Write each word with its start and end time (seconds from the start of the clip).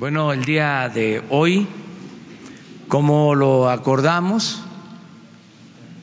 Bueno, 0.00 0.32
el 0.32 0.46
día 0.46 0.88
de 0.88 1.22
hoy, 1.28 1.66
como 2.88 3.34
lo 3.34 3.68
acordamos, 3.68 4.62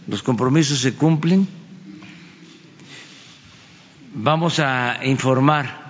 los 0.06 0.22
compromisos 0.22 0.78
se 0.82 0.94
cumplen. 0.94 1.48
Vamos 4.14 4.60
a 4.60 5.00
informar 5.04 5.82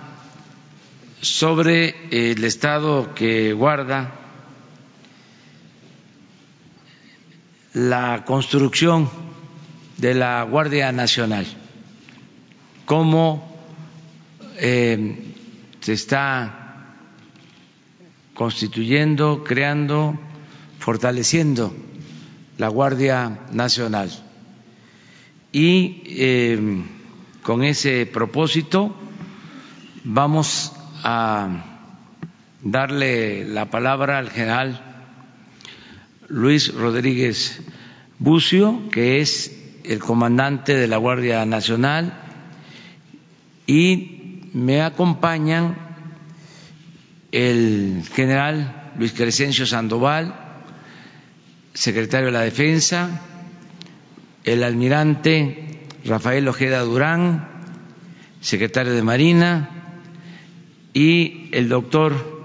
sobre 1.20 1.96
el 2.10 2.42
estado 2.44 3.14
que 3.14 3.52
guarda 3.52 4.14
la 7.74 8.24
construcción 8.24 9.10
de 9.98 10.14
la 10.14 10.44
Guardia 10.44 10.92
Nacional, 10.92 11.46
cómo 12.86 13.54
eh, 14.56 15.34
se 15.80 15.92
está 15.92 16.67
constituyendo, 18.38 19.42
creando, 19.42 20.16
fortaleciendo 20.78 21.74
la 22.56 22.68
Guardia 22.68 23.40
Nacional. 23.50 24.12
Y 25.50 26.02
eh, 26.06 26.84
con 27.42 27.64
ese 27.64 28.06
propósito 28.06 28.94
vamos 30.04 30.72
a 31.02 31.64
darle 32.62 33.44
la 33.44 33.70
palabra 33.70 34.18
al 34.18 34.30
general 34.30 34.84
Luis 36.28 36.72
Rodríguez 36.72 37.60
Bucio, 38.20 38.88
que 38.92 39.20
es 39.20 39.80
el 39.82 39.98
comandante 39.98 40.76
de 40.76 40.86
la 40.86 40.98
Guardia 40.98 41.44
Nacional, 41.44 42.16
y 43.66 44.48
me 44.54 44.82
acompañan 44.82 45.87
el 47.32 48.02
general 48.14 48.92
Luis 48.98 49.12
Crescencio 49.12 49.66
Sandoval, 49.66 50.34
secretario 51.74 52.26
de 52.26 52.32
la 52.32 52.40
Defensa, 52.40 53.20
el 54.44 54.64
almirante 54.64 55.86
Rafael 56.04 56.48
Ojeda 56.48 56.80
Durán, 56.80 57.48
secretario 58.40 58.92
de 58.92 59.02
Marina, 59.02 59.70
y 60.94 61.48
el 61.52 61.68
doctor 61.68 62.38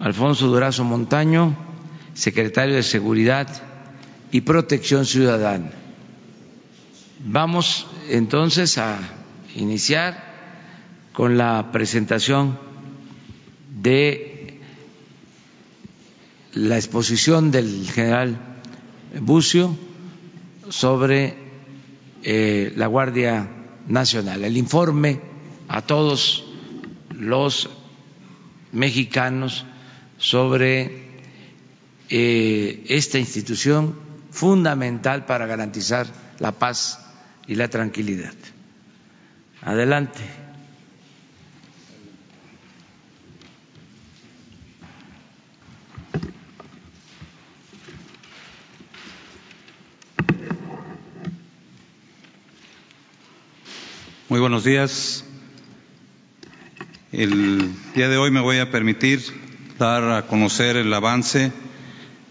Alfonso 0.00 0.48
Durazo 0.48 0.84
Montaño, 0.84 1.56
secretario 2.14 2.74
de 2.74 2.82
Seguridad 2.82 3.48
y 4.32 4.40
Protección 4.40 5.06
Ciudadana. 5.06 5.70
Vamos 7.20 7.86
entonces 8.08 8.78
a 8.78 8.98
iniciar 9.54 10.32
con 11.12 11.38
la 11.38 11.70
presentación 11.70 12.58
de 13.84 14.58
la 16.54 16.76
exposición 16.76 17.50
del 17.50 17.86
general 17.90 18.38
Bucio 19.20 19.76
sobre 20.70 21.34
eh, 22.22 22.72
la 22.76 22.86
Guardia 22.86 23.46
Nacional, 23.86 24.42
el 24.42 24.56
informe 24.56 25.20
a 25.68 25.82
todos 25.82 26.46
los 27.10 27.68
mexicanos 28.72 29.66
sobre 30.16 31.20
eh, 32.08 32.84
esta 32.88 33.18
institución 33.18 33.94
fundamental 34.30 35.26
para 35.26 35.46
garantizar 35.46 36.06
la 36.38 36.52
paz 36.52 37.00
y 37.46 37.54
la 37.56 37.68
tranquilidad. 37.68 38.32
Adelante. 39.60 40.43
Muy 54.34 54.40
buenos 54.40 54.64
días. 54.64 55.24
El 57.12 57.70
día 57.94 58.08
de 58.08 58.16
hoy 58.16 58.32
me 58.32 58.40
voy 58.40 58.58
a 58.58 58.68
permitir 58.68 59.20
dar 59.78 60.02
a 60.10 60.26
conocer 60.26 60.76
el 60.76 60.92
avance 60.92 61.52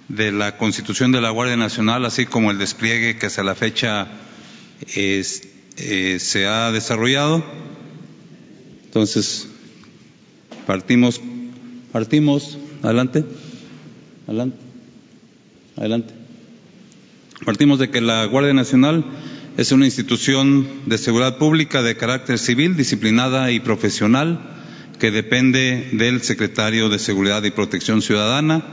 de 0.09 0.33
la 0.33 0.57
Constitución 0.57 1.13
de 1.13 1.21
la 1.21 1.29
Guardia 1.29 1.55
Nacional, 1.55 2.03
así 2.03 2.25
como 2.25 2.51
el 2.51 2.57
despliegue 2.57 3.17
que 3.17 3.27
hasta 3.27 3.41
la 3.41 3.55
fecha 3.55 4.09
eh, 4.97 5.23
se 6.19 6.45
ha 6.45 6.73
desarrollado. 6.73 7.41
Entonces, 8.83 9.47
partimos, 10.67 11.21
partimos, 11.93 12.57
adelante, 12.81 13.23
adelante, 14.27 14.57
adelante. 15.77 16.13
Partimos 17.45 17.79
de 17.79 17.89
que 17.89 18.01
la 18.01 18.25
Guardia 18.25 18.53
Nacional 18.53 19.05
es 19.55 19.71
una 19.71 19.85
institución 19.85 20.67
de 20.87 20.97
seguridad 20.97 21.37
pública 21.37 21.83
de 21.83 21.95
carácter 21.95 22.39
civil, 22.39 22.75
disciplinada 22.75 23.51
y 23.51 23.59
profesional 23.59 24.39
que 24.99 25.11
depende 25.11 25.89
del 25.93 26.21
secretario 26.21 26.89
de 26.89 26.97
Seguridad 26.97 27.43
y 27.43 27.51
Protección 27.51 28.01
Ciudadana. 28.01 28.63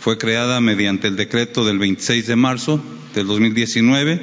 Fue 0.00 0.16
creada 0.16 0.60
mediante 0.60 1.08
el 1.08 1.16
decreto 1.16 1.64
del 1.66 1.78
26 1.78 2.26
de 2.26 2.36
marzo 2.36 2.82
del 3.14 3.26
2019, 3.26 4.22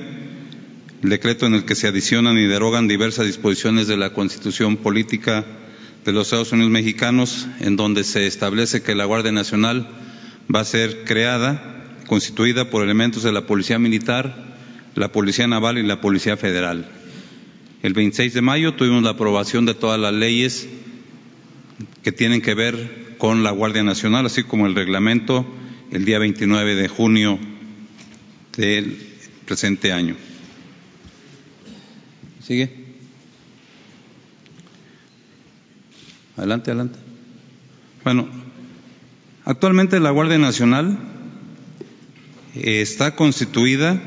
el 1.03 1.09
decreto 1.09 1.45
en 1.45 1.53
el 1.53 1.65
que 1.65 1.75
se 1.75 1.87
adicionan 1.87 2.37
y 2.37 2.47
derogan 2.47 2.87
diversas 2.87 3.27
disposiciones 3.27 3.87
de 3.87 3.97
la 3.97 4.11
Constitución 4.11 4.77
Política 4.77 5.45
de 6.03 6.11
los 6.11 6.27
Estados 6.27 6.51
Unidos 6.51 6.71
Mexicanos, 6.71 7.47
en 7.59 7.75
donde 7.75 8.03
se 8.03 8.25
establece 8.25 8.81
que 8.81 8.95
la 8.95 9.05
Guardia 9.05 9.31
Nacional 9.31 9.87
va 10.53 10.61
a 10.61 10.65
ser 10.65 11.03
creada, 11.03 11.85
constituida 12.07 12.71
por 12.71 12.83
elementos 12.83 13.21
de 13.21 13.31
la 13.31 13.45
Policía 13.45 13.77
Militar, 13.77 14.48
la 14.95 15.11
Policía 15.11 15.47
Naval 15.47 15.77
y 15.77 15.83
la 15.83 16.01
Policía 16.01 16.37
Federal. 16.37 16.89
El 17.81 17.93
26 17.93 18.33
de 18.33 18.41
mayo 18.41 18.73
tuvimos 18.73 19.03
la 19.03 19.11
aprobación 19.11 19.65
de 19.65 19.73
todas 19.73 19.99
las 19.99 20.13
leyes 20.13 20.67
que 22.03 22.11
tienen 22.11 22.41
que 22.41 22.53
ver 22.53 23.15
con 23.17 23.43
la 23.43 23.51
Guardia 23.51 23.83
Nacional, 23.83 24.25
así 24.25 24.43
como 24.43 24.67
el 24.67 24.75
reglamento 24.75 25.45
el 25.91 26.05
día 26.05 26.19
29 26.19 26.75
de 26.75 26.87
junio 26.87 27.39
del 28.55 28.97
presente 29.45 29.91
año. 29.91 30.15
¿Sigue? 32.41 32.69
Adelante, 36.35 36.71
adelante. 36.71 36.99
Bueno, 38.03 38.29
actualmente 39.45 39.99
la 39.99 40.11
Guardia 40.11 40.37
Nacional 40.37 40.97
está 42.55 43.15
constituida 43.15 44.01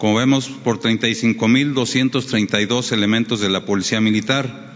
como 0.00 0.16
vemos, 0.16 0.48
por 0.48 0.80
35.232 0.80 2.92
elementos 2.92 3.40
de 3.40 3.50
la 3.50 3.66
Policía 3.66 4.00
Militar, 4.00 4.72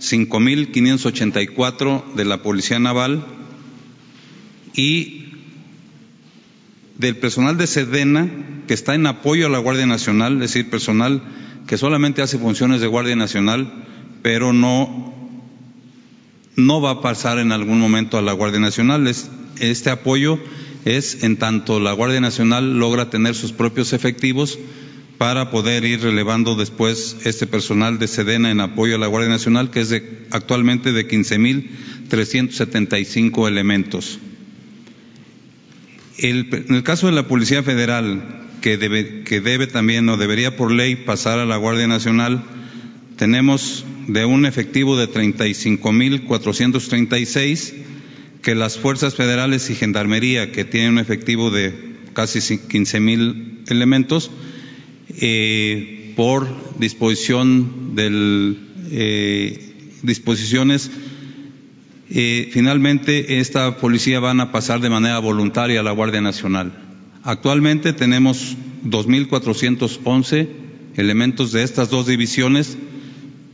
5.584 0.00 2.14
de 2.14 2.24
la 2.24 2.40
Policía 2.40 2.78
Naval 2.78 3.26
y 4.72 5.24
del 6.96 7.16
personal 7.16 7.58
de 7.58 7.66
Sedena 7.66 8.30
que 8.68 8.74
está 8.74 8.94
en 8.94 9.04
apoyo 9.04 9.48
a 9.48 9.50
la 9.50 9.58
Guardia 9.58 9.86
Nacional, 9.86 10.34
es 10.34 10.52
decir, 10.52 10.70
personal 10.70 11.20
que 11.66 11.76
solamente 11.76 12.22
hace 12.22 12.38
funciones 12.38 12.80
de 12.80 12.86
Guardia 12.86 13.16
Nacional, 13.16 13.84
pero 14.22 14.52
no, 14.52 15.12
no 16.54 16.80
va 16.80 16.90
a 16.90 17.00
pasar 17.00 17.40
en 17.40 17.50
algún 17.50 17.80
momento 17.80 18.16
a 18.16 18.22
la 18.22 18.30
Guardia 18.30 18.60
Nacional. 18.60 19.12
este 19.58 19.90
apoyo 19.90 20.38
es 20.96 21.22
en 21.22 21.36
tanto 21.36 21.78
la 21.80 21.92
Guardia 21.92 22.20
Nacional 22.20 22.78
logra 22.78 23.10
tener 23.10 23.34
sus 23.34 23.52
propios 23.52 23.92
efectivos 23.92 24.58
para 25.18 25.50
poder 25.50 25.84
ir 25.84 26.00
relevando 26.00 26.54
después 26.54 27.18
este 27.24 27.46
personal 27.46 27.98
de 27.98 28.08
Sedena 28.08 28.50
en 28.50 28.60
apoyo 28.60 28.94
a 28.94 28.98
la 28.98 29.08
Guardia 29.08 29.28
Nacional, 29.28 29.70
que 29.70 29.80
es 29.80 29.90
de, 29.90 30.26
actualmente 30.30 30.92
de 30.92 31.06
15.375 31.08 33.48
elementos. 33.48 34.18
en 36.18 36.74
el 36.74 36.82
caso 36.84 37.08
de 37.08 37.12
la 37.12 37.28
Policía 37.28 37.62
Federal, 37.62 38.46
que 38.62 38.76
debe, 38.76 39.22
que 39.24 39.40
debe 39.40 39.66
también 39.66 40.08
o 40.08 40.16
debería 40.16 40.56
por 40.56 40.70
ley 40.72 40.96
pasar 40.96 41.38
a 41.38 41.46
la 41.46 41.56
Guardia 41.56 41.86
Nacional, 41.86 42.42
tenemos 43.16 43.84
de 44.06 44.24
un 44.24 44.46
efectivo 44.46 44.96
de 44.96 45.08
35.436 45.08 47.74
que 48.42 48.54
las 48.54 48.78
fuerzas 48.78 49.14
federales 49.14 49.70
y 49.70 49.74
gendarmería, 49.74 50.52
que 50.52 50.64
tienen 50.64 50.92
un 50.92 50.98
efectivo 50.98 51.50
de 51.50 51.96
casi 52.12 52.58
15 52.58 53.00
mil 53.00 53.64
elementos, 53.68 54.30
eh, 55.20 56.12
por 56.16 56.48
disposición 56.78 57.94
del 57.94 58.58
eh, 58.90 59.74
disposiciones, 60.02 60.90
eh, 62.10 62.48
finalmente 62.52 63.38
esta 63.38 63.76
policía 63.76 64.18
van 64.20 64.40
a 64.40 64.50
pasar 64.50 64.80
de 64.80 64.90
manera 64.90 65.18
voluntaria 65.18 65.80
a 65.80 65.82
la 65.82 65.92
Guardia 65.92 66.20
Nacional. 66.20 66.72
Actualmente 67.22 67.92
tenemos 67.92 68.56
2.411 68.84 70.48
elementos 70.96 71.52
de 71.52 71.62
estas 71.62 71.90
dos 71.90 72.06
divisiones 72.06 72.78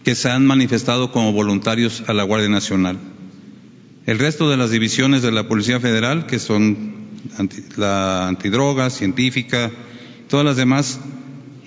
que 0.05 0.15
se 0.15 0.31
han 0.31 0.47
manifestado 0.47 1.11
como 1.11 1.33
voluntarios 1.33 2.05
a 2.07 2.13
la 2.15 2.23
Guardia 2.23 2.49
Nacional. 2.49 2.99
El 4.07 4.19
resto 4.19 4.51
de 4.51 4.59
las 4.59 4.71
divisiones 4.71 5.23
de 5.23 5.33
la 5.33 5.49
Policía 5.49 5.81
Federal, 5.81 6.27
que 6.27 6.39
son 6.39 6.95
la 7.79 8.29
antidroga, 8.29 8.91
científica, 8.91 9.71
todas 10.29 10.45
las 10.45 10.57
demás, 10.57 11.01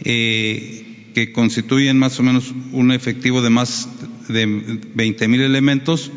eh, 0.04 1.12
que 1.16 1.32
constituyen 1.32 1.98
más 1.98 2.20
o 2.20 2.24
menos 2.24 2.54
un 2.74 2.92
efectivo 2.92 3.42
de 3.42 3.50
más 3.50 3.90
de 4.28 4.46
20 4.94 5.28
mil 5.28 5.42
elementos, 5.42 6.12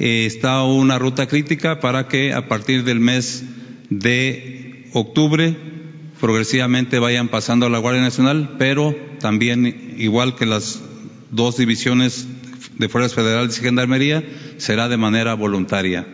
eh, 0.00 0.26
está 0.26 0.64
una 0.64 0.98
ruta 0.98 1.28
crítica 1.28 1.78
para 1.78 2.08
que 2.08 2.32
a 2.32 2.48
partir 2.48 2.82
del 2.82 2.98
mes 2.98 3.44
de 3.88 4.88
octubre 4.94 5.56
progresivamente 6.20 6.98
vayan 6.98 7.28
pasando 7.28 7.66
a 7.66 7.70
la 7.70 7.78
Guardia 7.78 8.02
Nacional, 8.02 8.56
pero 8.58 8.96
también, 9.20 9.94
igual 9.96 10.34
que 10.34 10.44
las 10.44 10.82
dos 11.30 11.56
divisiones 11.56 12.26
de 12.78 12.88
Fuerzas 12.88 13.14
Federales 13.14 13.58
y 13.58 13.62
Gendarmería, 13.62 14.24
será 14.58 14.88
de 14.88 14.96
manera 14.96 15.34
voluntaria. 15.34 16.06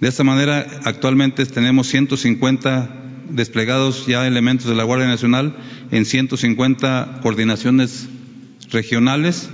De 0.00 0.08
esta 0.08 0.24
manera, 0.24 0.66
actualmente 0.84 1.44
tenemos 1.46 1.86
150 1.88 2.98
desplegados 3.30 4.06
ya 4.06 4.26
elementos 4.26 4.66
de 4.66 4.74
la 4.74 4.84
Guardia 4.84 5.06
Nacional 5.06 5.56
en 5.90 6.04
150 6.04 7.20
coordinaciones 7.22 8.08
regionales 8.70 9.48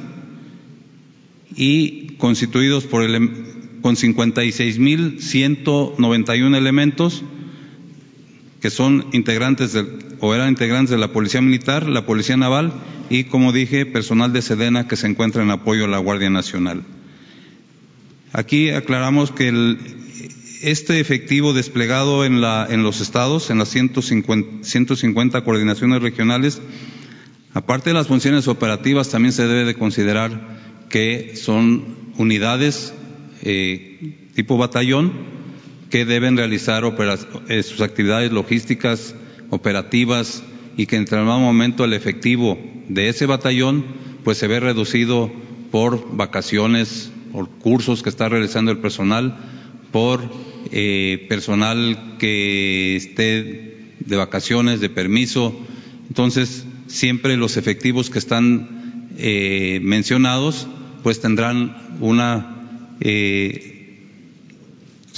y 1.54 2.16
constituidos 2.16 2.84
por 2.84 3.02
con 3.82 3.96
56.191 3.96 6.56
elementos 6.56 7.22
que 8.60 8.70
son 8.70 9.06
integrantes 9.12 9.76
o 10.20 10.34
eran 10.34 10.48
integrantes 10.48 10.90
de 10.90 10.98
la 10.98 11.12
Policía 11.12 11.40
Militar, 11.40 11.88
la 11.88 12.06
Policía 12.06 12.36
Naval 12.36 12.72
y, 13.08 13.24
como 13.24 13.52
dije, 13.52 13.86
personal 13.86 14.32
de 14.32 14.42
Sedena 14.42 14.88
que 14.88 14.96
se 14.96 15.06
encuentra 15.06 15.42
en 15.42 15.50
apoyo 15.50 15.84
a 15.84 15.88
la 15.88 15.98
Guardia 15.98 16.30
Nacional. 16.30 16.82
Aquí 18.32 18.70
aclaramos 18.70 19.30
que 19.30 19.76
este 20.62 20.98
efectivo 20.98 21.52
desplegado 21.52 22.24
en, 22.24 22.40
la, 22.40 22.68
los 22.68 23.00
estados, 23.00 23.50
en 23.50 23.58
las 23.58 23.68
150, 23.68 24.64
150, 24.64 25.44
coordinaciones 25.44 26.02
regionales, 26.02 26.60
aparte 27.54 27.90
de 27.90 27.94
las 27.94 28.08
funciones 28.08 28.48
operativas, 28.48 29.08
también 29.08 29.32
se 29.32 29.46
debe 29.46 29.64
de 29.64 29.74
considerar 29.74 30.58
que 30.88 31.36
son 31.36 32.12
unidades 32.16 32.92
eh, 33.42 34.30
tipo 34.34 34.58
batallón 34.58 35.37
que 35.90 36.04
deben 36.04 36.36
realizar 36.36 36.84
eh, 37.48 37.62
sus 37.62 37.80
actividades 37.80 38.32
logísticas, 38.32 39.14
operativas 39.50 40.42
y 40.76 40.86
que 40.86 40.96
en 40.96 41.04
determinado 41.04 41.40
momento 41.40 41.84
el 41.84 41.92
efectivo 41.92 42.58
de 42.88 43.08
ese 43.08 43.26
batallón 43.26 43.84
pues 44.24 44.38
se 44.38 44.46
ve 44.46 44.60
reducido 44.60 45.30
por 45.70 46.16
vacaciones, 46.16 47.10
por 47.32 47.48
cursos 47.48 48.02
que 48.02 48.08
está 48.08 48.28
realizando 48.28 48.70
el 48.70 48.78
personal, 48.78 49.36
por 49.90 50.20
eh, 50.70 51.26
personal 51.28 52.16
que 52.18 52.96
esté 52.96 53.94
de 54.00 54.16
vacaciones, 54.16 54.80
de 54.80 54.90
permiso. 54.90 55.58
Entonces, 56.08 56.64
siempre 56.86 57.36
los 57.36 57.56
efectivos 57.56 58.10
que 58.10 58.18
están 58.18 59.08
eh, 59.18 59.80
mencionados 59.82 60.68
pues 61.02 61.20
tendrán 61.20 61.76
una 62.00 62.96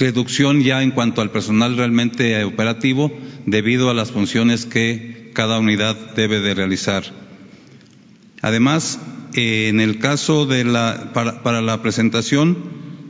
reducción 0.01 0.63
ya 0.63 0.83
en 0.83 0.91
cuanto 0.91 1.21
al 1.21 1.31
personal 1.31 1.77
realmente 1.77 2.43
operativo 2.43 3.13
debido 3.47 3.91
a 3.91 3.95
las 3.95 4.11
funciones 4.11 4.65
que 4.65 5.31
cada 5.35 5.59
unidad 5.59 5.95
debe 6.17 6.41
de 6.41 6.55
realizar. 6.55 7.05
Además, 8.41 8.99
eh, 9.35 9.69
en 9.69 9.81
el 9.81 9.99
caso 9.99 10.47
de 10.47 10.65
la, 10.65 11.13
para, 11.13 11.61
la 11.61 11.83
presentación, 11.83 12.57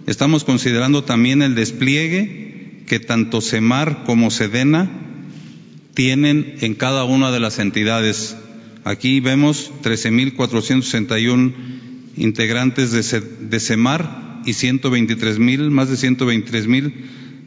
estamos 0.06 0.44
considerando 0.44 1.04
también 1.04 1.42
el 1.42 1.54
despliegue 1.54 2.82
que 2.86 2.98
tanto 2.98 3.40
CEMAR 3.40 4.02
como 4.04 4.32
SEDENA 4.32 4.90
tienen 5.94 6.56
en 6.60 6.74
cada 6.74 7.04
una 7.04 7.30
de 7.30 7.38
las 7.38 7.60
entidades. 7.60 8.36
Aquí 8.82 9.20
vemos 9.20 9.70
13.461 9.84 11.54
integrantes 12.16 12.90
de, 12.90 13.20
de 13.20 13.60
CEMAR 13.60 14.29
y 14.44 14.54
123 14.54 15.38
mil, 15.38 15.70
más 15.70 15.88
de 15.88 15.96
123 15.96 16.66
mil 16.66 16.94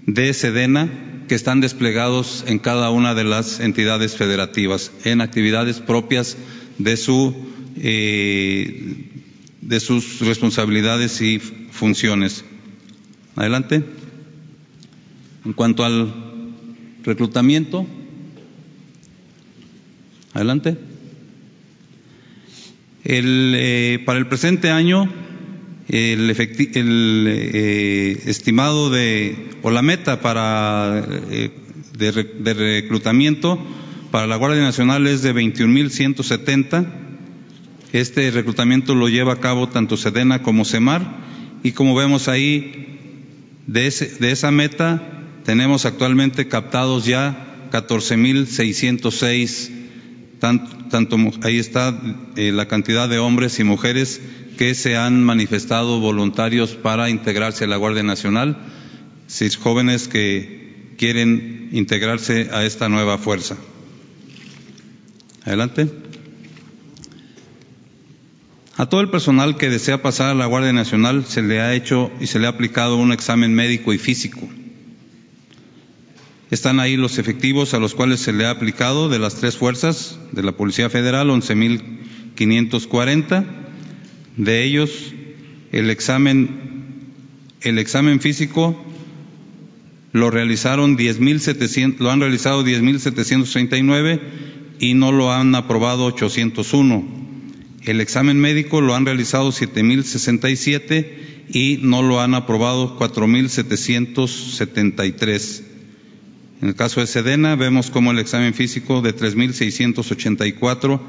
de 0.05 0.33
Sedena 0.33 0.89
que 1.27 1.35
están 1.35 1.61
desplegados 1.61 2.43
en 2.47 2.59
cada 2.59 2.89
una 2.89 3.15
de 3.15 3.23
las 3.23 3.59
entidades 3.59 4.15
federativas 4.15 4.91
en 5.05 5.21
actividades 5.21 5.79
propias 5.79 6.37
de 6.77 6.97
su 6.97 7.35
eh, 7.77 9.09
de 9.61 9.79
sus 9.79 10.19
responsabilidades 10.19 11.21
y 11.21 11.39
funciones. 11.39 12.43
Adelante. 13.35 13.83
En 15.45 15.53
cuanto 15.53 15.83
al 15.85 16.13
reclutamiento, 17.03 17.87
adelante. 20.33 20.77
El, 23.03 23.53
eh, 23.55 24.03
para 24.05 24.19
el 24.19 24.27
presente 24.27 24.69
año 24.69 25.09
el, 25.89 26.29
el 26.29 27.25
eh, 27.27 28.21
estimado 28.25 28.89
de, 28.89 29.49
o 29.61 29.71
la 29.71 29.81
meta 29.81 30.21
para, 30.21 31.03
eh, 31.29 31.51
de, 31.97 32.11
de, 32.11 32.53
reclutamiento 32.53 33.59
para 34.11 34.27
la 34.27 34.35
Guardia 34.35 34.61
Nacional 34.61 35.07
es 35.07 35.21
de 35.21 35.33
21.170. 35.33 36.85
Este 37.91 38.31
reclutamiento 38.31 38.95
lo 38.95 39.09
lleva 39.09 39.33
a 39.33 39.39
cabo 39.39 39.69
tanto 39.69 39.97
Sedena 39.97 40.41
como 40.41 40.65
Semar 40.65 41.21
y 41.63 41.73
como 41.73 41.95
vemos 41.95 42.27
ahí, 42.27 42.99
de, 43.67 43.87
ese, 43.87 44.07
de 44.19 44.31
esa 44.31 44.51
meta 44.51 45.21
tenemos 45.45 45.85
actualmente 45.85 46.47
captados 46.47 47.05
ya 47.05 47.69
14.606 47.71 49.71
tanto, 50.39 50.77
tanto, 50.89 51.17
ahí 51.43 51.57
está 51.57 51.97
eh, 52.35 52.51
la 52.51 52.67
cantidad 52.67 53.07
de 53.07 53.17
hombres 53.17 53.59
y 53.59 53.63
mujeres 53.63 54.21
que 54.57 54.75
se 54.75 54.97
han 54.97 55.23
manifestado 55.23 55.99
voluntarios 55.99 56.75
para 56.75 57.09
integrarse 57.09 57.65
a 57.65 57.67
la 57.67 57.77
Guardia 57.77 58.03
Nacional, 58.03 58.57
seis 59.27 59.57
jóvenes 59.57 60.07
que 60.07 60.95
quieren 60.97 61.69
integrarse 61.71 62.49
a 62.51 62.65
esta 62.65 62.89
nueva 62.89 63.17
fuerza. 63.17 63.57
Adelante. 65.43 65.89
A 68.75 68.87
todo 68.87 69.01
el 69.01 69.09
personal 69.09 69.57
que 69.57 69.69
desea 69.69 70.01
pasar 70.01 70.29
a 70.29 70.35
la 70.35 70.45
Guardia 70.45 70.73
Nacional 70.73 71.25
se 71.25 71.41
le 71.41 71.61
ha 71.61 71.73
hecho 71.73 72.11
y 72.19 72.27
se 72.27 72.39
le 72.39 72.47
ha 72.47 72.49
aplicado 72.49 72.97
un 72.97 73.11
examen 73.11 73.53
médico 73.53 73.93
y 73.93 73.97
físico. 73.97 74.47
Están 76.49 76.79
ahí 76.79 76.97
los 76.97 77.17
efectivos 77.17 77.73
a 77.73 77.79
los 77.79 77.95
cuales 77.95 78.19
se 78.19 78.33
le 78.33 78.45
ha 78.45 78.51
aplicado 78.51 79.09
de 79.09 79.19
las 79.19 79.35
tres 79.35 79.57
fuerzas 79.57 80.19
de 80.31 80.43
la 80.43 80.53
Policía 80.53 80.89
Federal, 80.89 81.29
11.540 81.29 83.62
de 84.37 84.63
ellos, 84.63 85.13
el 85.71 85.89
examen, 85.89 86.49
el 87.61 87.79
examen 87.79 88.19
físico 88.19 88.79
lo 90.11 90.29
realizaron 90.29 90.95
10.700, 90.97 91.97
lo 91.99 92.11
han 92.11 92.19
realizado 92.19 92.65
10.739 92.65 94.19
y 94.79 94.93
no 94.93 95.11
lo 95.11 95.33
han 95.33 95.55
aprobado 95.55 96.05
801. 96.05 97.23
El 97.83 97.99
examen 97.99 98.39
médico 98.39 98.79
lo 98.79 98.95
han 98.95 99.05
realizado 99.05 99.51
7.067 99.51 101.07
y 101.49 101.79
no 101.81 102.01
lo 102.01 102.21
han 102.21 102.33
aprobado 102.35 102.97
4.773. 102.97 105.63
En 106.61 106.69
el 106.69 106.75
caso 106.75 107.01
de 107.01 107.07
Sedena 107.07 107.57
vemos 107.57 107.89
como 107.89 108.11
el 108.11 108.19
examen 108.19 108.53
físico 108.53 109.01
de 109.01 109.13
3.684 109.15 111.01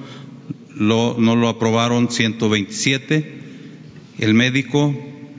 lo, 0.74 1.16
no 1.18 1.36
lo 1.36 1.48
aprobaron 1.48 2.10
127, 2.10 3.40
el 4.18 4.34
médico 4.34 4.94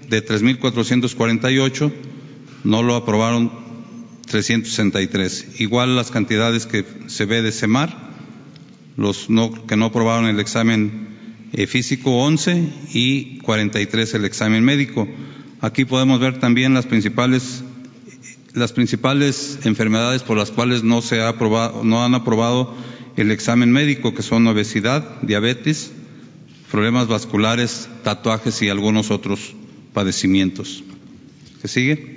de 0.10 0.26
3.448 0.26 1.92
no 2.64 2.84
lo 2.84 2.96
aprobaron 2.96 3.52
363. 4.28 5.62
Igual 5.62 5.96
las 5.96 6.12
cantidades 6.12 6.66
que 6.66 6.86
se 7.08 7.26
ve 7.26 7.42
de 7.42 7.52
SEMAR, 7.52 8.14
los 8.98 9.30
no, 9.30 9.66
que 9.66 9.76
no 9.76 9.86
aprobaron 9.86 10.28
el 10.28 10.40
examen 10.40 11.50
eh, 11.54 11.68
físico 11.68 12.12
11 12.18 12.70
y 12.94 13.38
43 13.40 14.14
el 14.16 14.26
examen 14.26 14.64
médico. 14.64 15.08
Aquí 15.62 15.86
podemos 15.86 16.20
ver 16.20 16.40
también 16.40 16.74
las 16.74 16.86
principales 16.86 17.64
las 18.54 18.72
principales 18.72 19.60
enfermedades 19.66 20.24
por 20.24 20.38
las 20.38 20.50
cuales 20.50 20.82
no 20.82 21.02
se 21.02 21.20
ha 21.20 21.28
aprobado, 21.28 21.84
no 21.84 22.06
han 22.06 22.16
aprobado 22.16 22.74
el 23.18 23.32
examen 23.32 23.72
médico, 23.72 24.14
que 24.14 24.22
son 24.22 24.48
obesidad, 24.48 25.22
diabetes, 25.22 25.92
problemas 26.72 27.08
vasculares, 27.08 27.90
tatuajes 28.04 28.62
y 28.62 28.70
algunos 28.70 29.12
otros 29.12 29.54
padecimientos. 29.94 30.84
¿Qué 31.62 31.68
sigue? 31.68 32.16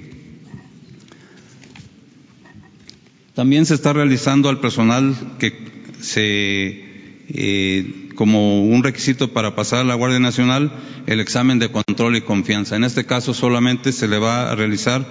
También 3.34 3.66
se 3.66 3.74
está 3.74 3.92
realizando 3.92 4.48
al 4.48 4.60
personal 4.60 5.14
que 5.38 5.52
se 6.00 6.88
eh, 7.28 8.08
como 8.16 8.64
un 8.64 8.82
requisito 8.82 9.32
para 9.32 9.54
pasar 9.54 9.80
a 9.80 9.84
la 9.84 9.94
Guardia 9.94 10.18
Nacional 10.18 10.72
el 11.06 11.20
examen 11.20 11.60
de 11.60 11.70
control 11.70 12.16
y 12.16 12.22
confianza. 12.22 12.74
En 12.74 12.82
este 12.82 13.06
caso 13.06 13.34
solamente 13.34 13.92
se 13.92 14.08
le 14.08 14.18
va 14.18 14.50
a 14.50 14.56
realizar 14.56 15.06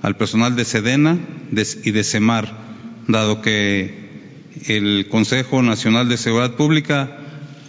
al 0.00 0.16
personal 0.16 0.54
de 0.54 0.64
Sedena 0.64 1.18
y 1.50 1.90
de 1.90 2.04
Semar, 2.04 2.56
dado 3.08 3.42
que 3.42 4.01
el 4.66 5.06
Consejo 5.08 5.62
Nacional 5.62 6.08
de 6.08 6.16
Seguridad 6.16 6.56
Pública 6.56 7.18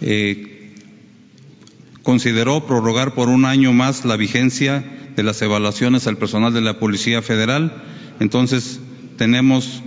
eh, 0.00 0.72
consideró 2.02 2.66
prorrogar 2.66 3.14
por 3.14 3.28
un 3.28 3.44
año 3.44 3.72
más 3.72 4.04
la 4.04 4.16
vigencia 4.16 4.84
de 5.16 5.22
las 5.22 5.40
evaluaciones 5.42 6.06
al 6.06 6.18
personal 6.18 6.52
de 6.52 6.60
la 6.60 6.78
Policía 6.78 7.22
Federal. 7.22 7.82
Entonces, 8.20 8.80
tenemos 9.16 9.82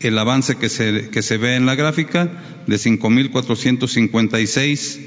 el 0.00 0.18
avance 0.18 0.56
que 0.56 0.68
se, 0.68 1.10
que 1.10 1.22
se 1.22 1.36
ve 1.36 1.54
en 1.56 1.66
la 1.66 1.74
gráfica 1.74 2.30
de 2.66 2.76
5.456 2.76 4.98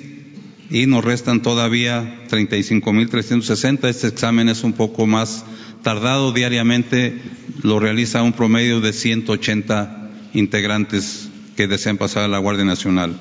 y 0.72 0.86
nos 0.86 1.04
restan 1.04 1.42
todavía 1.42 2.28
35.360. 2.30 3.90
Este 3.90 4.08
examen 4.08 4.50
es 4.50 4.64
un 4.64 4.74
poco 4.74 5.08
más 5.08 5.46
tardado. 5.84 6.32
Diariamente 6.32 7.20
lo 7.64 7.80
realiza 7.80 8.22
un 8.24 8.34
promedio 8.34 8.82
de 8.82 8.94
180 8.94 9.99
integrantes 10.34 11.30
que 11.56 11.68
desean 11.68 11.98
pasar 11.98 12.24
a 12.24 12.28
la 12.28 12.38
Guardia 12.38 12.66
Nacional. 12.66 13.20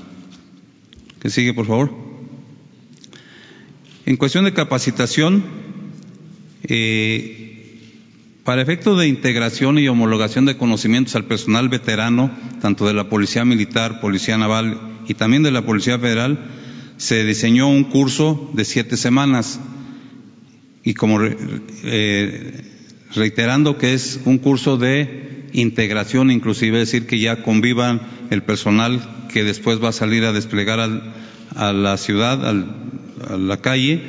¿Qué 1.21 1.31
sigue, 1.31 1.55
por 1.55 1.67
favor? 1.67 1.93
En 4.07 4.17
cuestión 4.17 4.45
de 4.45 4.53
capacitación, 4.53 5.45
eh, 6.63 7.49
para 8.45 8.63
efecto 8.63 8.97
de 8.97 9.09
integración 9.09 9.79
y 9.79 9.89
homologación 9.89 10.47
de 10.47 10.57
conocimientos 10.57 11.15
al 11.17 11.25
personal 11.25 11.69
veterano, 11.69 12.31
tanto 12.63 12.87
de 12.87 12.95
la 12.95 13.09
Policía 13.11 13.45
Militar, 13.45 14.01
Policía 14.01 14.39
Naval 14.39 15.01
y 15.07 15.15
también 15.15 15.43
de 15.43 15.51
la 15.51 15.67
Policía 15.67 15.99
Federal, 15.99 16.47
se 16.97 17.25
diseñó 17.25 17.69
un 17.69 17.85
curso 17.85 18.51
de 18.55 18.65
siete 18.65 18.97
semanas 18.97 19.61
y 20.83 20.95
como 20.95 21.19
eh, 21.23 22.65
reiterando 23.15 23.77
que 23.77 23.95
es 23.95 24.21
un 24.25 24.39
curso 24.39 24.77
de 24.77 25.38
integración 25.53 26.31
inclusive, 26.31 26.81
es 26.81 26.91
decir, 26.91 27.07
que 27.07 27.19
ya 27.19 27.43
convivan 27.43 28.01
el 28.31 28.43
personal 28.43 29.01
que 29.33 29.45
después 29.45 29.83
va 29.83 29.91
a 29.91 29.93
salir 29.93 30.25
a 30.25 30.33
desplegar 30.33 30.81
a 31.55 31.73
la 31.73 31.97
ciudad, 31.97 32.49
a 32.49 33.37
la 33.37 33.57
calle, 33.61 34.01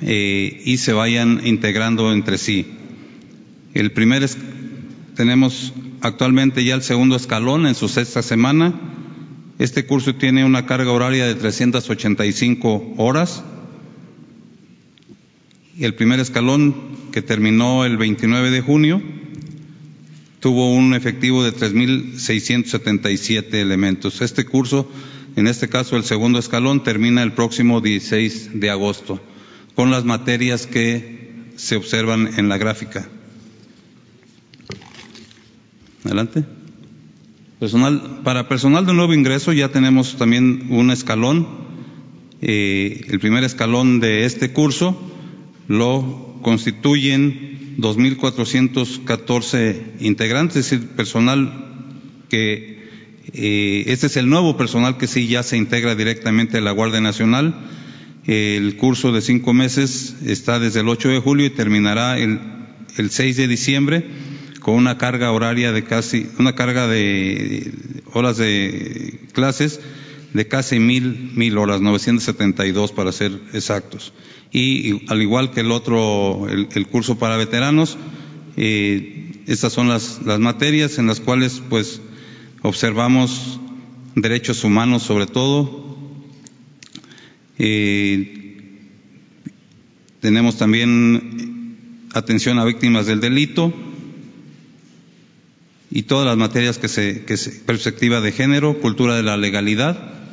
eh, 0.00 0.62
y 0.64 0.78
se 0.78 0.92
vayan 0.92 1.40
integrando 1.44 2.12
entre 2.12 2.38
sí. 2.38 2.66
El 3.72 3.92
primer 3.92 4.28
tenemos 5.16 5.72
actualmente 6.00 6.64
ya 6.64 6.74
el 6.74 6.82
segundo 6.82 7.16
escalón 7.16 7.66
en 7.66 7.74
su 7.74 7.88
sexta 7.88 8.22
semana. 8.22 8.74
Este 9.58 9.86
curso 9.86 10.14
tiene 10.16 10.44
una 10.44 10.66
carga 10.66 10.90
horaria 10.92 11.26
de 11.26 11.34
385 11.34 12.94
horas. 12.98 13.42
El 15.78 15.94
primer 15.94 16.20
escalón, 16.20 16.74
que 17.12 17.22
terminó 17.22 17.84
el 17.84 17.96
29 17.96 18.50
de 18.50 18.60
junio, 18.60 19.02
tuvo 20.44 20.74
un 20.74 20.92
efectivo 20.92 21.42
de 21.42 21.54
3.677 21.54 23.54
elementos. 23.54 24.20
Este 24.20 24.44
curso, 24.44 24.86
en 25.36 25.46
este 25.46 25.70
caso 25.70 25.96
el 25.96 26.04
segundo 26.04 26.38
escalón, 26.38 26.82
termina 26.82 27.22
el 27.22 27.32
próximo 27.32 27.80
16 27.80 28.60
de 28.60 28.68
agosto, 28.68 29.22
con 29.74 29.90
las 29.90 30.04
materias 30.04 30.66
que 30.66 31.48
se 31.56 31.76
observan 31.76 32.28
en 32.36 32.50
la 32.50 32.58
gráfica. 32.58 33.08
Adelante. 36.04 36.44
Personal, 37.58 38.20
para 38.22 38.46
personal 38.46 38.84
de 38.84 38.92
nuevo 38.92 39.14
ingreso 39.14 39.54
ya 39.54 39.70
tenemos 39.70 40.18
también 40.18 40.66
un 40.68 40.90
escalón. 40.90 41.48
Eh, 42.42 43.06
el 43.08 43.18
primer 43.18 43.44
escalón 43.44 43.98
de 43.98 44.26
este 44.26 44.52
curso 44.52 44.94
lo 45.68 46.38
constituyen 46.42 47.53
2.414 47.78 50.00
integrantes, 50.00 50.56
es 50.56 50.70
decir, 50.70 50.88
personal 50.90 51.64
que 52.28 52.74
eh, 53.32 53.84
este 53.86 54.06
es 54.06 54.16
el 54.16 54.28
nuevo 54.28 54.56
personal 54.56 54.96
que 54.96 55.06
sí 55.06 55.26
ya 55.26 55.42
se 55.42 55.56
integra 55.56 55.94
directamente 55.94 56.58
a 56.58 56.60
la 56.60 56.72
Guardia 56.72 57.00
Nacional. 57.00 57.54
El 58.26 58.76
curso 58.76 59.12
de 59.12 59.20
cinco 59.20 59.52
meses 59.52 60.16
está 60.24 60.58
desde 60.58 60.80
el 60.80 60.88
8 60.88 61.10
de 61.10 61.18
julio 61.18 61.46
y 61.46 61.50
terminará 61.50 62.18
el, 62.18 62.40
el 62.96 63.10
6 63.10 63.36
de 63.36 63.48
diciembre 63.48 64.04
con 64.60 64.74
una 64.74 64.96
carga 64.96 65.30
horaria 65.30 65.72
de 65.72 65.84
casi, 65.84 66.26
una 66.38 66.54
carga 66.54 66.88
de 66.88 67.70
horas 68.12 68.38
de 68.38 69.20
clases 69.32 69.80
de 70.32 70.48
casi 70.48 70.80
mil, 70.80 71.32
mil 71.34 71.58
horas, 71.58 71.80
972 71.80 72.92
para 72.92 73.12
ser 73.12 73.32
exactos. 73.52 74.12
Y, 74.54 75.02
al 75.08 75.20
igual 75.20 75.50
que 75.50 75.60
el 75.60 75.72
otro, 75.72 76.48
el, 76.48 76.86
curso 76.86 77.18
para 77.18 77.36
veteranos, 77.36 77.98
eh, 78.56 79.42
estas 79.46 79.72
son 79.72 79.88
las, 79.88 80.22
las 80.24 80.38
materias 80.38 80.98
en 80.98 81.08
las 81.08 81.20
cuales 81.20 81.60
pues 81.68 82.00
observamos 82.62 83.58
derechos 84.14 84.62
humanos 84.64 85.02
sobre 85.02 85.26
todo. 85.26 85.98
Eh, 87.58 88.78
tenemos 90.20 90.56
también 90.56 92.06
atención 92.14 92.58
a 92.58 92.64
víctimas 92.64 93.06
del 93.06 93.20
delito, 93.20 93.74
y 95.94 96.02
todas 96.02 96.26
las 96.26 96.36
materias 96.36 96.78
que 96.78 96.88
se, 96.88 97.24
que 97.24 97.36
se 97.36 97.52
perspectiva 97.52 98.20
de 98.20 98.32
género, 98.32 98.80
cultura 98.80 99.14
de 99.14 99.22
la 99.22 99.36
legalidad, 99.36 100.23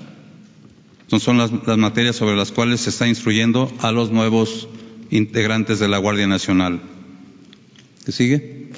son 1.20 1.38
las, 1.38 1.51
materias 1.77 2.15
sobre 2.15 2.38
las 2.38 2.51
cuales 2.51 2.82
se 2.82 2.89
está 2.89 3.08
instruyendo 3.08 3.72
a 3.80 3.91
los 3.91 4.12
nuevos 4.12 4.70
integrantes 5.10 5.80
de 5.80 5.89
la 5.89 5.98
Guardia 5.98 6.27
Nacional. 6.27 6.82
¿Qué 8.06 8.12
sigue? 8.12 8.70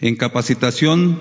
En 0.00 0.16
capacitación, 0.16 1.18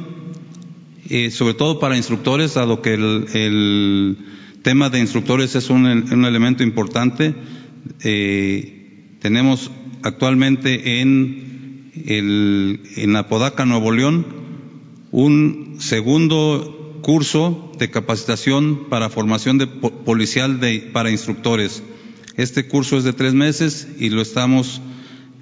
eh, 1.10 1.32
sobre 1.32 1.54
todo 1.54 1.80
para 1.80 1.96
instructores, 1.96 2.56
dado 2.56 2.82
que 2.82 2.94
el, 2.94 4.18
tema 4.62 4.90
de 4.90 5.00
instructores 5.00 5.56
es 5.56 5.70
un, 5.70 5.86
un 5.86 6.26
elemento 6.26 6.62
importante, 6.62 7.34
eh, 8.04 9.16
tenemos 9.22 9.72
actualmente 10.04 11.00
en 11.00 11.92
el, 12.06 12.82
en 12.98 13.16
Apodaca, 13.16 13.66
Nuevo 13.66 13.94
León, 13.94 14.26
un 15.12 15.78
segundo 15.80 16.76
curso 17.01 17.72
de 17.77 17.89
capacitación 17.89 18.88
para 18.89 19.10
formación 19.10 19.60
policial 20.06 20.60
para 20.94 21.12
instructores. 21.12 21.84
Este 22.36 22.68
curso 22.68 22.98
es 22.98 23.04
de 23.04 23.13
tres 23.13 23.34
meses 23.34 23.88
y 24.00 24.10
lo 24.10 24.22
estamos 24.22 24.82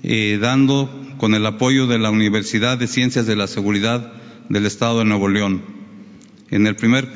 eh, 0.03 0.38
dando 0.39 0.89
con 1.17 1.33
el 1.33 1.45
apoyo 1.45 1.88
de 1.88 2.00
la 2.00 2.09
Universidad 2.09 2.77
de 2.77 2.88
Ciencias 2.88 3.25
de 3.25 3.35
la 3.35 3.47
Seguridad 3.47 4.13
del 4.50 4.65
Estado 4.65 5.00
de 5.00 5.05
Nuevo 5.05 5.27
León. 5.27 5.63
En 6.51 6.67
el 6.67 6.75
primer, 6.75 7.07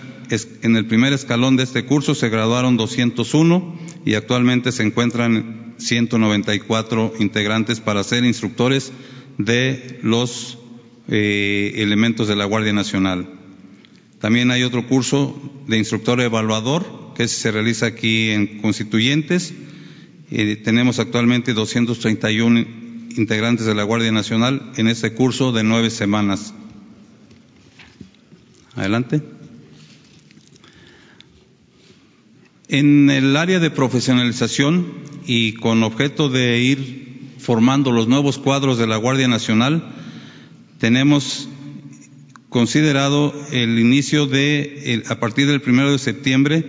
en 0.62 0.76
el 0.76 0.86
primer 0.86 1.14
escalón 1.14 1.56
de 1.56 1.64
este 1.64 1.86
curso 1.86 2.16
se 2.16 2.30
graduaron 2.30 2.78
201 2.78 3.80
y 4.06 4.16
actualmente 4.16 4.72
se 4.72 4.84
encuentran 4.84 5.76
194 5.78 7.14
integrantes 7.20 7.80
para 7.80 8.04
ser 8.04 8.26
instructores 8.26 8.92
de 9.38 10.00
los 10.04 10.58
eh, 11.08 11.74
elementos 11.78 12.28
de 12.28 12.36
la 12.36 12.46
Guardia 12.46 12.74
Nacional. 12.74 13.39
También 14.20 14.52
hay 14.52 14.64
otro 14.64 14.86
curso 14.86 15.40
de 15.68 15.78
instructor 15.78 16.20
evaluador 16.20 17.14
que 17.16 17.28
se 17.28 17.52
realiza 17.52 17.86
aquí 17.86 18.30
en 18.30 18.62
Constituyentes. 18.62 19.54
Eh, 20.32 20.58
tenemos 20.58 21.00
actualmente 21.00 21.54
231 21.54 22.60
integrantes 23.16 23.66
de 23.66 23.76
la 23.76 23.84
Guardia 23.84 24.12
Nacional 24.12 24.72
en 24.78 24.88
este 24.88 25.14
curso 25.14 25.52
de 25.52 25.64
nueve 25.64 25.90
semanas. 25.90 26.54
Adelante. 28.76 29.22
En 32.68 33.10
el 33.10 33.36
área 33.36 33.60
de 33.60 33.72
profesionalización 33.72 34.94
y 35.26 35.54
con 35.54 35.82
objeto 35.84 36.30
de 36.30 36.60
ir 36.60 37.32
formando 37.40 37.92
los 37.92 38.08
nuevos 38.08 38.38
cuadros 38.38 38.78
de 38.78 38.86
la 38.86 38.98
Guardia 38.98 39.28
Nacional, 39.28 39.96
tenemos 40.78 41.50
considerado 42.50 43.34
el 43.52 43.80
inicio 43.80 44.26
de, 44.26 45.04
a 45.08 45.20
partir 45.20 45.48
del 45.48 45.62
primero 45.62 45.92
de 45.92 46.00
septiembre, 46.00 46.66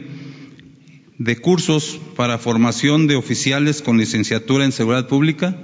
de 1.18 1.36
cursos 1.36 2.00
para 2.16 2.38
formación 2.38 3.06
de 3.06 3.16
oficiales 3.16 3.82
con 3.82 3.98
licenciatura 3.98 4.64
en 4.64 4.72
seguridad 4.72 5.08
pública 5.08 5.56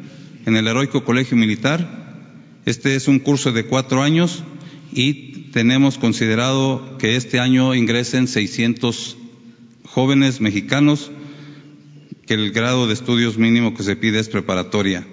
en 0.44 0.56
el 0.56 0.66
Heroico 0.66 1.04
Colegio 1.04 1.36
Militar. 1.36 2.60
Este 2.66 2.94
es 2.94 3.08
un 3.08 3.18
curso 3.18 3.52
de 3.52 3.66
cuatro 3.66 4.02
años 4.02 4.42
y 4.92 5.50
tenemos 5.52 5.98
considerado 5.98 6.98
que 6.98 7.16
este 7.16 7.40
año 7.40 7.74
ingresen 7.74 8.28
600 8.28 9.16
jóvenes 9.84 10.40
mexicanos 10.40 11.10
que 12.26 12.34
el 12.34 12.52
grado 12.52 12.86
de 12.86 12.94
estudios 12.94 13.38
mínimo 13.38 13.74
que 13.74 13.82
se 13.82 13.96
pide 13.96 14.18
es 14.18 14.28
preparatoria. 14.28 15.06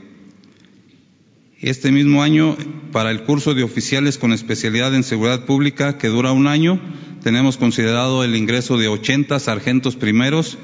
Este 1.64 1.94
mismo 1.94 2.24
año, 2.24 2.58
para 2.92 3.10
el 3.10 3.24
curso 3.24 3.54
de 3.54 3.64
oficiales 3.64 4.18
con 4.18 4.34
especialidad 4.34 4.94
en 4.94 5.04
seguridad 5.04 5.46
pública, 5.46 5.98
que 5.98 6.10
dura 6.10 6.34
un 6.34 6.48
año, 6.48 6.78
tenemos 7.24 7.56
considerado 7.56 8.26
el 8.26 8.36
ingreso 8.36 8.78
de 8.78 8.90
80 8.90 9.40
sargentos 9.40 9.96
primeros 9.96 10.58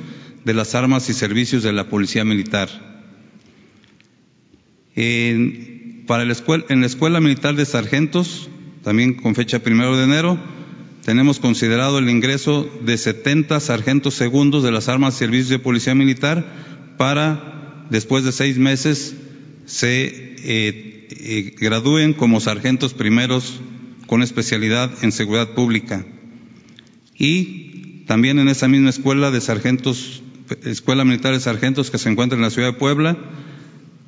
de 0.43 0.53
las 0.53 0.75
armas 0.75 1.09
y 1.09 1.13
servicios 1.13 1.63
de 1.63 1.71
la 1.71 1.87
Policía 1.87 2.25
Militar. 2.25 2.67
En, 4.93 6.03
para 6.05 6.23
en 6.23 6.81
la 6.81 6.85
Escuela 6.85 7.21
Militar 7.21 7.55
de 7.55 7.65
Sargentos, 7.65 8.49
también 8.83 9.13
con 9.13 9.35
fecha 9.35 9.59
primero 9.59 9.95
de 9.95 10.03
enero, 10.03 10.37
tenemos 11.05 11.39
considerado 11.39 11.99
el 11.99 12.09
ingreso 12.09 12.69
de 12.83 12.97
70 12.97 13.57
sargentos 13.61 14.15
segundos 14.15 14.63
de 14.63 14.71
las 14.73 14.89
armas 14.89 15.15
y 15.15 15.19
servicios 15.19 15.47
de 15.47 15.59
Policía 15.59 15.95
Militar 15.95 16.45
para, 16.97 17.85
después 17.89 18.25
de 18.25 18.33
seis 18.33 18.57
meses, 18.57 19.15
se 19.69 20.05
eh, 20.05 21.07
eh, 21.11 21.55
gradúen 21.59 22.13
como 22.13 22.39
sargentos 22.39 22.95
primeros 22.95 23.61
con 24.07 24.23
especialidad 24.23 24.91
en 25.03 25.11
seguridad 25.11 25.53
pública. 25.53 26.05
Y 27.15 28.03
también 28.07 28.39
en 28.39 28.49
esa 28.49 28.67
misma 28.67 28.89
escuela 28.89 29.29
de 29.29 29.39
sargentos, 29.39 30.23
Escuela 30.63 31.05
Militar 31.05 31.33
de 31.33 31.39
Sargentos 31.39 31.91
que 31.91 31.99
se 31.99 32.09
encuentra 32.09 32.35
en 32.35 32.41
la 32.41 32.49
ciudad 32.49 32.73
de 32.73 32.79
Puebla, 32.79 33.15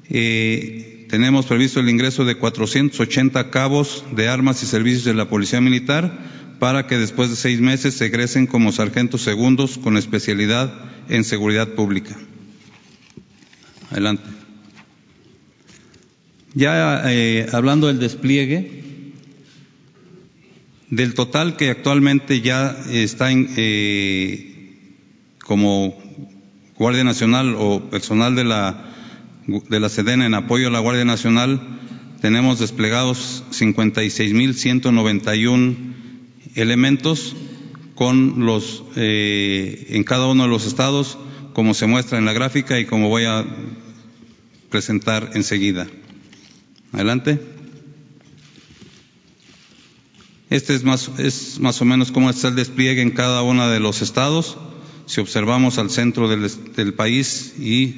eh, 0.10 1.06
tenemos 1.10 1.46
previsto 1.46 1.80
el 1.80 1.90
ingreso 1.90 2.26
de 2.26 2.36
480 2.36 3.52
cabos 3.52 4.04
de 4.16 4.30
armas 4.30 4.64
y 4.64 4.66
servicios 4.66 5.04
de 5.04 5.14
la 5.14 5.30
Policía 5.30 5.62
Militar 5.62 6.58
para 6.58 6.88
que 6.88 6.98
después 6.98 7.30
de 7.30 7.36
seis 7.36 7.62
meses 7.62 7.94
se 7.94 8.08
egresen 8.08 8.48
como 8.48 8.72
sargentos 8.72 9.22
segundos 9.22 9.78
con 9.78 9.96
especialidad 9.96 10.74
en 11.10 11.24
seguridad 11.24 11.76
pública. 11.76 12.18
Adelante. 13.92 14.41
Ya 16.54 17.10
eh, 17.10 17.48
hablando 17.54 17.88
del 17.88 18.00
despliegue, 18.00 18.84
del 20.90 21.14
total 21.14 21.56
que 21.56 21.70
actualmente 21.70 22.42
ya 22.42 22.78
está 22.90 23.32
en, 23.32 23.50
eh, 23.56 24.76
como 25.40 25.98
Guardia 26.78 27.06
Nacional 27.06 27.56
o 27.58 27.90
personal 27.90 28.36
de 28.36 28.44
la, 28.44 28.92
de 29.48 29.80
la 29.80 29.88
Sedena 29.88 30.26
en 30.26 30.34
apoyo 30.34 30.68
a 30.68 30.72
la 30.72 30.80
Guardia 30.80 31.06
Nacional, 31.06 31.80
tenemos 32.22 32.60
desplegados 32.60 33.46
56.191 33.52 35.76
elementos 36.56 37.38
con 37.96 38.46
los 38.46 38.84
eh, 38.96 39.88
en 39.92 40.04
cada 40.04 40.28
uno 40.28 40.44
de 40.44 40.50
los 40.50 40.66
estados, 40.66 41.18
como 41.54 41.74
se 41.74 41.88
muestra 41.88 42.18
en 42.18 42.26
la 42.26 42.34
gráfica 42.34 42.78
y 42.80 42.86
como 42.86 43.08
voy 43.08 43.24
a 43.24 43.46
presentar 44.70 45.30
enseguida. 45.36 45.88
Adelante. 46.92 47.40
Este 50.50 50.76
es 50.76 50.84
más, 50.84 51.10
es 51.18 51.60
más 51.60 51.82
o 51.82 51.86
menos 51.86 52.12
cómo 52.12 52.30
está 52.30 52.50
el 52.50 52.56
despliegue 52.56 53.02
en 53.02 53.12
cada 53.12 53.42
uno 53.42 53.70
de 53.70 53.80
los 53.80 54.02
estados. 54.02 54.58
Si 55.06 55.22
observamos 55.22 55.78
al 55.78 55.90
centro 55.90 56.28
del, 56.28 56.52
del 56.76 56.94
país 56.94 57.56
y 57.58 57.96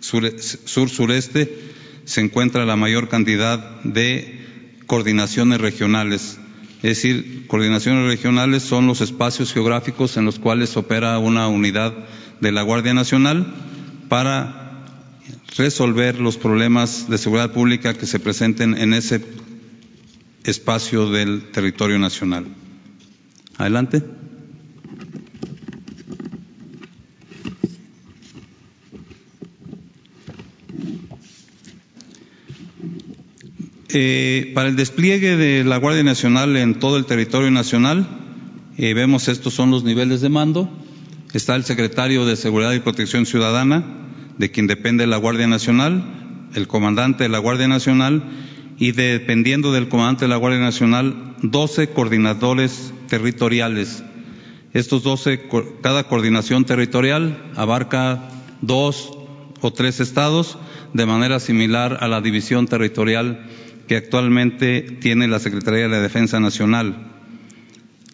sur-sureste, 0.00 1.58
se 2.04 2.20
encuentra 2.22 2.64
la 2.64 2.76
mayor 2.76 3.08
cantidad 3.08 3.82
de 3.82 4.80
coordinaciones 4.86 5.60
regionales. 5.60 6.38
Es 6.76 6.96
decir, 6.96 7.46
coordinaciones 7.46 8.06
regionales 8.06 8.62
son 8.62 8.86
los 8.86 9.02
espacios 9.02 9.52
geográficos 9.52 10.16
en 10.16 10.24
los 10.24 10.38
cuales 10.38 10.78
opera 10.78 11.18
una 11.18 11.48
unidad 11.48 11.92
de 12.40 12.52
la 12.52 12.62
Guardia 12.62 12.94
Nacional 12.94 13.54
para 14.08 14.59
resolver 15.56 16.20
los 16.20 16.36
problemas 16.36 17.08
de 17.08 17.18
seguridad 17.18 17.52
pública 17.52 17.94
que 17.94 18.06
se 18.06 18.20
presenten 18.20 18.76
en 18.76 18.94
ese 18.94 19.24
espacio 20.44 21.10
del 21.10 21.50
territorio 21.50 21.98
nacional. 21.98 22.46
Adelante. 23.56 24.02
Eh, 33.92 34.52
para 34.54 34.68
el 34.68 34.76
despliegue 34.76 35.36
de 35.36 35.64
la 35.64 35.76
Guardia 35.76 36.04
Nacional 36.04 36.56
en 36.56 36.78
todo 36.78 36.96
el 36.96 37.06
territorio 37.06 37.50
nacional, 37.50 38.08
eh, 38.78 38.94
vemos 38.94 39.26
estos 39.26 39.52
son 39.52 39.72
los 39.72 39.82
niveles 39.82 40.20
de 40.20 40.28
mando. 40.28 40.70
Está 41.32 41.56
el 41.56 41.64
secretario 41.64 42.24
de 42.24 42.36
Seguridad 42.36 42.72
y 42.72 42.80
Protección 42.80 43.26
Ciudadana, 43.26 43.84
de 44.40 44.50
quien 44.50 44.66
depende 44.66 45.06
la 45.06 45.18
Guardia 45.18 45.46
Nacional, 45.46 46.02
el 46.54 46.66
comandante 46.66 47.24
de 47.24 47.28
la 47.28 47.38
Guardia 47.38 47.68
Nacional 47.68 48.24
y 48.78 48.92
dependiendo 48.92 49.70
del 49.70 49.88
comandante 49.88 50.24
de 50.24 50.30
la 50.30 50.36
Guardia 50.36 50.60
Nacional, 50.60 51.36
12 51.42 51.90
coordinadores 51.90 52.94
territoriales. 53.06 54.02
Estos 54.72 55.02
12, 55.02 55.42
cada 55.82 56.04
coordinación 56.04 56.64
territorial 56.64 57.52
abarca 57.54 58.30
dos 58.62 59.12
o 59.60 59.74
tres 59.74 60.00
estados 60.00 60.56
de 60.94 61.04
manera 61.04 61.38
similar 61.38 61.98
a 62.00 62.08
la 62.08 62.22
división 62.22 62.66
territorial 62.66 63.44
que 63.88 63.96
actualmente 63.96 64.80
tiene 64.80 65.28
la 65.28 65.38
Secretaría 65.38 65.82
de 65.82 65.88
la 65.90 66.00
Defensa 66.00 66.40
Nacional. 66.40 67.12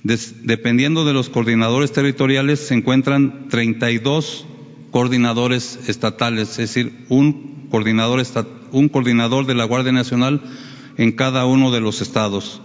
dependiendo 0.02 1.04
de 1.04 1.12
los 1.12 1.28
coordinadores 1.28 1.92
territoriales 1.92 2.58
se 2.58 2.74
encuentran 2.74 3.46
32 3.48 4.44
coordinadores 4.96 5.78
estatales, 5.88 6.48
es 6.52 6.56
decir, 6.56 7.04
un 7.10 7.68
coordinador, 7.70 8.24
un 8.72 8.88
coordinador 8.88 9.44
de 9.44 9.54
la 9.54 9.64
Guardia 9.64 9.92
Nacional 9.92 10.40
en 10.96 11.12
cada 11.12 11.44
uno 11.44 11.70
de 11.70 11.82
los 11.82 12.00
estados. 12.00 12.62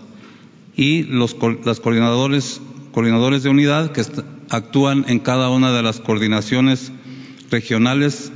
Y 0.74 1.04
los 1.04 1.36
las 1.66 1.82
coordinadores, 1.82 2.62
coordinadores 2.94 3.44
de 3.44 3.50
unidad 3.50 3.92
que 3.92 4.06
actúan 4.50 5.04
en 5.10 5.20
cada 5.20 5.50
una 5.50 5.74
de 5.74 5.84
las 5.84 6.00
coordinaciones 6.00 6.94
regionales, 7.50 8.32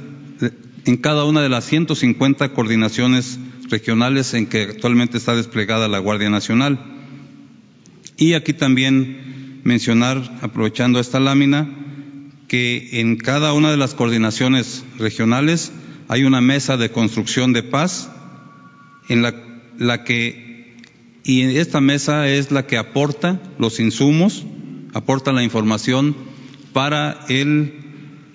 en 0.83 0.97
cada 0.97 1.23
una 1.23 1.41
de 1.41 1.47
las 1.47 1.63
150 1.63 2.49
coordinaciones 2.49 3.39
regionales 3.69 4.33
en 4.33 4.47
que 4.47 4.63
actualmente 4.63 5.17
está 5.17 5.37
desplegada 5.37 5.87
la 5.87 5.99
Guardia 5.99 6.29
Nacional. 6.29 6.79
Y 8.17 8.33
aquí 8.33 8.51
también 8.51 9.61
mencionar, 9.63 10.37
aprovechando 10.41 10.99
esta 10.99 11.21
lámina, 11.21 11.85
que 12.47 13.01
en 13.01 13.17
cada 13.17 13.53
una 13.53 13.71
de 13.71 13.77
las 13.77 13.93
coordinaciones 13.93 14.83
regionales 14.97 15.71
hay 16.07 16.23
una 16.23 16.41
mesa 16.41 16.77
de 16.77 16.91
construcción 16.91 17.53
de 17.53 17.63
paz 17.63 18.09
en 19.09 19.21
la, 19.21 20.03
que 20.03 20.75
y 21.23 21.57
esta 21.57 21.81
mesa 21.81 22.27
es 22.27 22.51
la 22.51 22.67
que 22.67 22.77
aporta 22.77 23.41
los 23.57 23.79
insumos, 23.79 24.45
aporta 24.93 25.31
la 25.31 25.43
información 25.43 26.15
para 26.73 27.25
el, 27.29 27.73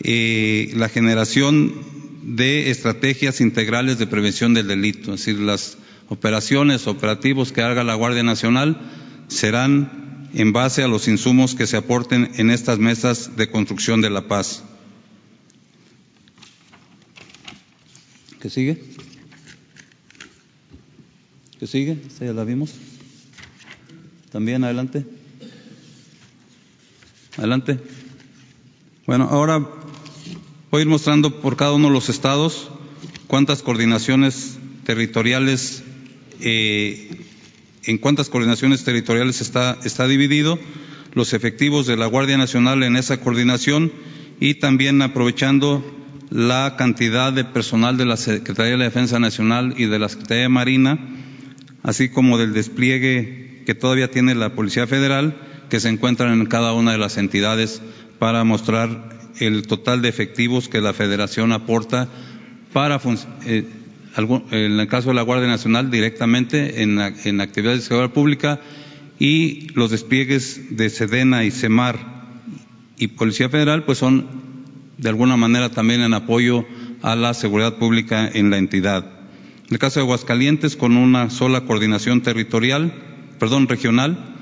eh, 0.01 0.73
la 0.75 0.88
generación 0.88 1.73
de 2.23 2.70
estrategias 2.70 3.40
integrales 3.40 3.99
de 3.99 4.07
prevención 4.07 4.55
del 4.55 4.66
delito, 4.66 5.14
es 5.14 5.25
decir, 5.25 5.40
las 5.40 5.79
operaciones, 6.09 6.87
operativos 6.87 7.53
que 7.53 7.62
haga 7.62 7.85
la 7.85 7.94
Guardia 7.94 8.25
Nacional 8.25 8.81
serán 9.29 10.10
en 10.34 10.52
base 10.52 10.82
a 10.82 10.88
los 10.88 11.08
insumos 11.08 11.54
que 11.54 11.66
se 11.66 11.76
aporten 11.76 12.30
en 12.36 12.50
estas 12.50 12.78
mesas 12.78 13.36
de 13.36 13.50
construcción 13.50 14.00
de 14.00 14.10
la 14.10 14.28
paz. 14.28 14.62
¿Qué 18.40 18.48
sigue? 18.48 18.82
¿Qué 21.58 21.66
sigue? 21.66 21.98
¿Esta 22.06 22.24
ya 22.24 22.32
la 22.32 22.44
vimos? 22.44 22.72
También 24.30 24.64
adelante. 24.64 25.04
Adelante. 27.36 27.78
Bueno, 29.06 29.28
ahora 29.30 29.58
voy 30.70 30.78
a 30.78 30.82
ir 30.82 30.88
mostrando 30.88 31.40
por 31.40 31.56
cada 31.56 31.72
uno 31.72 31.88
de 31.88 31.94
los 31.94 32.08
estados 32.08 32.70
cuántas 33.26 33.62
coordinaciones 33.62 34.58
territoriales 34.84 35.82
eh, 36.40 37.26
en 37.84 37.98
cuántas 37.98 38.28
coordinaciones 38.28 38.84
territoriales 38.84 39.40
está, 39.40 40.06
dividido, 40.06 40.58
los 41.14 41.32
efectivos 41.32 41.86
de 41.86 41.96
la 41.96 42.06
Guardia 42.06 42.38
Nacional 42.38 42.82
en 42.82 42.96
esa 42.96 43.20
coordinación 43.20 43.92
y 44.38 44.54
también 44.54 45.02
aprovechando 45.02 45.84
la 46.30 46.76
cantidad 46.78 47.32
de 47.32 47.44
personal 47.44 47.96
de 47.96 48.06
la 48.06 48.16
Secretaría 48.16 48.72
de 48.72 48.78
la 48.78 48.84
Defensa 48.84 49.18
Nacional 49.18 49.74
y 49.76 49.86
de 49.86 49.98
la 49.98 50.08
Secretaría 50.08 50.44
de 50.44 50.48
Marina, 50.48 50.98
así 51.82 52.08
como 52.08 52.38
del 52.38 52.52
despliegue 52.52 53.62
que 53.66 53.74
todavía 53.74 54.10
tiene 54.10 54.34
la 54.34 54.54
Policía 54.54 54.86
Federal, 54.86 55.36
que 55.68 55.80
se 55.80 55.88
encuentran 55.88 56.32
en 56.32 56.46
cada 56.46 56.72
una 56.72 56.92
de 56.92 56.98
las 56.98 57.16
entidades 57.16 57.82
para 58.18 58.44
mostrar 58.44 59.18
el 59.40 59.66
total 59.66 60.02
de 60.02 60.08
efectivos 60.08 60.68
que 60.68 60.80
la 60.80 60.92
Federación 60.92 61.52
aporta 61.52 62.08
para 62.72 63.00
eh, 63.46 63.64
en 64.16 64.81
el 64.81 64.88
caso 64.88 65.11
de 65.11 65.14
la 65.14 65.23
Guardia 65.23 65.49
Nacional 65.49 65.90
directamente 65.90 66.83
en, 66.83 66.99
en 66.99 67.40
actividades 67.40 67.81
de 67.81 67.87
seguridad 67.87 68.12
pública 68.12 68.61
y 69.18 69.68
los 69.75 69.90
despliegues 69.90 70.77
de 70.77 70.90
Sedena 70.90 71.44
y 71.44 71.51
Semar 71.51 71.99
y 72.99 73.09
Policía 73.09 73.49
Federal 73.49 73.85
pues 73.85 73.99
son 73.99 74.27
de 74.99 75.09
alguna 75.09 75.37
manera 75.37 75.70
también 75.70 76.03
en 76.03 76.14
apoyo 76.14 76.66
a 77.03 77.16
la 77.16 77.35
seguridad 77.35 77.77
pública 77.77 78.29
en 78.33 78.51
la 78.51 78.59
entidad. 78.59 79.11
el 79.70 79.79
caso 79.79 80.01
de 80.01 80.05
Aguascalientes, 80.05 80.77
con 80.77 80.96
una 80.96 81.31
sola 81.31 81.62
coordinación 81.62 82.20
territorial, 82.20 82.92
perdón, 83.38 83.68
regional, 83.68 84.37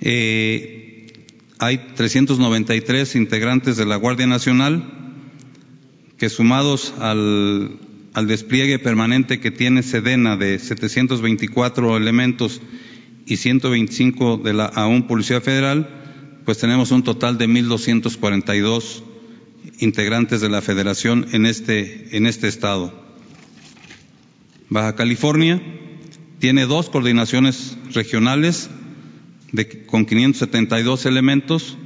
eh, 0.00 1.12
hay 1.58 1.78
393 1.94 3.14
integrantes 3.14 3.76
de 3.76 3.86
la 3.86 3.96
Guardia 3.96 4.26
Nacional 4.26 4.82
que 6.18 6.28
sumados 6.28 6.94
al, 6.98 7.78
al 8.14 8.26
despliegue 8.26 8.78
permanente 8.78 9.40
que 9.40 9.50
tiene 9.50 9.82
Sedena 9.82 10.36
de 10.36 10.58
724 10.58 11.96
elementos 11.96 12.60
y 13.26 13.36
125 13.36 14.38
de 14.38 14.52
la 14.52 14.66
aún 14.66 15.06
Policía 15.06 15.40
Federal, 15.40 15.88
pues 16.44 16.58
tenemos 16.58 16.90
un 16.90 17.02
total 17.02 17.38
de 17.38 17.48
1.242 17.48 19.02
integrantes 19.78 20.40
de 20.40 20.48
la 20.48 20.60
Federación 20.60 21.26
en 21.32 21.46
este, 21.46 22.16
en 22.16 22.26
este 22.26 22.48
estado. 22.48 22.92
Baja 24.68 24.94
California 24.94 25.60
tiene 26.38 26.66
dos 26.66 26.90
coordinaciones 26.90 27.76
regionales 27.92 28.70
de, 29.52 29.84
con 29.86 30.06
572 30.06 31.06
elementos, 31.06 31.76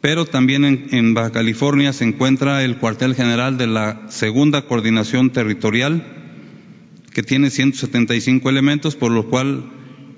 pero 0.00 0.26
también 0.26 0.88
en, 0.90 1.14
Baja 1.14 1.32
California 1.32 1.92
se 1.92 2.04
encuentra 2.04 2.64
el 2.64 2.78
cuartel 2.78 3.14
general 3.14 3.58
de 3.58 3.66
la 3.66 4.02
segunda 4.08 4.62
coordinación 4.62 5.30
territorial, 5.30 6.04
que 7.12 7.22
tiene 7.22 7.50
175 7.50 8.48
elementos, 8.48 8.94
por 8.94 9.10
lo 9.10 9.28
cual 9.28 9.64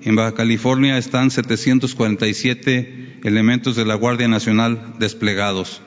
en 0.03 0.15
Baja 0.15 0.33
California 0.33 0.97
están 0.97 1.31
747 1.31 3.19
elementos 3.23 3.75
de 3.75 3.85
la 3.85 3.95
Guardia 3.95 4.27
Nacional 4.27 4.93
desplegados, 4.99 5.81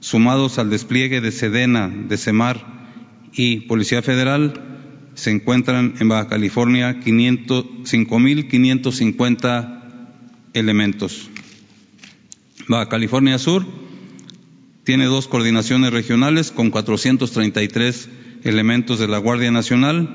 sumados 0.00 0.58
al 0.58 0.70
despliegue 0.70 1.20
de 1.20 1.32
Sedena, 1.32 1.88
de 1.88 2.16
Semar 2.16 2.64
y 3.32 3.60
Policía 3.60 4.02
Federal, 4.02 4.62
se 5.14 5.30
encuentran 5.30 5.94
en 5.98 6.08
Baja 6.08 6.28
California 6.28 7.00
5.550 7.00 9.82
elementos. 10.52 11.30
California 12.88 13.38
Sur 13.38 13.64
tiene 14.84 15.06
dos 15.06 15.28
coordinaciones 15.28 15.92
regionales 15.92 16.50
con 16.50 16.70
433 16.70 18.08
elementos 18.44 18.98
de 18.98 19.08
la 19.08 19.18
Guardia 19.18 19.50
Nacional, 19.50 20.08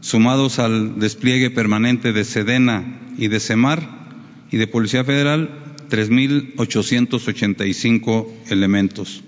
sumados 0.00 0.58
al 0.58 0.98
despliegue 0.98 1.50
permanente 1.50 2.12
de 2.12 2.24
Sedena 2.24 3.00
y 3.18 3.28
de 3.28 3.38
Semar 3.40 4.06
y 4.50 4.56
de 4.56 4.66
Policía 4.66 5.04
Federal, 5.04 5.76
3.885 5.90 8.26
elementos. 8.50 9.22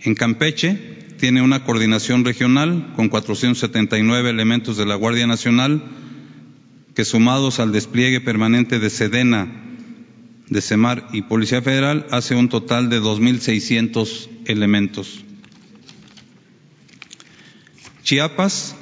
En 0.00 0.14
Campeche 0.14 0.76
tiene 1.18 1.42
una 1.42 1.64
coordinación 1.64 2.24
regional 2.24 2.92
con 2.96 3.08
479 3.08 4.30
elementos 4.30 4.76
de 4.76 4.86
la 4.86 4.96
Guardia 4.96 5.26
Nacional 5.26 5.82
que 6.94 7.04
sumados 7.04 7.60
al 7.60 7.72
despliegue 7.72 8.20
permanente 8.20 8.80
de 8.80 8.90
Sedena, 8.90 9.71
de 10.48 10.60
Semar 10.60 11.08
y 11.12 11.22
Policía 11.22 11.62
Federal 11.62 12.06
hace 12.10 12.34
un 12.34 12.48
total 12.48 12.90
de 12.90 13.00
2.600 13.00 14.28
elementos. 14.46 15.24
Chiapas. 18.02 18.76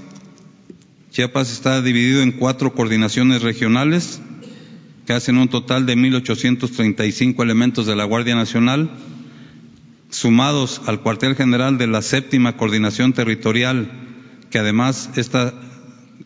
Chiapas 1.10 1.52
está 1.52 1.82
dividido 1.82 2.22
en 2.22 2.32
cuatro 2.32 2.74
coordinaciones 2.74 3.42
regionales 3.42 4.20
que 5.06 5.12
hacen 5.12 5.38
un 5.38 5.48
total 5.48 5.86
de 5.86 5.96
1.835 5.96 7.42
elementos 7.42 7.86
de 7.86 7.96
la 7.96 8.04
Guardia 8.04 8.34
Nacional 8.34 8.90
sumados 10.10 10.82
al 10.86 11.00
cuartel 11.00 11.36
general 11.36 11.78
de 11.78 11.86
la 11.86 12.02
séptima 12.02 12.56
coordinación 12.56 13.12
territorial, 13.12 13.90
que 14.50 14.58
además 14.58 15.10
esta, 15.16 15.54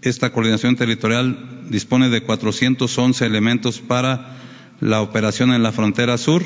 esta 0.02 0.32
coordinación 0.32 0.76
territorial 0.76 1.66
dispone 1.68 2.08
de 2.08 2.22
411 2.22 3.24
elementos 3.26 3.80
para 3.80 4.36
la 4.84 5.00
operación 5.00 5.52
en 5.54 5.62
la 5.62 5.72
frontera 5.72 6.18
sur, 6.18 6.42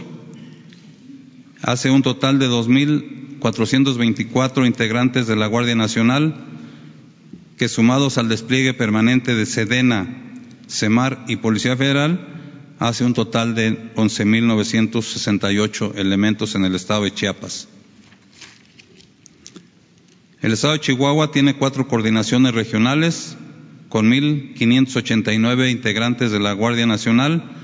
hace 1.61 1.91
un 1.91 2.03
total 2.03 2.39
de 2.39 2.49
2.424 2.49 4.65
integrantes 4.65 5.27
de 5.27 5.35
la 5.35 5.49
Guardia 5.49 5.75
Nacional, 5.75 6.37
que 7.57 7.69
sumados 7.69 8.17
al 8.17 8.29
despliegue 8.29 8.75
permanente 8.75 9.35
de 9.35 9.45
Sedena, 9.45 10.23
Semar 10.69 11.25
y 11.27 11.35
Policía 11.35 11.77
Federal, 11.77 12.21
hace 12.79 13.05
un 13.05 13.13
total 13.13 13.57
de 13.57 13.93
11.968 13.97 15.97
elementos 15.97 16.55
en 16.55 16.65
el 16.65 16.77
estado 16.77 17.03
de 17.03 17.13
Chiapas. 17.13 17.67
El 20.43 20.53
estado 20.53 20.75
de 20.75 20.81
Chihuahua 20.81 21.33
tiene 21.33 21.57
cuatro 21.57 21.89
coordinaciones 21.89 22.55
regionales 22.55 23.37
con 23.89 24.13
1.589 24.13 25.73
integrantes 25.73 26.31
de 26.31 26.39
la 26.39 26.53
Guardia 26.53 26.87
Nacional, 26.87 27.57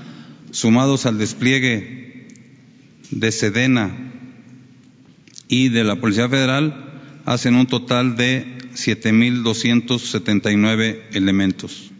sumados 0.51 1.05
al 1.05 1.17
despliegue 1.17 2.27
de 3.11 3.31
Sedena 3.31 4.11
y 5.47 5.69
de 5.69 5.83
la 5.83 5.97
Policía 5.97 6.27
Federal, 6.29 7.21
hacen 7.25 7.55
un 7.55 7.67
total 7.67 8.15
de 8.15 8.57
7.279 8.73 11.01
elementos. 11.13 11.91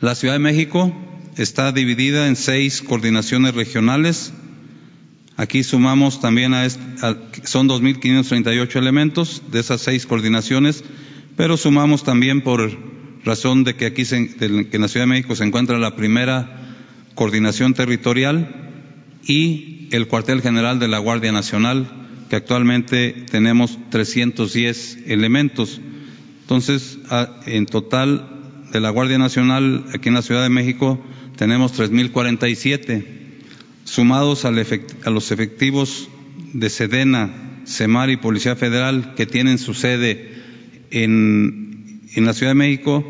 La 0.00 0.14
Ciudad 0.14 0.34
de 0.34 0.40
México 0.40 0.94
está 1.36 1.72
dividida 1.72 2.28
en 2.28 2.36
seis 2.36 2.82
coordinaciones 2.82 3.54
regionales. 3.54 4.34
Aquí 5.36 5.64
sumamos 5.64 6.20
también 6.20 6.54
a, 6.54 6.64
a 6.64 6.68
son 7.44 7.68
2.538 7.68 8.76
elementos 8.76 9.42
de 9.50 9.60
esas 9.60 9.82
seis 9.82 10.06
coordinaciones, 10.06 10.82
pero 11.36 11.56
sumamos 11.56 12.04
también 12.04 12.42
por 12.42 12.95
razón 13.26 13.64
de 13.64 13.74
que 13.74 13.86
aquí 13.86 14.04
se, 14.04 14.34
que 14.36 14.46
en 14.46 14.80
la 14.80 14.88
Ciudad 14.88 15.04
de 15.04 15.10
México 15.10 15.36
se 15.36 15.44
encuentra 15.44 15.78
la 15.78 15.96
primera 15.96 16.74
coordinación 17.14 17.74
territorial 17.74 18.70
y 19.26 19.88
el 19.90 20.06
cuartel 20.06 20.40
general 20.40 20.78
de 20.78 20.88
la 20.88 20.98
Guardia 20.98 21.32
Nacional, 21.32 21.88
que 22.30 22.36
actualmente 22.36 23.26
tenemos 23.30 23.78
310 23.90 24.98
elementos. 25.06 25.80
Entonces, 26.42 26.98
en 27.46 27.66
total 27.66 28.30
de 28.72 28.80
la 28.80 28.90
Guardia 28.90 29.18
Nacional 29.18 29.84
aquí 29.92 30.08
en 30.08 30.14
la 30.14 30.22
Ciudad 30.22 30.42
de 30.42 30.48
México 30.48 31.04
tenemos 31.36 31.78
3.047, 31.78 33.04
sumados 33.84 34.44
al 34.44 34.64
a 35.04 35.10
los 35.10 35.32
efectivos 35.32 36.08
de 36.52 36.70
Sedena, 36.70 37.62
Semar 37.64 38.10
y 38.10 38.16
Policía 38.16 38.56
Federal 38.56 39.14
que 39.16 39.26
tienen 39.26 39.58
su 39.58 39.74
sede 39.74 40.32
en, 40.90 41.75
en 42.14 42.24
la 42.24 42.32
Ciudad 42.32 42.52
de 42.52 42.56
México, 42.56 43.04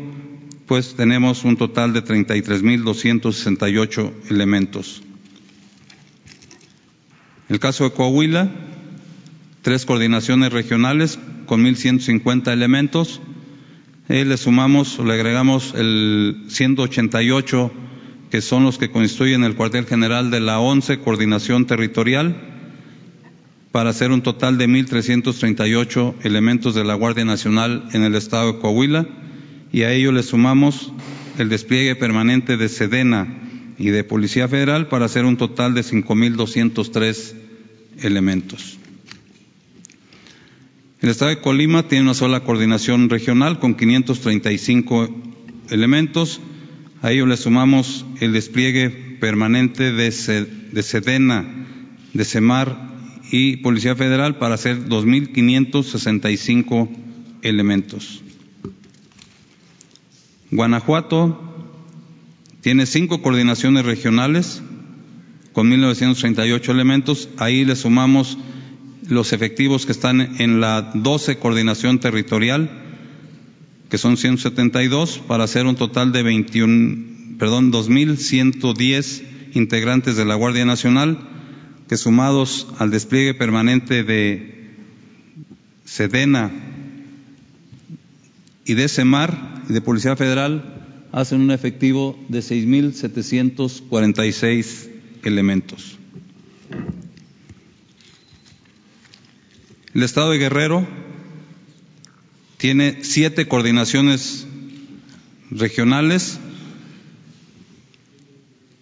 pues 0.65 0.95
tenemos 0.95 1.43
un 1.43 1.57
total 1.57 1.93
de 1.93 2.03
33.268 2.03 4.11
elementos. 4.29 5.03
El 7.49 7.59
caso 7.59 7.83
de 7.85 7.91
Coahuila, 7.91 8.49
tres 9.61 9.85
coordinaciones 9.85 10.51
regionales 10.51 11.19
con 11.45 11.63
1.150 11.63 12.51
elementos, 12.51 13.21
eh, 14.09 14.25
le 14.25 14.37
sumamos 14.37 14.99
le 14.99 15.13
agregamos 15.13 15.73
el 15.75 16.45
188 16.49 17.71
que 18.31 18.41
son 18.41 18.63
los 18.63 18.77
que 18.77 18.91
constituyen 18.91 19.43
el 19.43 19.55
cuartel 19.55 19.85
general 19.85 20.31
de 20.31 20.41
la 20.41 20.59
11 20.59 20.99
coordinación 20.99 21.65
territorial 21.65 22.56
para 23.71 23.89
hacer 23.89 24.11
un 24.11 24.21
total 24.21 24.57
de 24.57 24.67
1.338 24.67 26.15
elementos 26.23 26.75
de 26.75 26.83
la 26.83 26.95
Guardia 26.95 27.25
Nacional 27.25 27.87
en 27.93 28.03
el 28.03 28.15
estado 28.15 28.53
de 28.53 28.59
Coahuila 28.59 29.07
y 29.71 29.83
a 29.83 29.91
ello 29.91 30.11
le 30.11 30.23
sumamos 30.23 30.91
el 31.37 31.49
despliegue 31.49 31.95
permanente 31.95 32.57
de 32.57 32.69
Sedena 32.69 33.41
y 33.77 33.89
de 33.89 34.03
Policía 34.03 34.47
Federal 34.47 34.87
para 34.87 35.05
hacer 35.05 35.25
un 35.25 35.37
total 35.37 35.73
de 35.73 35.81
5.203 35.81 37.33
elementos. 38.01 38.77
El 40.99 41.09
Estado 41.09 41.29
de 41.29 41.41
Colima 41.41 41.87
tiene 41.87 42.05
una 42.05 42.15
sola 42.15 42.39
coordinación 42.39 43.09
regional 43.09 43.59
con 43.59 43.75
535 43.75 45.09
elementos. 45.69 46.41
A 47.03 47.11
ello 47.11 47.27
le 47.27 47.37
sumamos 47.37 48.05
el 48.19 48.33
despliegue 48.33 48.89
permanente 49.19 49.91
de, 49.91 50.11
Sedena, 50.11 51.45
de 52.13 52.25
Semar 52.25 52.96
y 53.31 53.57
Policía 53.57 53.95
Federal 53.95 54.37
para 54.37 54.55
hacer 54.55 54.87
2.565 54.87 56.89
elementos. 57.41 58.23
Guanajuato 60.51 61.43
tiene 62.61 62.85
cinco 62.85 63.21
coordinaciones 63.21 63.85
regionales 63.85 64.61
con 65.53 65.71
1.938 65.71 66.69
elementos. 66.69 67.29
Ahí 67.37 67.65
le 67.65 67.75
sumamos 67.75 68.37
los 69.07 69.33
efectivos 69.33 69.85
que 69.85 69.91
están 69.91 70.35
en 70.39 70.59
la 70.59 70.91
12 70.93 71.37
coordinación 71.37 71.99
territorial, 71.99 72.69
que 73.89 73.97
son 73.97 74.17
172, 74.17 75.19
para 75.19 75.45
hacer 75.45 75.65
un 75.65 75.75
total 75.75 76.11
de 76.11 76.23
21, 76.23 77.37
perdón, 77.37 77.71
2.110 77.71 79.23
integrantes 79.53 80.17
de 80.17 80.25
la 80.25 80.35
Guardia 80.35 80.65
Nacional, 80.65 81.36
que 81.87 81.97
sumados 81.97 82.67
al 82.79 82.89
despliegue 82.91 83.33
permanente 83.33 84.03
de 84.03 84.75
Sedena 85.85 86.51
y 88.65 88.73
de 88.73 88.89
Semar 88.89 89.63
y 89.69 89.73
de 89.73 89.81
Policía 89.81 90.15
Federal 90.15 91.07
hacen 91.11 91.41
un 91.41 91.51
efectivo 91.51 92.17
de 92.27 92.39
6.746 92.39 94.89
elementos. 95.23 95.97
El 99.93 100.03
Estado 100.03 100.31
de 100.31 100.37
Guerrero 100.37 100.85
tiene 102.57 103.03
siete 103.03 103.47
coordinaciones 103.47 104.45
regionales 105.49 106.39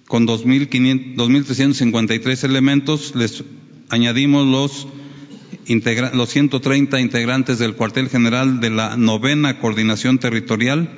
con 0.08 0.28
2.353 0.28 2.44
elementos. 2.44 3.16
Les 3.16 3.44
añadimos 3.90 4.46
los, 4.48 4.88
los 6.14 6.30
130 6.30 7.00
integrantes 7.00 7.58
del 7.60 7.76
cuartel 7.76 8.10
general 8.10 8.60
de 8.60 8.70
la 8.70 8.98
novena 8.98 9.60
coordinación 9.60 10.20
territorial 10.20 10.90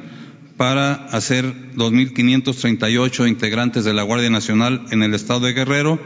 para 0.57 0.93
hacer 0.93 1.45
2.538 1.75 3.29
integrantes 3.29 3.85
de 3.85 3.93
la 3.93 4.03
Guardia 4.03 4.31
Nacional 4.31 4.85
en 4.91 5.03
el 5.03 5.13
estado 5.13 5.41
de 5.41 5.53
Guerrero 5.53 6.01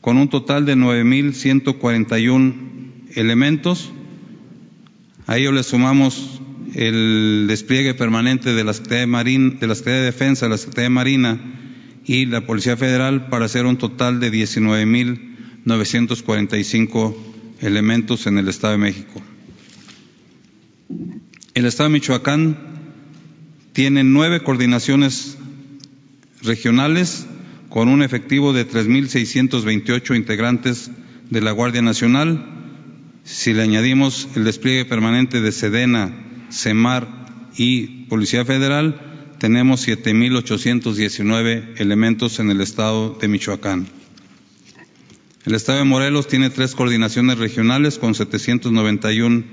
con 0.00 0.16
un 0.16 0.28
total 0.28 0.66
de 0.66 0.74
9.141 0.74 2.54
elementos. 3.14 3.92
A 5.28 5.38
ello 5.38 5.52
le 5.52 5.62
sumamos 5.62 6.40
el 6.74 7.44
despliegue 7.46 7.94
permanente 7.94 8.52
de 8.52 8.64
la 8.64 8.72
Secretaría 8.72 9.02
de, 9.02 9.06
Marín, 9.06 9.60
de, 9.60 9.68
la 9.68 9.76
Secretaría 9.76 10.00
de 10.00 10.06
Defensa, 10.06 10.48
la 10.48 10.58
Secretaría 10.58 10.88
de 10.88 10.90
Marina 10.90 11.40
y 12.04 12.26
la 12.26 12.44
Policía 12.44 12.76
Federal 12.76 13.28
para 13.28 13.44
hacer 13.44 13.64
un 13.64 13.78
total 13.78 14.18
de 14.18 14.32
19.945 14.32 17.14
elementos 17.60 18.26
en 18.26 18.38
el 18.38 18.48
Estado 18.48 18.72
de 18.72 18.78
México. 18.78 19.22
El 21.54 21.66
Estado 21.66 21.90
de 21.90 21.92
Michoacán 21.92 22.71
tiene 23.72 24.04
nueve 24.04 24.42
coordinaciones 24.42 25.38
regionales 26.42 27.26
con 27.68 27.88
un 27.88 28.02
efectivo 28.02 28.52
de 28.52 28.68
3.628 28.68 30.14
integrantes 30.14 30.90
de 31.30 31.40
la 31.40 31.52
Guardia 31.52 31.80
Nacional. 31.80 32.44
Si 33.24 33.54
le 33.54 33.62
añadimos 33.62 34.28
el 34.36 34.44
despliegue 34.44 34.84
permanente 34.84 35.40
de 35.40 35.52
Sedena, 35.52 36.12
Semar 36.50 37.08
y 37.56 38.04
Policía 38.08 38.44
Federal, 38.44 39.34
tenemos 39.38 39.88
7.819 39.88 41.80
elementos 41.80 42.40
en 42.40 42.50
el 42.50 42.60
estado 42.60 43.16
de 43.20 43.28
Michoacán. 43.28 43.86
El 45.46 45.54
estado 45.54 45.78
de 45.78 45.84
Morelos 45.84 46.28
tiene 46.28 46.50
tres 46.50 46.74
coordinaciones 46.74 47.38
regionales 47.38 47.98
con 47.98 48.14
791 48.14 49.44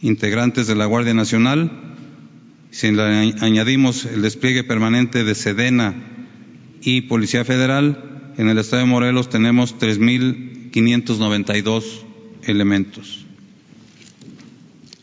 integrantes 0.00 0.68
de 0.68 0.76
la 0.76 0.86
Guardia 0.86 1.12
Nacional 1.12 1.91
si 2.72 2.90
le 2.90 3.34
añadimos 3.40 4.04
el 4.06 4.22
despliegue 4.22 4.64
permanente 4.64 5.22
de 5.24 5.34
Sedena 5.34 5.94
y 6.80 7.02
Policía 7.02 7.44
Federal, 7.44 8.32
en 8.38 8.48
el 8.48 8.56
estado 8.56 8.80
de 8.82 8.88
Morelos 8.88 9.28
tenemos 9.28 9.78
3.592 9.78 11.84
elementos. 12.44 13.26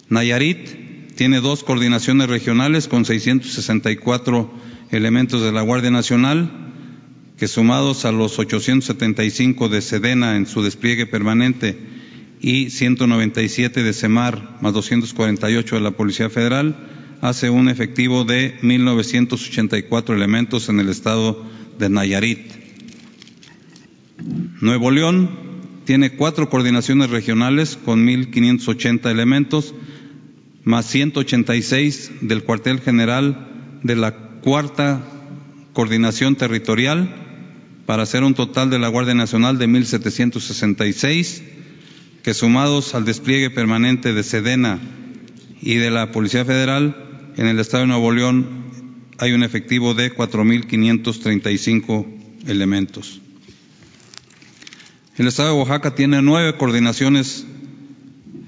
Nayarit 0.09 1.13
tiene 1.15 1.41
dos 1.41 1.63
coordinaciones 1.63 2.27
regionales 2.27 2.87
con 2.87 3.05
664 3.05 4.51
elementos 4.89 5.43
de 5.43 5.51
la 5.51 5.61
Guardia 5.61 5.91
Nacional, 5.91 6.49
que 7.37 7.47
sumados 7.47 8.05
a 8.05 8.11
los 8.11 8.39
875 8.39 9.69
de 9.69 9.83
Sedena 9.83 10.37
en 10.37 10.47
su 10.47 10.63
despliegue 10.63 11.05
permanente 11.05 11.77
y 12.41 12.71
197 12.71 13.83
de 13.83 13.93
Semar 13.93 14.57
más 14.59 14.73
248 14.73 15.75
de 15.75 15.81
la 15.81 15.91
Policía 15.91 16.31
Federal, 16.31 16.97
hace 17.21 17.49
un 17.49 17.69
efectivo 17.69 18.23
de 18.23 18.59
1.984 18.61 20.13
elementos 20.13 20.69
en 20.69 20.79
el 20.79 20.89
estado 20.89 21.45
de 21.77 21.89
Nayarit. 21.89 22.51
Nuevo 24.61 24.91
León 24.91 25.29
tiene 25.85 26.11
cuatro 26.11 26.49
coordinaciones 26.49 27.09
regionales 27.09 27.77
con 27.77 28.05
1.580 28.05 29.09
elementos, 29.09 29.73
más 30.63 30.85
186 30.85 32.11
del 32.21 32.43
cuartel 32.43 32.79
general 32.79 33.79
de 33.83 33.95
la 33.95 34.15
cuarta 34.41 35.03
coordinación 35.73 36.35
territorial, 36.35 37.25
para 37.85 38.03
hacer 38.03 38.23
un 38.23 38.35
total 38.35 38.69
de 38.69 38.77
la 38.77 38.87
Guardia 38.87 39.15
Nacional 39.15 39.57
de 39.57 39.67
1.766, 39.67 41.41
que 42.21 42.33
sumados 42.35 42.93
al 42.93 43.05
despliegue 43.05 43.49
permanente 43.49 44.13
de 44.13 44.21
Sedena 44.21 44.79
y 45.61 45.75
de 45.75 45.89
la 45.89 46.11
Policía 46.11 46.45
Federal, 46.45 47.08
en 47.37 47.47
el 47.47 47.59
estado 47.59 47.81
de 47.81 47.87
Nuevo 47.87 48.11
León 48.11 48.69
hay 49.17 49.33
un 49.33 49.43
efectivo 49.43 49.93
de 49.93 50.13
4.535 50.15 52.05
elementos. 52.47 53.21
El 55.17 55.27
estado 55.27 55.49
de 55.49 55.59
Oaxaca 55.59 55.95
tiene 55.95 56.21
nueve 56.21 56.55
coordinaciones 56.57 57.45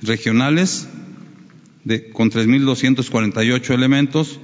regionales 0.01 0.87
de, 1.83 2.09
con 2.11 2.31
3.248 2.31 3.73
elementos, 3.73 4.39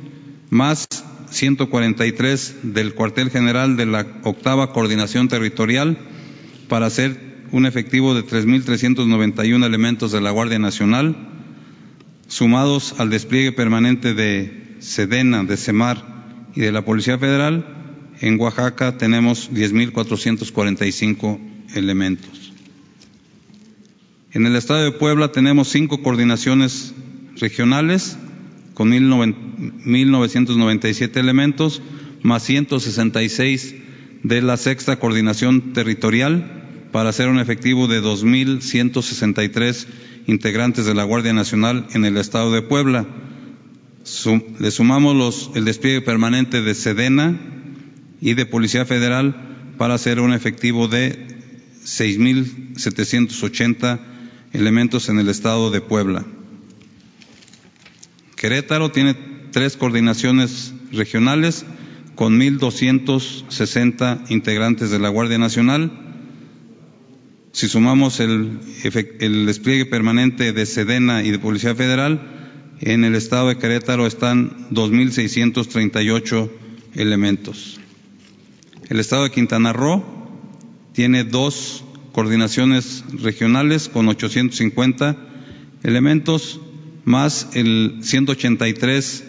más 0.50 0.88
143 1.30 2.56
del 2.64 2.94
cuartel 2.94 3.30
general 3.30 3.78
de 3.78 3.86
la 3.86 4.06
octava 4.24 4.74
coordinación 4.74 5.30
territorial, 5.30 5.98
para 6.68 6.88
hacer 6.88 7.46
un 7.52 7.66
efectivo 7.66 8.14
de 8.14 8.26
3.391 8.26 9.66
elementos 9.66 10.12
de 10.12 10.20
la 10.20 10.32
Guardia 10.32 10.60
Nacional, 10.60 11.37
sumados 12.28 12.96
al 13.00 13.10
despliegue 13.10 13.52
permanente 13.52 14.14
de 14.14 14.78
Sedena, 14.80 15.44
de 15.44 15.58
Semar 15.58 16.48
y 16.56 16.62
de 16.62 16.72
la 16.72 16.86
Policía 16.86 17.18
Federal, 17.18 17.66
en 18.20 18.40
Oaxaca 18.40 18.98
tenemos 18.98 19.52
10.445 19.52 21.40
elementos. 21.76 22.54
En 24.32 24.46
el 24.46 24.56
estado 24.56 24.84
de 24.84 24.92
Puebla 24.92 25.32
tenemos 25.32 25.70
cinco 25.70 26.04
coordinaciones 26.04 26.94
regionales 27.38 28.18
con 28.74 28.92
1.997 28.92 31.18
elementos, 31.18 31.82
más 32.22 32.44
166 32.44 33.76
de 34.24 34.42
la 34.42 34.58
sexta 34.58 35.00
coordinación 35.00 35.72
territorial, 35.74 36.66
para 36.92 37.10
hacer 37.10 37.30
un 37.30 37.40
efectivo 37.40 37.88
de 37.88 38.02
2.163 38.02 39.88
integrantes 40.28 40.86
de 40.86 40.94
la 40.94 41.04
Guardia 41.04 41.34
Nacional 41.34 41.88
en 41.94 42.06
el 42.06 42.18
estado 42.18 42.52
de 42.52 42.62
Puebla. 42.62 43.08
le 44.60 44.72
sumamos 44.72 45.50
el 45.56 45.66
despliegue 45.66 46.02
permanente 46.02 46.62
de 46.62 46.76
Sedena 46.76 47.40
y 48.22 48.36
de 48.36 48.46
Policía 48.46 48.86
Federal 48.86 49.74
para 49.78 49.96
hacer 49.96 50.20
un 50.20 50.34
efectivo 50.34 50.88
de 50.88 51.26
6.780 51.84 54.00
elementos 54.54 55.10
en 55.10 55.18
el 55.20 55.28
estado 55.30 55.72
de 55.72 55.82
Puebla. 55.82 56.26
Querétaro 58.36 58.92
tiene 58.92 59.16
tres 59.52 59.76
coordinaciones 59.78 60.74
regionales 60.92 61.66
con 62.16 62.40
1.260 62.40 64.30
integrantes 64.30 64.92
de 64.92 65.00
la 65.00 65.10
Guardia 65.10 65.38
Nacional. 65.38 66.07
Si 67.52 67.68
sumamos 67.68 68.20
el, 68.20 68.60
despliegue 69.46 69.86
permanente 69.86 70.54
de 70.54 70.66
Sedena 70.66 71.24
y 71.24 71.32
de 71.32 71.40
Policía 71.40 71.76
Federal, 71.76 72.76
en 72.82 73.04
el 73.04 73.16
estado 73.16 73.48
de 73.48 73.58
Querétaro 73.58 74.06
están 74.06 74.70
2.638 74.70 76.52
elementos. 76.96 77.80
El 78.90 79.00
estado 79.00 79.24
de 79.24 79.32
Quintana 79.32 79.74
Roo 79.74 80.04
tiene 80.94 81.24
dos 81.24 81.84
coordinaciones 82.12 83.04
regionales 83.12 83.90
con 83.90 84.08
850 84.08 85.18
elementos, 85.84 86.60
más 87.06 87.50
el 87.54 88.00
183 88.02 89.24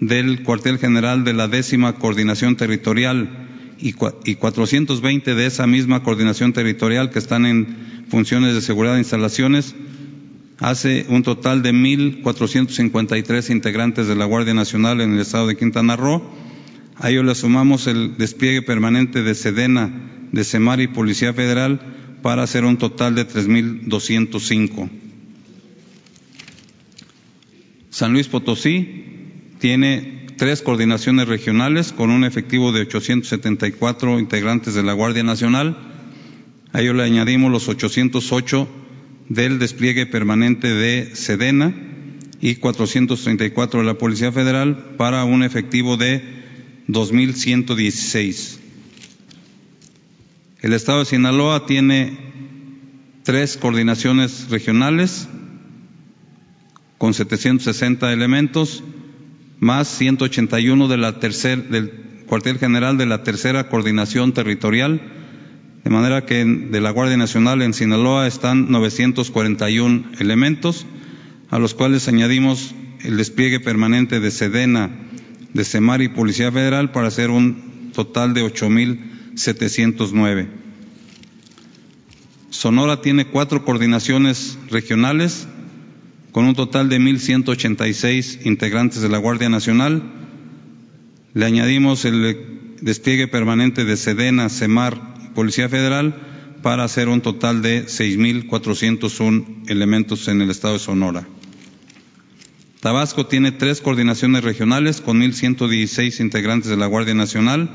del 0.00 0.42
cuartel 0.42 0.78
general 0.78 1.24
de 1.24 1.34
la 1.34 1.48
décima 1.48 1.94
coordinación 1.94 2.56
territorial 2.56 3.39
y, 3.80 3.94
y 4.24 4.34
420 4.34 5.34
de 5.34 5.46
esa 5.46 5.66
misma 5.66 6.02
coordinación 6.02 6.52
territorial 6.52 7.10
que 7.10 7.18
están 7.18 7.46
en 7.46 8.04
funciones 8.08 8.54
de 8.54 8.60
seguridad 8.60 8.94
de 8.94 9.00
instalaciones, 9.00 9.74
hace 10.58 11.06
un 11.08 11.22
total 11.22 11.62
de 11.62 11.72
1.453 11.72 13.50
integrantes 13.50 14.06
de 14.06 14.16
la 14.16 14.26
Guardia 14.26 14.54
Nacional 14.54 15.00
en 15.00 15.14
el 15.14 15.20
estado 15.20 15.46
de 15.46 15.56
Quintana 15.56 15.96
Roo. 15.96 16.22
A 16.96 17.10
ello 17.10 17.22
le 17.22 17.34
sumamos 17.34 17.86
el 17.86 18.18
despliegue 18.18 18.62
permanente 18.62 19.22
de 19.22 19.34
Sedena, 19.34 19.90
de 20.32 20.44
Semar 20.44 20.80
y 20.80 20.88
Policía 20.88 21.32
Federal 21.32 21.80
para 22.22 22.42
hacer 22.42 22.64
un 22.64 22.76
total 22.76 23.14
de 23.14 23.26
3.205. 23.26 24.90
San 27.88 28.12
Luis 28.12 28.28
Potosí 28.28 29.04
tiene 29.58 30.19
tres 30.40 30.62
coordinaciones 30.62 31.28
regionales 31.28 31.92
con 31.92 32.08
un 32.08 32.24
efectivo 32.24 32.72
de 32.72 32.80
874 32.80 34.18
integrantes 34.18 34.72
de 34.72 34.82
la 34.82 34.94
Guardia 34.94 35.22
Nacional. 35.22 35.76
A 36.72 36.80
ello 36.80 36.94
le 36.94 37.02
añadimos 37.02 37.52
los 37.52 37.68
808 37.68 38.66
del 39.28 39.58
despliegue 39.58 40.06
permanente 40.06 40.68
de 40.68 41.14
Sedena 41.14 41.74
y 42.40 42.54
434 42.54 43.80
de 43.80 43.86
la 43.86 43.98
Policía 43.98 44.32
Federal 44.32 44.94
para 44.96 45.24
un 45.24 45.42
efectivo 45.42 45.98
de 45.98 46.22
2.116. 46.88 48.60
El 50.62 50.72
Estado 50.72 51.00
de 51.00 51.04
Sinaloa 51.04 51.66
tiene 51.66 52.16
tres 53.24 53.58
coordinaciones 53.58 54.48
regionales 54.48 55.28
con 56.96 57.12
760 57.12 58.10
elementos, 58.10 58.82
más 59.60 59.88
181 59.88 60.88
de 60.88 60.96
la 60.96 61.20
tercer, 61.20 61.68
del 61.68 61.90
cuartel 62.26 62.58
general 62.58 62.98
de 62.98 63.06
la 63.06 63.22
tercera 63.22 63.68
coordinación 63.68 64.32
territorial, 64.32 65.00
de 65.84 65.90
manera 65.90 66.24
que 66.24 66.44
de 66.44 66.80
la 66.80 66.90
Guardia 66.90 67.16
Nacional 67.16 67.62
en 67.62 67.74
Sinaloa 67.74 68.26
están 68.26 68.70
941 68.70 70.04
elementos, 70.18 70.86
a 71.50 71.58
los 71.58 71.74
cuales 71.74 72.08
añadimos 72.08 72.74
el 73.02 73.16
despliegue 73.16 73.60
permanente 73.60 74.20
de 74.20 74.30
Sedena, 74.30 74.90
de 75.52 75.64
Semar 75.64 76.00
y 76.02 76.08
Policía 76.08 76.52
Federal 76.52 76.92
para 76.92 77.08
hacer 77.08 77.30
un 77.30 77.90
total 77.92 78.34
de 78.34 78.44
8.709. 78.44 80.48
Sonora 82.50 83.00
tiene 83.00 83.26
cuatro 83.26 83.64
coordinaciones 83.64 84.58
regionales 84.70 85.48
con 86.32 86.44
un 86.44 86.54
total 86.54 86.88
de 86.88 86.98
1.186 86.98 88.46
integrantes 88.46 89.02
de 89.02 89.08
la 89.08 89.18
Guardia 89.18 89.48
Nacional. 89.48 90.02
Le 91.34 91.44
añadimos 91.44 92.04
el 92.04 92.76
despliegue 92.80 93.28
permanente 93.28 93.84
de 93.84 93.96
Sedena, 93.96 94.48
Semar 94.48 95.14
y 95.24 95.28
Policía 95.34 95.68
Federal 95.68 96.14
para 96.62 96.84
hacer 96.84 97.08
un 97.08 97.20
total 97.20 97.62
de 97.62 97.86
6.401 97.86 99.70
elementos 99.70 100.28
en 100.28 100.42
el 100.42 100.50
estado 100.50 100.74
de 100.74 100.80
Sonora. 100.80 101.26
Tabasco 102.80 103.26
tiene 103.26 103.52
tres 103.52 103.80
coordinaciones 103.80 104.42
regionales 104.42 105.00
con 105.00 105.20
1.116 105.20 106.20
integrantes 106.20 106.70
de 106.70 106.76
la 106.76 106.86
Guardia 106.86 107.14
Nacional. 107.14 107.68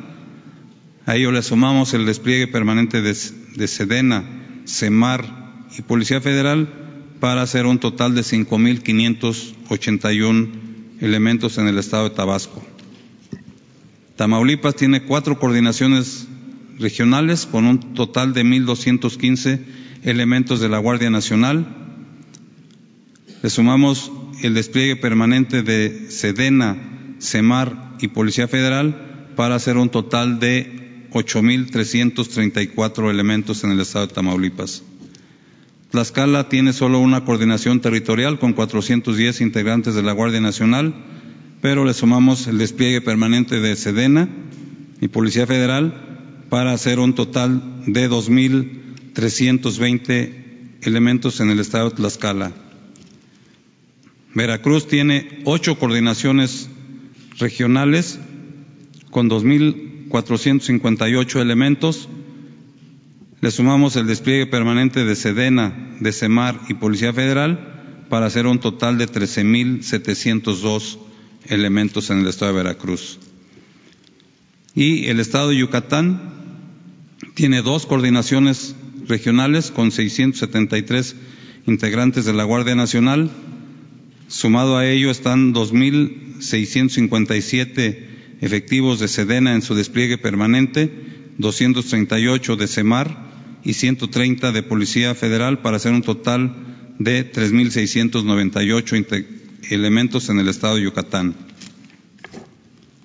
A 1.05 1.15
ello 1.15 1.31
le 1.31 1.43
sumamos 1.43 1.93
el 1.93 2.05
despliegue 2.05 2.47
permanente 2.47 3.01
de, 3.01 3.15
de 3.55 3.67
Sedena, 3.67 4.23
Semar 4.65 5.63
y 5.77 5.83
Policía 5.83 6.21
Federal 6.21 6.85
para 7.19 7.41
hacer 7.41 7.65
un 7.65 7.80
total 7.80 8.15
de 8.15 8.21
5.581 8.21 10.65
elementos 11.01 11.58
en 11.58 11.67
el 11.67 11.78
estado 11.78 12.08
de 12.10 12.15
Tabasco. 12.15 12.63
Tamaulipas 14.15 14.75
tiene 14.75 15.04
cuatro 15.04 15.39
coordinaciones 15.39 16.28
regionales 16.80 17.45
con 17.45 17.65
un 17.65 17.93
total 17.93 18.34
de 18.34 18.43
1.215 18.43 19.60
elementos 20.04 20.60
de 20.60 20.69
la 20.69 20.78
Guardia 20.78 21.10
Nacional. 21.10 21.65
Le 23.41 23.49
sumamos 23.49 24.12
el 24.41 24.54
despliegue 24.54 24.95
permanente 24.95 25.63
de 25.63 26.10
Sedena, 26.10 26.78
Semar 27.19 27.95
y 27.99 28.10
Policía 28.10 28.47
Federal 28.47 29.34
para 29.36 29.56
hacer 29.56 29.78
un 29.78 29.89
total 29.89 30.39
de 30.39 31.08
8.334 31.12 33.10
elementos 33.10 33.63
en 33.63 33.71
el 33.71 33.80
estado 33.80 34.08
de 34.08 34.13
Tamaulipas. 34.13 34.84
Tlaxcala 35.95 36.49
tiene 36.49 36.73
solo 36.73 36.99
una 36.99 37.23
coordinación 37.23 37.79
territorial 37.79 38.38
con 38.38 38.51
410 38.51 39.39
integrantes 39.39 39.95
de 39.95 40.03
la 40.03 40.12
Guardia 40.12 40.41
Nacional, 40.41 40.93
pero 41.62 41.86
le 41.86 41.93
sumamos 41.93 42.47
el 42.47 42.58
despliegue 42.58 42.99
permanente 42.99 43.62
de 43.62 43.77
Sedena 43.77 44.27
y 44.99 45.08
Policía 45.08 45.47
Federal 45.47 46.43
para 46.49 46.73
hacer 46.73 46.99
un 46.99 47.15
total 47.15 47.81
de 47.88 48.10
2.320 48.10 50.34
elementos 50.81 51.39
en 51.39 51.49
el 51.49 51.62
estado 51.62 51.91
de 51.91 51.95
Tlaxcala. 51.95 52.51
Veracruz 54.34 54.89
tiene 54.89 55.39
ocho 55.45 55.79
coordinaciones 55.79 56.67
regionales 57.39 58.19
con 59.12 59.29
2.458 59.29 61.39
elementos 61.39 62.10
le 63.45 63.51
sumamos 63.51 63.95
el 63.95 64.08
despliegue 64.08 64.47
permanente 64.47 65.05
de 65.05 65.15
Sedena, 65.15 65.95
de 65.99 66.12
Semar 66.12 66.60
y 66.67 66.73
Policía 66.73 67.13
Federal 67.13 68.05
para 68.10 68.25
hacer 68.25 68.47
un 68.47 68.60
total 68.60 68.97
de 68.97 69.08
13.702 69.08 70.97
elementos 71.45 72.10
en 72.10 72.21
el 72.21 72.27
estado 72.27 72.53
de 72.53 72.58
Veracruz. 72.58 73.19
Y 74.73 75.10
el 75.10 75.19
estado 75.19 75.49
de 75.49 75.58
Yucatán 75.58 76.34
tiene 77.36 77.62
dos 77.62 77.86
coordinaciones 77.86 78.75
regionales 79.08 79.69
con 79.69 79.91
673 79.91 81.15
integrantes 81.67 82.25
de 82.25 82.34
la 82.34 82.45
Guardia 82.45 82.73
Nacional. 82.73 83.29
Sumado 84.27 84.75
a 84.75 84.88
ello 84.88 85.12
están 85.12 85.53
2.657 85.53 88.08
efectivos 88.41 88.99
de 88.99 89.08
Sedena 89.08 89.53
en 89.53 89.62
su 89.62 89.75
despliegue 89.75 90.17
permanente, 90.17 90.91
238 91.38 92.55
de 92.55 92.67
Semar 92.67 93.24
y 93.65 93.73
130 93.73 94.51
de 94.51 94.63
Policía 94.63 95.15
Federal 95.15 95.60
para 95.60 95.78
hacer 95.78 95.91
un 95.91 96.04
total 96.04 96.56
de 96.99 97.30
3.698 97.30 99.25
elementos 99.71 100.30
en 100.30 100.39
el 100.39 100.47
estado 100.47 100.75
de 100.75 100.84
Yucatán. 100.84 101.34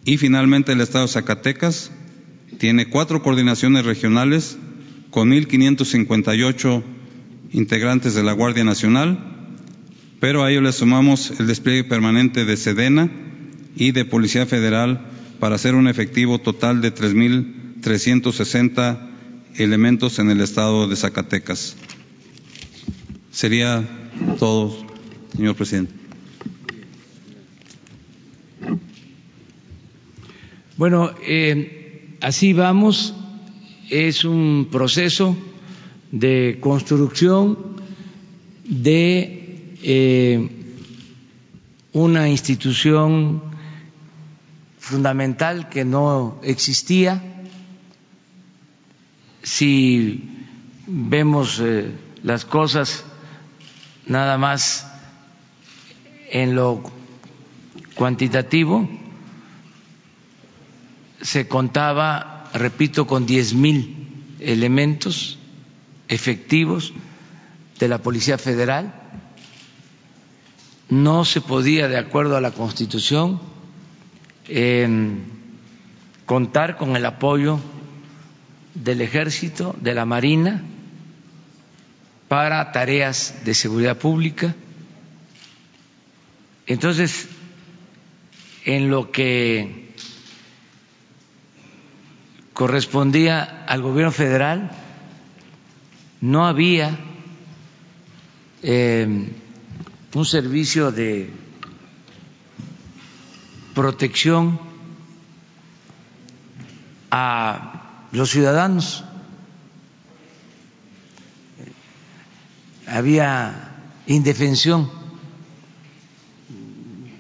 Y 0.05 0.19
finalmente 0.19 0.73
el 0.73 0.83
estado 0.83 1.07
de 1.07 1.13
Zacatecas 1.13 1.91
tiene 2.59 2.91
cuatro 2.91 3.23
coordinaciones 3.23 3.87
regionales 3.87 4.59
con 5.11 5.31
1.558 5.31 6.83
integrantes 7.53 8.15
de 8.15 8.23
la 8.23 8.33
Guardia 8.33 8.65
Nacional, 8.65 9.19
pero 10.21 10.45
a 10.45 10.51
ello 10.51 10.61
le 10.61 10.73
sumamos 10.73 11.33
el 11.41 11.47
despliegue 11.47 11.85
permanente 11.85 12.45
de 12.45 12.59
Sedena 12.59 13.11
y 13.77 13.93
de 13.93 14.05
Policía 14.05 14.45
Federal 14.45 15.07
para 15.39 15.55
hacer 15.55 15.75
un 15.75 15.89
efectivo 15.89 16.39
total 16.39 16.83
de 16.83 16.95
3.360 16.95 19.10
elementos 19.57 20.19
en 20.19 20.31
el 20.31 20.41
estado 20.41 20.89
de 20.89 20.97
Zacatecas. 20.97 21.77
Sería 23.33 23.89
todo, 24.39 24.77
señor 25.35 25.55
presidente. 25.57 25.93
Bueno, 30.77 31.11
eh, 31.27 32.17
así 32.21 32.53
vamos. 32.53 33.15
Es 33.91 34.25
un 34.25 34.69
proceso 34.71 35.37
de 36.13 36.59
construcción 36.61 37.59
de 38.65 39.75
eh, 39.83 40.49
una 41.93 42.29
institución 42.29 43.43
fundamental 44.79 45.69
que 45.69 45.85
no 45.85 46.39
existía 46.43 47.30
si 49.43 50.29
vemos 50.87 51.61
eh, 51.61 51.91
las 52.23 52.45
cosas 52.45 53.05
nada 54.07 54.39
más 54.39 54.87
en 56.31 56.55
lo 56.55 56.83
cuantitativo, 57.95 58.89
se 61.21 61.49
contaba, 61.49 62.51
repito, 62.55 63.07
con 63.07 63.27
diez 63.27 63.55
mil 63.55 64.37
elementos 64.41 65.39
efectivos 66.09 66.93
de 67.79 67.89
la 67.89 67.99
Policía 67.99 68.39
Federal. 68.39 68.95
No 70.89 71.25
se 71.25 71.41
podía, 71.41 71.89
de 71.89 71.99
acuerdo 71.99 72.37
a 72.37 72.41
la 72.41 72.51
Constitución, 72.51 73.41
contar 76.27 76.77
con 76.77 76.97
el 76.97 77.07
apoyo 77.07 77.61
del 78.75 79.01
Ejército, 79.01 79.77
de 79.81 79.95
la 79.95 80.05
Marina, 80.05 80.63
para 82.29 82.71
tareas 82.73 83.45
de 83.45 83.55
seguridad 83.55 83.99
pública. 83.99 84.55
Entonces, 86.67 87.29
en 88.65 88.91
lo 88.91 89.11
que 89.11 89.95
correspondía 92.53 93.65
al 93.67 93.83
gobierno 93.83 94.13
federal, 94.13 94.71
no 96.21 96.47
había 96.47 96.97
eh, 98.63 99.33
un 100.13 100.25
servicio 100.27 100.93
de 100.93 101.31
protección 103.75 104.61
a 107.11 107.80
los 108.13 108.31
ciudadanos. 108.31 109.05
Había 112.87 113.73
indefensión, 114.07 114.91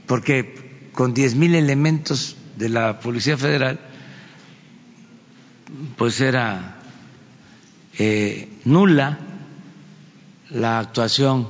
porque 0.06 0.90
con 0.92 1.14
diez 1.14 1.34
mil 1.34 1.54
elementos 1.54 2.36
de 2.56 2.68
la 2.68 2.98
Policía 3.00 3.36
Federal 3.38 3.78
pues 5.96 6.20
era 6.20 6.76
eh, 7.98 8.48
nula 8.64 9.18
la 10.50 10.78
actuación 10.78 11.48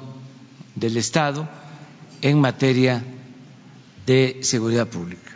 del 0.75 0.97
Estado 0.97 1.49
en 2.23 2.41
materia 2.41 3.03
de 4.07 4.41
seguridad 4.43 4.89
pública. 4.89 5.31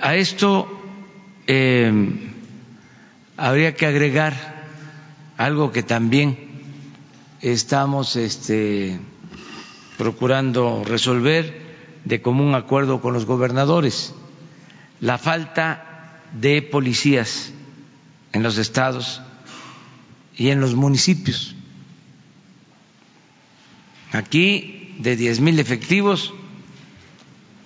A 0.00 0.16
esto 0.16 0.77
eh, 1.48 1.90
habría 3.38 3.74
que 3.74 3.86
agregar 3.86 4.34
algo 5.38 5.72
que 5.72 5.82
también 5.82 6.36
estamos 7.40 8.16
este, 8.16 9.00
procurando 9.96 10.84
resolver 10.84 11.66
de 12.04 12.20
común 12.20 12.54
acuerdo 12.54 13.00
con 13.00 13.14
los 13.14 13.24
gobernadores, 13.24 14.14
la 15.00 15.16
falta 15.16 16.20
de 16.32 16.60
policías 16.60 17.52
en 18.32 18.42
los 18.42 18.58
estados 18.58 19.22
y 20.36 20.50
en 20.50 20.60
los 20.60 20.74
municipios. 20.74 21.54
Aquí, 24.12 24.96
de 24.98 25.16
diez 25.16 25.40
mil 25.40 25.58
efectivos, 25.58 26.34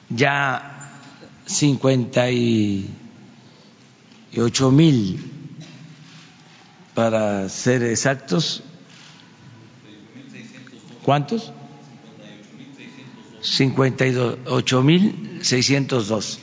ya 0.08 0.92
cincuenta 1.46 2.30
y 2.30 2.88
ocho 4.40 4.70
mil, 4.70 5.30
para 6.94 7.48
ser 7.48 7.82
exactos. 7.82 8.62
¿Cuántos? 11.02 11.52
Cincuenta 13.40 14.06
y 14.06 14.16
ocho 14.46 14.82
mil 14.82 15.40
seiscientos 15.42 16.06
dos 16.08 16.38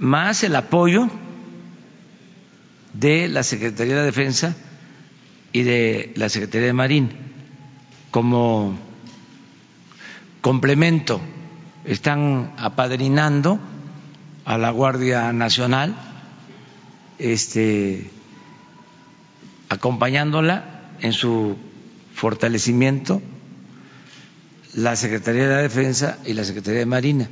más 0.00 0.42
el 0.44 0.56
apoyo 0.56 1.08
de 2.94 3.28
la 3.28 3.42
Secretaría 3.42 3.96
de 3.96 4.04
Defensa 4.04 4.56
y 5.52 5.62
de 5.62 6.12
la 6.16 6.30
Secretaría 6.30 6.68
de 6.68 6.72
Marín 6.72 7.10
como 8.10 8.78
complemento. 10.40 11.20
Están 11.84 12.54
apadrinando 12.56 13.60
a 14.46 14.56
la 14.56 14.70
Guardia 14.70 15.32
Nacional, 15.34 15.94
este, 17.20 18.10
acompañándola 19.68 20.94
en 21.00 21.12
su 21.12 21.56
fortalecimiento 22.14 23.22
la 24.74 24.96
Secretaría 24.96 25.48
de 25.48 25.54
la 25.54 25.62
Defensa 25.62 26.18
y 26.24 26.32
la 26.32 26.44
Secretaría 26.44 26.80
de 26.80 26.86
Marina. 26.86 27.28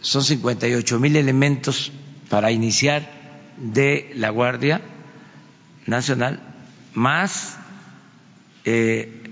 Son 0.00 0.24
58 0.24 0.98
mil 0.98 1.16
elementos 1.16 1.92
para 2.28 2.50
iniciar 2.50 3.08
de 3.58 4.10
la 4.16 4.30
Guardia 4.30 4.80
Nacional, 5.86 6.40
más 6.94 7.56
eh, 8.64 9.22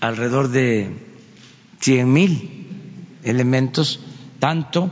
alrededor 0.00 0.48
de 0.48 0.90
100 1.80 2.12
mil 2.12 2.66
elementos, 3.24 4.00
tanto 4.38 4.90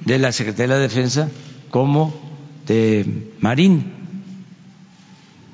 de 0.00 0.18
la 0.18 0.32
Secretaría 0.32 0.76
de 0.76 0.82
Defensa 0.82 1.30
como 1.70 2.23
de 2.66 3.32
Marín. 3.40 3.92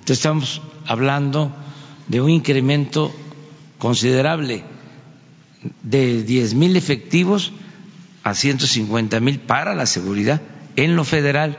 Estamos 0.06 0.60
hablando 0.86 1.52
de 2.08 2.20
un 2.20 2.30
incremento 2.30 3.12
considerable 3.78 4.64
de 5.82 6.22
10 6.24 6.54
mil 6.54 6.76
efectivos 6.76 7.52
a 8.24 8.34
150 8.34 9.20
mil 9.20 9.38
para 9.38 9.74
la 9.74 9.86
seguridad 9.86 10.40
en 10.76 10.96
lo 10.96 11.04
federal. 11.04 11.58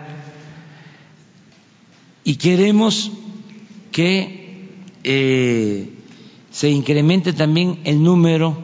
Y 2.23 2.35
queremos 2.35 3.11
que 3.91 4.69
eh, 5.03 5.89
se 6.51 6.69
incremente 6.69 7.33
también 7.33 7.79
el 7.85 8.03
número 8.03 8.57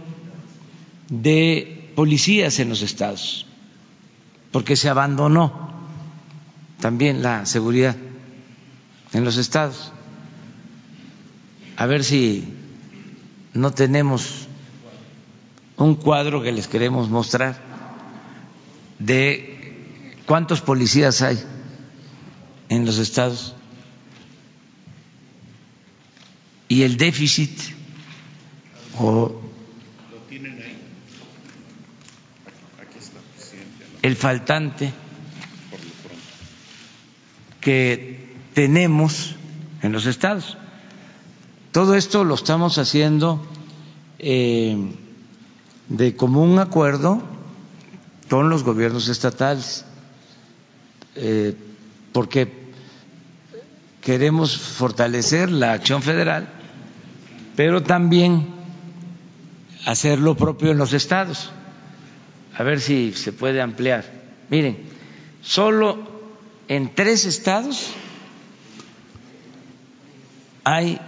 de 1.10 1.92
policías 1.96 2.60
en 2.60 2.70
los 2.70 2.82
estados, 2.82 3.46
porque 4.52 4.76
se 4.76 4.90
abandonó 4.90 5.67
también 6.80 7.24
la 7.24 7.46
seguridad 7.46 7.96
en 9.14 9.24
los 9.24 9.38
estados. 9.38 9.92
A 11.76 11.86
ver 11.86 12.04
si 12.04 12.54
no 13.54 13.72
tenemos 13.72 14.48
un 15.78 15.96
cuadro 15.96 16.42
que 16.42 16.52
les 16.52 16.68
queremos 16.68 17.10
mostrar 17.10 17.60
de 19.00 20.16
cuántos 20.26 20.62
policías 20.62 21.22
hay 21.22 21.42
en 22.70 22.86
los 22.86 22.98
estados 22.98 23.56
y 26.68 26.82
el 26.84 26.98
déficit 26.98 27.58
o 29.00 29.40
el 34.02 34.16
faltante 34.16 34.92
que 37.68 38.18
tenemos 38.54 39.36
en 39.82 39.92
los 39.92 40.06
estados. 40.06 40.58
Todo 41.74 41.96
esto 41.96 42.24
lo 42.24 42.36
estamos 42.36 42.78
haciendo 42.78 43.46
eh, 44.20 44.90
de 45.90 46.16
común 46.16 46.60
acuerdo 46.60 47.22
con 48.30 48.50
los 48.50 48.64
gobiernos 48.64 49.10
estatales, 49.10 49.84
eh, 51.16 51.56
porque 52.14 52.54
queremos 54.00 54.58
fortalecer 54.58 55.52
la 55.52 55.74
acción 55.74 56.02
federal, 56.02 56.48
pero 57.58 57.84
también 57.84 58.48
hacer 59.86 60.20
lo 60.20 60.38
propio 60.38 60.72
en 60.72 60.78
los 60.78 60.94
estados. 60.94 61.52
A 62.58 62.64
ver 62.64 62.80
si 62.80 63.12
se 63.12 63.34
puede 63.34 63.60
ampliar. 63.60 64.06
Miren, 64.50 64.78
solo 65.42 66.17
en 66.68 66.94
tres 66.94 67.26
estados 67.26 67.92
hay 70.64 71.00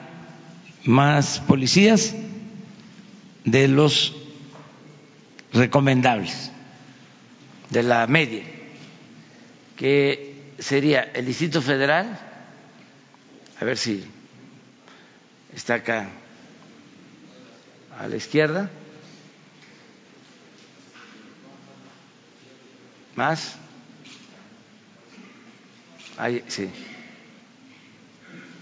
más 0.86 1.39
policías 1.39 2.14
de 3.43 3.68
los 3.68 4.16
recomendables 5.53 6.51
de 7.70 7.84
la 7.84 8.07
media, 8.07 8.43
que 9.76 10.53
sería 10.60 11.01
el 11.14 11.26
Distrito 11.26 11.62
Federal, 11.62 12.20
a 13.60 13.66
ver 13.66 13.78
si 13.78 14.03
está 15.53 15.76
acá 15.76 16.10
a 17.97 18.07
la 18.07 18.16
izquierda, 18.16 18.70
más, 23.16 23.55
ahí, 26.20 26.43
sí, 26.47 26.70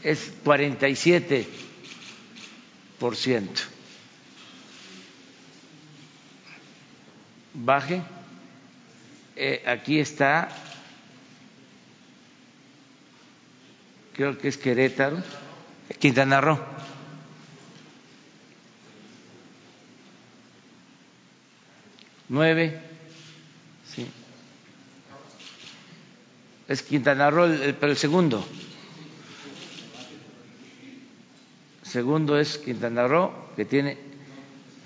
es 0.03 0.31
47 0.43 1.47
por 2.99 3.15
ciento. 3.15 3.61
Baje. 7.53 8.01
Eh, 9.35 9.63
aquí 9.67 9.99
está, 9.99 10.49
creo 14.13 14.37
que 14.37 14.47
es 14.47 14.57
Querétaro, 14.57 15.21
Quintana 15.99 16.41
Roo. 16.41 16.59
Nueve, 22.29 22.81
Es 26.67 26.81
Quintana 26.83 27.29
Roo, 27.29 27.47
pero 27.79 27.91
el 27.91 27.97
segundo. 27.97 28.45
Segundo 31.83 32.37
es 32.37 32.57
Quintana 32.57 33.07
Roo, 33.07 33.31
que 33.55 33.65
tiene 33.65 33.97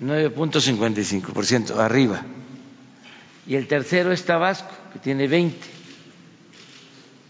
9.55% 0.00 1.76
arriba. 1.76 2.22
Y 3.46 3.56
el 3.56 3.66
tercero 3.66 4.12
es 4.12 4.24
Tabasco, 4.24 4.70
que 4.92 5.00
tiene 5.00 5.26
20. 5.26 5.58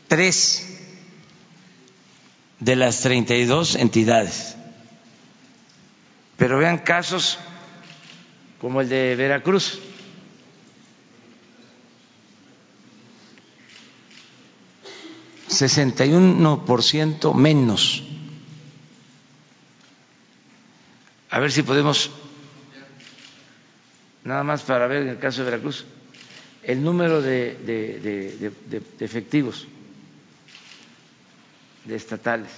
Tres 0.08 0.68
de 2.60 2.76
las 2.76 3.00
32 3.00 3.76
entidades. 3.76 4.56
Pero 6.36 6.58
vean 6.58 6.78
casos 6.78 7.38
como 8.60 8.82
el 8.82 8.88
de 8.88 9.16
Veracruz. 9.16 9.80
Sesenta 15.52 16.04
y 16.06 16.12
uno 16.12 16.64
por 16.64 16.82
ciento 16.82 17.34
menos 17.34 18.02
A 21.32 21.40
ver 21.40 21.50
si 21.50 21.62
podemos, 21.62 22.10
nada 24.22 24.44
más 24.44 24.60
para 24.64 24.86
ver 24.86 25.00
en 25.04 25.08
el 25.08 25.18
caso 25.18 25.40
de 25.42 25.50
Veracruz, 25.50 25.86
el 26.62 26.84
número 26.84 27.22
de, 27.22 27.56
efectivos, 29.00 29.66
de 31.86 31.96
estatales. 31.96 32.50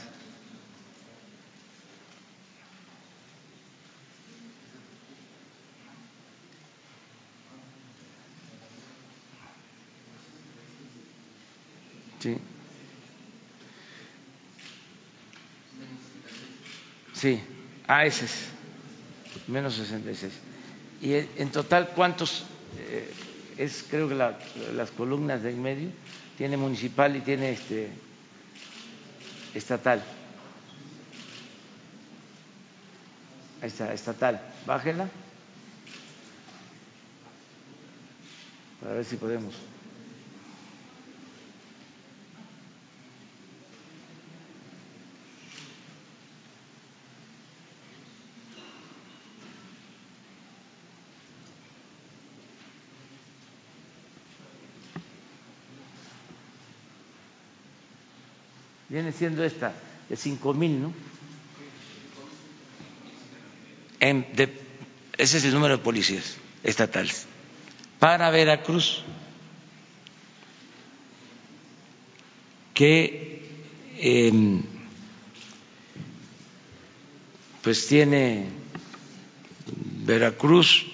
Sí. 17.24 17.40
Ah, 17.88 18.04
ese 18.04 18.26
es 18.26 18.48
menos 19.46 19.76
66. 19.76 20.30
¿Y 21.00 21.14
en 21.14 21.50
total 21.50 21.88
cuántos 21.94 22.44
eh, 22.76 23.10
es, 23.56 23.82
creo 23.88 24.10
que 24.10 24.14
las 24.14 24.90
columnas 24.90 25.42
de 25.42 25.48
en 25.52 25.62
medio? 25.62 25.88
Tiene 26.36 26.58
municipal 26.58 27.16
y 27.16 27.20
tiene 27.20 27.52
este 27.52 27.88
estatal. 29.54 30.04
Ahí 33.62 33.68
está, 33.68 33.94
estatal. 33.94 34.42
Bájela. 34.66 35.08
Para 38.82 38.96
ver 38.96 39.04
si 39.06 39.16
podemos. 39.16 39.54
Viene 58.94 59.10
siendo 59.10 59.42
esta, 59.42 59.74
de 60.08 60.16
cinco 60.16 60.54
mil, 60.54 60.80
¿no? 60.80 60.92
ese 65.18 65.38
es 65.38 65.44
el 65.44 65.52
número 65.52 65.78
de 65.78 65.82
policías 65.82 66.36
estatales. 66.62 67.26
Para 67.98 68.30
Veracruz, 68.30 69.02
que 72.72 73.42
em, 73.98 74.62
pues 77.62 77.88
tiene 77.88 78.46
Veracruz 80.04 80.86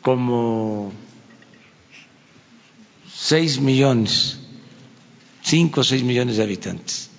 como 0.00 0.92
seis 3.14 3.60
millones 3.60 4.41
cinco 5.52 5.82
o 5.82 5.84
seis 5.84 6.02
millones 6.02 6.38
de 6.38 6.44
habitantes. 6.44 7.10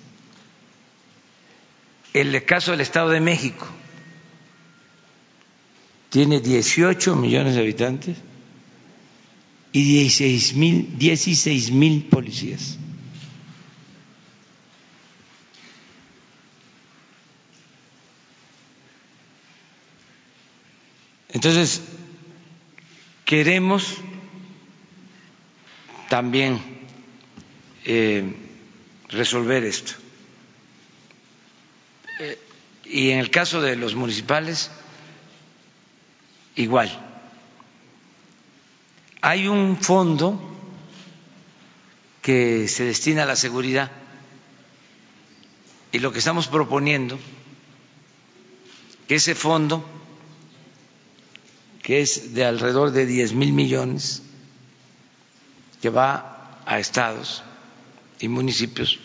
El 2.12 2.44
caso 2.44 2.72
del 2.72 2.80
Estado 2.80 3.10
de 3.10 3.20
México 3.20 3.64
tiene 6.10 6.40
18 6.40 7.14
millones 7.14 7.54
de 7.54 7.60
habitantes 7.60 8.16
y 9.70 9.84
16 9.84 10.54
mil, 10.54 10.98
16 10.98 11.70
mil 11.70 12.06
policías. 12.06 12.76
Entonces, 21.28 21.82
queremos 23.24 23.94
también 26.08 26.73
eh, 27.84 28.34
resolver 29.08 29.64
esto. 29.64 29.92
Eh, 32.20 32.38
y 32.84 33.10
en 33.10 33.18
el 33.18 33.30
caso 33.30 33.60
de 33.60 33.76
los 33.76 33.94
municipales, 33.94 34.70
igual. 36.56 36.90
Hay 39.20 39.48
un 39.48 39.76
fondo 39.78 40.38
que 42.22 42.68
se 42.68 42.84
destina 42.84 43.24
a 43.24 43.26
la 43.26 43.36
seguridad 43.36 43.90
y 45.92 45.98
lo 45.98 46.12
que 46.12 46.18
estamos 46.18 46.48
proponiendo, 46.48 47.18
que 49.06 49.16
ese 49.16 49.34
fondo, 49.34 49.84
que 51.82 52.00
es 52.00 52.34
de 52.34 52.44
alrededor 52.44 52.90
de 52.90 53.06
10 53.06 53.32
mil 53.34 53.52
millones, 53.52 54.22
que 55.80 55.90
va 55.90 56.60
a 56.66 56.78
estados, 56.78 57.44
y 58.24 58.28
municipios 58.28 58.98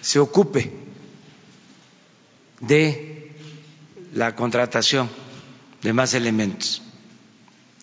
se 0.00 0.20
ocupe 0.20 0.72
de 2.60 3.32
la 4.14 4.36
contratación 4.36 5.10
de 5.82 5.92
más 5.92 6.14
elementos 6.14 6.80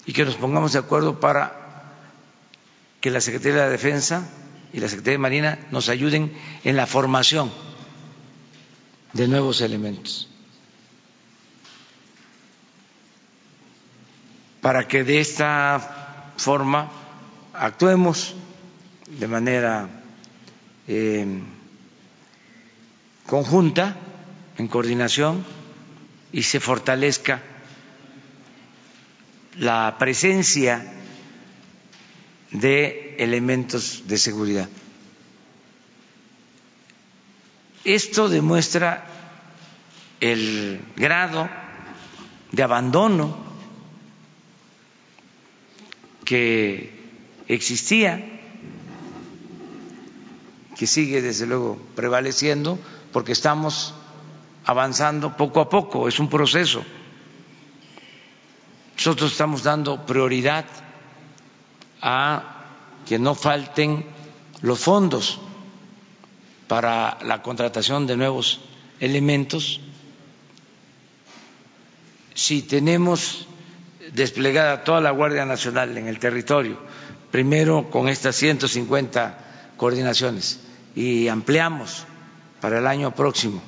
y 0.06 0.14
que 0.14 0.24
nos 0.24 0.36
pongamos 0.36 0.72
de 0.72 0.80
acuerdo 0.80 1.20
para 1.20 1.94
que 3.02 3.12
la 3.12 3.20
Secretaría 3.20 3.56
de 3.56 3.66
la 3.66 3.70
Defensa 3.70 4.30
y 4.72 4.80
la 4.80 4.88
Secretaría 4.88 5.16
de 5.16 5.24
Marina 5.28 5.60
nos 5.72 5.90
ayuden 5.90 6.32
en 6.64 6.78
la 6.78 6.88
formación 6.88 7.52
de 9.12 9.28
nuevos 9.28 9.60
elementos. 9.60 10.30
Para 14.62 14.88
que 14.88 15.04
de 15.04 15.20
esta 15.20 16.32
forma 16.38 16.90
actuemos 17.54 18.36
de 19.08 19.28
manera 19.28 19.90
eh, 20.88 21.26
conjunta, 23.26 23.96
en 24.58 24.68
coordinación, 24.68 25.46
y 26.32 26.44
se 26.44 26.60
fortalezca 26.60 27.42
la 29.58 29.96
presencia 29.98 30.94
de 32.52 33.16
elementos 33.20 34.04
de 34.08 34.18
seguridad. 34.18 34.70
Esto 37.84 38.30
demuestra 38.30 39.06
el 40.20 40.82
grado 40.96 41.48
de 42.52 42.64
abandono 42.64 43.38
que 46.26 46.92
existía 47.48 48.35
que 50.76 50.88
sigue 50.88 51.22
desde 51.22 51.46
luego 51.48 51.78
prevaleciendo 51.96 52.78
porque 53.12 53.32
estamos 53.32 53.94
avanzando 54.66 55.38
poco 55.38 55.62
a 55.62 55.70
poco, 55.70 56.08
es 56.08 56.20
un 56.20 56.30
proceso. 56.30 56.84
Nosotros 58.98 59.32
estamos 59.32 59.64
dando 59.64 60.06
prioridad 60.06 60.66
a 62.02 62.66
que 63.06 63.20
no 63.20 63.36
falten 63.36 64.06
los 64.62 64.80
fondos 64.80 65.40
para 66.68 67.18
la 67.22 67.42
contratación 67.42 68.08
de 68.08 68.18
nuevos 68.18 68.60
elementos. 69.00 69.80
Si 72.34 72.64
tenemos 72.64 73.48
desplegada 74.14 74.84
toda 74.84 75.00
la 75.00 75.12
Guardia 75.12 75.46
Nacional 75.46 75.98
en 75.98 76.08
el 76.08 76.20
territorio, 76.20 76.80
primero 77.32 77.90
con 77.90 78.10
estas 78.10 78.36
150 78.36 79.74
coordinaciones 79.78 80.65
y 80.96 81.28
ampliamos 81.28 82.06
para 82.62 82.80
el 82.80 82.88
año 82.88 83.14
próximo 83.14 83.62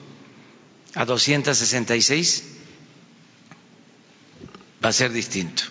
a 0.95 1.05
266, 1.05 2.43
va 4.83 4.89
a 4.89 4.93
ser 4.93 5.11
distinto. 5.11 5.63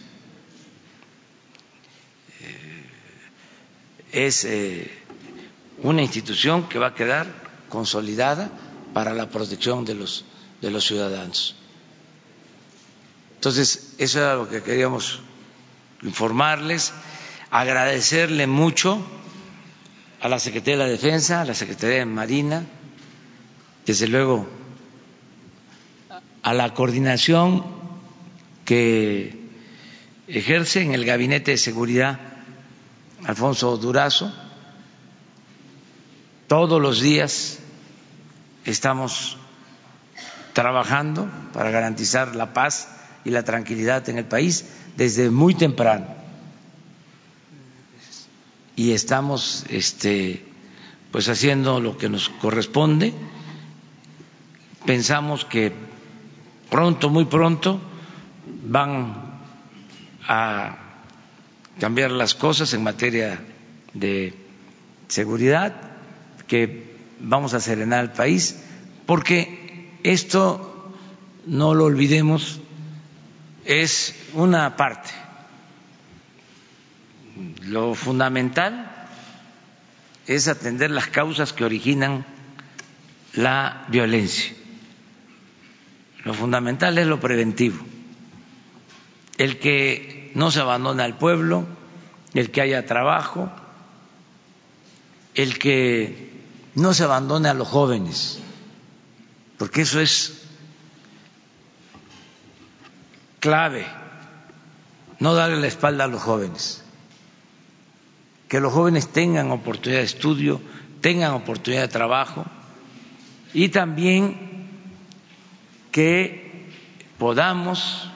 Eh, 2.41 2.87
es 4.13 4.45
eh, 4.45 4.91
una 5.83 6.03
institución 6.03 6.69
que 6.69 6.79
va 6.79 6.89
a 6.89 6.95
quedar 6.95 7.27
consolidada 7.69 8.51
para 8.95 9.15
la 9.15 9.29
protección 9.29 9.85
de 9.85 9.95
los, 9.95 10.25
de 10.61 10.71
los 10.71 10.85
ciudadanos. 10.85 11.57
Entonces, 13.35 13.95
eso 13.99 14.21
era 14.21 14.35
lo 14.37 14.49
que 14.49 14.63
queríamos 14.63 15.21
informarles, 16.03 16.93
agradecerle 17.51 18.47
mucho 18.47 19.05
a 20.27 20.29
la 20.29 20.41
Secretaría 20.41 20.79
de 20.79 20.85
la 20.87 20.91
Defensa, 20.91 21.43
a 21.43 21.45
la 21.45 21.55
Secretaría 21.55 21.99
de 21.99 22.05
Marina, 22.05 22.65
desde 23.87 24.09
luego 24.09 24.45
a 26.43 26.53
la 26.53 26.75
coordinación 26.75 27.65
que 28.65 29.39
ejerce 30.27 30.83
en 30.83 30.95
el 30.95 31.05
Gabinete 31.05 31.53
de 31.53 31.57
Seguridad 31.59 32.19
Alfonso 33.25 33.77
Durazo. 33.77 34.35
Todos 36.49 36.83
los 36.83 37.01
días 37.01 37.61
estamos 38.65 39.37
trabajando 40.55 41.31
para 41.53 41.71
garantizar 41.71 42.35
la 42.35 42.53
paz 42.53 42.89
y 43.25 43.31
la 43.31 43.45
tranquilidad 43.45 44.09
en 44.09 44.19
el 44.19 44.25
país 44.25 44.65
desde 44.97 45.31
muy 45.31 45.55
temprano. 45.55 46.16
Y 48.77 48.93
estamos 48.93 49.65
este, 49.71 50.45
pues 51.11 51.29
haciendo 51.29 51.81
lo 51.81 51.97
que 51.97 52.09
nos 52.09 52.29
corresponde. 52.29 53.15
Pensamos 54.85 55.45
que 55.45 55.73
pronto, 56.71 57.11
muy 57.11 57.25
pronto, 57.25 57.81
van 58.65 59.41
a 60.29 60.77
cambiar 61.81 62.11
las 62.11 62.35
cosas 62.35 62.73
en 62.75 62.83
materia 62.83 63.41
de 63.95 64.35
seguridad, 65.09 65.75
que 66.47 66.97
vamos 67.21 67.55
a 67.55 67.61
serenar 67.61 68.05
el 68.05 68.13
país, 68.13 68.63
porque 69.07 69.91
esto, 70.03 70.93
no 71.47 71.75
lo 71.75 71.85
olvidemos, 71.85 72.61
es 73.65 74.15
una 74.35 74.77
parte. 74.77 75.11
Lo 77.63 77.95
fundamental 77.95 78.91
es 80.27 80.49
atender 80.49 80.91
las 80.91 81.09
causas 81.09 81.53
que 81.53 81.65
originan 81.65 82.25
la 83.35 83.85
violencia. 83.89 84.53
Lo 86.25 86.35
fundamental 86.35 86.99
es 86.99 87.07
lo 87.07 87.21
preventivo. 87.21 87.79
El 89.39 89.59
que 89.59 90.33
no 90.35 90.51
se 90.51 90.61
abandone 90.61 91.03
al 91.03 91.19
pueblo, 91.19 91.67
el 92.35 92.51
que 92.51 92.63
haya 92.63 92.87
trabajo, 92.87 93.51
el 95.35 95.59
que 95.59 96.33
no 96.75 96.95
se 96.95 97.05
abandone 97.05 97.49
a 97.49 97.55
los 97.55 97.69
jóvenes, 97.69 98.39
porque 99.59 99.83
eso 99.83 100.01
es 100.01 100.43
clave, 103.41 103.87
no 105.21 105.35
darle 105.35 105.61
la 105.61 105.67
espalda 105.67 106.05
a 106.05 106.09
los 106.09 106.23
jóvenes, 106.23 106.83
que 108.57 108.61
los 108.63 108.73
jóvenes 108.73 109.09
tengan 109.09 109.51
oportunidad 109.51 110.01
de 110.01 110.07
estudio, 110.07 110.63
tengan 111.03 111.33
oportunidad 111.35 111.83
de 111.83 111.89
trabajo 111.89 112.47
y 113.53 113.69
también 113.69 114.67
que 115.93 116.71
podamos 117.19 118.11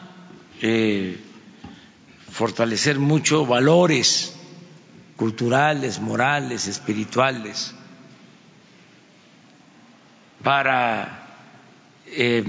eh, 0.62 1.20
fortalecer 2.30 2.98
mucho 2.98 3.44
valores 3.44 4.34
culturales, 5.16 6.00
morales, 6.00 6.68
espirituales, 6.68 7.74
para 10.42 11.36
eh, 12.06 12.42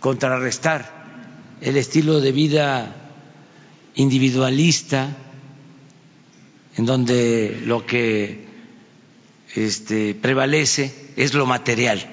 contrarrestar 0.00 1.58
el 1.60 1.76
estilo 1.76 2.22
de 2.22 2.32
vida 2.32 2.96
individualista, 3.96 5.14
en 6.76 6.86
donde 6.86 7.62
lo 7.64 7.86
que 7.86 8.46
este, 9.54 10.14
prevalece 10.14 11.12
es 11.16 11.34
lo 11.34 11.46
material, 11.46 12.04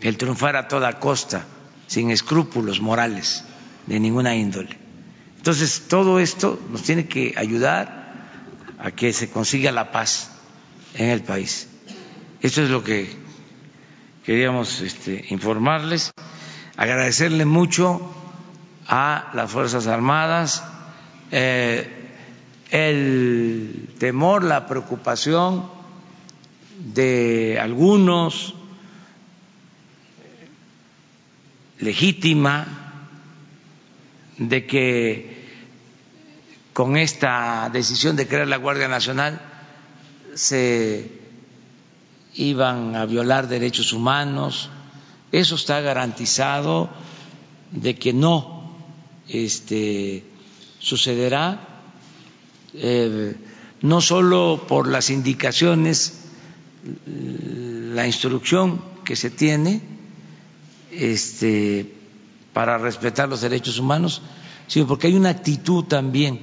el 0.00 0.16
triunfar 0.16 0.56
a 0.56 0.68
toda 0.68 0.98
costa, 0.98 1.46
sin 1.86 2.10
escrúpulos 2.10 2.80
morales 2.80 3.44
de 3.86 4.00
ninguna 4.00 4.34
índole. 4.34 4.76
Entonces, 5.36 5.84
todo 5.88 6.18
esto 6.18 6.60
nos 6.70 6.82
tiene 6.82 7.06
que 7.06 7.34
ayudar 7.36 8.14
a 8.78 8.90
que 8.90 9.12
se 9.12 9.30
consiga 9.30 9.70
la 9.70 9.92
paz 9.92 10.30
en 10.94 11.10
el 11.10 11.22
país. 11.22 11.68
Esto 12.40 12.62
es 12.62 12.70
lo 12.70 12.82
que 12.82 13.08
queríamos 14.24 14.80
este, 14.80 15.26
informarles 15.30 16.12
agradecerle 16.76 17.44
mucho 17.44 18.14
a 18.86 19.30
las 19.34 19.50
Fuerzas 19.50 19.86
Armadas 19.86 20.62
eh, 21.30 21.95
el 22.70 23.88
temor, 23.98 24.42
la 24.44 24.66
preocupación 24.66 25.64
de 26.78 27.58
algunos 27.60 28.54
legítima 31.78 32.66
de 34.38 34.66
que 34.66 35.36
con 36.72 36.96
esta 36.96 37.70
decisión 37.72 38.16
de 38.16 38.28
crear 38.28 38.48
la 38.48 38.58
Guardia 38.58 38.88
Nacional 38.88 39.40
se 40.34 41.10
iban 42.34 42.94
a 42.96 43.06
violar 43.06 43.48
derechos 43.48 43.92
humanos, 43.92 44.68
eso 45.32 45.54
está 45.54 45.80
garantizado 45.80 46.90
de 47.70 47.96
que 47.96 48.12
no 48.12 48.76
este, 49.28 50.24
sucederá, 50.78 51.75
eh, 52.76 53.36
no 53.82 54.00
solo 54.00 54.64
por 54.68 54.88
las 54.88 55.10
indicaciones, 55.10 56.14
la 57.06 58.06
instrucción 58.06 58.80
que 59.04 59.16
se 59.16 59.30
tiene 59.30 59.80
este, 60.92 61.92
para 62.52 62.78
respetar 62.78 63.28
los 63.28 63.40
derechos 63.40 63.78
humanos, 63.78 64.22
sino 64.66 64.86
porque 64.86 65.08
hay 65.08 65.14
una 65.14 65.30
actitud 65.30 65.84
también 65.84 66.40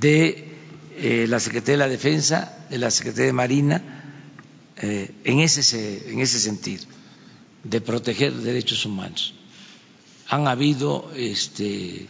de 0.00 0.52
eh, 0.96 1.26
la 1.28 1.40
Secretaría 1.40 1.74
de 1.74 1.78
la 1.78 1.88
Defensa, 1.88 2.66
de 2.70 2.78
la 2.78 2.90
Secretaría 2.90 3.26
de 3.26 3.32
Marina, 3.32 3.82
eh, 4.76 5.12
en, 5.24 5.40
ese, 5.40 6.10
en 6.10 6.20
ese 6.20 6.38
sentido 6.38 6.84
de 7.62 7.80
proteger 7.80 8.32
derechos 8.34 8.84
humanos. 8.84 9.34
Han 10.28 10.46
habido 10.48 11.10
este, 11.16 12.06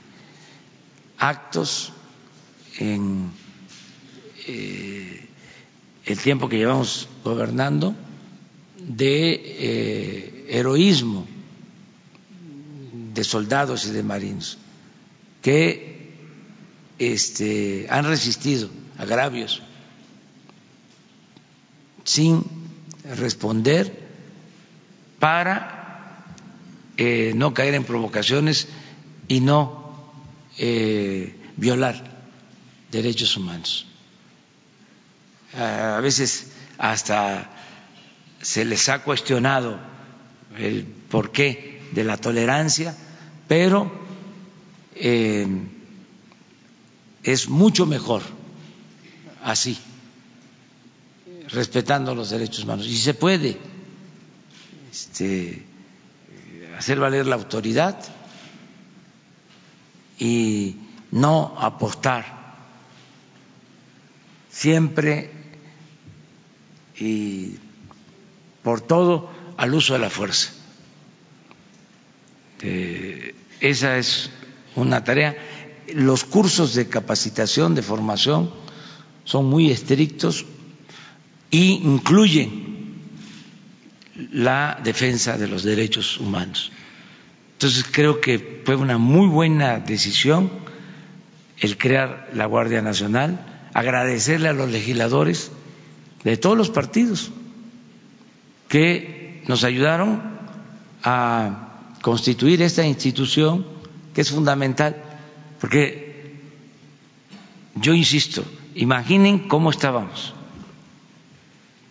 actos 1.19 1.93
en 2.79 3.31
eh, 4.47 5.27
el 6.05 6.19
tiempo 6.19 6.49
que 6.49 6.59
llevamos 6.59 7.09
gobernando 7.23 7.95
de 8.79 9.33
eh, 9.33 10.47
heroísmo 10.49 11.27
de 13.15 13.25
soldados 13.25 13.87
y 13.87 13.91
de 13.91 14.03
marinos 14.03 14.59
que 15.41 16.13
este, 16.99 17.87
han 17.89 18.05
resistido 18.05 18.69
agravios 18.99 19.63
sin 22.05 22.45
responder 23.17 24.05
para 25.19 26.27
eh, 26.97 27.33
no 27.35 27.55
caer 27.55 27.75
en 27.75 27.85
provocaciones 27.85 28.69
y 29.29 29.41
no 29.41 29.83
violar 31.57 32.14
derechos 32.95 33.37
humanos. 33.37 33.87
A 35.57 36.01
veces 36.01 36.53
hasta 36.79 37.51
se 38.41 38.65
les 38.65 38.89
ha 38.89 39.03
cuestionado 39.03 39.79
el 40.57 40.85
porqué 40.85 41.83
de 41.93 42.05
la 42.05 42.17
tolerancia, 42.17 42.97
pero 43.49 43.91
eh, 44.95 45.47
es 47.23 47.49
mucho 47.49 47.87
mejor 47.87 48.23
así, 49.43 49.79
respetando 51.49 52.15
los 52.15 52.31
derechos 52.31 52.65
humanos. 52.65 52.87
Y 52.87 52.97
se 52.97 53.15
puede 53.15 53.59
este, 54.91 55.65
hacer 56.77 56.99
valer 56.99 57.27
la 57.27 57.37
autoridad 57.37 57.99
y 60.19 60.77
no 61.11 61.55
apostar 61.59 62.34
siempre 64.55 65.31
y 66.97 67.57
por 68.63 68.81
todo 68.81 69.31
al 69.57 69.75
uso 69.75 69.95
de 69.95 69.99
la 69.99 70.11
fuerza. 70.11 70.53
Eh, 72.63 73.35
esa 73.61 73.99
es 73.99 74.31
una 74.77 75.03
tarea. 75.05 75.37
Los 75.93 76.25
cursos 76.25 76.75
de 76.75 76.89
capacitación, 76.89 77.75
de 77.75 77.83
formación, 77.83 78.51
son 79.25 79.47
muy 79.47 79.71
estrictos 79.71 80.47
e 81.51 81.57
incluyen 81.57 82.95
la 84.33 84.81
defensa 84.83 85.37
de 85.37 85.49
los 85.49 85.65
derechos 85.65 86.19
humanos. 86.19 86.71
Entonces 87.53 87.85
creo 87.91 88.21
que 88.21 88.63
fue 88.65 88.77
una 88.77 88.99
muy 88.99 89.27
buena 89.27 89.79
decisión 89.79 90.51
el 91.59 91.77
crear 91.77 92.31
la 92.33 92.47
Guardia 92.47 92.83
Nacional, 92.83 93.54
agradecerle 93.75 94.49
a 94.49 94.53
los 94.53 94.71
legisladores 94.71 95.51
de 96.23 96.37
todos 96.37 96.57
los 96.57 96.71
partidos 96.71 97.31
que 98.69 99.43
nos 99.47 99.65
ayudaron 99.65 100.23
a 101.03 101.91
constituir 102.01 102.63
esta 102.63 102.87
institución 102.87 103.67
que 104.15 104.21
es 104.21 104.31
fundamental, 104.31 104.97
porque 105.61 106.39
yo 107.75 107.95
insisto, 107.95 108.45
imaginen 108.77 109.49
cómo 109.49 109.71
estábamos, 109.71 110.33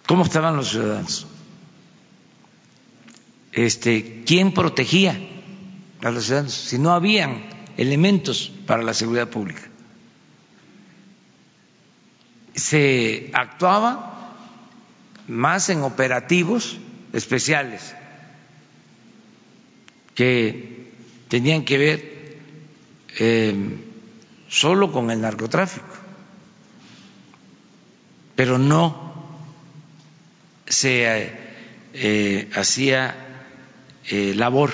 cómo 0.07 0.23
estaban 0.23 0.55
los 0.55 0.69
ciudadanos, 0.69 1.27
este, 3.51 4.23
quién 4.25 4.53
protegía 4.53 5.19
a 6.01 6.11
los 6.11 6.25
ciudadanos 6.25 6.53
si 6.53 6.79
no 6.79 6.91
habían 6.91 7.43
elementos 7.75 8.51
para 8.65 8.83
la 8.83 8.93
seguridad 8.93 9.29
pública. 9.29 9.72
Se 12.55 13.31
actuaba 13.33 14.35
más 15.27 15.69
en 15.69 15.81
operativos 15.83 16.77
especiales 17.13 17.95
que 20.15 20.91
tenían 21.29 21.65
que 21.65 21.77
ver 21.77 22.37
eh, 23.19 23.55
solo 24.47 24.91
con 24.91 25.09
el 25.11 25.21
narcotráfico, 25.21 25.87
pero 28.35 28.57
no 28.57 29.13
se 30.67 31.31
eh, 31.93 32.49
hacía 32.55 33.15
eh, 34.09 34.33
labor 34.35 34.71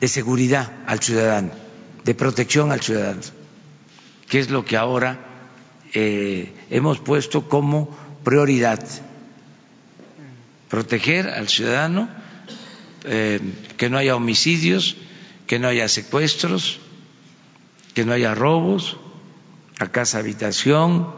de 0.00 0.08
seguridad 0.08 0.72
al 0.86 1.00
ciudadano, 1.00 1.50
de 2.04 2.14
protección 2.14 2.72
al 2.72 2.80
ciudadano, 2.80 3.20
que 4.28 4.38
es 4.38 4.50
lo 4.50 4.64
que 4.64 4.76
ahora 4.76 5.31
hemos 5.94 6.98
puesto 7.00 7.48
como 7.48 7.94
prioridad, 8.24 8.82
proteger 10.68 11.28
al 11.28 11.48
ciudadano 11.48 12.08
eh, 13.04 13.40
que 13.76 13.90
no 13.90 13.98
haya 13.98 14.16
homicidios, 14.16 14.96
que 15.46 15.58
no 15.58 15.68
haya 15.68 15.88
secuestros, 15.88 16.80
que 17.94 18.04
no 18.04 18.12
haya 18.12 18.34
robos 18.34 18.96
a 19.78 19.88
casa 19.88 20.18
habitación, 20.18 21.08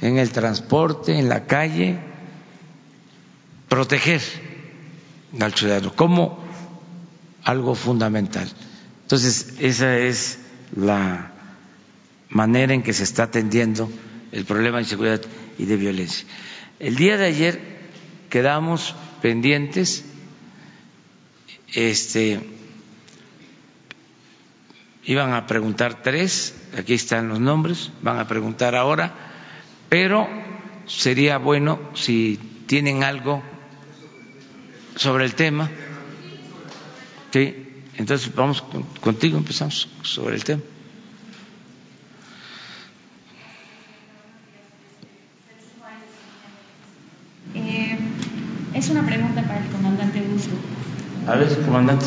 en 0.00 0.18
el 0.18 0.30
transporte, 0.30 1.18
en 1.18 1.28
la 1.28 1.46
calle, 1.46 1.98
proteger 3.68 4.22
al 5.40 5.54
ciudadano 5.54 5.94
como 5.94 6.38
algo 7.42 7.74
fundamental. 7.74 8.48
Entonces, 9.02 9.54
esa 9.60 9.96
es 9.98 10.38
la 10.74 11.32
manera 12.28 12.74
en 12.74 12.82
que 12.82 12.92
se 12.92 13.04
está 13.04 13.24
atendiendo 13.24 13.90
el 14.36 14.44
problema 14.44 14.76
de 14.76 14.82
inseguridad 14.82 15.22
y 15.58 15.64
de 15.64 15.76
violencia. 15.76 16.26
El 16.78 16.94
día 16.96 17.16
de 17.16 17.24
ayer 17.24 17.58
quedamos 18.28 18.94
pendientes 19.22 20.04
este, 21.72 22.40
iban 25.04 25.32
a 25.32 25.46
preguntar 25.46 26.02
tres, 26.02 26.54
aquí 26.76 26.92
están 26.92 27.28
los 27.28 27.40
nombres, 27.40 27.90
van 28.02 28.18
a 28.18 28.28
preguntar 28.28 28.74
ahora, 28.74 29.14
pero 29.88 30.28
sería 30.86 31.38
bueno 31.38 31.80
si 31.94 32.38
tienen 32.66 33.04
algo 33.04 33.42
sobre 34.96 35.24
el 35.24 35.34
tema. 35.34 35.70
Sí, 37.32 37.54
entonces 37.96 38.34
vamos 38.34 38.62
contigo, 39.00 39.38
empezamos 39.38 39.88
sobre 40.02 40.36
el 40.36 40.44
tema. 40.44 40.60
Eh, 47.54 47.98
es 48.76 48.90
una 48.90 49.04
pregunta 49.06 49.42
para 49.42 49.58
el 49.58 49.66
comandante 49.68 50.20
Busco. 50.20 50.54
A 51.26 51.34
ver, 51.36 51.48
comandante. 51.64 52.06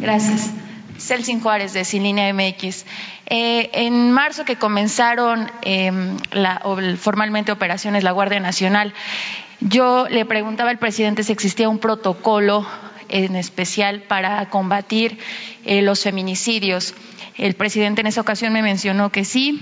Gracias. 0.00 0.50
Celsin 0.98 1.40
Juárez 1.40 1.72
de 1.72 1.84
Sinlínea 1.84 2.32
MX. 2.34 2.84
Eh, 3.26 3.70
en 3.72 4.12
marzo 4.12 4.44
que 4.44 4.56
comenzaron 4.56 5.50
em, 5.62 6.18
formalmente 6.98 7.50
operaciones 7.50 8.04
la 8.04 8.10
Guardia 8.10 8.40
Nacional, 8.40 8.92
yo 9.60 10.06
le 10.10 10.26
preguntaba 10.26 10.70
al 10.70 10.78
presidente 10.78 11.22
si 11.24 11.32
existía 11.32 11.68
un 11.68 11.78
protocolo 11.78 12.66
en 13.08 13.36
especial 13.36 14.02
para 14.02 14.48
combatir 14.50 15.18
eh, 15.64 15.80
los 15.82 16.02
feminicidios. 16.02 16.94
El 17.36 17.54
presidente 17.54 18.02
en 18.02 18.08
esa 18.08 18.20
ocasión 18.20 18.52
me 18.52 18.62
mencionó 18.62 19.10
que 19.10 19.24
sí 19.24 19.60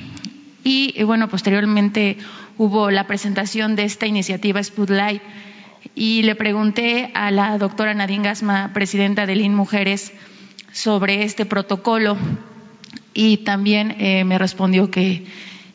y, 0.63 1.03
bueno, 1.05 1.29
posteriormente 1.29 2.19
hubo 2.59 2.91
la 2.91 3.07
presentación 3.07 3.77
de 3.77 3.85
esta 3.85 4.07
iniciativa 4.07 4.63
Spotlight 4.63 5.23
y 5.95 6.23
le 6.23 6.35
pregunté 6.35 7.11
a 7.15 7.31
la 7.31 7.57
doctora 7.59 7.95
Nadine 7.95 8.25
Gasma, 8.25 8.73
presidenta 8.75 9.27
de 9.27 9.37
LIN 9.37 9.55
Mujeres, 9.55 10.13
sobre 10.73 11.25
este 11.25 11.47
protocolo. 11.47 12.17
Y 13.15 13.39
también 13.39 13.97
eh, 13.99 14.25
me 14.25 14.39
respondió 14.39 14.91
que, 14.91 15.27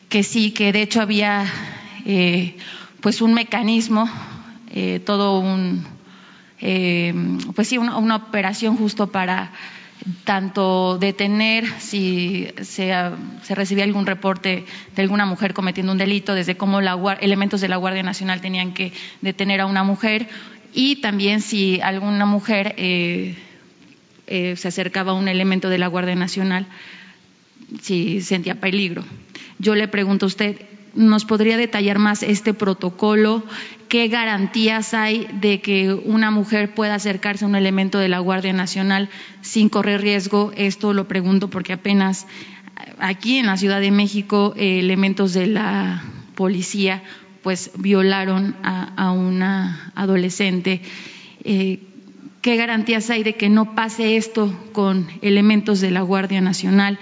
que, 0.08 0.22
sí, 0.22 0.52
que 0.52 0.72
de 0.72 0.82
hecho 0.82 1.02
había 1.02 1.44
eh, 2.04 2.56
pues 3.00 3.20
un 3.20 3.34
mecanismo, 3.34 4.08
eh, 4.70 5.00
todo 5.04 5.40
un, 5.40 5.84
pues 7.54 7.68
sí, 7.68 7.78
una 7.78 8.16
operación 8.16 8.76
justo 8.76 9.08
para 9.08 9.52
tanto 10.24 10.98
detener 10.98 11.64
si 11.78 12.48
se, 12.62 12.92
recibía 13.50 13.84
algún 13.84 14.06
reporte 14.06 14.64
de 14.94 15.02
alguna 15.02 15.26
mujer 15.26 15.54
cometiendo 15.54 15.92
un 15.92 15.98
delito, 15.98 16.34
desde 16.34 16.56
cómo 16.56 16.80
elementos 16.80 17.60
de 17.60 17.68
la 17.68 17.76
Guardia 17.76 18.02
Nacional 18.02 18.40
tenían 18.40 18.72
que 18.72 18.92
detener 19.20 19.60
a 19.60 19.66
una 19.66 19.82
mujer 19.82 20.28
y 20.72 20.96
también 20.96 21.40
si 21.40 21.80
alguna 21.80 22.26
mujer 22.26 22.74
eh, 22.76 23.34
eh, 24.26 24.56
se 24.56 24.68
acercaba 24.68 25.12
a 25.12 25.14
un 25.14 25.28
elemento 25.28 25.68
de 25.68 25.78
la 25.78 25.86
Guardia 25.86 26.14
Nacional, 26.14 26.66
si 27.80 28.20
sentía 28.20 28.60
peligro. 28.60 29.04
Yo 29.58 29.74
le 29.74 29.88
pregunto 29.88 30.26
a 30.26 30.28
usted, 30.28 30.56
¿nos 30.96 31.24
podría 31.24 31.56
detallar 31.56 31.98
más 31.98 32.22
este 32.22 32.54
protocolo? 32.54 33.44
¿Qué 33.88 34.08
garantías 34.08 34.94
hay 34.94 35.28
de 35.40 35.60
que 35.60 35.92
una 35.92 36.30
mujer 36.30 36.74
pueda 36.74 36.94
acercarse 36.94 37.44
a 37.44 37.48
un 37.48 37.54
elemento 37.54 37.98
de 37.98 38.08
la 38.08 38.18
Guardia 38.18 38.52
Nacional 38.52 39.08
sin 39.42 39.68
correr 39.68 40.00
riesgo? 40.00 40.52
Esto 40.56 40.92
lo 40.92 41.06
pregunto 41.06 41.48
porque 41.50 41.74
apenas 41.74 42.26
aquí 42.98 43.38
en 43.38 43.46
la 43.46 43.56
Ciudad 43.56 43.80
de 43.80 43.90
México 43.90 44.54
eh, 44.56 44.80
elementos 44.80 45.34
de 45.34 45.46
la 45.46 46.02
policía 46.34 47.02
pues 47.42 47.70
violaron 47.76 48.56
a, 48.64 49.12
una 49.12 49.92
adolescente. 49.94 50.80
Eh, 51.44 51.78
¿Qué 52.42 52.56
garantías 52.56 53.08
hay 53.10 53.22
de 53.22 53.36
que 53.36 53.48
no 53.48 53.76
pase 53.76 54.16
esto 54.16 54.52
con 54.72 55.06
elementos 55.22 55.80
de 55.80 55.92
la 55.92 56.00
Guardia 56.00 56.40
Nacional? 56.40 56.98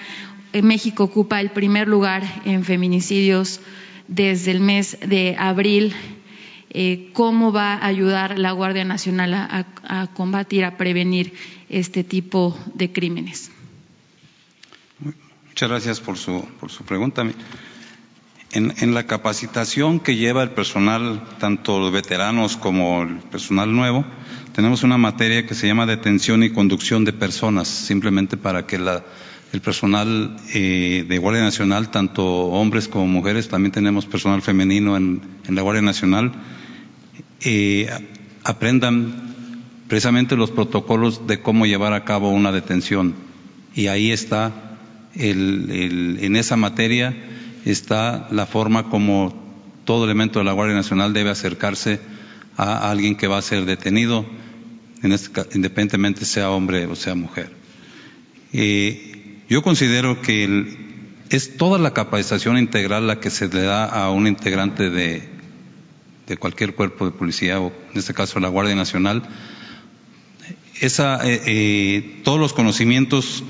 México 0.62 1.04
ocupa 1.04 1.40
el 1.40 1.50
primer 1.50 1.88
lugar 1.88 2.22
en 2.44 2.62
feminicidios 2.62 3.60
desde 4.08 4.50
el 4.50 4.60
mes 4.60 4.98
de 5.06 5.36
abril. 5.38 5.94
Eh, 6.70 7.10
¿Cómo 7.12 7.52
va 7.52 7.74
a 7.74 7.86
ayudar 7.86 8.38
la 8.38 8.52
Guardia 8.52 8.84
Nacional 8.84 9.32
a, 9.34 10.08
combatir, 10.14 10.64
a 10.64 10.76
prevenir 10.76 11.32
este 11.68 12.02
tipo 12.02 12.58
de 12.74 12.92
crímenes? 12.92 13.50
Muchas 15.46 15.68
gracias 15.68 16.00
por 16.00 16.18
su, 16.18 16.44
por 16.58 16.70
su 16.70 16.84
pregunta. 16.84 17.24
en, 18.50 18.94
la 18.94 19.06
capacitación 19.06 20.00
que 20.00 20.16
lleva 20.16 20.42
el 20.42 20.50
personal, 20.50 21.22
tanto 21.38 21.78
los 21.78 21.92
veteranos 21.92 22.56
como 22.56 23.02
el 23.02 23.18
personal 23.18 23.72
nuevo, 23.72 24.04
tenemos 24.54 24.84
una 24.84 24.98
materia 24.98 25.46
que 25.46 25.54
se 25.54 25.66
llama 25.66 25.86
detención 25.86 26.44
y 26.44 26.50
conducción 26.50 27.04
de 27.04 27.12
personas, 27.12 27.66
simplemente 27.66 28.36
para 28.36 28.66
que 28.66 28.78
el 29.54 29.60
personal 29.60 30.36
eh, 30.52 31.04
de 31.08 31.18
Guardia 31.18 31.42
Nacional, 31.42 31.90
tanto 31.90 32.24
hombres 32.24 32.88
como 32.88 33.06
mujeres, 33.06 33.48
también 33.48 33.72
tenemos 33.72 34.04
personal 34.04 34.42
femenino 34.42 34.96
en, 34.96 35.22
la 35.48 35.62
Guardia 35.62 35.82
Nacional, 35.82 36.32
eh, 37.40 37.88
aprendan 38.42 39.14
precisamente 39.86 40.34
los 40.34 40.50
protocolos 40.50 41.26
de 41.28 41.40
cómo 41.40 41.66
llevar 41.66 41.92
a 41.92 42.04
cabo 42.04 42.30
una 42.30 42.50
detención. 42.50 43.14
Y 43.76 43.86
ahí 43.86 44.10
está, 44.10 44.52
en 45.14 46.36
esa 46.36 46.56
materia, 46.56 47.14
está 47.64 48.26
la 48.32 48.46
forma 48.46 48.90
como 48.90 49.44
todo 49.84 50.04
elemento 50.04 50.40
de 50.40 50.44
la 50.46 50.52
Guardia 50.52 50.74
Nacional 50.74 51.12
debe 51.12 51.30
acercarse 51.30 52.00
a 52.56 52.90
alguien 52.90 53.16
que 53.16 53.28
va 53.28 53.38
a 53.38 53.42
ser 53.42 53.64
detenido, 53.64 54.26
este 55.02 55.42
independientemente 55.54 56.24
sea 56.24 56.50
hombre 56.50 56.86
o 56.86 56.96
sea 56.96 57.14
mujer. 57.14 57.50
Eh, 58.52 59.13
yo 59.48 59.62
considero 59.62 60.20
que 60.22 60.76
es 61.30 61.56
toda 61.56 61.78
la 61.78 61.92
capacitación 61.92 62.58
integral 62.58 63.06
la 63.06 63.20
que 63.20 63.30
se 63.30 63.48
le 63.48 63.62
da 63.62 63.84
a 63.84 64.10
un 64.10 64.26
integrante 64.26 64.90
de, 64.90 65.28
cualquier 66.38 66.74
cuerpo 66.74 67.06
de 67.06 67.12
policía, 67.12 67.60
o 67.60 67.72
en 67.92 67.98
este 67.98 68.14
caso 68.14 68.40
la 68.40 68.48
Guardia 68.48 68.74
Nacional, 68.74 69.22
esa, 70.80 71.26
eh, 71.28 71.40
eh, 71.46 72.20
todos 72.24 72.40
los 72.40 72.52
conocimientos 72.52 73.44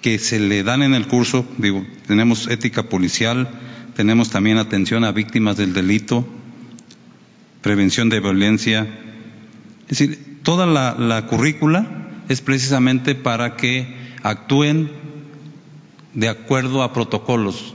que 0.00 0.18
se 0.18 0.40
le 0.40 0.62
dan 0.64 0.82
en 0.82 0.94
el 0.94 1.06
curso, 1.06 1.46
digo, 1.58 1.86
tenemos 2.06 2.48
ética 2.48 2.82
policial, 2.82 3.48
tenemos 3.94 4.30
también 4.30 4.58
atención 4.58 5.04
a 5.04 5.12
víctimas 5.12 5.56
del 5.56 5.72
delito, 5.72 6.26
prevención 7.62 8.08
de 8.08 8.20
violencia. 8.20 8.88
Es 9.88 9.98
decir, 9.98 10.40
toda 10.42 10.66
la, 10.66 11.26
currícula 11.26 12.10
es 12.28 12.40
precisamente 12.40 13.14
para 13.14 13.56
que 13.56 14.01
actúen 14.22 14.90
de 16.14 16.28
acuerdo 16.28 16.82
a 16.82 16.92
protocolos, 16.92 17.74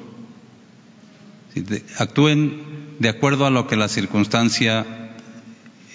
actúen 1.97 2.95
de 2.99 3.09
acuerdo 3.09 3.45
a 3.45 3.49
lo 3.49 3.67
que 3.67 3.75
la 3.75 3.87
circunstancia 3.87 4.85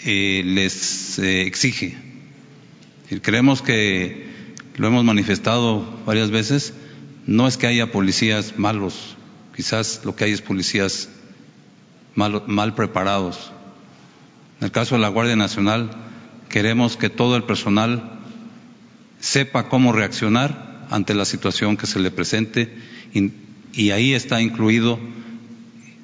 eh, 0.05 0.43
les 0.45 1.19
eh, 1.19 1.43
exige. 1.43 1.97
creemos 3.23 3.63
que 3.63 4.55
lo 4.77 4.89
hemos 4.89 5.05
manifestado 5.05 5.85
varias 6.07 6.31
veces, 6.31 6.75
no 7.27 7.47
es 7.47 7.57
que 7.57 7.67
haya 7.67 7.93
policías 7.93 8.59
malos, 8.59 9.17
quizás 9.55 10.03
lo 10.05 10.17
que 10.17 10.25
hay 10.25 10.33
es 10.33 10.43
policías 10.43 11.09
mal, 12.15 12.43
mal 12.47 12.75
preparados. 12.75 13.53
En 14.61 14.67
el 14.67 14.73
caso 14.73 14.95
de 14.95 15.01
la 15.01 15.09
Guardia 15.09 15.37
Nacional, 15.37 15.91
queremos 16.49 16.97
que 16.97 17.11
todo 17.11 17.37
el 17.37 17.45
personal 17.45 18.22
sepa 19.23 19.69
cómo 19.69 19.93
reaccionar 19.93 20.87
ante 20.91 21.15
la 21.15 21.25
situación 21.25 21.77
que 21.77 21.87
se 21.87 22.01
le 22.01 22.11
presente 22.11 22.75
y, 23.15 23.91
ahí 23.91 24.13
está 24.13 24.43
incluido 24.43 24.99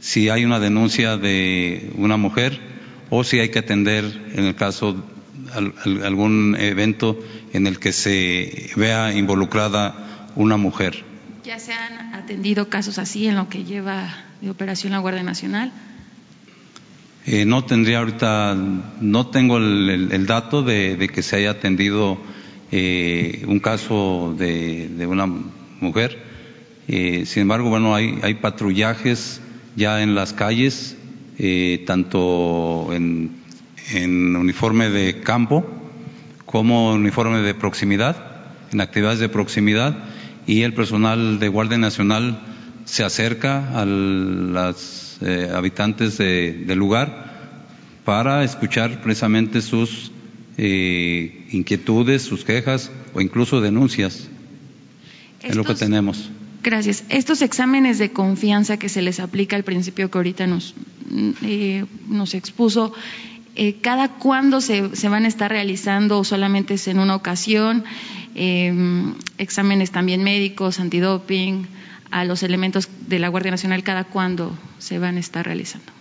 si 0.00 0.30
hay 0.30 0.44
una 0.46 0.60
denuncia 0.60 1.18
de 1.18 1.90
una 1.96 2.16
mujer 2.16 2.58
o 3.10 3.24
si 3.24 3.40
hay 3.40 3.50
que 3.50 3.58
atender 3.58 4.04
en 4.34 4.44
el 4.44 4.54
caso 4.54 5.04
algún 5.52 6.56
evento 6.58 7.18
en 7.52 7.66
el 7.66 7.78
que 7.78 7.92
se 7.92 8.70
vea 8.76 9.12
involucrada 9.12 10.28
una 10.36 10.56
mujer. 10.56 11.04
¿Ya 11.44 11.58
se 11.58 11.72
han 11.72 12.14
atendido 12.14 12.68
casos 12.68 12.98
así 12.98 13.26
en 13.26 13.34
lo 13.34 13.48
que 13.48 13.64
lleva 13.64 14.14
de 14.40 14.50
operación 14.50 14.92
la 14.92 14.98
Guardia 14.98 15.22
Nacional? 15.24 15.72
Eh, 17.26 17.44
no 17.44 17.64
tendría 17.64 17.98
ahorita, 17.98 18.56
no 19.00 19.26
tengo 19.26 19.58
el, 19.58 20.26
dato 20.26 20.62
de, 20.62 21.10
que 21.12 21.22
se 21.22 21.36
haya 21.36 21.50
atendido 21.50 22.18
eh, 22.72 23.44
un 23.46 23.60
caso 23.60 24.34
de, 24.38 25.06
una 25.06 25.26
mujer. 25.80 26.18
Eh, 26.88 27.24
sin 27.26 27.42
embargo, 27.42 27.68
bueno, 27.70 27.94
hay, 27.94 28.18
hay 28.22 28.34
patrullajes 28.34 29.40
ya 29.76 30.02
en 30.02 30.14
las 30.14 30.32
calles, 30.32 30.96
tanto 31.86 32.88
en 32.92 33.38
en 33.92 34.36
uniforme 34.36 34.90
de 34.90 35.20
campo 35.20 35.66
como 36.44 36.92
uniforme 36.92 37.38
de 37.38 37.54
proximidad, 37.54 38.16
en 38.72 38.80
actividades 38.80 39.18
de 39.18 39.28
proximidad, 39.28 39.96
y 40.46 40.62
el 40.62 40.74
personal 40.74 41.38
de 41.38 41.48
Guardia 41.48 41.78
Nacional 41.78 42.40
se 42.84 43.04
acerca 43.04 43.78
a 43.78 43.84
los 43.84 45.18
eh, 45.20 45.50
habitantes 45.54 46.16
del 46.18 46.78
lugar 46.78 47.26
para 48.04 48.44
escuchar 48.44 49.02
precisamente 49.02 49.60
sus 49.60 50.10
eh, 50.58 51.46
inquietudes, 51.52 52.22
sus 52.22 52.44
quejas 52.44 52.90
o 53.14 53.20
incluso 53.20 53.60
denuncias. 53.60 54.28
es 55.42 55.54
lo 55.56 55.64
que 55.64 55.74
tenemos. 55.74 56.30
Gracias. 56.62 57.04
Estos 57.08 57.42
exámenes 57.42 57.98
de 57.98 58.10
confianza 58.10 58.76
que 58.76 58.88
se 58.88 59.00
les 59.00 59.20
aplica 59.20 59.54
al 59.54 59.62
principio 59.62 60.10
que 60.10 60.18
ahorita 60.18 60.48
nos, 60.48 60.74
eh, 61.42 61.84
nos 62.08 62.34
expuso, 62.34 62.92
eh, 63.54 63.76
¿cada 63.80 64.08
cuándo 64.08 64.60
se, 64.60 64.82
van 65.08 65.24
a 65.24 65.28
estar 65.28 65.50
realizando 65.50 66.18
o 66.18 66.24
solamente 66.24 66.74
es 66.74 66.88
en 66.88 66.98
una 66.98 67.14
ocasión? 67.14 67.84
Em, 68.34 69.14
exámenes 69.38 69.92
también 69.92 70.24
médicos, 70.24 70.80
antidoping, 70.80 71.66
a 72.10 72.24
los 72.24 72.42
elementos 72.42 72.88
de 73.06 73.18
la 73.18 73.28
Guardia 73.28 73.50
Nacional, 73.50 73.82
¿cada 73.82 74.04
cuándo 74.04 74.58
se 74.78 74.98
van 74.98 75.16
a 75.16 75.20
estar 75.20 75.46
realizando? 75.46 75.97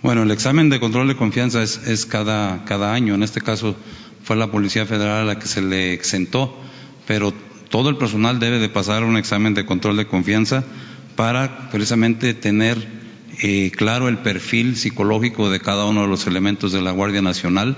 Bueno, 0.00 0.22
el 0.22 0.30
examen 0.30 0.70
de 0.70 0.78
control 0.78 1.08
de 1.08 1.16
confianza 1.16 1.60
es, 1.60 2.06
cada, 2.06 2.64
cada 2.64 2.94
año. 2.94 3.16
En 3.16 3.24
este 3.24 3.40
caso 3.40 3.74
fue 4.22 4.36
la 4.36 4.50
Policía 4.52 4.86
Federal 4.86 5.22
a 5.22 5.24
la 5.24 5.38
que 5.40 5.48
se 5.48 5.60
le 5.60 5.92
exentó, 5.92 6.56
pero 7.08 7.34
todo 7.68 7.90
el 7.90 7.96
personal 7.96 8.38
debe 8.38 8.60
de 8.60 8.68
pasar 8.68 9.02
un 9.02 9.16
examen 9.16 9.54
de 9.54 9.66
control 9.66 9.96
de 9.96 10.06
confianza 10.06 10.62
para 11.16 11.68
precisamente 11.70 12.32
tener 12.32 12.78
eh, 13.42 13.72
claro 13.76 14.08
el 14.08 14.18
perfil 14.18 14.76
psicológico 14.76 15.50
de 15.50 15.58
cada 15.58 15.84
uno 15.86 16.02
de 16.02 16.08
los 16.08 16.28
elementos 16.28 16.70
de 16.70 16.80
la 16.80 16.92
Guardia 16.92 17.22
Nacional 17.22 17.76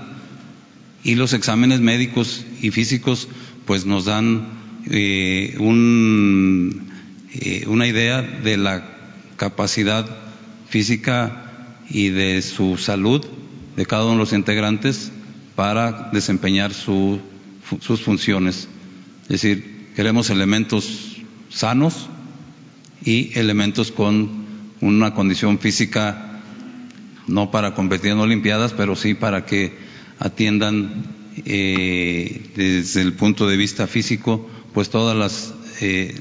y 1.03 1.15
los 1.15 1.33
exámenes 1.33 1.79
médicos 1.79 2.45
y 2.61 2.69
físicos 2.69 3.29
pues 3.65 3.87
nos 3.87 4.05
dan 4.05 4.47
eh, 4.91 5.55
un, 5.59 6.87
eh, 7.33 7.63
una 7.65 7.87
idea 7.87 8.21
de 8.21 8.57
la 8.57 8.83
capacidad 9.37 10.05
física 10.69 11.50
y 11.93 12.09
de 12.09 12.41
su 12.41 12.77
salud 12.77 13.25
de 13.75 13.85
cada 13.85 14.03
uno 14.03 14.13
de 14.13 14.19
los 14.19 14.33
integrantes 14.33 15.11
para 15.55 16.09
desempeñar 16.11 16.73
sus 16.73 17.21
funciones. 18.03 18.67
Es 19.23 19.41
decir, 19.41 19.89
queremos 19.95 20.29
elementos 20.29 21.17
sanos 21.49 22.07
y 23.03 23.37
elementos 23.37 23.91
con 23.91 24.45
una 24.81 25.13
condición 25.13 25.59
física 25.59 26.27
no 27.27 27.51
para 27.51 27.73
competir 27.73 28.11
en 28.11 28.19
Olimpiadas, 28.19 28.73
pero 28.73 28.95
sí 28.95 29.13
para 29.13 29.45
que 29.45 29.73
atiendan 30.19 31.05
eh, 31.45 32.51
desde 32.55 33.01
el 33.01 33.13
punto 33.13 33.47
de 33.47 33.57
vista 33.57 33.87
físico, 33.87 34.49
pues 34.73 34.89
todas 34.89 35.15
las 35.15 35.53
eh, 35.81 36.13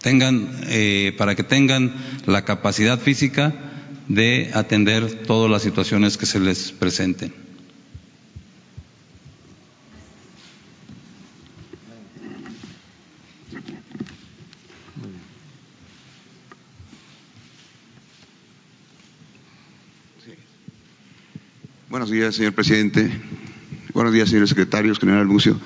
tengan 0.00 0.48
eh, 0.68 1.14
para 1.18 1.34
que 1.34 1.44
tengan 1.44 1.94
la 2.26 2.44
capacidad 2.44 2.98
física 2.98 3.54
de 4.08 4.50
atender 4.54 5.22
todas 5.26 5.50
las 5.50 5.62
situaciones 5.62 6.16
que 6.16 6.26
se 6.26 6.40
les 6.40 6.72
presenten. 6.72 7.32
Buenos 21.88 22.10
días, 22.10 22.34
señor 22.34 22.52
presidente. 22.52 23.08
Buenos 23.94 24.12
días, 24.12 24.28
señores 24.28 24.50
secretarios, 24.50 24.98
general 24.98 25.26
Lucio. 25.26 25.58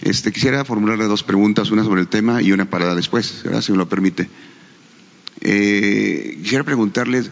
Este, 0.00 0.32
quisiera 0.32 0.64
formularle 0.64 1.04
dos 1.04 1.22
preguntas, 1.22 1.70
una 1.70 1.84
sobre 1.84 2.00
el 2.00 2.08
tema 2.08 2.42
y 2.42 2.50
una 2.50 2.64
para 2.68 2.96
después, 2.96 3.44
si 3.60 3.70
me 3.70 3.78
lo 3.78 3.88
permite. 3.88 4.28
Eh, 5.40 6.38
quisiera 6.42 6.64
preguntarle, 6.64 7.22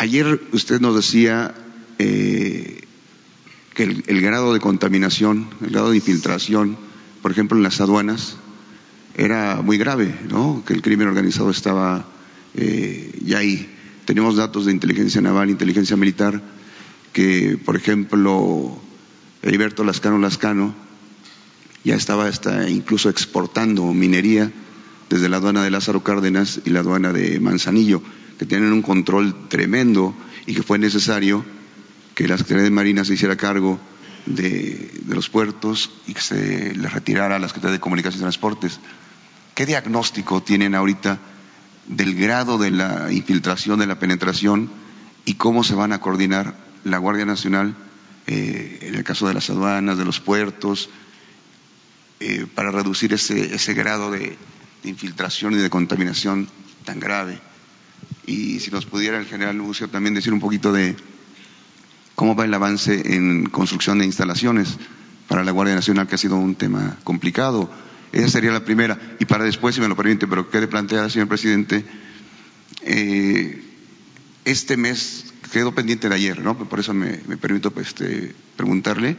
ayer 0.00 0.40
usted 0.52 0.80
nos 0.80 0.96
decía 0.96 1.54
eh, 1.98 2.80
que 3.74 3.82
el, 3.82 4.22
grado 4.22 4.54
de 4.54 4.58
contaminación, 4.58 5.48
el 5.60 5.72
grado 5.72 5.90
de 5.90 5.96
infiltración, 5.96 6.78
por 7.20 7.30
ejemplo, 7.30 7.58
en 7.58 7.62
las 7.62 7.82
aduanas, 7.82 8.36
era 9.14 9.60
muy 9.62 9.76
grave, 9.76 10.14
¿no? 10.30 10.64
Que 10.66 10.72
el 10.72 10.80
crimen 10.80 11.08
organizado 11.08 11.50
estaba 11.50 12.06
eh, 12.54 13.12
ya 13.22 13.38
ahí. 13.38 13.68
Tenemos 14.06 14.36
datos 14.36 14.64
de 14.64 14.72
inteligencia 14.72 15.20
naval, 15.20 15.50
inteligencia 15.50 15.98
militar, 15.98 16.42
que, 17.12 17.58
por 17.62 17.76
ejemplo, 17.76 18.80
Heriberto 19.42 19.84
Lascano 19.84 20.18
Lascano 20.18 20.74
ya 21.84 21.94
estaba 21.94 22.26
hasta 22.26 22.70
incluso 22.70 23.10
exportando 23.10 23.84
minería 23.92 24.50
desde 25.10 25.28
la 25.28 25.36
aduana 25.36 25.62
de 25.62 25.70
Lázaro 25.70 26.02
Cárdenas 26.02 26.62
y 26.64 26.70
la 26.70 26.80
aduana 26.80 27.12
de 27.12 27.38
Manzanillo, 27.38 28.02
que 28.40 28.46
tienen 28.46 28.72
un 28.72 28.80
control 28.80 29.50
tremendo 29.50 30.14
y 30.46 30.54
que 30.54 30.62
fue 30.62 30.78
necesario 30.78 31.44
que 32.14 32.26
la 32.26 32.38
Secretaría 32.38 32.64
de 32.64 32.70
Marina 32.70 33.04
se 33.04 33.12
hiciera 33.12 33.36
cargo 33.36 33.78
de, 34.24 35.02
los 35.08 35.28
puertos 35.28 35.90
y 36.06 36.14
que 36.14 36.22
se 36.22 36.74
le 36.74 36.88
retirara 36.88 37.36
a 37.36 37.38
la 37.38 37.48
Secretaría 37.48 37.74
de 37.74 37.80
Comunicaciones 37.80 38.20
y 38.20 38.22
Transportes. 38.22 38.80
¿Qué 39.54 39.66
diagnóstico 39.66 40.42
tienen 40.42 40.74
ahorita 40.74 41.18
del 41.86 42.14
grado 42.14 42.56
de 42.56 42.70
la 42.70 43.12
infiltración, 43.12 43.78
de 43.78 43.86
la 43.86 43.98
penetración 43.98 44.70
y 45.26 45.34
cómo 45.34 45.62
se 45.62 45.74
van 45.74 45.92
a 45.92 46.00
coordinar 46.00 46.56
la 46.84 46.96
Guardia 46.96 47.26
Nacional 47.26 47.76
eh, 48.26 48.78
en 48.80 48.94
el 48.94 49.04
caso 49.04 49.28
de 49.28 49.34
las 49.34 49.50
aduanas, 49.50 49.98
de 49.98 50.06
los 50.06 50.18
puertos, 50.18 50.88
eh, 52.20 52.46
para 52.54 52.70
reducir 52.70 53.12
ese 53.12 53.74
grado 53.74 54.10
de, 54.10 54.38
infiltración 54.84 55.52
y 55.52 55.56
de 55.56 55.68
contaminación 55.68 56.48
tan 56.86 57.00
grave. 57.00 57.49
Y 58.26 58.60
si 58.60 58.70
nos 58.70 58.86
pudiera 58.86 59.18
el 59.18 59.26
general 59.26 59.56
Lucio 59.56 59.88
también 59.88 60.14
decir 60.14 60.32
un 60.32 60.40
poquito 60.40 60.72
de 60.72 60.96
cómo 62.14 62.36
va 62.36 62.44
el 62.44 62.54
avance 62.54 63.14
en 63.16 63.46
construcción 63.46 63.98
de 63.98 64.04
instalaciones 64.04 64.76
para 65.26 65.44
la 65.44 65.52
Guardia 65.52 65.74
Nacional, 65.74 66.06
que 66.06 66.16
ha 66.16 66.18
sido 66.18 66.36
un 66.36 66.54
tema 66.54 66.98
complicado. 67.04 67.70
Esa 68.12 68.28
sería 68.28 68.52
la 68.52 68.64
primera. 68.64 68.98
Y 69.18 69.24
para 69.24 69.44
después, 69.44 69.74
si 69.74 69.80
me 69.80 69.88
lo 69.88 69.96
permite, 69.96 70.26
pero 70.26 70.50
quede 70.50 70.68
planteada, 70.68 71.08
señor 71.08 71.28
presidente, 71.28 71.84
eh, 72.82 73.62
este 74.44 74.76
mes 74.76 75.32
quedó 75.52 75.74
pendiente 75.74 76.08
de 76.08 76.14
ayer, 76.14 76.40
¿no? 76.40 76.56
Por 76.56 76.80
eso 76.80 76.92
me, 76.94 77.18
permito 77.40 77.70
pues, 77.70 77.88
este, 77.88 78.34
preguntarle. 78.56 79.16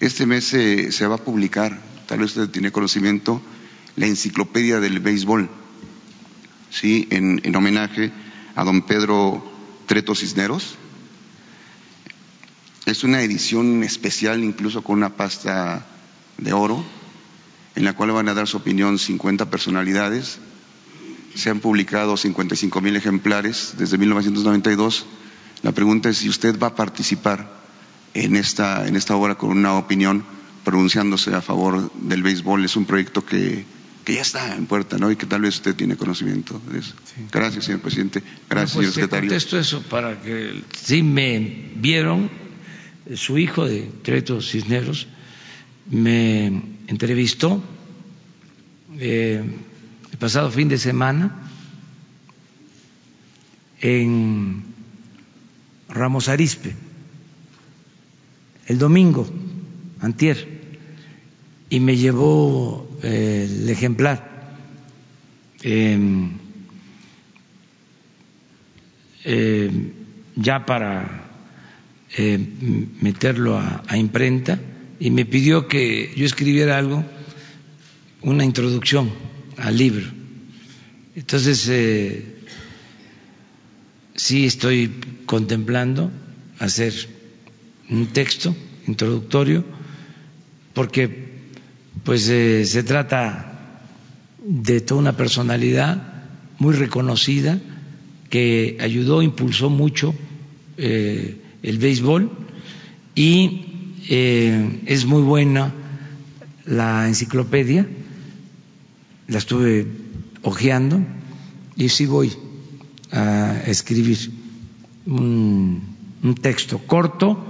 Este 0.00 0.26
mes 0.26 0.44
se 0.46 1.06
va 1.06 1.16
a 1.16 1.24
publicar, 1.24 1.80
tal 2.06 2.20
vez 2.20 2.36
usted 2.36 2.50
tiene 2.50 2.72
conocimiento, 2.72 3.42
la 3.96 4.06
enciclopedia 4.06 4.80
del 4.80 5.00
béisbol, 5.00 5.48
¿sí? 6.72 7.06
En, 7.10 7.40
en 7.44 7.54
homenaje 7.54 8.10
a 8.56 8.64
don 8.64 8.82
Pedro 8.82 9.44
Treto 9.86 10.14
Cisneros. 10.14 10.76
Es 12.86 13.04
una 13.04 13.22
edición 13.22 13.84
especial, 13.84 14.42
incluso 14.42 14.82
con 14.82 14.96
una 14.98 15.10
pasta 15.16 15.86
de 16.38 16.52
oro, 16.52 16.84
en 17.76 17.84
la 17.84 17.92
cual 17.92 18.10
van 18.10 18.28
a 18.28 18.34
dar 18.34 18.48
su 18.48 18.56
opinión 18.56 18.98
50 18.98 19.50
personalidades. 19.50 20.38
Se 21.36 21.50
han 21.50 21.60
publicado 21.60 22.16
55 22.16 22.80
mil 22.80 22.96
ejemplares 22.96 23.74
desde 23.78 23.98
1992 23.98 25.06
la 25.62 25.70
pregunta 25.72 26.08
es 26.08 26.18
si 26.18 26.28
usted 26.28 26.58
va 26.58 26.68
a 26.68 26.74
participar 26.74 27.48
en 28.14 28.34
esta, 28.36 28.86
en 28.88 28.96
esta 28.96 29.14
obra 29.14 29.36
con 29.36 29.50
una 29.50 29.74
opinión 29.74 30.24
pronunciándose 30.64 31.34
a 31.34 31.40
favor 31.40 31.90
del 31.94 32.22
béisbol. 32.24 32.64
Es 32.64 32.74
un 32.76 32.84
proyecto 32.84 33.24
que, 33.24 33.64
que 34.04 34.14
ya 34.14 34.22
está 34.22 34.54
en 34.54 34.66
puerta, 34.66 34.98
¿no? 34.98 35.10
Y 35.10 35.16
que 35.16 35.26
tal 35.26 35.42
vez 35.42 35.56
usted 35.56 35.74
tiene 35.74 35.96
conocimiento 35.96 36.60
de 36.70 36.80
eso. 36.80 36.94
Gracias, 37.30 37.64
señor 37.64 37.80
presidente. 37.80 38.22
Gracias, 38.48 38.74
pues 38.74 38.86
señor 38.86 38.94
secretario. 38.94 39.30
Contesto 39.30 39.58
eso 39.58 39.82
para 39.82 40.20
que 40.20 40.62
si 40.76 41.02
me 41.02 41.70
vieron, 41.76 42.30
su 43.14 43.38
hijo 43.38 43.66
de 43.66 43.90
Treto 44.02 44.40
Cisneros 44.40 45.06
me 45.90 46.46
entrevistó 46.86 47.62
eh, 48.98 49.42
el 50.10 50.18
pasado 50.18 50.50
fin 50.50 50.68
de 50.68 50.78
semana 50.78 51.48
en 53.80 54.62
Ramos 55.88 56.28
Arispe, 56.28 56.74
el 58.66 58.78
domingo, 58.78 59.28
antier, 60.00 60.61
y 61.72 61.80
me 61.80 61.96
llevó 61.96 62.86
eh, 63.02 63.48
el 63.48 63.70
ejemplar. 63.70 64.58
Em, 65.62 66.32
em, 69.24 69.92
ya 70.36 70.66
para 70.66 71.30
em, 72.14 72.88
meterlo 73.00 73.56
a, 73.56 73.96
imprenta 73.96 74.60
y 75.00 75.10
me 75.10 75.24
pidió 75.24 75.66
que 75.66 76.12
yo 76.14 76.26
escribiera 76.26 76.76
algo, 76.76 77.06
una 78.20 78.44
introducción 78.44 79.10
al 79.56 79.78
libro. 79.78 80.04
Entonces, 81.16 81.66
eh, 81.70 82.36
sí 84.14 84.44
estoy 84.44 84.92
contemplando 85.24 86.10
hacer 86.58 86.92
un 87.88 88.08
texto 88.08 88.54
introductorio 88.86 89.64
porque 90.74 91.31
pues 92.04 92.28
eh, 92.28 92.64
se 92.64 92.82
trata 92.82 93.52
de 94.44 94.80
toda 94.80 95.00
una 95.00 95.16
personalidad 95.16 96.02
muy 96.58 96.74
reconocida 96.74 97.60
que 98.28 98.78
ayudó, 98.80 99.22
impulsó 99.22 99.70
mucho 99.70 100.14
eh, 100.78 101.36
el 101.62 101.78
béisbol 101.78 102.30
y 103.14 103.66
eh, 104.08 104.80
es 104.86 105.04
muy 105.04 105.22
buena 105.22 105.72
la 106.64 107.06
enciclopedia, 107.08 107.86
la 109.28 109.38
estuve 109.38 109.86
hojeando 110.42 111.00
y 111.76 111.88
sí 111.88 112.06
voy 112.06 112.32
a 113.10 113.62
escribir 113.66 114.18
un, 115.06 115.82
texto 116.40 116.78
corto, 116.86 117.44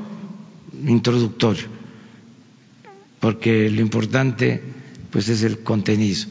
introductorio, 0.86 1.64
porque 3.22 3.70
lo 3.70 3.80
importante 3.80 4.60
pues 5.12 5.28
es 5.28 5.44
el 5.44 5.60
contenido 5.62 6.26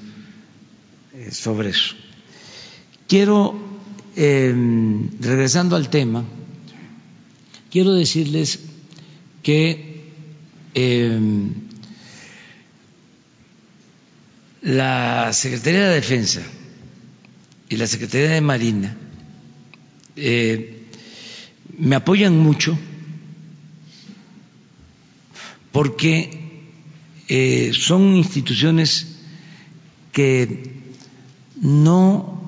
eh, 1.13 1.31
sobre 1.31 1.69
eso. 1.69 1.95
Quiero, 3.07 3.55
em, 4.17 5.09
regresando 5.21 5.77
al 5.77 5.89
tema, 5.89 6.25
quiero 7.71 7.93
decirles 7.93 8.59
que 9.41 10.11
em, 10.73 11.53
la 14.63 15.31
Secretaría 15.31 15.87
de 15.87 15.95
Defensa 15.95 16.41
y 17.69 17.77
la 17.77 17.87
Secretaría 17.87 18.31
de 18.31 18.41
Marina 18.41 18.97
eh, 20.17 20.87
me 21.77 21.95
apoyan 21.95 22.37
mucho 22.37 22.77
porque 25.71 26.40
eh, 27.33 27.71
son 27.73 28.17
instituciones 28.17 29.07
que 30.11 30.83
no 31.61 32.43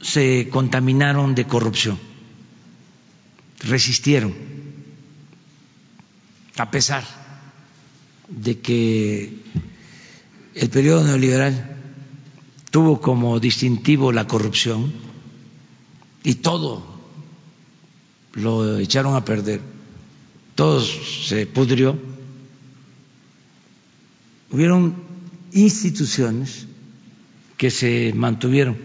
se 0.00 0.48
contaminaron 0.48 1.34
de 1.34 1.44
corrupción, 1.44 1.98
resistieron, 3.60 4.32
a 6.56 6.70
pesar 6.70 7.04
de 8.30 8.58
que 8.58 9.34
el 10.54 10.70
periodo 10.70 11.04
neoliberal 11.04 11.76
tuvo 12.70 13.02
como 13.02 13.38
distintivo 13.38 14.12
la 14.12 14.26
corrupción, 14.26 14.90
y 16.24 16.36
todo 16.36 16.86
lo 18.32 18.78
echaron 18.78 19.14
a 19.14 19.26
perder, 19.26 19.60
todo 20.54 20.80
se 20.80 21.46
pudrió. 21.46 22.16
Hubieron 24.50 24.96
instituciones 25.52 26.66
que 27.56 27.70
se 27.70 28.12
mantuvieron 28.14 28.76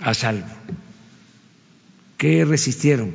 a 0.00 0.14
salvo, 0.14 0.46
que 2.18 2.44
resistieron 2.44 3.14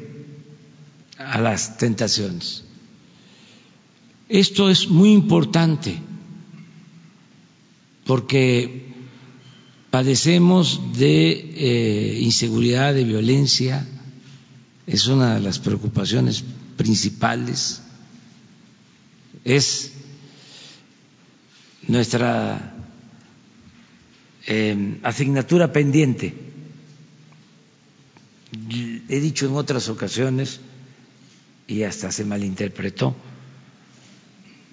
a 1.18 1.40
las 1.42 1.78
tentaciones. 1.78 2.64
Esto 4.30 4.70
es 4.70 4.88
muy 4.90 5.12
importante 5.14 5.98
porque 8.06 8.88
Padecemos 9.90 10.82
de 10.98 11.32
eh, 11.32 12.20
inseguridad, 12.22 12.94
de 12.94 13.06
violencia, 13.06 13.88
es 14.86 15.08
una 15.08 15.36
de 15.36 15.40
las 15.42 15.60
preocupaciones 15.60 16.44
principales, 16.76 17.82
es 19.46 19.94
nuestra 21.88 22.74
eh, 24.46 25.00
asignatura 25.04 25.72
pendiente. 25.72 26.34
He 29.10 29.20
dicho 29.20 29.48
en 29.48 29.56
otras 29.56 29.90
ocasiones, 29.90 30.60
y 31.68 31.84
hasta 31.84 32.12
se 32.12 32.24
malinterpretó, 32.26 33.16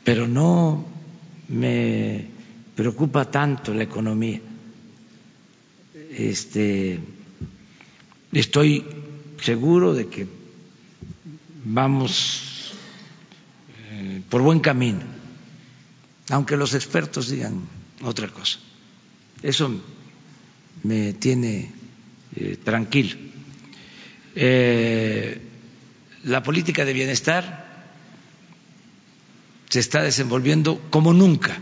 pero 0.04 0.28
no 0.28 0.84
me 1.48 2.26
preocupa 2.76 3.30
tanto 3.30 3.74
la 3.74 3.82
economía 3.82 4.40
este, 6.18 7.00
estoy 8.32 8.84
seguro 9.40 9.94
de 9.94 10.06
que 10.08 10.26
vamos 11.64 12.72
eh, 13.90 14.22
por 14.30 14.42
buen 14.42 14.60
camino, 14.60 15.00
aunque 16.30 16.56
los 16.56 16.74
expertos 16.74 17.28
digan 17.28 17.68
otra 18.02 18.28
cosa. 18.28 18.58
Eso 19.42 19.70
me 20.82 21.12
tiene 21.14 21.70
eh, 22.36 22.56
tranquilo. 22.62 23.16
Eh, 24.34 25.40
la 26.24 26.42
política 26.42 26.84
de 26.84 26.92
bienestar 26.92 27.64
se 29.68 29.80
está 29.80 30.02
desenvolviendo 30.02 30.80
como 30.90 31.12
nunca. 31.12 31.58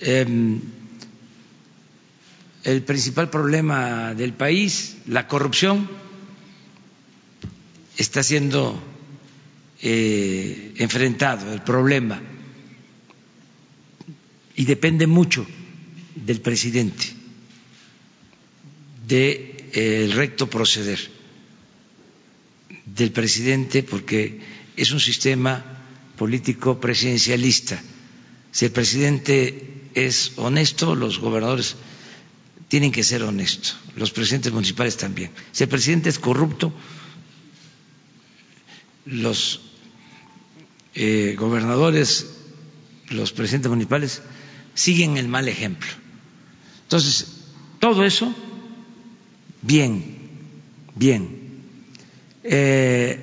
Em, 0.00 0.60
el 2.64 2.82
principal 2.82 3.30
problema 3.30 4.14
del 4.14 4.32
país, 4.32 4.96
la 5.06 5.28
corrupción, 5.28 5.88
está 7.96 8.22
siendo 8.22 8.82
eh, 9.86 10.72
enfrentado, 10.78 11.52
el 11.52 11.60
problema, 11.60 12.20
y 14.56 14.64
depende 14.64 15.06
mucho 15.06 15.46
del 16.14 16.40
presidente, 16.40 17.04
del 19.06 19.68
de, 19.72 20.10
recto 20.14 20.48
proceder 20.48 20.98
del 22.86 23.12
presidente, 23.12 23.82
porque 23.82 24.40
es 24.76 24.90
un 24.92 25.00
sistema 25.00 25.62
político 26.16 26.80
presidencialista. 26.80 27.82
Si 28.52 28.64
el 28.64 28.70
presidente 28.70 29.90
es 29.94 30.32
honesto, 30.36 30.94
los 30.94 31.18
gobernadores 31.18 31.76
tienen 32.68 32.90
que 32.90 33.04
ser 33.04 33.22
honestos, 33.22 33.76
los 33.96 34.12
presidentes 34.12 34.52
municipales 34.52 34.96
también. 34.96 35.30
Si 35.52 35.64
el 35.64 35.68
presidente 35.68 36.08
es 36.08 36.18
corrupto, 36.18 36.72
los 39.04 39.60
eh, 40.94 41.34
gobernadores, 41.38 42.34
los 43.10 43.32
presidentes 43.32 43.70
municipales 43.70 44.22
siguen 44.74 45.16
el 45.16 45.28
mal 45.28 45.48
ejemplo. 45.48 45.88
Entonces, 46.82 47.44
todo 47.80 48.04
eso, 48.04 48.34
bien, 49.62 50.16
bien. 50.94 51.38
Eh, 52.42 53.20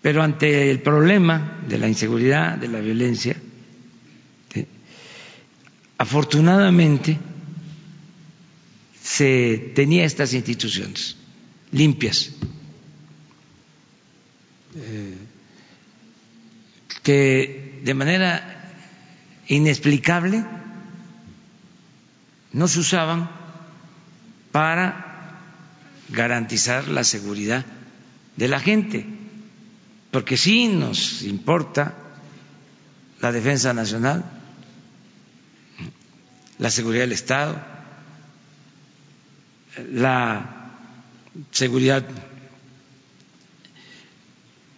pero 0.00 0.22
ante 0.22 0.70
el 0.70 0.80
problema 0.80 1.60
de 1.68 1.78
la 1.78 1.88
inseguridad, 1.88 2.56
de 2.56 2.68
la 2.68 2.80
violencia, 2.80 3.36
afortunadamente 5.98 7.18
se 9.02 9.72
tenía 9.74 10.04
estas 10.04 10.32
instituciones 10.32 11.16
limpias, 11.72 12.30
eh, 14.76 15.16
que 17.08 17.80
de 17.84 17.94
manera 17.94 18.76
inexplicable 19.46 20.44
no 22.52 22.68
se 22.68 22.80
usaban 22.80 23.30
para 24.52 25.38
garantizar 26.10 26.86
la 26.86 27.04
seguridad 27.04 27.64
de 28.36 28.48
la 28.48 28.60
gente, 28.60 29.06
porque 30.10 30.36
sí 30.36 30.68
nos 30.68 31.22
importa 31.22 31.94
la 33.22 33.32
defensa 33.32 33.72
nacional, 33.72 34.22
la 36.58 36.70
seguridad 36.70 37.04
del 37.04 37.12
Estado, 37.12 37.58
la 39.92 40.74
seguridad 41.52 42.04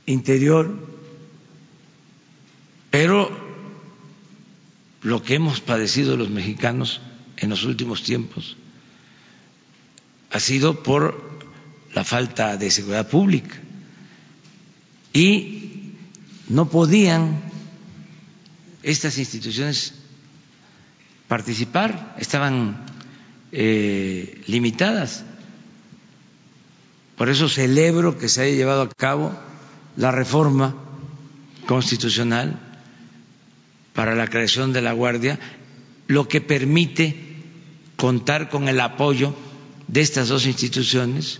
interior, 0.06 0.89
pero 2.90 3.30
lo 5.02 5.22
que 5.22 5.34
hemos 5.34 5.60
padecido 5.60 6.16
los 6.16 6.30
mexicanos 6.30 7.00
en 7.36 7.50
los 7.50 7.64
últimos 7.64 8.02
tiempos 8.02 8.56
ha 10.30 10.40
sido 10.40 10.82
por 10.82 11.30
la 11.94 12.04
falta 12.04 12.56
de 12.56 12.70
seguridad 12.70 13.08
pública 13.08 13.56
y 15.12 15.94
no 16.48 16.68
podían 16.68 17.40
estas 18.82 19.18
instituciones 19.18 19.94
participar, 21.28 22.16
estaban 22.18 22.84
eh, 23.52 24.42
limitadas. 24.46 25.24
Por 27.16 27.28
eso 27.28 27.48
celebro 27.48 28.18
que 28.18 28.28
se 28.28 28.42
haya 28.42 28.56
llevado 28.56 28.82
a 28.82 28.88
cabo 28.88 29.32
la 29.96 30.10
reforma 30.10 30.74
constitucional 31.66 32.69
para 34.00 34.14
la 34.14 34.28
creación 34.28 34.72
de 34.72 34.80
la 34.80 34.94
Guardia, 34.94 35.38
lo 36.06 36.26
que 36.26 36.40
permite 36.40 37.14
contar 37.96 38.48
con 38.48 38.66
el 38.66 38.80
apoyo 38.80 39.34
de 39.88 40.00
estas 40.00 40.28
dos 40.28 40.46
instituciones 40.46 41.38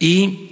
y 0.00 0.48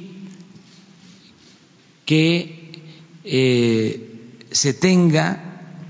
que 2.07 2.84
eh, 3.24 4.30
se 4.53 4.74
tenga 4.74 5.88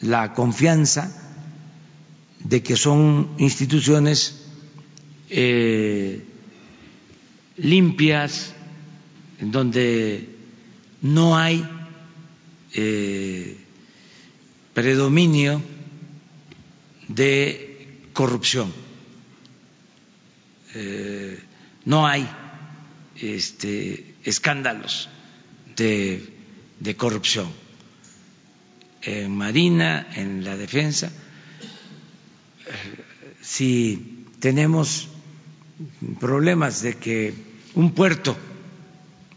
la 0.00 0.32
confianza 0.32 1.10
de 2.38 2.62
que 2.62 2.76
son 2.76 3.30
instituciones 3.38 4.44
eh, 5.28 6.24
limpias, 7.56 8.54
en 9.40 9.50
donde 9.50 10.28
no 11.00 11.36
hay 11.36 11.68
eh, 12.74 13.58
predominio 14.74 15.62
de 17.08 18.08
corrupción, 18.12 18.72
eh, 20.74 21.42
no 21.84 22.06
hay 22.06 22.28
este, 23.16 24.14
escándalos 24.24 25.08
de, 25.76 26.36
de 26.80 26.96
corrupción 26.96 27.50
en 29.02 29.36
Marina, 29.36 30.06
en 30.14 30.44
la 30.44 30.56
defensa. 30.56 31.10
Si 33.40 34.26
tenemos 34.40 35.08
problemas 36.20 36.82
de 36.82 36.94
que 36.96 37.34
un 37.74 37.92
puerto 37.92 38.36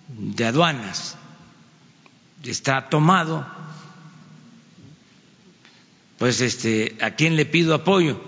de 0.08 0.46
aduanas 0.46 1.18
está 2.44 2.90
tomado, 2.90 3.46
pues 6.18 6.42
este, 6.42 6.96
¿a 7.02 7.12
quién 7.12 7.36
le 7.36 7.46
pido 7.46 7.74
apoyo? 7.74 8.22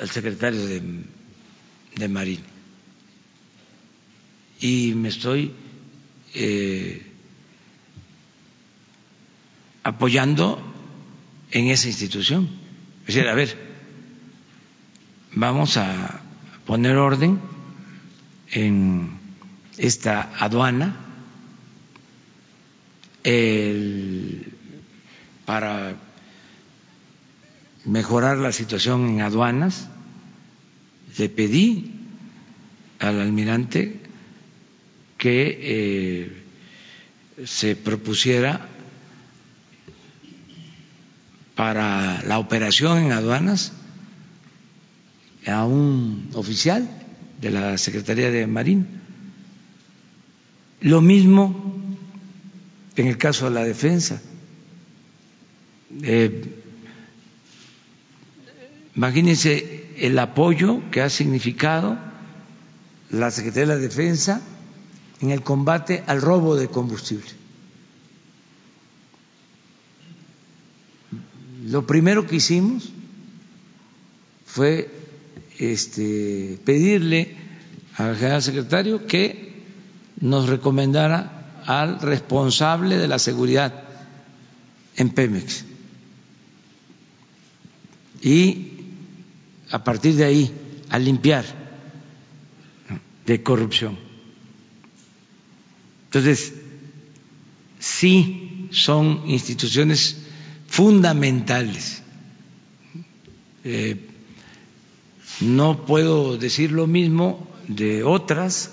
Al 0.00 0.10
secretario 0.10 0.64
de, 0.66 0.82
de 1.96 2.08
Marina. 2.08 2.44
Y 4.60 4.94
me 4.94 5.08
estoy 5.08 5.52
eh, 6.34 7.02
apoyando 9.82 10.60
en 11.50 11.68
esa 11.68 11.88
institución. 11.88 12.48
Es 13.06 13.16
a 13.18 13.34
ver, 13.34 13.56
vamos 15.32 15.76
a 15.76 16.20
poner 16.66 16.96
orden 16.96 17.40
en 18.50 19.18
esta 19.78 20.32
aduana 20.38 20.96
el, 23.22 24.52
para 25.44 25.96
mejorar 27.86 28.38
la 28.38 28.52
situación 28.52 29.08
en 29.08 29.20
aduanas, 29.22 29.88
le 31.16 31.28
pedí 31.28 31.92
al 32.98 33.20
almirante 33.20 34.00
que 35.16 35.58
eh, 35.62 36.42
se 37.44 37.76
propusiera 37.76 38.68
para 41.54 42.22
la 42.24 42.38
operación 42.38 42.98
en 42.98 43.12
aduanas 43.12 43.72
a 45.46 45.64
un 45.64 46.28
oficial 46.34 46.88
de 47.40 47.50
la 47.50 47.78
Secretaría 47.78 48.30
de 48.30 48.46
Marina. 48.46 48.84
Lo 50.80 51.00
mismo 51.00 51.76
en 52.96 53.06
el 53.06 53.16
caso 53.16 53.46
de 53.46 53.52
la 53.52 53.64
defensa. 53.64 54.20
Eh, 56.02 56.65
imagínense 58.96 59.86
el 59.98 60.18
apoyo 60.18 60.82
que 60.90 61.02
ha 61.02 61.10
significado 61.10 61.98
la 63.10 63.30
Secretaría 63.30 63.68
de 63.68 63.74
la 63.74 63.80
Defensa 63.80 64.40
en 65.20 65.30
el 65.30 65.42
combate 65.42 66.02
al 66.06 66.20
robo 66.20 66.56
de 66.56 66.68
combustible. 66.68 67.30
Lo 71.66 71.86
primero 71.86 72.26
que 72.26 72.36
hicimos 72.36 72.90
fue 74.46 74.90
este, 75.58 76.58
pedirle 76.64 77.36
al 77.96 78.16
general 78.16 78.42
secretario 78.42 79.06
que 79.06 79.64
nos 80.20 80.48
recomendara 80.48 81.62
al 81.66 82.00
responsable 82.00 82.96
de 82.96 83.08
la 83.08 83.18
seguridad 83.18 83.82
en 84.96 85.10
Pemex. 85.10 85.64
y 88.22 88.65
a 89.70 89.82
partir 89.84 90.14
de 90.14 90.24
ahí 90.24 90.52
a 90.90 90.98
limpiar 90.98 91.44
de 93.26 93.42
corrupción. 93.42 93.98
Entonces, 96.06 96.54
sí 97.78 98.68
son 98.70 99.22
instituciones 99.26 100.16
fundamentales. 100.68 102.02
Eh, 103.64 103.96
no 105.40 105.84
puedo 105.84 106.36
decir 106.38 106.70
lo 106.72 106.86
mismo 106.86 107.46
de 107.68 108.04
otras 108.04 108.70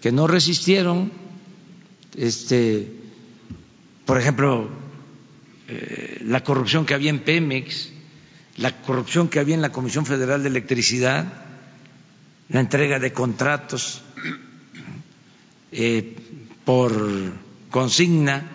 que 0.00 0.12
no 0.12 0.26
resistieron, 0.26 1.10
este, 2.16 2.92
por 4.06 4.18
ejemplo, 4.18 4.68
eh, 5.68 6.22
la 6.24 6.44
corrupción 6.44 6.86
que 6.86 6.94
había 6.94 7.10
en 7.10 7.20
Pemex, 7.20 7.90
la 8.58 8.72
corrupción 8.82 9.28
que 9.28 9.38
había 9.40 9.54
en 9.54 9.62
la 9.62 9.72
Comisión 9.72 10.04
Federal 10.04 10.42
de 10.42 10.48
Electricidad, 10.48 11.32
la 12.48 12.60
entrega 12.60 12.98
de 12.98 13.12
contratos 13.12 14.02
eh, 15.72 16.16
por 16.64 16.92
consigna 17.70 18.50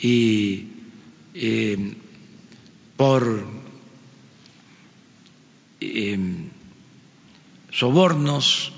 y 0.00 0.68
eh, 1.34 1.96
por 2.96 3.62
sobornos, 7.72 8.72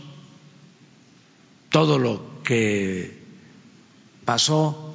todo 1.68 1.98
lo 1.98 2.42
que 2.42 3.18
pasó 4.24 4.94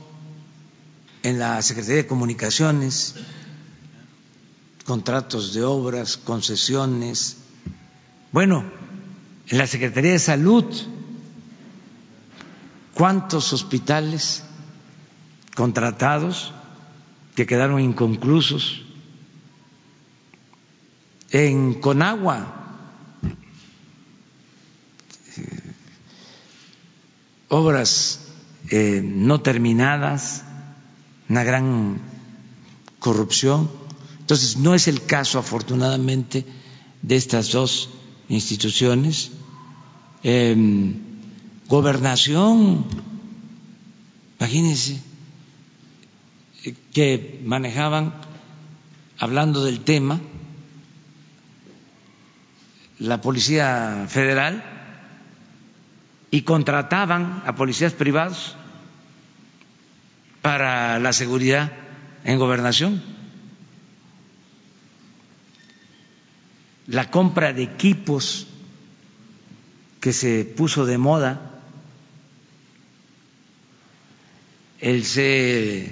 en 1.21 1.37
la 1.37 1.61
Secretaría 1.61 1.97
de 2.03 2.07
Comunicaciones, 2.07 3.15
contratos 4.89 5.53
de 5.53 5.61
obras, 5.61 6.17
concesiones. 6.17 7.37
Bueno, 8.31 8.65
en 9.47 9.57
la 9.59 9.67
Secretaría 9.67 10.13
de 10.13 10.17
Salud, 10.17 10.65
¿cuántos 12.95 13.53
hospitales 13.53 14.43
contratados 15.55 16.55
que 17.35 17.45
quedaron 17.45 17.79
inconclusos? 17.81 18.81
En 21.29 21.75
Conagua, 21.75 22.47
obras 27.47 28.21
eh, 28.71 29.03
no 29.05 29.39
terminadas, 29.41 30.45
una 31.29 31.43
gran 31.43 32.01
corrupción. 32.97 33.69
Entonces, 34.29 34.57
no 34.57 34.75
es 34.75 34.87
el 34.87 35.07
caso, 35.07 35.39
afortunadamente, 35.39 36.45
de 37.01 37.15
estas 37.15 37.51
dos 37.51 37.89
instituciones. 38.27 39.31
Em, 40.21 40.93
gobernación, 41.67 42.85
imagínense, 44.39 45.01
que 46.93 47.41
manejaban, 47.43 48.13
hablando 49.17 49.65
del 49.65 49.79
tema, 49.79 50.21
la 52.99 53.21
Policía 53.21 54.05
Federal 54.09 54.63
y 56.29 56.43
contrataban 56.43 57.41
a 57.47 57.55
policías 57.55 57.93
privados 57.93 58.55
para 60.43 60.99
la 60.99 61.13
seguridad 61.13 61.71
en 62.25 62.37
gobernación. 62.37 63.17
La 66.89 67.09
compra 67.11 67.53
de 67.53 67.63
equipos 67.63 68.47
que 69.99 70.11
se 70.11 70.43
puso 70.43 70.85
de 70.85 70.97
moda, 70.97 71.61
el 74.79 75.03
C5, 75.03 75.91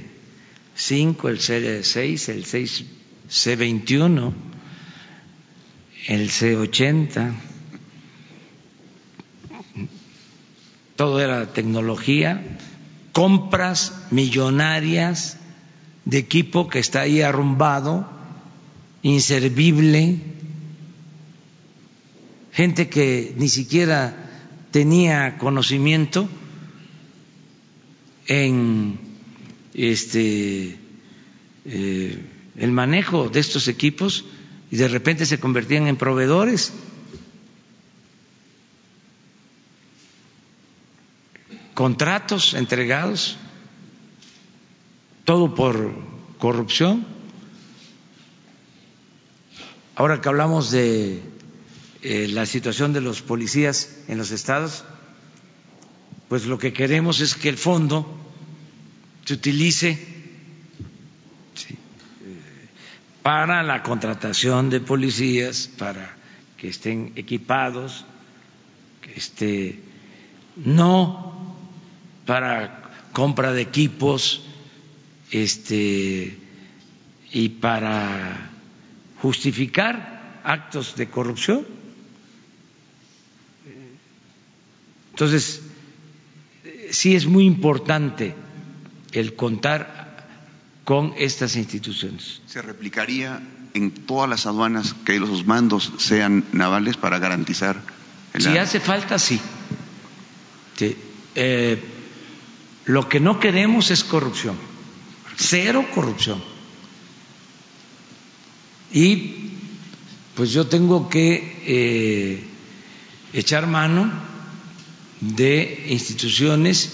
el 1.30 1.40
C6, 1.40 2.30
el 2.30 2.46
6C21, 2.46 4.34
el 6.08 6.30
C80, 6.30 7.34
todo 10.96 11.20
era 11.20 11.54
tecnología, 11.54 12.42
compras 13.12 13.94
millonarias 14.10 15.38
de 16.06 16.18
equipo 16.18 16.70
que 16.70 16.80
está 16.80 17.02
ahí 17.02 17.22
arrumbado, 17.22 18.10
inservible, 19.04 20.37
gente 22.58 22.90
que 22.90 23.36
ni 23.38 23.50
siquiera 23.50 24.16
tenía 24.72 25.38
conocimiento 25.38 26.28
en 28.26 28.98
este 29.76 30.76
eh, 31.66 32.26
el 32.58 32.72
manejo 32.72 33.30
de 33.30 33.42
estos 33.42 33.68
equipos 33.68 34.26
y 34.72 34.78
de 34.78 34.88
repente 34.88 35.28
se 35.28 35.40
convertían 35.40 35.86
en 35.86 35.98
proveedores. 35.98 36.74
contratos 41.76 42.56
entregados, 42.56 43.38
todo 45.26 45.54
por 45.54 45.94
corrupción. 46.40 47.06
Ahora 49.96 50.20
que 50.20 50.28
hablamos 50.28 50.72
de 50.72 51.37
eh, 52.10 52.30
la 52.30 52.46
situación 52.46 52.94
de 52.94 53.02
los 53.02 53.22
policías 53.22 53.98
en 54.08 54.18
los 54.18 54.32
estados, 54.32 54.86
pues 56.30 56.46
lo 56.46 56.58
que 56.58 56.72
queremos 56.72 57.20
es 57.20 57.36
que 57.36 57.50
el 57.50 57.58
fondo 57.58 58.08
se 59.26 59.34
utilice 59.34 59.90
eh, 59.92 59.98
para 63.22 63.62
la 63.62 63.84
contratación 63.84 64.70
de 64.70 64.80
policías, 64.80 65.70
para 65.78 66.16
que 66.56 66.70
estén 66.70 67.12
equipados, 67.18 68.06
esté 69.14 69.78
no 70.56 71.58
para 72.26 73.10
compra 73.12 73.52
de 73.52 73.64
equipos 73.64 74.44
este, 75.32 76.38
y 77.34 77.50
para 77.50 78.50
justificar 79.22 80.40
actos 80.46 80.96
de 80.96 81.10
corrupción. 81.10 81.77
Entonces, 85.18 85.62
sí 86.92 87.16
es 87.16 87.26
muy 87.26 87.48
importante 87.48 88.36
el 89.14 89.36
contar 89.36 90.28
con 90.84 91.12
estas 91.18 91.56
instituciones. 91.56 92.40
¿Se 92.46 92.62
replicaría 92.62 93.42
en 93.74 93.90
todas 93.90 94.30
las 94.30 94.46
aduanas 94.46 94.94
que 94.94 95.20
los 95.20 95.44
mandos 95.48 95.92
sean 95.98 96.46
navales 96.52 96.98
para 96.98 97.18
garantizar? 97.18 97.82
El 98.36 98.44
si 98.44 98.58
hace 98.60 98.80
falta, 98.80 99.18
sí. 99.18 99.42
sí. 100.76 100.96
Eh, 101.34 101.84
lo 102.86 103.10
que 103.10 103.20
no 103.20 103.40
queremos 103.40 103.90
es 103.90 104.04
corrupción, 104.04 104.56
cero 105.36 105.84
corrupción. 105.96 106.44
Y 108.94 109.50
pues 110.36 110.52
yo 110.52 110.68
tengo 110.68 111.10
que 111.10 111.64
eh, 111.66 112.44
echar 113.34 113.66
mano 113.66 114.37
de 115.22 115.86
instituciones 115.90 116.94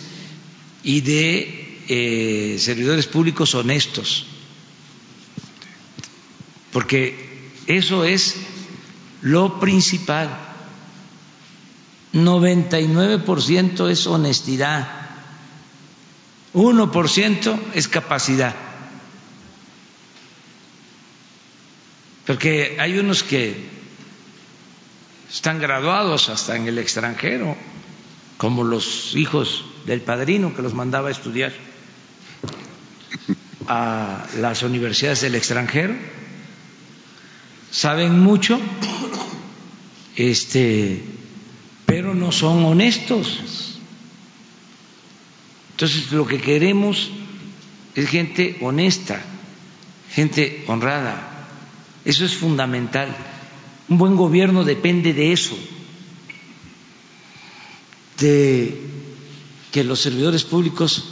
y 0.83 1.01
de 1.01 1.79
eh, 1.87 2.57
servidores 2.59 3.07
públicos 3.07 3.55
honestos, 3.55 4.25
porque 6.71 7.51
eso 7.67 8.03
es 8.05 8.35
lo 9.21 9.59
principal. 9.59 10.49
99% 12.13 13.89
es 13.89 14.05
honestidad 14.05 15.03
1% 16.53 17.59
es 17.73 17.87
capacidad. 17.87 18.55
Porque 22.25 22.77
hay 22.79 22.97
unos 22.97 23.23
que 23.23 23.55
están 25.29 25.59
graduados 25.59 26.29
hasta 26.29 26.55
en 26.55 26.67
el 26.67 26.77
extranjero, 26.77 27.57
como 28.44 28.65
los 28.65 29.15
hijos 29.15 29.64
del 29.86 30.02
padrino 30.02 30.53
que 30.53 30.61
los 30.61 30.74
mandaba 30.74 31.07
a 31.07 31.11
estudiar 31.14 31.53
a 33.70 34.28
las 34.38 34.64
universidades 34.64 35.22
del 35.22 35.36
extranjero, 35.36 35.95
saben 37.72 38.20
mucho, 38.20 38.60
este, 40.18 41.02
pero 41.86 42.14
no 42.14 42.34
son 42.34 42.65
honestos. 42.65 43.80
Entonces, 45.72 46.11
lo 46.11 46.28
que 46.28 46.41
queremos 46.41 47.11
es 47.95 48.10
gente 48.10 48.57
honesta, 48.60 49.22
gente 50.11 50.65
honrada. 50.68 51.48
Eso 52.03 52.26
es 52.26 52.36
fundamental. 52.36 53.07
Un 53.88 53.98
buen 53.98 54.18
gobierno 54.18 54.65
depende 54.65 55.14
de 55.14 55.32
eso, 55.32 55.57
de 58.23 58.79
que 59.71 59.83
los 59.83 59.99
servidores 59.99 60.45
públicos 60.45 61.03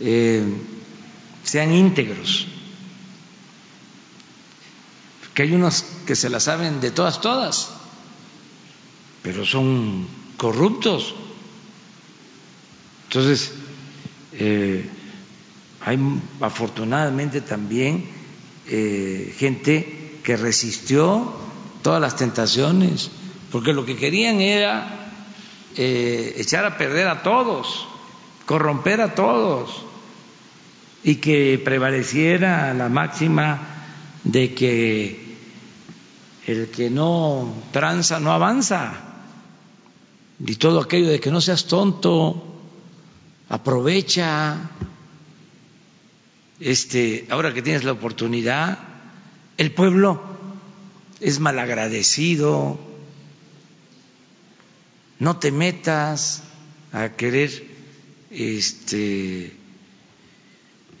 eh, 0.00 0.42
sean 1.42 1.74
íntegros, 1.74 2.46
que 5.34 5.42
hay 5.42 5.52
unos 5.52 5.84
que 6.06 6.16
se 6.16 6.30
la 6.30 6.40
saben 6.40 6.80
de 6.80 6.90
todas, 6.90 7.20
todas, 7.20 7.70
pero 9.22 9.44
son 9.44 10.06
corruptos. 10.38 11.14
Entonces, 13.08 13.52
eh, 14.32 14.88
hay 15.80 15.98
afortunadamente 16.40 17.42
también 17.42 18.06
eh, 18.68 19.34
gente 19.36 20.20
que 20.22 20.36
resistió 20.38 21.30
todas 21.82 22.00
las 22.00 22.16
tentaciones, 22.16 23.10
porque 23.52 23.74
lo 23.74 23.84
que 23.84 23.96
querían 23.96 24.40
era 24.40 25.03
eh, 25.76 26.34
echar 26.38 26.64
a 26.64 26.78
perder 26.78 27.08
a 27.08 27.22
todos, 27.22 27.86
corromper 28.46 29.00
a 29.00 29.14
todos 29.14 29.84
y 31.02 31.16
que 31.16 31.60
prevaleciera 31.62 32.72
la 32.74 32.88
máxima 32.88 33.60
de 34.24 34.54
que 34.54 35.36
el 36.46 36.68
que 36.68 36.90
no 36.90 37.52
tranza 37.72 38.20
no 38.20 38.32
avanza. 38.32 38.94
Y 40.44 40.56
todo 40.56 40.80
aquello 40.80 41.08
de 41.08 41.20
que 41.20 41.30
no 41.30 41.40
seas 41.40 41.66
tonto, 41.66 42.42
aprovecha. 43.48 44.70
Este, 46.60 47.26
ahora 47.30 47.52
que 47.52 47.62
tienes 47.62 47.84
la 47.84 47.92
oportunidad, 47.92 48.78
el 49.58 49.72
pueblo 49.72 50.22
es 51.20 51.40
malagradecido, 51.40 52.78
no 55.18 55.38
te 55.38 55.50
metas 55.52 56.42
a 56.92 57.10
querer 57.10 57.50
este, 58.30 59.52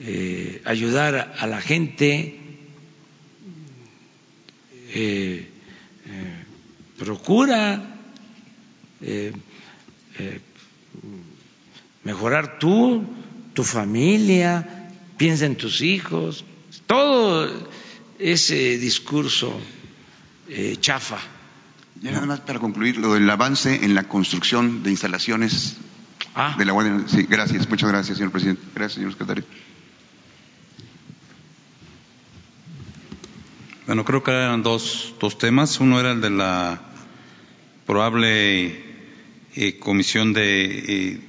eh, 0.00 0.62
ayudar 0.64 1.34
a 1.38 1.46
la 1.46 1.60
gente, 1.60 2.38
eh, 4.90 5.48
eh, 6.06 6.44
procura 6.98 7.90
mejorar 12.04 12.58
tú, 12.58 13.04
tu 13.54 13.64
familia, 13.64 14.88
piensa 15.16 15.46
en 15.46 15.56
tus 15.56 15.80
hijos, 15.80 16.44
todo 16.86 17.50
ese 18.18 18.78
discurso 18.78 19.52
eh, 20.48 20.76
chafa. 22.10 22.14
nada 22.14 22.26
más 22.26 22.40
para 22.40 22.58
concluir, 22.58 22.98
lo 22.98 23.14
del 23.14 23.28
avance 23.28 23.84
en 23.84 23.94
la 23.94 24.04
construcción 24.04 24.82
de 24.82 24.90
instalaciones 24.90 25.76
ah. 26.34 26.54
de 26.58 26.64
la 26.64 26.72
Guardia. 26.72 27.04
Sí, 27.06 27.26
gracias, 27.28 27.68
muchas 27.68 27.90
gracias, 27.90 28.18
señor 28.18 28.32
presidente. 28.32 28.62
Gracias, 28.74 28.94
señor 28.94 29.12
secretario. 29.12 29.44
Bueno, 33.86 34.04
creo 34.04 34.22
que 34.22 34.30
eran 34.30 34.62
dos, 34.62 35.14
dos 35.20 35.36
temas. 35.36 35.78
Uno 35.80 36.00
era 36.00 36.12
el 36.12 36.20
de 36.20 36.30
la 36.30 36.80
probable 37.86 38.82
eh, 39.54 39.78
comisión 39.78 40.32
de, 40.32 41.20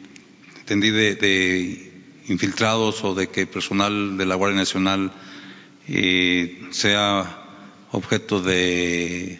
eh, 0.65 0.75
de 0.75 1.91
infiltrados 2.27 3.03
o 3.03 3.13
de 3.13 3.27
que 3.27 3.45
personal 3.45 4.17
de 4.17 4.25
la 4.25 4.35
Guardia 4.35 4.59
Nacional 4.59 5.11
eh, 5.87 6.67
sea 6.71 7.43
objeto 7.91 8.41
de, 8.41 9.39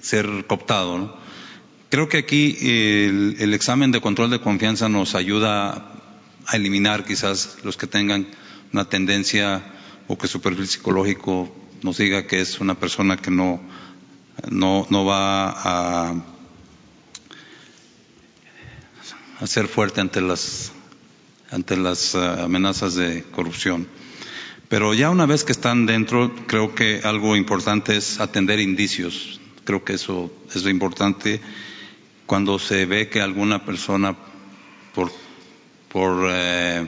ser 0.00 0.46
cooptado. 0.46 1.18
Creo 1.90 2.08
que 2.08 2.18
aquí 2.18 2.56
el, 2.60 3.54
examen 3.54 3.92
de 3.92 4.00
control 4.00 4.30
de 4.30 4.40
confianza 4.40 4.88
nos 4.88 5.14
ayuda 5.14 5.92
a 6.46 6.56
eliminar 6.56 7.04
quizás 7.04 7.58
los 7.62 7.76
que 7.76 7.86
tengan 7.86 8.26
una 8.72 8.88
tendencia 8.88 9.62
o 10.08 10.18
que 10.18 10.28
su 10.28 10.40
perfil 10.40 10.66
psicológico 10.66 11.54
nos 11.82 11.98
diga 11.98 12.26
que 12.26 12.40
es 12.40 12.60
una 12.60 12.74
persona 12.74 13.16
que 13.16 13.30
no, 13.30 13.60
no, 14.50 14.86
no 14.90 15.04
va 15.04 15.50
a 15.50 16.14
a 19.40 19.46
ser 19.46 19.68
fuerte 19.68 20.00
ante 20.00 20.20
las, 20.20 20.72
ante 21.50 21.76
las 21.76 22.14
eh, 22.14 22.18
amenazas 22.18 22.94
de 22.94 23.24
corrupción. 23.24 23.86
Pero 24.68 24.94
ya 24.94 25.10
una 25.10 25.26
vez 25.26 25.44
que 25.44 25.52
están 25.52 25.86
dentro, 25.86 26.34
creo 26.46 26.74
que 26.74 27.00
algo 27.04 27.36
importante 27.36 27.96
es 27.96 28.20
atender 28.20 28.60
indicios. 28.60 29.40
Creo 29.64 29.84
que 29.84 29.94
eso 29.94 30.30
es 30.54 30.62
lo 30.62 30.70
importante 30.70 31.40
cuando 32.26 32.58
se 32.58 32.86
ve 32.86 33.08
que 33.08 33.20
alguna 33.20 33.64
persona, 33.64 34.16
por, 34.94 35.12
por 35.88 36.26
eh, 36.30 36.86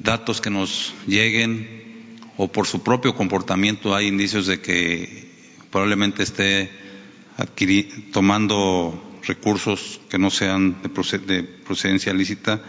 datos 0.00 0.40
que 0.40 0.50
nos 0.50 0.94
lleguen 1.06 2.18
o 2.36 2.48
por 2.50 2.66
su 2.66 2.82
propio 2.82 3.14
comportamiento, 3.14 3.94
hay 3.94 4.06
indicios 4.08 4.46
de 4.46 4.60
que 4.60 5.30
probablemente 5.70 6.22
esté 6.22 6.70
tomando 8.12 9.20
recursos 9.24 10.00
que 10.08 10.18
no 10.18 10.30
sean 10.30 10.76
de, 10.82 10.88
procedencia 10.88 12.12
lícita. 12.12 12.62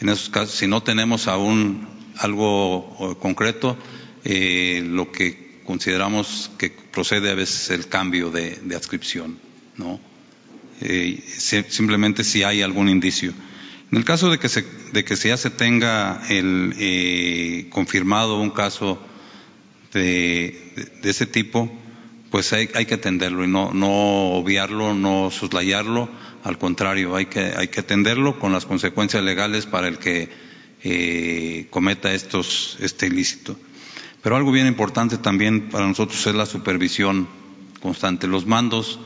En 0.00 0.08
esos 0.08 0.28
casos, 0.28 0.54
si 0.54 0.66
no 0.66 0.82
tenemos 0.82 1.28
aún 1.28 1.88
algo 2.18 3.16
concreto, 3.20 3.76
eh, 4.24 4.82
lo 4.84 5.10
que 5.10 5.47
consideramos 5.68 6.50
que 6.56 6.70
procede 6.70 7.30
a 7.30 7.34
veces 7.34 7.68
el 7.68 7.88
cambio 7.88 8.30
de, 8.30 8.58
adscripción, 8.74 9.38
¿no? 9.76 10.00
Eh, 10.80 11.22
simplemente 11.68 12.24
si 12.24 12.42
hay 12.42 12.62
algún 12.62 12.88
indicio. 12.88 13.34
En 13.92 13.98
el 13.98 14.04
caso 14.06 14.30
de 14.30 14.38
que, 14.38 14.48
se, 14.48 14.64
de 14.94 15.04
que 15.04 15.14
ya 15.14 15.36
se 15.36 15.50
tenga 15.50 16.22
el, 16.30 16.72
eh, 16.78 17.66
confirmado 17.68 18.40
un 18.40 18.48
caso 18.48 18.98
de, 19.92 20.72
de 21.02 21.10
ese 21.10 21.26
tipo, 21.26 21.70
pues 22.30 22.54
hay, 22.54 22.70
hay, 22.74 22.86
que 22.86 22.94
atenderlo 22.94 23.44
y 23.44 23.48
no, 23.48 23.74
no 23.74 23.90
obviarlo, 24.38 24.94
no 24.94 25.30
soslayarlo, 25.30 26.08
al 26.44 26.56
contrario, 26.56 27.14
hay 27.14 27.26
que, 27.26 27.40
hay 27.40 27.68
que 27.68 27.80
atenderlo 27.80 28.38
con 28.38 28.54
las 28.54 28.64
consecuencias 28.64 29.22
legales 29.22 29.66
para 29.66 29.88
el 29.88 29.98
que 29.98 30.30
eh, 30.82 31.66
cometa 31.68 32.14
estos, 32.14 32.78
este 32.80 33.08
ilícito. 33.08 33.58
Pero 34.22 34.36
algo 34.36 34.52
bien 34.52 34.66
importante 34.66 35.18
también 35.18 35.68
para 35.68 35.86
nosotros 35.86 36.26
es 36.26 36.34
la 36.34 36.46
supervisión 36.46 37.28
constante. 37.80 38.26
Los 38.26 38.46
mandos 38.46 38.98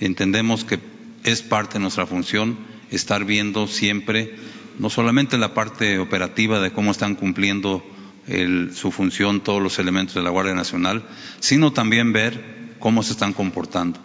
entendemos 0.00 0.64
que 0.64 0.80
es 1.24 1.42
parte 1.42 1.74
de 1.74 1.80
nuestra 1.80 2.06
función 2.06 2.58
estar 2.90 3.24
viendo 3.24 3.66
siempre 3.66 4.36
no 4.78 4.90
solamente 4.90 5.38
la 5.38 5.54
parte 5.54 5.98
operativa 5.98 6.60
de 6.60 6.72
cómo 6.72 6.92
están 6.92 7.16
cumpliendo 7.16 7.84
el, 8.26 8.74
su 8.74 8.90
función 8.90 9.40
todos 9.40 9.62
los 9.62 9.78
elementos 9.78 10.14
de 10.14 10.22
la 10.22 10.30
Guardia 10.30 10.54
Nacional, 10.54 11.04
sino 11.40 11.72
también 11.72 12.12
ver 12.12 12.76
cómo 12.78 13.02
se 13.02 13.12
están 13.12 13.32
comportando. 13.32 14.00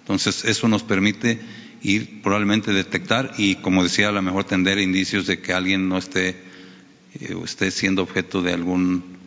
Entonces, 0.00 0.44
eso 0.44 0.68
nos 0.68 0.82
permite 0.82 1.40
ir 1.82 2.22
probablemente 2.22 2.72
detectar 2.72 3.32
y, 3.38 3.56
como 3.56 3.82
decía, 3.82 4.08
a 4.08 4.12
lo 4.12 4.22
mejor 4.22 4.44
tender 4.44 4.78
indicios 4.78 5.26
de 5.26 5.40
que 5.40 5.52
alguien 5.52 5.88
no 5.88 5.98
esté, 5.98 6.30
eh, 7.14 7.36
esté 7.44 7.70
siendo 7.70 8.02
objeto 8.02 8.42
de 8.42 8.52
algún 8.52 9.21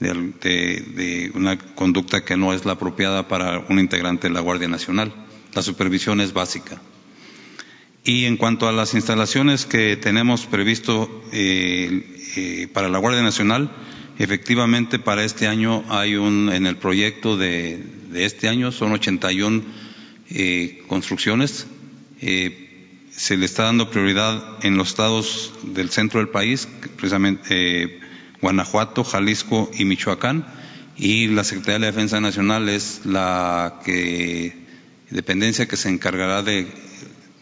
de, 0.00 1.30
una 1.34 1.58
conducta 1.58 2.24
que 2.24 2.36
no 2.36 2.52
es 2.52 2.64
la 2.64 2.72
apropiada 2.72 3.28
para 3.28 3.60
un 3.68 3.78
integrante 3.78 4.28
de 4.28 4.34
la 4.34 4.40
Guardia 4.40 4.68
Nacional. 4.68 5.12
La 5.54 5.62
supervisión 5.62 6.20
es 6.20 6.32
básica. 6.32 6.80
Y 8.04 8.26
en 8.26 8.36
cuanto 8.36 8.68
a 8.68 8.72
las 8.72 8.94
instalaciones 8.94 9.66
que 9.66 9.96
tenemos 9.96 10.46
previsto 10.46 11.24
eh, 11.32 12.22
eh, 12.36 12.68
para 12.72 12.88
la 12.88 12.98
Guardia 12.98 13.22
Nacional, 13.22 13.70
efectivamente 14.18 14.98
para 14.98 15.24
este 15.24 15.48
año 15.48 15.84
hay 15.88 16.16
un 16.16 16.50
en 16.52 16.66
el 16.66 16.76
proyecto 16.76 17.36
de, 17.36 17.82
este 18.14 18.48
año 18.48 18.72
son 18.72 18.92
81 18.92 19.62
eh, 20.30 20.82
construcciones. 20.86 21.66
Eh, 22.20 22.62
se 23.10 23.36
le 23.36 23.46
está 23.46 23.64
dando 23.64 23.90
prioridad 23.90 24.58
en 24.64 24.76
los 24.76 24.88
estados 24.88 25.52
del 25.62 25.90
centro 25.90 26.20
del 26.20 26.28
país, 26.28 26.68
precisamente 26.96 27.98
Guanajuato, 28.40 29.04
Jalisco 29.04 29.70
y 29.76 29.84
Michoacán, 29.84 30.46
y 30.96 31.28
la 31.28 31.44
Secretaría 31.44 31.74
de 31.74 31.80
la 31.80 31.86
Defensa 31.86 32.20
Nacional 32.20 32.68
es 32.68 33.02
la 33.04 33.80
dependencia 35.10 35.66
que 35.66 35.76
se 35.76 35.88
encargará 35.88 36.42
de 36.42 36.66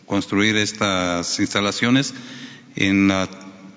construir 0.06 0.56
estas 0.56 1.38
instalaciones. 1.40 2.14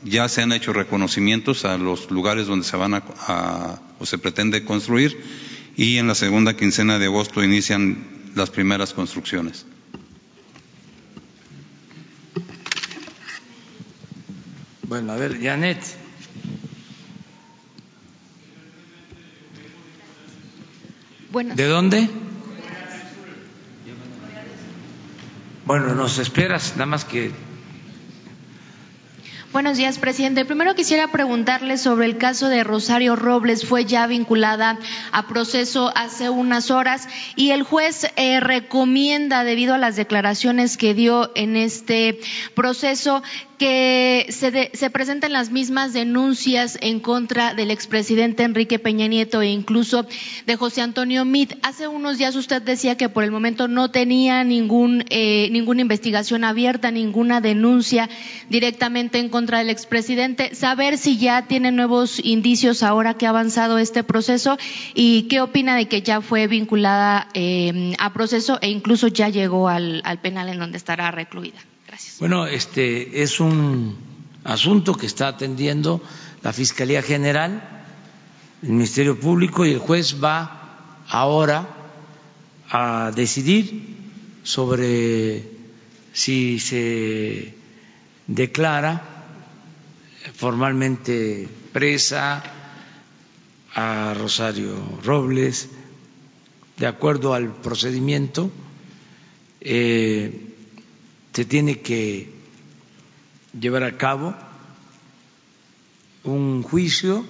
Ya 0.04 0.30
se 0.30 0.42
han 0.42 0.52
hecho 0.52 0.74
reconocimientos 0.74 1.66
a 1.66 1.78
los 1.78 2.12
lugares 2.12 2.48
donde 2.48 2.66
se 2.66 2.78
van 2.78 2.94
a 2.96 3.82
o 4.00 4.06
se 4.06 4.18
pretende 4.18 4.64
construir 4.64 5.18
y 5.76 5.98
en 5.98 6.08
la 6.08 6.16
segunda 6.16 6.56
quincena 6.56 7.00
de 7.00 7.06
agosto 7.06 7.44
inician 7.44 8.32
las 8.36 8.50
primeras 8.50 8.94
construcciones. 8.94 9.66
Bueno, 14.84 15.14
a 15.14 15.16
ver, 15.18 15.42
Janet. 15.42 16.07
¿De 21.44 21.68
dónde? 21.68 22.10
Bueno, 25.66 25.94
nos 25.94 26.18
esperas, 26.18 26.74
nada 26.74 26.88
más 26.88 27.06
que 27.06 27.32
Buenos 29.54 29.78
días, 29.78 29.98
presidente. 29.98 30.46
Primero 30.46 30.76
quisiera 30.76 31.08
preguntarle 31.08 31.78
sobre 31.78 32.06
el 32.06 32.18
caso 32.18 32.50
de 32.50 32.64
Rosario 32.64 33.16
Robles. 33.16 33.66
Fue 33.66 33.86
ya 33.86 34.06
vinculada 34.06 34.78
a 35.12 35.28
proceso 35.28 35.92
hace 35.96 36.30
unas 36.30 36.70
horas 36.70 37.08
y 37.36 37.52
el 37.52 37.64
juez 37.64 38.08
eh, 38.18 38.40
recomienda, 38.40 39.44
debido 39.44 39.74
a 39.74 39.78
las 39.78 39.96
declaraciones 39.96 40.76
que 40.78 40.94
dio 40.94 41.32
en 41.34 41.56
este 41.56 42.20
proceso, 42.56 43.24
que 43.58 44.28
se, 44.30 44.72
se, 44.74 44.90
presenten 44.90 45.34
las 45.34 45.50
mismas 45.52 45.92
denuncias 45.92 46.78
en 46.82 47.00
contra 47.00 47.56
del 47.56 47.72
expresidente 47.72 48.44
Enrique 48.44 48.78
Peña 48.78 49.08
Nieto 49.08 49.42
e 49.42 49.48
incluso 49.48 50.06
de 50.46 50.56
José 50.56 50.82
Antonio 50.82 51.26
Mit. 51.26 51.54
Hace 51.64 51.88
unos 51.88 52.18
días 52.18 52.36
usted 52.36 52.62
decía 52.62 52.98
que 52.98 53.10
por 53.10 53.24
el 53.24 53.32
momento 53.32 53.68
no 53.68 53.90
tenía 53.90 54.44
ningún, 54.44 55.06
eh, 55.10 55.50
ninguna 55.52 55.82
investigación 55.82 56.44
abierta, 56.44 56.92
ninguna 56.92 57.42
denuncia 57.42 58.10
directamente 58.50 59.18
en 59.20 59.30
contra 59.30 59.60
del 59.60 59.70
expresidente. 59.70 60.54
Saber 60.54 60.98
si 60.98 61.18
ya 61.18 61.48
tiene 61.48 61.72
nuevos 61.72 62.20
indicios 62.24 62.84
ahora 62.84 63.16
que 63.16 63.26
ha 63.26 63.30
avanzado 63.30 63.80
este 63.80 64.04
proceso 64.04 64.58
y 64.94 65.24
qué 65.24 65.42
opina 65.42 65.76
de 65.76 65.88
que 65.88 66.04
ya 66.04 66.22
fue 66.22 66.48
vinculada 66.48 67.28
eh, 67.34 67.96
a 67.98 68.14
proceso 68.14 68.60
e 68.62 68.70
incluso 68.70 69.08
ya 69.08 69.30
llegó 69.30 69.68
al, 69.68 70.02
al 70.06 70.20
penal 70.20 70.50
en 70.50 70.60
donde 70.60 70.78
estará 70.78 71.10
recluida. 71.10 71.58
Bueno, 72.20 72.48
este 72.48 73.22
es 73.22 73.40
un 73.40 73.96
asunto 74.44 74.96
que 74.96 75.06
está 75.06 75.28
atendiendo 75.28 76.02
la 76.42 76.52
Fiscalía 76.52 77.04
General, 77.04 77.86
el 78.64 78.70
Ministerio 78.70 79.20
Público 79.20 79.68
y 79.68 79.74
el 79.74 79.78
juez 79.78 80.16
va 80.24 81.04
ahora 81.08 81.68
a 82.72 83.12
decidir 83.16 83.98
sobre 84.42 85.44
si 86.12 86.60
se 86.60 87.54
declara 88.26 89.28
formalmente 90.34 91.48
presa 91.72 92.42
a 93.76 94.16
Rosario 94.16 94.74
Robles 95.04 95.70
de 96.78 96.88
acuerdo 96.88 97.36
al 97.36 97.54
procedimiento. 97.54 98.50
Eh, 99.62 100.47
se 101.38 101.46
tiene 101.46 101.82
que 101.82 102.32
llevar 103.62 103.84
a 103.84 103.96
cabo 103.96 104.34
un 106.24 106.64
juicio. 106.64 107.24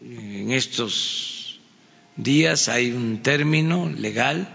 En 0.00 0.50
estos 0.52 1.60
días 2.16 2.70
hay 2.70 2.92
un 2.92 3.22
término 3.22 3.90
legal 3.90 4.48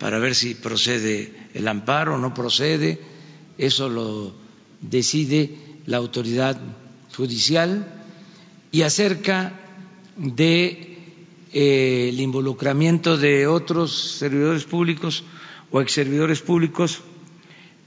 para 0.00 0.18
ver 0.18 0.34
si 0.34 0.56
procede 0.56 1.32
el 1.54 1.68
amparo 1.68 2.16
o 2.16 2.18
no 2.18 2.34
procede. 2.34 2.98
Eso 3.58 3.88
lo 3.88 4.34
decide 4.80 5.54
la 5.86 5.98
autoridad 5.98 6.60
judicial. 7.16 7.86
Y 8.72 8.82
acerca 8.82 9.52
de 10.16 10.98
eh, 11.52 12.08
el 12.08 12.18
involucramiento 12.18 13.16
de 13.16 13.46
otros 13.46 14.16
servidores 14.18 14.64
públicos 14.64 15.22
o 15.70 15.80
ex 15.80 15.92
servidores 15.92 16.40
públicos 16.40 17.02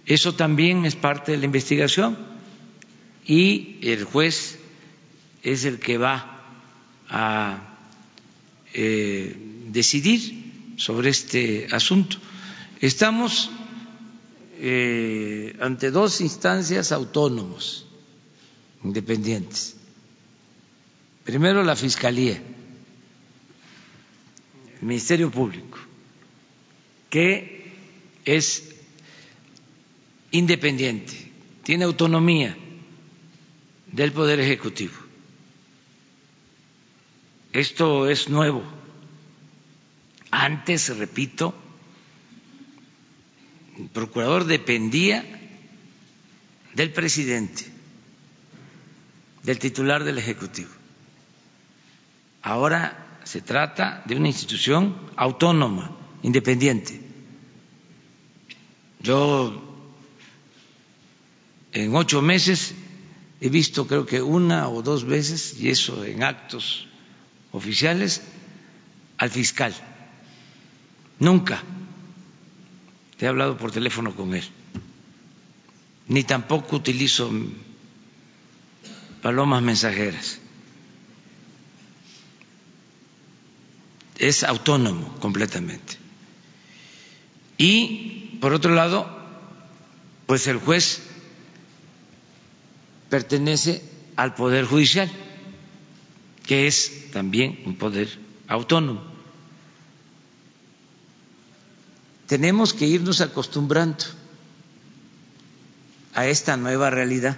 eso 0.05 0.35
también 0.35 0.85
es 0.85 0.95
parte 0.95 1.31
de 1.31 1.37
la 1.39 1.45
investigación 1.45 2.17
y 3.25 3.77
el 3.81 4.03
juez 4.03 4.59
es 5.41 5.65
el 5.65 5.79
que 5.79 5.97
va 5.97 6.43
a 7.09 7.77
eh, 8.73 9.35
decidir 9.71 10.75
sobre 10.77 11.09
este 11.09 11.67
asunto. 11.71 12.17
Estamos 12.81 13.49
eh, 14.59 15.55
ante 15.59 15.89
dos 15.91 16.21
instancias 16.21 16.91
autónomos, 16.91 17.87
independientes. 18.83 19.75
Primero 21.23 21.63
la 21.63 21.75
Fiscalía, 21.75 22.39
el 24.79 24.87
Ministerio 24.87 25.31
Público, 25.31 25.79
que 27.09 27.73
es 28.25 28.74
independiente, 30.37 31.31
tiene 31.63 31.85
autonomía 31.85 32.57
del 33.91 34.11
Poder 34.11 34.39
Ejecutivo. 34.39 34.93
Esto 37.53 38.09
es 38.09 38.27
nuevo. 38.27 38.61
Antes, 40.31 40.95
repito, 40.97 41.55
el 43.77 43.87
procurador 43.87 44.43
dependía 44.43 45.23
del 46.73 46.91
presidente, 46.91 47.65
del 49.43 49.57
titular 49.59 50.03
del 50.03 50.17
Ejecutivo. 50.17 50.69
Ahora 52.41 53.19
se 53.23 53.39
trata 53.39 54.03
de 54.05 54.17
una 54.17 54.27
institución 54.27 54.97
autónoma, 55.15 55.97
independiente. 56.23 56.99
Yo 58.99 59.74
en 61.75 61.93
ocho 61.93 62.21
meses 62.21 62.73
he 63.41 63.49
visto 63.49 63.85
creo 63.85 64.05
que 64.05 64.21
una 64.21 64.69
o 64.69 64.81
dos 64.81 65.03
veces, 65.03 65.59
y 65.59 65.69
eso 65.69 66.05
en 66.05 66.23
actos 66.23 66.87
oficiales, 67.51 68.21
al 69.17 69.29
fiscal. 69.29 69.75
Nunca 71.19 71.61
he 73.19 73.27
hablado 73.27 73.57
por 73.57 73.71
teléfono 73.71 74.15
con 74.15 74.33
él, 74.33 74.43
ni 76.07 76.23
tampoco 76.23 76.77
utilizo 76.77 77.29
palomas 79.21 79.61
mensajeras. 79.61 80.39
Es 84.17 84.45
autónomo 84.45 85.13
completamente. 85.19 85.97
Y, 87.57 88.37
por 88.39 88.53
otro 88.53 88.73
lado, 88.73 89.09
pues 90.25 90.47
el 90.47 90.57
juez 90.57 91.14
pertenece 93.09 93.81
al 94.15 94.35
Poder 94.35 94.65
Judicial, 94.65 95.09
que 96.45 96.67
es 96.67 97.11
también 97.11 97.59
un 97.65 97.75
poder 97.75 98.09
autónomo. 98.47 99.03
Tenemos 102.27 102.73
que 102.73 102.87
irnos 102.87 103.21
acostumbrando 103.21 104.03
a 106.13 106.27
esta 106.27 106.57
nueva 106.57 106.89
realidad, 106.89 107.37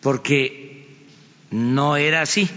porque 0.00 0.86
no 1.50 1.96
era 1.96 2.22
así. 2.22 2.48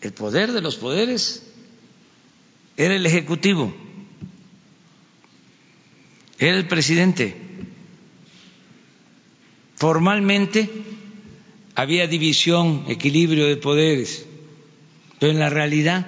El 0.00 0.12
poder 0.12 0.52
de 0.52 0.60
los 0.60 0.76
poderes 0.76 1.42
era 2.76 2.94
el 2.94 3.04
Ejecutivo 3.06 3.74
era 6.40 6.56
el 6.56 6.66
presidente. 6.66 7.36
Formalmente 9.76 10.68
había 11.74 12.06
división, 12.06 12.84
equilibrio 12.88 13.46
de 13.46 13.56
poderes, 13.56 14.26
pero 15.18 15.32
en 15.32 15.38
la 15.38 15.50
realidad 15.50 16.06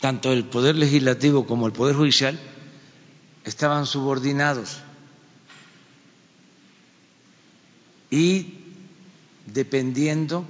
tanto 0.00 0.32
el 0.32 0.44
poder 0.44 0.76
legislativo 0.76 1.46
como 1.46 1.66
el 1.66 1.72
poder 1.72 1.96
judicial 1.96 2.38
estaban 3.44 3.86
subordinados 3.86 4.78
y 8.10 8.54
dependiendo 9.46 10.44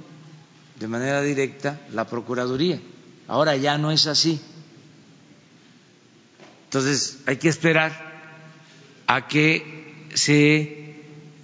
de 0.79 0.87
manera 0.87 1.21
directa 1.21 1.81
la 1.93 2.05
Procuraduría. 2.05 2.79
Ahora 3.27 3.55
ya 3.55 3.77
no 3.79 3.91
es 3.91 4.05
así. 4.05 4.39
Entonces 6.67 7.19
hay 7.25 7.37
que 7.37 7.47
esperar 7.47 7.91
a 9.07 9.27
que 9.27 10.09
se 10.13 10.87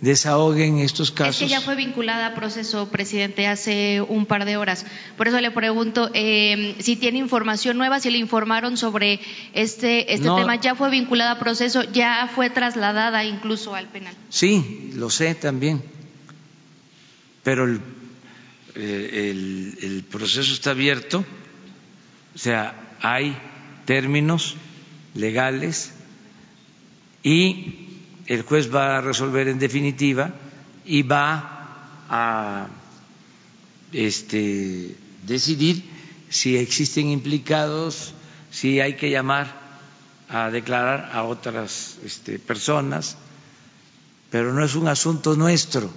desahoguen 0.02 0.80
estos 0.80 1.12
casos. 1.12 1.42
Es 1.42 1.48
que 1.48 1.48
ya 1.48 1.62
fue 1.62 1.76
vinculada 1.76 2.28
a 2.28 2.36
proceso, 2.36 2.90
presidente, 2.90 3.48
hace 3.48 4.02
un 4.02 4.26
par 4.26 4.44
de 4.44 4.58
horas. 4.58 4.86
Por 5.16 5.30
eso 5.30 5.40
le 5.40 5.50
pregunto 5.50 6.12
eh, 6.14 6.76
si 6.80 6.98
tiene 6.98 7.20
información 7.20 7.78
nueva, 7.78 8.02
si 8.02 8.12
le 8.12 8.18
informaron 8.18 8.76
sobre 8.76 9.22
este, 9.54 10.14
este 10.14 10.26
tema. 10.26 10.60
Ya 10.60 10.76
fue 10.76 10.90
vinculada 10.90 11.32
a 11.32 11.40
proceso, 11.40 11.84
ya 11.84 12.30
fue 12.36 12.50
trasladada 12.50 13.24
incluso 13.24 13.76
al 13.76 13.88
penal. 13.88 14.14
Sí, 14.28 14.92
lo 14.96 15.10
sé 15.10 15.36
también. 15.36 15.82
Pero 17.44 17.64
el, 17.64 17.80
eh, 18.76 19.30
el, 19.32 19.78
el 19.84 20.04
proceso 20.04 20.54
está 20.54 20.72
abierto, 20.72 21.24
o 22.36 22.38
sea, 22.38 22.76
hay 23.02 23.38
términos 23.86 24.58
legales 25.14 25.92
y 27.24 27.90
el 28.28 28.42
juez 28.44 28.74
va 28.74 28.98
a 28.98 29.02
resolver 29.02 29.48
en 29.48 29.60
definitiva 29.60 30.34
y 30.86 31.04
va 31.04 32.06
a 32.10 32.68
este, 33.92 34.96
decidir 35.26 35.84
si 36.30 36.58
existen 36.58 37.08
implicados, 37.10 38.14
si 38.52 38.80
hay 38.80 38.96
que 38.96 39.10
llamar 39.10 39.62
a 40.30 40.50
declarar 40.50 41.12
a 41.14 41.24
otras 41.24 41.98
este, 42.04 42.40
personas, 42.40 43.18
pero 44.32 44.54
no 44.54 44.64
es 44.66 44.76
un 44.76 44.88
asunto 44.88 45.36
nuestro. 45.36 45.92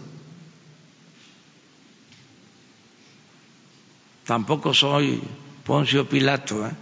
Tampoco 4.27 4.75
soy 4.75 5.23
Poncio 5.65 6.09
Pilato. 6.09 6.67
¿eh? 6.67 6.73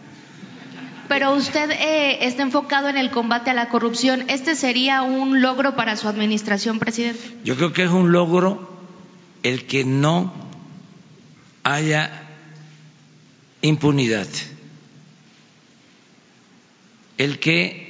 Pero 1.09 1.35
usted 1.35 1.71
eh, 1.71 2.27
está 2.27 2.43
enfocado 2.43 2.89
en 2.89 2.97
el 2.97 3.11
combate 3.11 3.51
a 3.51 3.55
la 3.55 3.69
corrupción. 3.69 4.25
¿Este 4.29 4.57
sería 4.57 5.03
un 5.03 5.43
logro 5.43 5.77
para 5.77 5.97
su 5.97 6.09
administración, 6.09 6.79
presidente? 6.79 7.21
Yo 7.45 7.57
creo 7.57 7.73
que 7.73 7.85
es 7.85 7.91
un 7.91 8.13
logro 8.13 8.71
el 9.43 9.67
que 9.67 9.85
no 9.85 10.33
haya 11.63 12.25
impunidad, 13.63 14.29
el 17.19 17.39
que 17.39 17.85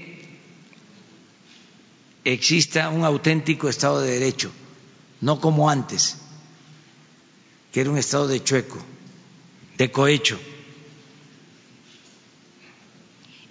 exista 2.24 2.88
un 2.88 3.04
auténtico 3.04 3.68
Estado 3.68 4.00
de 4.00 4.12
Derecho, 4.12 4.52
no 5.20 5.40
como 5.40 5.68
antes, 5.70 6.18
que 7.72 7.80
era 7.80 7.90
un 7.90 7.98
Estado 7.98 8.28
de 8.28 8.42
chueco, 8.42 8.78
de 9.78 9.90
cohecho. 9.90 10.38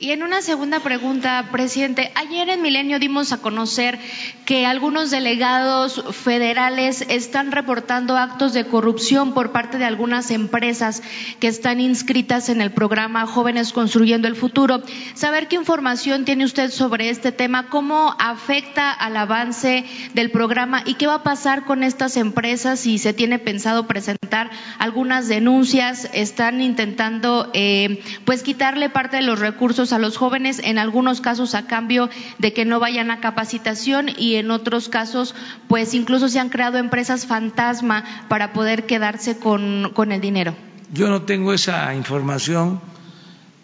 Y 0.03 0.11
en 0.11 0.21
una 0.21 0.41
segunda 0.41 0.81
pregunta, 0.81 1.47
presidente, 1.49 2.11
ayer 2.15 2.49
en 2.49 2.61
Milenio 2.61 2.99
dimos 2.99 3.31
a 3.31 3.38
conocer 3.38 3.97
que 4.45 4.65
algunos 4.65 5.11
delegados 5.11 6.03
federales 6.11 7.05
están 7.07 7.53
reportando 7.53 8.17
actos 8.17 8.51
de 8.51 8.65
corrupción 8.65 9.34
por 9.34 9.53
parte 9.53 9.77
de 9.77 9.85
algunas 9.85 10.30
empresas 10.30 11.01
que 11.39 11.47
están 11.47 11.80
inscritas 11.80 12.49
en 12.49 12.59
el 12.59 12.71
programa 12.71 13.25
Jóvenes 13.27 13.71
Construyendo 13.71 14.27
el 14.27 14.35
Futuro. 14.35 14.84
Saber 15.13 15.47
qué 15.47 15.55
información 15.55 16.25
tiene 16.25 16.43
usted 16.43 16.69
sobre 16.69 17.07
este 17.07 17.31
tema, 17.31 17.69
cómo 17.69 18.13
afecta 18.19 18.91
al 18.91 19.15
avance 19.15 19.85
del 20.13 20.31
programa 20.31 20.84
y 20.85 20.95
qué 20.95 21.07
va 21.07 21.15
a 21.15 21.23
pasar 21.23 21.63
con 21.63 21.81
estas 21.81 22.17
empresas 22.17 22.81
si 22.81 22.97
se 22.97 23.13
tiene 23.13 23.39
pensado 23.39 23.88
presentar 23.88 24.51
algunas 24.80 25.30
denuncias, 25.30 26.09
están 26.11 26.59
intentando 26.59 27.49
eh, 27.53 28.03
pues 28.25 28.43
quitarle 28.43 28.89
parte 28.89 29.15
de 29.15 29.23
los 29.23 29.39
recursos 29.39 29.93
a 29.94 29.99
los 29.99 30.18
jóvenes, 30.18 30.60
en 30.64 30.78
algunos 30.78 31.22
casos 31.22 31.56
a 31.56 31.68
cambio 31.68 32.10
de 32.40 32.53
que 32.53 32.65
no 32.65 32.80
vayan 32.80 33.11
a 33.11 33.22
capacitación 33.22 34.10
y 34.10 34.36
en 34.36 34.52
otros 34.52 34.90
casos, 34.90 35.36
pues 35.68 35.94
incluso 35.94 36.28
se 36.28 36.40
han 36.40 36.49
creado 36.49 36.78
empresas 36.78 37.26
fantasma 37.26 38.03
para 38.28 38.53
poder 38.53 38.86
quedarse 38.86 39.38
con, 39.38 39.91
con 39.94 40.11
el 40.11 40.20
dinero. 40.20 40.56
Yo 40.91 41.10
no 41.10 41.24
tengo 41.24 41.53
esa 41.53 41.94
información 41.95 42.82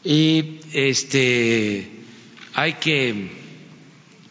y 0.04 0.60
este 0.74 1.92
hay 2.56 2.74
que 2.74 3.32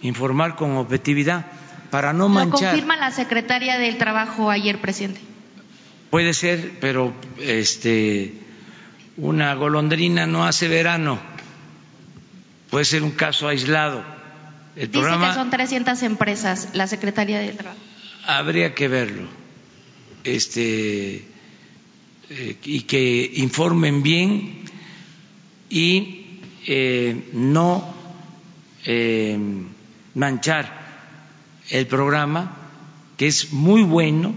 informar 0.02 0.56
con 0.56 0.76
objetividad 0.76 1.46
para 1.90 2.12
no 2.12 2.28
manchar. 2.28 2.60
Lo 2.60 2.68
confirma 2.68 2.96
la 2.96 3.10
secretaria 3.10 3.78
del 3.78 3.98
Trabajo 3.98 4.50
ayer, 4.50 4.80
presidente. 4.80 5.20
Puede 6.10 6.34
ser, 6.34 6.78
pero 6.80 7.12
este 7.40 8.34
una 9.16 9.54
golondrina 9.54 10.26
no 10.26 10.46
hace 10.46 10.68
verano 10.68 11.18
puede 12.70 12.84
ser 12.84 13.02
un 13.02 13.12
caso 13.12 13.48
aislado. 13.48 14.04
El 14.76 14.90
Dice 14.90 15.06
que 15.06 15.34
son 15.34 15.50
300 15.50 16.02
empresas, 16.02 16.68
la 16.74 16.86
Secretaría 16.86 17.40
del 17.40 17.56
Trabajo. 17.56 17.80
Habría 18.26 18.74
que 18.74 18.88
verlo. 18.88 19.28
Este, 20.24 21.24
eh, 22.30 22.56
y 22.64 22.82
que 22.82 23.30
informen 23.36 24.02
bien 24.02 24.64
y 25.70 26.40
eh, 26.66 27.30
no 27.32 27.94
eh, 28.84 29.38
manchar 30.14 30.86
el 31.70 31.86
programa, 31.86 32.56
que 33.16 33.26
es 33.26 33.52
muy 33.52 33.82
bueno, 33.82 34.34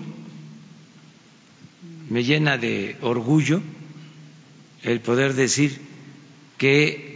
me 2.09 2.23
llena 2.23 2.57
de 2.57 2.97
orgullo 3.01 3.61
el 4.83 4.99
poder 5.01 5.33
decir 5.33 5.79
que 6.57 7.10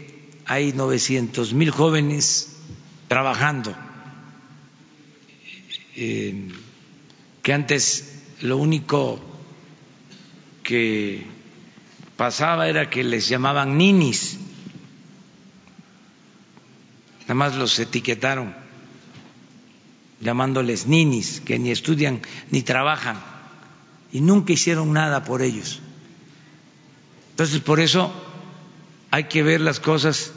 hay 0.46 0.74
900 0.74 1.54
mil 1.54 1.72
jóvenes 1.72 2.58
trabajando, 3.08 3.76
eh, 5.96 6.50
que 7.42 7.54
antes 7.54 8.24
lo 8.42 8.58
único 8.58 9.20
que 10.64 11.26
pasaba 12.18 12.68
era 12.68 12.90
que 12.90 13.04
les 13.04 13.28
llamaban 13.28 13.78
ninis, 13.78 14.38
nada 17.22 17.36
más 17.36 17.56
los 17.56 17.78
etiquetaron 17.80 18.54
llamándoles 20.22 20.88
ninis, 20.88 21.42
que 21.42 21.60
ni 21.60 21.72
estudian 21.72 22.22
ni 22.52 22.62
trabajan 22.62 23.18
y 24.12 24.22
nunca 24.22 24.54
hicieron 24.54 24.94
nada 24.94 25.24
por 25.24 25.42
ellos. 25.42 25.82
Entonces, 27.32 27.60
por 27.60 27.80
eso 27.80 28.14
hay 29.12 29.26
que 29.26 29.44
ver 29.44 29.62
las 29.62 29.80
cosas 29.80 30.32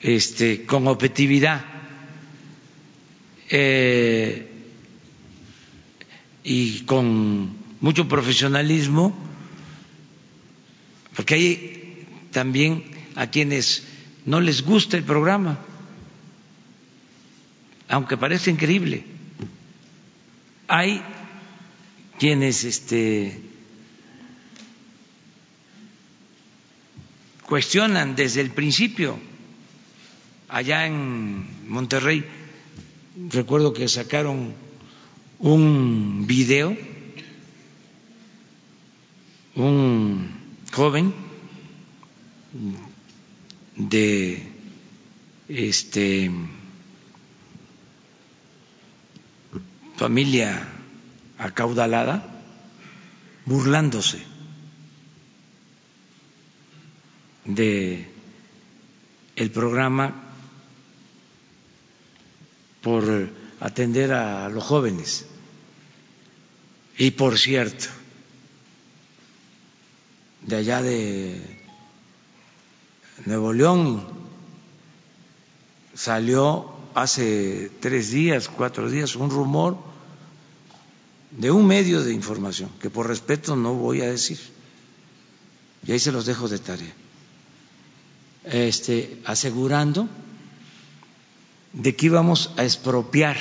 este, 0.00 0.64
con 0.66 0.86
objetividad 0.88 1.64
eh, 3.50 4.50
y 6.44 6.80
con 6.80 7.56
mucho 7.80 8.08
profesionalismo, 8.08 9.16
porque 11.14 11.34
hay 11.34 12.06
también 12.32 12.84
a 13.14 13.28
quienes 13.30 13.84
no 14.24 14.40
les 14.40 14.62
gusta 14.62 14.96
el 14.96 15.04
programa, 15.04 15.58
aunque 17.88 18.16
parece 18.16 18.50
increíble. 18.50 19.04
Hay 20.68 21.00
quienes 22.18 22.64
este, 22.64 23.40
cuestionan 27.46 28.16
desde 28.16 28.40
el 28.40 28.50
principio. 28.50 29.18
Allá 30.48 30.86
en 30.86 31.68
Monterrey, 31.68 32.24
recuerdo 33.30 33.72
que 33.72 33.88
sacaron 33.88 34.54
un 35.40 36.24
video, 36.26 36.76
un 39.56 40.30
joven 40.72 41.12
de 43.76 44.52
este 45.48 46.30
familia 49.96 50.68
acaudalada 51.38 52.42
burlándose 53.46 54.22
de 57.46 58.06
el 59.34 59.50
programa 59.50 60.25
por 62.86 63.02
atender 63.58 64.12
a 64.12 64.48
los 64.48 64.62
jóvenes. 64.62 65.26
Y 66.96 67.10
por 67.10 67.36
cierto, 67.36 67.86
de 70.42 70.54
allá 70.54 70.82
de 70.82 71.42
Nuevo 73.24 73.52
León 73.52 74.06
salió 75.94 76.76
hace 76.94 77.72
tres 77.80 78.12
días, 78.12 78.48
cuatro 78.48 78.88
días, 78.88 79.16
un 79.16 79.30
rumor 79.30 79.76
de 81.32 81.50
un 81.50 81.66
medio 81.66 82.04
de 82.04 82.12
información 82.12 82.70
que 82.80 82.88
por 82.88 83.08
respeto 83.08 83.56
no 83.56 83.74
voy 83.74 84.02
a 84.02 84.10
decir. 84.10 84.38
Y 85.84 85.90
ahí 85.90 85.98
se 85.98 86.12
los 86.12 86.24
dejo 86.24 86.46
de 86.46 86.60
tarea 86.60 86.94
este, 88.44 89.20
asegurando 89.24 90.08
de 91.76 91.94
que 91.94 92.06
íbamos 92.06 92.52
a 92.56 92.64
expropiar 92.64 93.36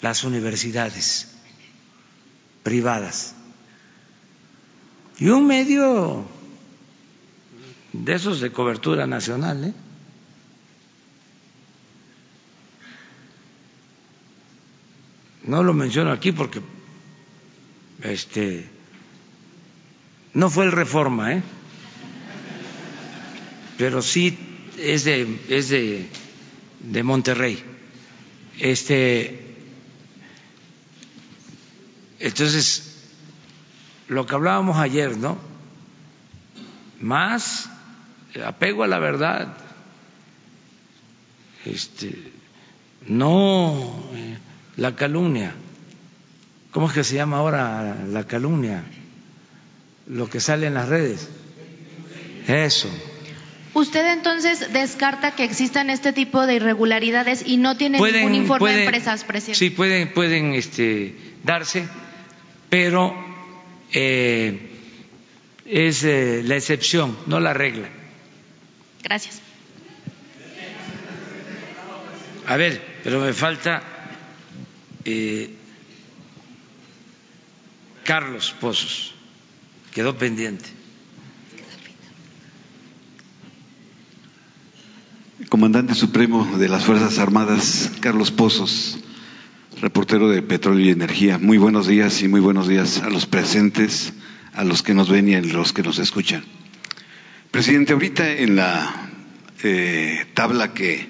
las 0.00 0.24
universidades 0.24 1.28
privadas. 2.64 3.34
Y 5.18 5.28
un 5.28 5.46
medio 5.46 6.24
de 7.92 8.14
esos 8.14 8.40
de 8.40 8.50
cobertura 8.50 9.06
nacional, 9.06 9.64
¿eh? 9.64 9.74
no 15.44 15.62
lo 15.62 15.72
menciono 15.72 16.12
aquí 16.12 16.32
porque 16.32 16.60
este 18.02 18.68
no 20.34 20.50
fue 20.50 20.66
el 20.66 20.72
reforma, 20.72 21.32
¿eh? 21.32 21.42
pero 23.76 24.02
sí 24.02 24.36
es 24.78 25.04
de, 25.04 25.40
es 25.48 25.68
de, 25.68 26.08
de 26.80 27.02
Monterrey. 27.02 27.62
Este, 28.58 29.48
Entonces, 32.18 32.96
lo 34.08 34.26
que 34.26 34.34
hablábamos 34.34 34.76
ayer, 34.78 35.16
¿no? 35.16 35.38
Más 37.00 37.70
apego 38.44 38.82
a 38.82 38.88
la 38.88 38.98
verdad, 38.98 39.56
este, 41.64 42.32
no 43.06 44.10
eh, 44.14 44.38
la 44.76 44.96
calumnia. 44.96 45.54
¿Cómo 46.72 46.88
es 46.88 46.92
que 46.92 47.04
se 47.04 47.14
llama 47.14 47.38
ahora 47.38 47.96
la 48.08 48.26
calumnia? 48.26 48.84
Lo 50.08 50.28
que 50.28 50.40
sale 50.40 50.66
en 50.66 50.74
las 50.74 50.88
redes. 50.88 51.28
Eso. 52.46 52.88
¿Usted 53.78 54.12
entonces 54.12 54.72
descarta 54.72 55.36
que 55.36 55.44
existan 55.44 55.88
este 55.88 56.12
tipo 56.12 56.48
de 56.48 56.54
irregularidades 56.54 57.44
y 57.46 57.58
no 57.58 57.76
tiene 57.76 58.00
ningún 58.00 58.34
informe 58.34 58.72
de 58.72 58.82
empresas, 58.82 59.22
presidente? 59.22 59.56
Sí, 59.56 59.70
pueden, 59.70 60.12
pueden 60.12 60.54
este, 60.54 61.14
darse, 61.44 61.86
pero 62.70 63.14
eh, 63.92 64.68
es 65.64 66.02
eh, 66.02 66.42
la 66.44 66.56
excepción, 66.56 67.16
no 67.26 67.38
la 67.38 67.54
regla. 67.54 67.88
Gracias. 69.04 69.42
A 72.46 72.56
ver, 72.56 72.82
pero 73.04 73.20
me 73.20 73.32
falta 73.32 73.80
eh, 75.04 75.50
Carlos 78.02 78.56
Pozos, 78.58 79.14
quedó 79.92 80.18
pendiente. 80.18 80.77
Comandante 85.46 85.94
Supremo 85.94 86.58
de 86.58 86.68
las 86.68 86.84
Fuerzas 86.84 87.20
Armadas, 87.20 87.92
Carlos 88.00 88.32
Pozos, 88.32 88.98
reportero 89.80 90.28
de 90.28 90.42
Petróleo 90.42 90.86
y 90.86 90.90
Energía. 90.90 91.38
Muy 91.38 91.58
buenos 91.58 91.86
días 91.86 92.22
y 92.22 92.28
muy 92.28 92.40
buenos 92.40 92.66
días 92.66 93.02
a 93.02 93.08
los 93.08 93.26
presentes, 93.26 94.14
a 94.52 94.64
los 94.64 94.82
que 94.82 94.94
nos 94.94 95.08
ven 95.08 95.28
y 95.28 95.36
a 95.36 95.40
los 95.40 95.72
que 95.72 95.84
nos 95.84 96.00
escuchan. 96.00 96.42
Presidente, 97.52 97.92
ahorita 97.92 98.32
en 98.32 98.56
la 98.56 99.12
eh, 99.62 100.26
tabla 100.34 100.74
que 100.74 101.06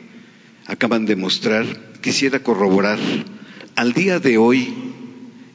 acaban 0.67 1.07
de 1.07 1.17
mostrar, 1.17 1.65
quisiera 2.03 2.43
corroborar, 2.43 2.99
al 3.77 3.95
día 3.95 4.21
de 4.21 4.37
hoy 4.37 4.75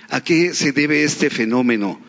¿A 0.10 0.24
qué 0.24 0.54
se 0.54 0.72
debe 0.72 1.04
este 1.04 1.32
fenómeno? 1.32 2.00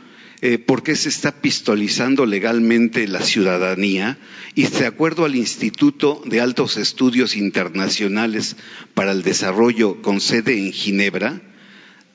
Eh, 0.43 0.59
¿Por 0.59 0.83
qué 0.83 0.95
se 0.97 1.09
está 1.09 1.33
pistolizando 1.33 2.27
legalmente 2.27 3.09
la 3.09 3.23
ciudadanía? 3.23 4.19
Y 4.55 4.67
de 4.67 4.87
acuerdo 4.87 5.25
al 5.25 5.35
Instituto 5.35 6.21
de 6.27 6.43
Altos 6.43 6.77
Estudios 6.77 7.37
Internacionales 7.37 8.57
para 8.93 9.13
el 9.13 9.23
Desarrollo 9.23 10.03
con 10.03 10.21
sede 10.21 10.59
en 10.59 10.73
Ginebra, 10.73 11.41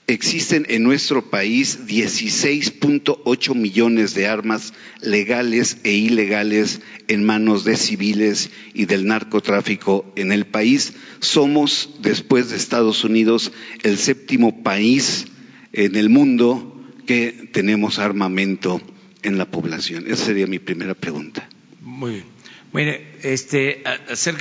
existen 0.07 0.65
en 0.69 0.83
nuestro 0.83 1.29
país 1.29 1.87
16.8 1.87 3.55
millones 3.55 4.13
de 4.13 4.27
armas 4.27 4.73
legales 5.01 5.77
e 5.83 5.91
ilegales 5.91 6.81
en 7.07 7.23
manos 7.23 7.63
de 7.63 7.77
civiles 7.77 8.51
y 8.73 8.85
del 8.85 9.05
narcotráfico 9.05 10.11
en 10.15 10.31
el 10.31 10.45
país. 10.45 10.93
Somos, 11.19 11.95
después 12.01 12.49
de 12.49 12.57
Estados 12.57 13.03
Unidos, 13.03 13.51
el 13.83 13.97
séptimo 13.97 14.63
país 14.63 15.25
en 15.73 15.95
el 15.95 16.09
mundo 16.09 16.71
que 17.05 17.49
tenemos 17.51 17.99
armamento 17.99 18.81
en 19.23 19.37
la 19.37 19.49
población? 19.49 20.05
Esa 20.07 20.25
sería 20.25 20.47
mi 20.47 20.59
primera 20.59 20.93
pregunta. 20.93 21.47
Muy 21.81 22.11
bien. 22.11 22.25
Mire, 22.73 23.17
este, 23.23 23.83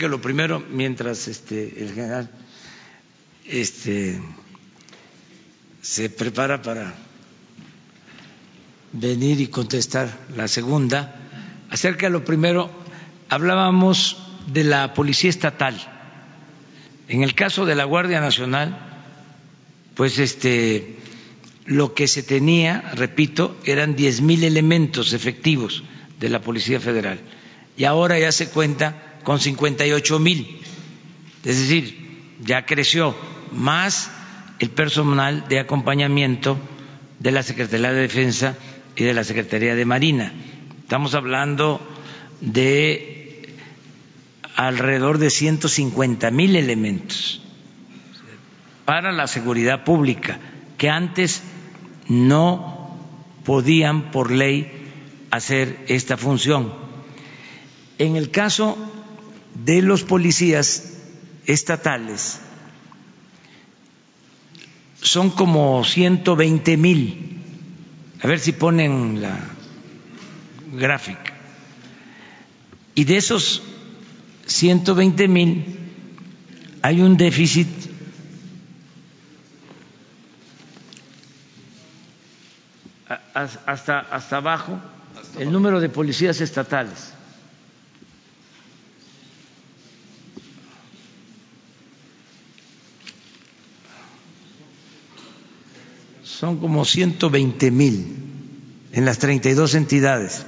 lo 0.08 0.20
primero 0.20 0.60
mientras 0.70 1.28
este, 1.28 1.82
el 1.82 1.94
general 1.94 2.30
este, 3.46 4.20
se 5.84 6.08
prepara 6.08 6.62
para 6.62 6.94
venir 8.92 9.38
y 9.42 9.48
contestar 9.48 10.08
la 10.34 10.48
segunda. 10.48 11.14
Acerca 11.68 12.06
de 12.06 12.12
lo 12.12 12.24
primero, 12.24 12.70
hablábamos 13.28 14.16
de 14.46 14.64
la 14.64 14.94
Policía 14.94 15.28
Estatal. 15.28 15.76
En 17.06 17.22
el 17.22 17.34
caso 17.34 17.66
de 17.66 17.74
la 17.74 17.84
Guardia 17.84 18.20
Nacional, 18.20 18.78
pues 19.94 20.18
este 20.18 20.96
lo 21.66 21.92
que 21.92 22.08
se 22.08 22.22
tenía, 22.22 22.92
repito, 22.94 23.58
eran 23.64 23.94
diez 23.94 24.22
mil 24.22 24.42
elementos 24.42 25.12
efectivos 25.12 25.82
de 26.18 26.30
la 26.30 26.40
Policía 26.40 26.80
Federal 26.80 27.20
y 27.76 27.84
ahora 27.84 28.18
ya 28.18 28.32
se 28.32 28.48
cuenta 28.48 29.18
con 29.22 29.38
cincuenta 29.38 29.86
y 29.86 29.92
ocho 29.92 30.18
mil, 30.18 30.60
es 31.44 31.58
decir, 31.58 32.32
ya 32.40 32.64
creció 32.64 33.14
más 33.52 34.10
el 34.64 34.70
personal 34.70 35.46
de 35.46 35.58
acompañamiento 35.58 36.56
de 37.18 37.32
la 37.32 37.42
Secretaría 37.42 37.92
de 37.92 38.00
Defensa 38.00 38.56
y 38.96 39.04
de 39.04 39.12
la 39.12 39.22
Secretaría 39.22 39.74
de 39.74 39.84
Marina. 39.84 40.32
Estamos 40.80 41.14
hablando 41.14 41.86
de 42.40 43.54
alrededor 44.56 45.18
de 45.18 45.28
ciento 45.28 45.68
cincuenta 45.68 46.30
mil 46.30 46.56
elementos 46.56 47.42
para 48.86 49.12
la 49.12 49.26
seguridad 49.26 49.84
pública 49.84 50.38
que 50.78 50.88
antes 50.88 51.42
no 52.08 52.96
podían 53.44 54.12
por 54.12 54.30
ley 54.30 54.72
hacer 55.30 55.84
esta 55.88 56.16
función. 56.16 56.72
En 57.98 58.16
el 58.16 58.30
caso 58.30 58.78
de 59.62 59.82
los 59.82 60.04
policías 60.04 61.02
estatales, 61.44 62.40
son 65.04 65.30
como 65.30 65.84
120 65.84 66.76
mil. 66.76 67.40
A 68.22 68.26
ver 68.26 68.40
si 68.40 68.52
ponen 68.52 69.20
la 69.20 69.38
gráfica. 70.72 71.32
Y 72.94 73.04
de 73.04 73.18
esos 73.18 73.62
120 74.46 75.28
mil 75.28 75.78
hay 76.80 77.02
un 77.02 77.16
déficit 77.16 77.68
hasta, 83.34 84.00
hasta 84.00 84.36
abajo 84.36 84.80
el 85.38 85.52
número 85.52 85.80
de 85.80 85.90
policías 85.90 86.40
estatales. 86.40 87.12
Son 96.38 96.58
como 96.58 96.84
120 96.84 97.70
mil 97.70 98.16
en 98.92 99.04
las 99.04 99.18
32 99.18 99.74
entidades. 99.74 100.44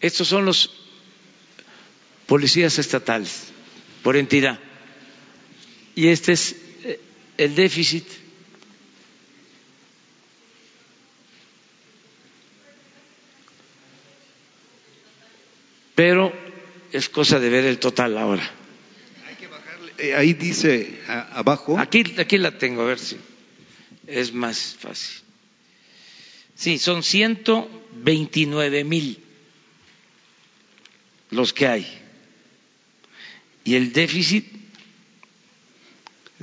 Estos 0.00 0.28
son 0.28 0.44
los 0.46 0.70
policías 2.26 2.78
estatales 2.78 3.44
por 4.02 4.16
entidad. 4.16 4.58
Y 5.94 6.08
este 6.08 6.32
es 6.32 6.56
eh, 6.84 7.00
el 7.36 7.54
déficit. 7.54 8.04
Pero 15.94 16.32
es 16.92 17.08
cosa 17.08 17.38
de 17.38 17.48
ver 17.50 17.64
el 17.64 17.78
total 17.78 18.16
ahora. 18.16 18.48
Hay 19.28 19.34
que 19.36 19.46
bajarle. 19.46 19.92
Eh, 19.98 20.14
ahí 20.14 20.32
dice 20.34 21.00
a- 21.08 21.38
abajo. 21.38 21.78
Aquí, 21.78 22.02
aquí 22.18 22.38
la 22.38 22.56
tengo, 22.56 22.82
a 22.82 22.86
ver 22.86 22.98
si 22.98 23.16
es 24.06 24.32
más 24.32 24.76
fácil. 24.78 25.20
Sí, 26.54 26.78
son 26.78 27.02
129 27.02 28.84
mil 28.84 29.18
los 31.30 31.52
que 31.52 31.66
hay. 31.66 31.86
Y 33.64 33.74
el 33.74 33.92
déficit 33.92 34.46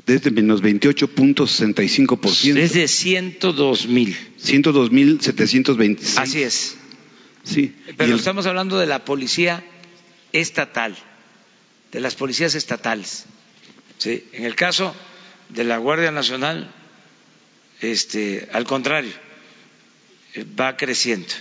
Desde 0.05 0.29
menos 0.31 0.61
28.65%. 0.61 2.57
es 2.57 2.73
de 2.73 2.87
102 2.87 3.87
mil. 3.87 4.15
102.726. 4.39 6.17
Así 6.17 6.43
es. 6.43 6.77
Sí. 7.43 7.73
Pero 7.97 8.13
el- 8.13 8.19
estamos 8.19 8.45
hablando 8.45 8.77
de 8.77 8.85
la 8.85 9.03
policía 9.05 9.63
estatal, 10.33 10.95
de 11.91 11.99
las 11.99 12.15
policías 12.15 12.53
estatales. 12.55 13.25
¿sí? 13.97 14.23
En 14.33 14.43
el 14.45 14.53
caso 14.55 14.95
de 15.49 15.63
la 15.63 15.77
Guardia 15.77 16.11
Nacional, 16.11 16.71
este, 17.81 18.47
al 18.53 18.65
contrario, 18.65 19.11
eh, 20.35 20.45
va 20.59 20.77
creciendo 20.77 21.33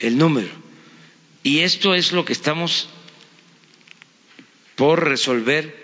el 0.00 0.18
número. 0.18 0.67
Y 1.48 1.60
esto 1.60 1.94
es 1.94 2.12
lo 2.12 2.26
que 2.26 2.34
estamos 2.34 2.90
por 4.76 5.02
resolver 5.08 5.74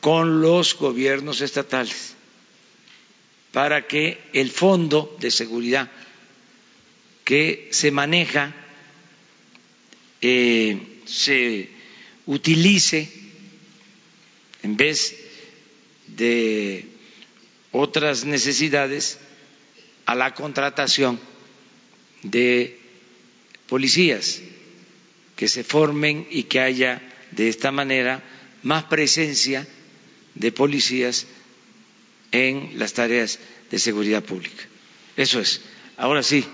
con 0.00 0.40
los 0.40 0.76
gobiernos 0.76 1.40
estatales 1.40 2.14
para 3.50 3.88
que 3.88 4.22
el 4.32 4.52
fondo 4.52 5.16
de 5.18 5.32
seguridad 5.32 5.90
que 7.24 7.70
se 7.72 7.90
maneja 7.90 8.54
eh, 10.20 11.00
se 11.06 11.70
utilice 12.26 13.10
en 14.62 14.76
vez 14.76 15.16
de 16.06 16.86
otras 17.72 18.24
necesidades 18.24 19.18
a 20.06 20.14
la 20.14 20.34
contratación 20.34 21.18
de 22.22 22.78
policías 23.66 24.40
que 25.36 25.48
se 25.48 25.64
formen 25.64 26.26
y 26.30 26.44
que 26.44 26.60
haya 26.60 27.02
de 27.32 27.48
esta 27.48 27.72
manera 27.72 28.22
más 28.62 28.84
presencia 28.84 29.66
de 30.34 30.52
policías 30.52 31.26
en 32.32 32.78
las 32.78 32.92
tareas 32.94 33.38
de 33.70 33.78
seguridad 33.78 34.22
pública. 34.22 34.64
Eso 35.16 35.40
es. 35.40 35.60
Ahora 35.96 36.22
sí. 36.22 36.44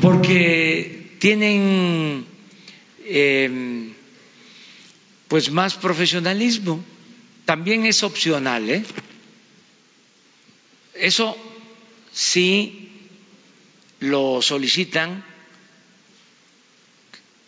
Porque 0.00 1.16
tienen 1.18 2.24
eh, 3.04 3.92
pues 5.28 5.50
más 5.50 5.74
profesionalismo. 5.74 6.84
También 7.44 7.86
es 7.86 8.02
opcional, 8.02 8.68
¿eh? 8.68 8.84
Eso 10.94 11.36
sí 12.16 12.88
lo 14.00 14.40
solicitan 14.40 15.22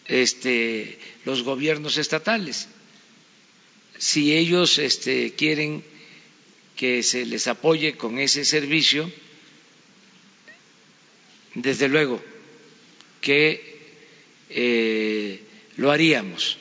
este, 0.05 0.99
los 1.25 1.43
gobiernos 1.43 1.97
estatales. 1.97 2.69
Si 3.97 4.35
ellos 4.37 4.77
este, 4.79 5.33
quieren 5.35 5.83
que 6.77 7.03
se 7.03 7.25
les 7.25 7.47
apoye 7.49 7.97
con 7.97 8.19
ese 8.19 8.45
servicio, 8.45 9.11
desde 11.55 11.89
luego 11.89 12.23
que 13.23 13.79
eh, 14.51 15.41
lo 15.79 15.91
haríamos. 15.91 16.59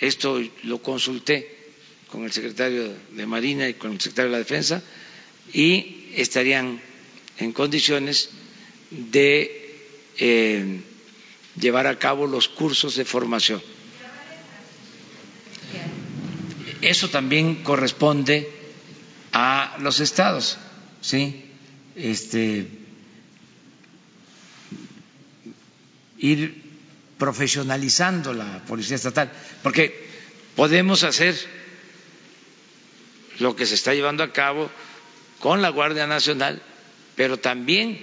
Esto 0.00 0.40
lo 0.62 0.80
consulté 0.80 1.50
con 2.08 2.24
el 2.24 2.30
secretario 2.32 2.94
de 3.10 3.26
Marina 3.26 3.68
y 3.68 3.74
con 3.74 3.90
el 3.92 4.00
secretario 4.00 4.30
de 4.30 4.36
la 4.38 4.44
Defensa 4.44 4.82
y 5.52 6.03
estarían 6.16 6.80
en 7.38 7.52
condiciones 7.52 8.30
de 8.90 9.76
eh, 10.18 10.80
llevar 11.60 11.86
a 11.86 11.98
cabo 11.98 12.26
los 12.26 12.48
cursos 12.48 12.96
de 12.96 13.04
formación. 13.04 13.62
Eso 16.80 17.08
también 17.08 17.62
corresponde 17.62 18.50
a 19.32 19.76
los 19.80 20.00
estados, 20.00 20.58
¿sí? 21.00 21.44
Este, 21.96 22.68
ir 26.18 26.62
profesionalizando 27.18 28.34
la 28.34 28.64
policía 28.66 28.96
estatal, 28.96 29.32
porque 29.62 30.06
podemos 30.56 31.04
hacer 31.04 31.34
lo 33.38 33.56
que 33.56 33.66
se 33.66 33.74
está 33.74 33.94
llevando 33.94 34.22
a 34.22 34.32
cabo 34.32 34.70
con 35.44 35.60
la 35.60 35.68
Guardia 35.68 36.06
Nacional, 36.06 36.62
pero 37.16 37.38
también 37.38 38.02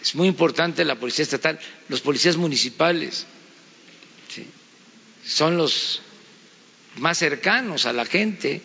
es 0.00 0.16
muy 0.16 0.26
importante 0.26 0.84
la 0.84 0.98
policía 0.98 1.22
estatal, 1.22 1.60
los 1.88 2.00
policías 2.00 2.36
municipales, 2.36 3.24
son 5.24 5.56
los 5.56 6.02
más 6.96 7.18
cercanos 7.18 7.86
a 7.86 7.92
la 7.92 8.04
gente. 8.04 8.60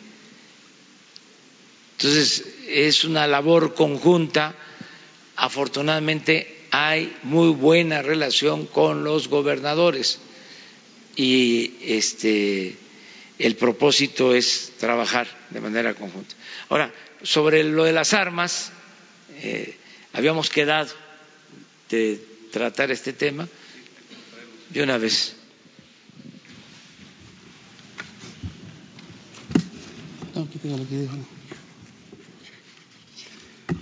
Entonces, 2.00 2.44
es 2.70 3.04
una 3.04 3.28
labor 3.28 3.76
conjunta. 3.76 4.56
Afortunadamente, 5.36 6.66
hay 6.72 7.16
muy 7.22 7.50
buena 7.50 8.02
relación 8.02 8.66
con 8.66 9.04
los 9.04 9.28
gobernadores 9.28 10.18
y 11.16 11.76
este 11.84 12.76
el 13.38 13.56
propósito 13.56 14.34
es 14.34 14.72
trabajar 14.80 15.28
de 15.52 15.62
manera 15.62 15.94
conjunta. 15.94 16.34
Ahora, 16.70 16.92
sobre 17.28 17.62
lo 17.66 17.84
de 17.84 17.92
las 17.92 18.14
armas, 18.14 18.72
eh, 19.42 19.76
habíamos 20.14 20.50
quedado 20.50 20.88
de 21.90 22.24
tratar 22.54 22.90
este 22.90 23.12
tema 23.12 23.46
de 24.70 24.82
una 24.82 24.98
vez. 24.98 25.36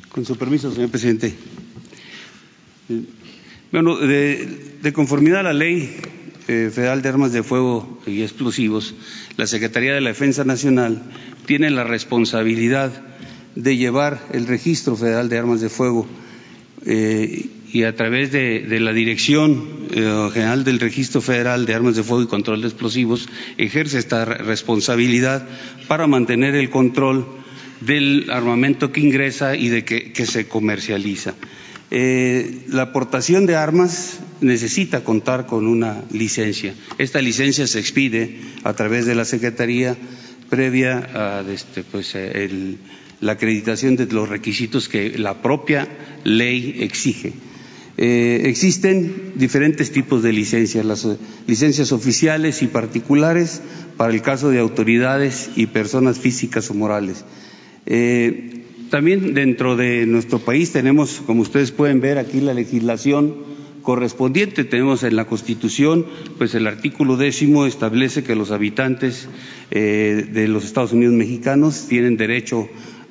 Con 0.10 0.26
su 0.26 0.36
permiso, 0.38 0.74
señor 0.74 0.90
presidente. 0.90 1.36
Eh, 2.90 3.02
Bueno, 3.72 3.98
de, 3.98 4.78
de 4.82 4.94
conformidad 4.94 5.42
a 5.42 5.44
la 5.44 5.54
Ley 5.54 5.98
eh, 6.48 6.72
Federal 6.74 7.02
de 7.04 7.10
Armas 7.10 7.32
de 7.34 7.44
Fuego 7.44 8.02
y 8.08 8.24
Explosivos, 8.24 8.96
la 9.38 9.46
Secretaría 9.46 9.94
de 9.94 10.02
la 10.02 10.10
Defensa 10.10 10.46
Nacional 10.46 11.04
tiene 11.46 11.70
la 11.70 11.84
responsabilidad 11.84 13.04
de 13.56 13.78
llevar 13.78 14.22
el 14.34 14.48
Registro 14.48 14.96
Federal 14.96 15.30
de 15.30 15.38
Armas 15.38 15.62
de 15.62 15.70
Fuego 15.70 16.06
eh, 16.86 17.48
y 17.72 17.84
a 17.84 17.96
través 17.96 18.32
de, 18.32 18.66
la 18.80 18.94
Dirección 18.94 19.64
eh, 19.92 20.30
General 20.34 20.64
del 20.64 20.80
Registro 20.80 21.22
Federal 21.22 21.66
de 21.66 21.74
Armas 21.74 21.96
de 21.96 22.04
Fuego 22.04 22.24
y 22.24 22.28
Control 22.28 22.62
de 22.62 22.68
Explosivos 22.68 23.28
ejerce 23.58 23.98
esta 24.00 24.26
re- 24.26 24.38
responsabilidad 24.40 25.48
para 25.88 26.08
mantener 26.08 26.56
el 26.56 26.70
control 26.70 27.26
del 27.82 28.30
armamento 28.32 28.92
que 28.92 29.02
ingresa 29.02 29.56
y 29.56 29.70
de 29.70 29.84
que, 29.84 30.26
se 30.26 30.48
comercializa. 30.48 31.34
Eh, 31.92 32.64
la 32.70 32.84
aportación 32.84 33.46
de 33.46 33.56
armas 33.56 34.20
necesita 34.42 35.04
contar 35.04 35.46
con 35.46 35.68
una 35.68 36.04
licencia. 36.12 36.74
Esta 36.98 37.22
licencia 37.22 37.68
se 37.68 37.80
expide 37.80 38.40
a 38.64 38.74
través 38.74 39.06
de 39.06 39.16
la 39.16 39.26
Secretaría 39.26 39.96
previa 40.50 40.98
a 41.14 41.44
este, 41.52 41.84
pues, 41.84 42.16
el- 42.16 42.78
la 43.22 43.34
acreditación 43.34 43.96
de 43.96 44.06
los 44.08 44.30
requisitos 44.30 44.90
que 44.90 45.18
la 45.18 45.42
propia 45.42 45.88
ley 46.24 46.78
exige. 46.80 47.34
Eh, 47.98 48.42
existen 48.46 49.34
diferentes 49.36 49.92
tipos 49.92 50.22
de 50.22 50.34
licencias, 50.34 50.86
las 50.86 51.08
licencias 51.48 51.94
oficiales 51.94 52.62
y 52.62 52.68
particulares 52.68 53.62
para 53.96 54.14
el 54.14 54.22
caso 54.22 54.50
de 54.50 54.60
autoridades 54.60 55.52
y 55.56 55.68
personas 55.68 56.20
físicas 56.20 56.70
o 56.70 56.74
morales. 56.74 57.24
Eh, 57.86 58.64
también 58.90 59.34
dentro 59.34 59.76
de 59.76 60.06
nuestro 60.06 60.40
país 60.40 60.72
tenemos, 60.72 61.22
como 61.26 61.42
ustedes 61.42 61.72
pueden 61.72 62.02
ver 62.02 62.18
aquí, 62.18 62.42
la 62.42 62.54
legislación 62.54 63.36
correspondiente. 63.82 64.66
Tenemos 64.66 65.04
en 65.04 65.16
la 65.16 65.26
Constitución, 65.26 66.06
pues 66.38 66.54
el 66.56 66.68
artículo 66.68 67.16
décimo 67.16 67.66
establece 67.66 68.24
que 68.24 68.36
los 68.36 68.52
habitantes 68.52 69.30
eh, 69.72 70.28
de 70.34 70.48
los 70.50 70.66
Estados 70.66 70.92
Unidos 70.92 71.16
mexicanos 71.16 71.86
tienen 71.88 72.18
derecho 72.18 72.68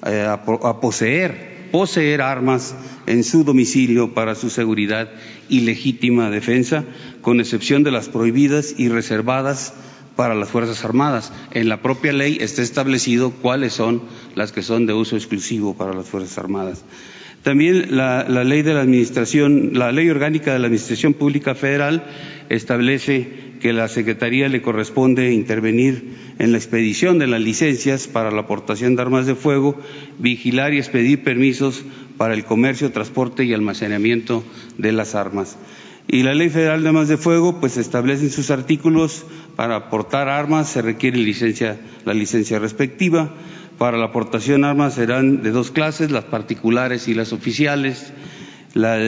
eh, 0.06 0.26
a, 0.28 0.80
poseer, 0.80 1.68
poseer 1.70 2.20
armas 2.20 2.74
en 3.06 3.24
su 3.24 3.44
domicilio 3.44 4.14
para 4.14 4.34
su 4.34 4.50
seguridad 4.50 5.10
y 5.48 5.60
legítima 5.60 6.30
defensa, 6.30 6.84
con 7.20 7.40
excepción 7.40 7.84
de 7.84 7.90
las 7.90 8.08
prohibidas 8.08 8.74
y 8.76 8.88
reservadas 8.88 9.74
para 10.16 10.34
las 10.34 10.48
Fuerzas 10.48 10.84
Armadas. 10.84 11.32
En 11.52 11.68
la 11.68 11.82
propia 11.82 12.12
ley 12.12 12.38
está 12.40 12.62
establecido 12.62 13.30
cuáles 13.30 13.72
son 13.72 14.02
las 14.34 14.52
que 14.52 14.62
son 14.62 14.86
de 14.86 14.92
uso 14.92 15.16
exclusivo 15.16 15.74
para 15.74 15.94
las 15.94 16.08
Fuerzas 16.08 16.38
Armadas. 16.38 16.84
También 17.42 17.96
la, 17.96 18.26
la, 18.26 18.42
ley 18.42 18.62
de 18.62 18.72
la 18.72 18.80
administración, 18.80 19.72
la 19.74 19.92
ley 19.92 20.08
orgánica 20.08 20.54
de 20.54 20.58
la 20.58 20.66
Administración 20.66 21.12
Pública 21.12 21.54
Federal 21.54 22.04
establece 22.48 23.43
que 23.64 23.72
la 23.72 23.88
Secretaría 23.88 24.50
le 24.50 24.60
corresponde 24.60 25.32
intervenir 25.32 26.16
en 26.38 26.52
la 26.52 26.58
expedición 26.58 27.18
de 27.18 27.26
las 27.26 27.40
licencias 27.40 28.08
para 28.08 28.30
la 28.30 28.42
aportación 28.42 28.94
de 28.94 29.00
armas 29.00 29.24
de 29.24 29.34
fuego, 29.34 29.80
vigilar 30.18 30.74
y 30.74 30.76
expedir 30.76 31.24
permisos 31.24 31.82
para 32.18 32.34
el 32.34 32.44
comercio, 32.44 32.92
transporte 32.92 33.42
y 33.44 33.54
almacenamiento 33.54 34.44
de 34.76 34.92
las 34.92 35.14
armas. 35.14 35.56
Y 36.06 36.24
la 36.24 36.34
Ley 36.34 36.50
Federal 36.50 36.82
de 36.82 36.90
Armas 36.90 37.08
de 37.08 37.16
Fuego, 37.16 37.58
pues 37.58 37.78
establece 37.78 38.24
en 38.24 38.32
sus 38.32 38.50
artículos 38.50 39.24
para 39.56 39.76
aportar 39.76 40.28
armas 40.28 40.68
se 40.68 40.82
requiere 40.82 41.16
la 42.04 42.12
licencia 42.12 42.58
respectiva. 42.58 43.32
Para 43.78 43.96
la 43.96 44.04
aportación 44.04 44.60
de 44.60 44.66
armas 44.66 44.96
serán 44.96 45.42
de 45.42 45.52
dos 45.52 45.70
clases, 45.70 46.10
las 46.10 46.24
particulares 46.24 47.08
y 47.08 47.14
las 47.14 47.32
oficiales. 47.32 48.12
La, 48.74 48.98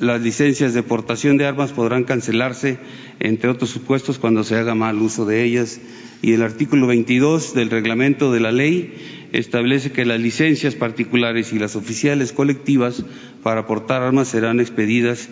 las 0.00 0.20
licencias 0.20 0.74
de 0.74 0.82
portación 0.82 1.36
de 1.36 1.46
armas 1.46 1.72
podrán 1.72 2.04
cancelarse, 2.04 2.78
entre 3.20 3.50
otros 3.50 3.70
supuestos, 3.70 4.18
cuando 4.18 4.44
se 4.44 4.56
haga 4.56 4.74
mal 4.74 4.98
uso 4.98 5.24
de 5.24 5.44
ellas. 5.44 5.80
Y 6.22 6.32
el 6.32 6.42
artículo 6.42 6.86
22 6.86 7.54
del 7.54 7.70
reglamento 7.70 8.32
de 8.32 8.40
la 8.40 8.52
ley 8.52 9.28
establece 9.32 9.92
que 9.92 10.04
las 10.04 10.20
licencias 10.20 10.74
particulares 10.74 11.52
y 11.52 11.58
las 11.58 11.76
oficiales 11.76 12.32
colectivas 12.32 13.04
para 13.42 13.66
portar 13.66 14.02
armas 14.02 14.28
serán 14.28 14.60
expedidas 14.60 15.28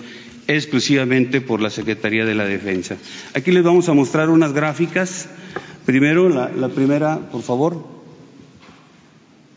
exclusivamente 0.49 1.41
por 1.41 1.61
la 1.61 1.71
Secretaría 1.71 2.25
de 2.25 2.35
la 2.35 2.45
Defensa. 2.45 2.97
Aquí 3.35 3.51
les 3.51 3.65
vamos 3.65 3.89
a 3.89 3.95
mostrar 3.95 4.31
unas 4.31 4.53
gráficas. 4.53 5.29
Primero, 5.85 6.29
la, 6.29 6.51
la 6.51 6.69
primera, 6.69 7.31
por 7.31 7.43
favor 7.43 7.97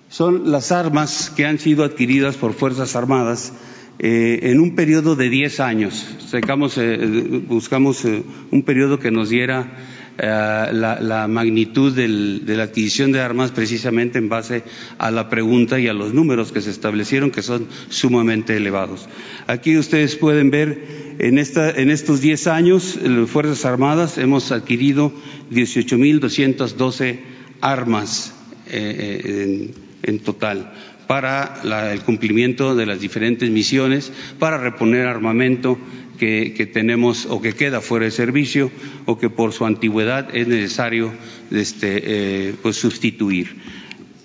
son 0.09 0.51
las 0.51 0.71
armas 0.71 1.31
que 1.35 1.45
han 1.45 1.59
sido 1.59 1.83
adquiridas 1.83 2.35
por 2.35 2.53
Fuerzas 2.53 2.95
Armadas 2.95 3.53
eh, 4.01 4.51
en 4.51 4.61
un 4.61 4.75
periodo 4.75 5.17
de 5.17 5.29
10 5.29 5.59
años. 5.59 6.07
Sacamos, 6.25 6.77
eh, 6.77 6.97
buscamos 7.45 8.05
eh, 8.05 8.23
un 8.49 8.63
periodo 8.63 8.97
que 8.97 9.11
nos 9.11 9.29
diera 9.29 9.73
la, 10.17 11.27
magnitud 11.29 11.93
de 11.93 12.55
la 12.57 12.63
adquisición 12.63 13.13
de 13.13 13.21
armas 13.21 13.51
precisamente 13.51 14.17
en 14.17 14.27
base 14.27 14.63
a 14.97 15.11
la 15.11 15.29
pregunta 15.29 15.79
y 15.79 15.87
a 15.87 15.93
los 15.93 16.13
números 16.13 16.51
que 16.51 16.59
se 16.59 16.71
establecieron 16.71 17.31
que 17.31 17.41
son 17.41 17.67
sumamente 17.87 18.57
elevados. 18.57 19.07
Aquí 19.47 19.77
ustedes 19.77 20.17
pueden 20.17 20.51
ver 20.51 21.15
en, 21.19 21.37
esta, 21.37 21.69
en 21.71 21.89
estos 21.89 22.19
10 22.19 22.47
años, 22.47 22.99
las 23.01 23.29
Fuerzas 23.29 23.63
Armadas 23.63 24.17
hemos 24.17 24.51
adquirido 24.51 25.13
18.212 25.51 27.19
armas 27.61 28.33
en 28.69 30.19
total 30.19 30.73
para 31.09 31.59
la, 31.63 31.91
el 31.91 32.01
cumplimiento 32.01 32.75
de 32.75 32.85
las 32.85 32.99
diferentes 32.99 33.49
misiones, 33.49 34.11
para 34.37 34.59
reponer 34.59 35.07
armamento 35.07 35.79
que, 36.19 36.69
tenemos 36.71 37.25
o 37.25 37.41
que 37.41 37.53
queda 37.53 37.81
fuera 37.81 38.05
de 38.05 38.11
servicio 38.11 38.69
o 39.07 39.17
que 39.17 39.27
por 39.27 39.51
su 39.51 39.65
antigüedad 39.65 40.27
es 40.35 40.47
necesario 40.47 41.11
este, 41.49 42.01
eh, 42.03 42.55
pues 42.61 42.75
sustituir. 42.75 43.55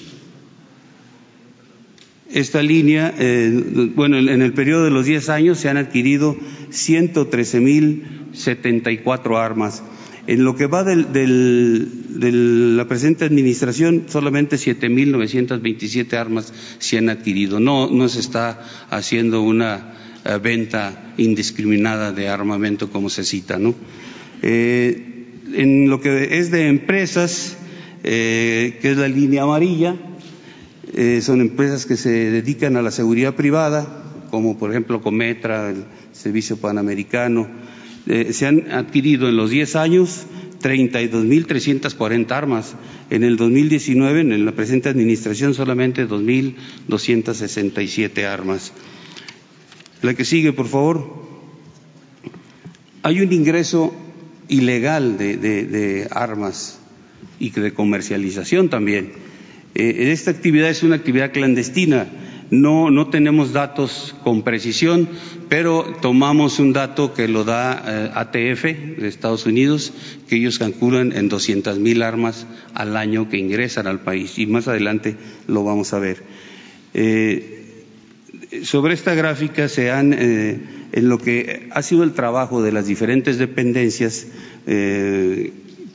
esta 2.33 2.61
línea, 2.63 3.13
eh, 3.17 3.91
bueno, 3.95 4.17
en 4.17 4.41
el 4.41 4.51
periodo 4.53 4.85
de 4.85 4.91
los 4.91 5.05
10 5.05 5.29
años 5.29 5.59
se 5.59 5.69
han 5.69 5.77
adquirido 5.77 6.35
113.074 6.71 9.37
armas. 9.37 9.83
En 10.25 10.43
lo 10.43 10.55
que 10.55 10.65
va 10.67 10.83
del, 10.83 11.11
del, 11.11 12.19
de 12.19 12.31
la 12.31 12.87
presente 12.87 13.25
administración, 13.25 14.05
solamente 14.07 14.55
7.927 14.55 16.13
armas 16.13 16.53
se 16.79 16.97
han 16.97 17.09
adquirido. 17.09 17.59
No, 17.59 17.89
no 17.89 18.09
se 18.09 18.21
está 18.21 18.65
haciendo 18.89 19.41
una 19.41 19.93
uh, 20.25 20.39
venta 20.39 21.13
indiscriminada 21.17 22.13
de 22.13 22.29
armamento 22.29 22.89
como 22.89 23.09
se 23.09 23.25
cita, 23.25 23.59
¿no? 23.59 23.75
Eh, 24.41 25.09
en 25.53 25.89
lo 25.89 26.01
que 26.01 26.39
es 26.39 26.51
de 26.51 26.67
empresas, 26.67 27.57
eh, 28.03 28.79
que 28.81 28.91
es 28.91 28.97
la 28.97 29.07
línea 29.07 29.43
amarilla, 29.43 29.95
eh, 30.93 31.21
son 31.21 31.41
empresas 31.41 31.85
que 31.85 31.97
se 31.97 32.09
dedican 32.09 32.77
a 32.77 32.81
la 32.81 32.91
seguridad 32.91 33.35
privada, 33.35 34.05
como 34.29 34.57
por 34.57 34.71
ejemplo 34.71 35.01
Cometra, 35.01 35.69
el 35.69 35.83
Servicio 36.11 36.57
Panamericano. 36.57 37.47
Eh, 38.05 38.33
se 38.33 38.47
han 38.47 38.69
adquirido 38.71 39.29
en 39.29 39.37
los 39.37 39.49
10 39.49 39.75
años 39.75 40.25
32.340 40.61 42.31
armas. 42.31 42.75
En 43.09 43.23
el 43.23 43.37
2019, 43.37 44.21
en 44.21 44.45
la 44.45 44.51
presente 44.53 44.89
administración, 44.89 45.53
solamente 45.53 46.07
2.267 46.07 48.25
armas. 48.25 48.73
La 50.01 50.13
que 50.13 50.23
sigue, 50.25 50.51
por 50.53 50.67
favor. 50.67 51.23
Hay 53.03 53.21
un 53.21 53.31
ingreso 53.33 53.93
ilegal 54.47 55.17
de, 55.17 56.07
armas 56.11 56.79
y 57.39 57.49
de 57.51 57.73
comercialización 57.73 58.69
también. 58.69 59.22
Eh, 59.75 60.11
esta 60.11 60.31
actividad 60.31 60.69
es 60.69 60.83
una 60.83 60.95
actividad 60.95 61.31
clandestina. 61.31 62.07
No, 62.51 62.91
no 62.91 63.09
tenemos 63.09 63.51
datos 63.51 64.15
con 64.23 64.43
precisión, 64.43 65.09
pero 65.49 65.95
tomamos 66.01 66.59
un 66.59 66.71
dato 66.71 67.13
que 67.13 67.27
lo 67.27 67.43
da 67.43 67.83
eh, 67.85 68.11
ATF 68.13 68.63
de 68.99 69.07
Estados 69.07 69.47
Unidos, 69.47 69.91
que 70.27 70.35
ellos 70.35 70.59
calculan 70.59 71.13
en 71.13 71.29
200 71.29 71.79
mil 71.79 72.03
armas 72.03 72.45
al 72.75 72.95
año 72.95 73.29
que 73.29 73.37
ingresan 73.37 73.87
al 73.87 74.01
país. 74.01 74.37
Y 74.37 74.45
más 74.45 74.67
adelante 74.67 75.15
lo 75.47 75.63
vamos 75.63 75.93
a 75.93 75.99
ver. 75.99 76.21
Eh, 76.93 77.59
sobre 78.61 78.93
esta 78.93 79.15
gráfica 79.15 79.67
se 79.67 79.89
han, 79.89 80.13
en 80.13 81.09
lo 81.09 81.17
que 81.17 81.69
ha 81.71 81.81
sido 81.81 82.03
el 82.03 82.13
trabajo 82.13 82.61
de 82.61 82.71
las 82.71 82.85
diferentes 82.85 83.39
dependencias, 83.39 84.27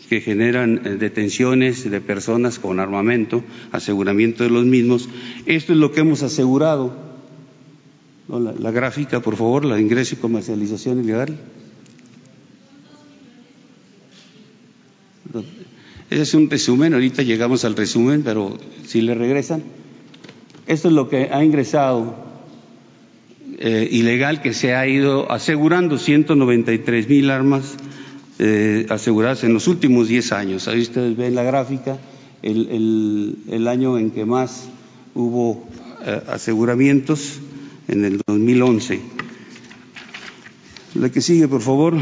que 0.09 0.21
generan 0.21 0.81
eh, 0.85 0.91
detenciones 0.97 1.89
de 1.89 2.01
personas 2.01 2.59
con 2.59 2.81
armamento, 2.81 3.45
aseguramiento 3.73 4.43
de 4.43 4.51
los 4.51 4.65
mismos. 4.65 5.09
Esto 5.47 5.73
es 5.73 5.79
lo 5.79 5.93
que 5.93 6.01
hemos 6.01 6.23
asegurado. 6.23 7.09
La, 8.29 8.71
gráfica, 8.71 9.21
por 9.21 9.37
favor, 9.37 9.65
la 9.65 9.77
de 9.77 9.83
ingreso 9.83 10.15
y 10.15 10.19
comercialización 10.19 11.03
ilegal. 11.03 11.39
Ese 16.11 16.23
es 16.23 16.35
un 16.35 16.51
resumen, 16.51 16.95
ahorita 16.95 17.23
llegamos 17.23 17.65
al 17.65 17.77
resumen, 17.77 18.23
pero 18.23 18.59
si 18.87 19.01
le 19.01 19.15
regresan. 19.15 19.63
Esto 20.67 20.89
es 20.89 20.95
lo 20.95 21.09
que 21.09 21.31
ha 21.33 21.43
ingresado 21.43 22.17
eh, 23.59 23.89
ilegal 23.91 24.43
que 24.43 24.53
se 24.53 24.75
ha 24.75 24.87
ido 24.87 25.31
asegurando, 25.33 25.99
193 25.99 27.09
mil 27.09 27.31
armas 27.31 27.77
eh, 28.39 28.87
aseguradas 28.89 29.45
en 29.45 29.55
los 29.55 29.69
últimos 29.69 30.09
10 30.09 30.33
años. 30.33 30.69
Ahí 30.69 30.81
ustedes 30.81 31.17
ven 31.17 31.35
la 31.35 31.43
gráfica, 31.43 31.99
el, 32.43 33.67
año 33.69 33.99
en 33.99 34.11
que 34.11 34.25
más 34.25 34.69
hubo 35.15 35.69
eh, 36.05 36.21
aseguramientos, 36.29 37.41
en 37.89 38.05
el 38.05 38.21
2011. 38.27 39.01
La 40.95 41.11
que 41.11 41.21
sigue, 41.21 41.49
por 41.49 41.63
favor. 41.63 41.95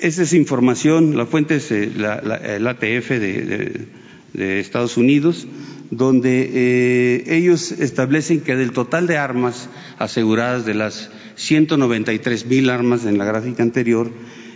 Esa 0.00 0.22
es 0.22 0.32
información, 0.32 1.16
la 1.16 1.26
fuente 1.26 1.56
es 1.56 1.70
la, 1.96 2.16
el 2.16 2.66
ATF 2.66 3.10
de 3.10 4.60
Estados 4.60 4.96
Unidos 4.96 5.46
donde 5.90 6.50
eh, 6.52 7.24
ellos 7.36 7.72
establecen 7.72 8.40
que 8.40 8.56
del 8.56 8.72
total 8.72 9.06
de 9.06 9.18
armas 9.18 9.68
aseguradas 9.98 10.64
de 10.64 10.74
las 10.74 11.10
193 11.36 12.46
mil 12.46 12.70
armas 12.70 13.04
en 13.04 13.18
la 13.18 13.24
gráfica 13.24 13.62
anterior, 13.62 14.10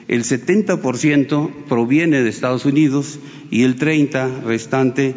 el 0.09 0.25
70% 0.25 1.51
proviene 1.69 2.23
de 2.23 2.29
Estados 2.31 2.65
Unidos 2.65 3.19
y 3.51 3.63
el 3.63 3.79
30% 3.79 4.43
restante 4.43 5.15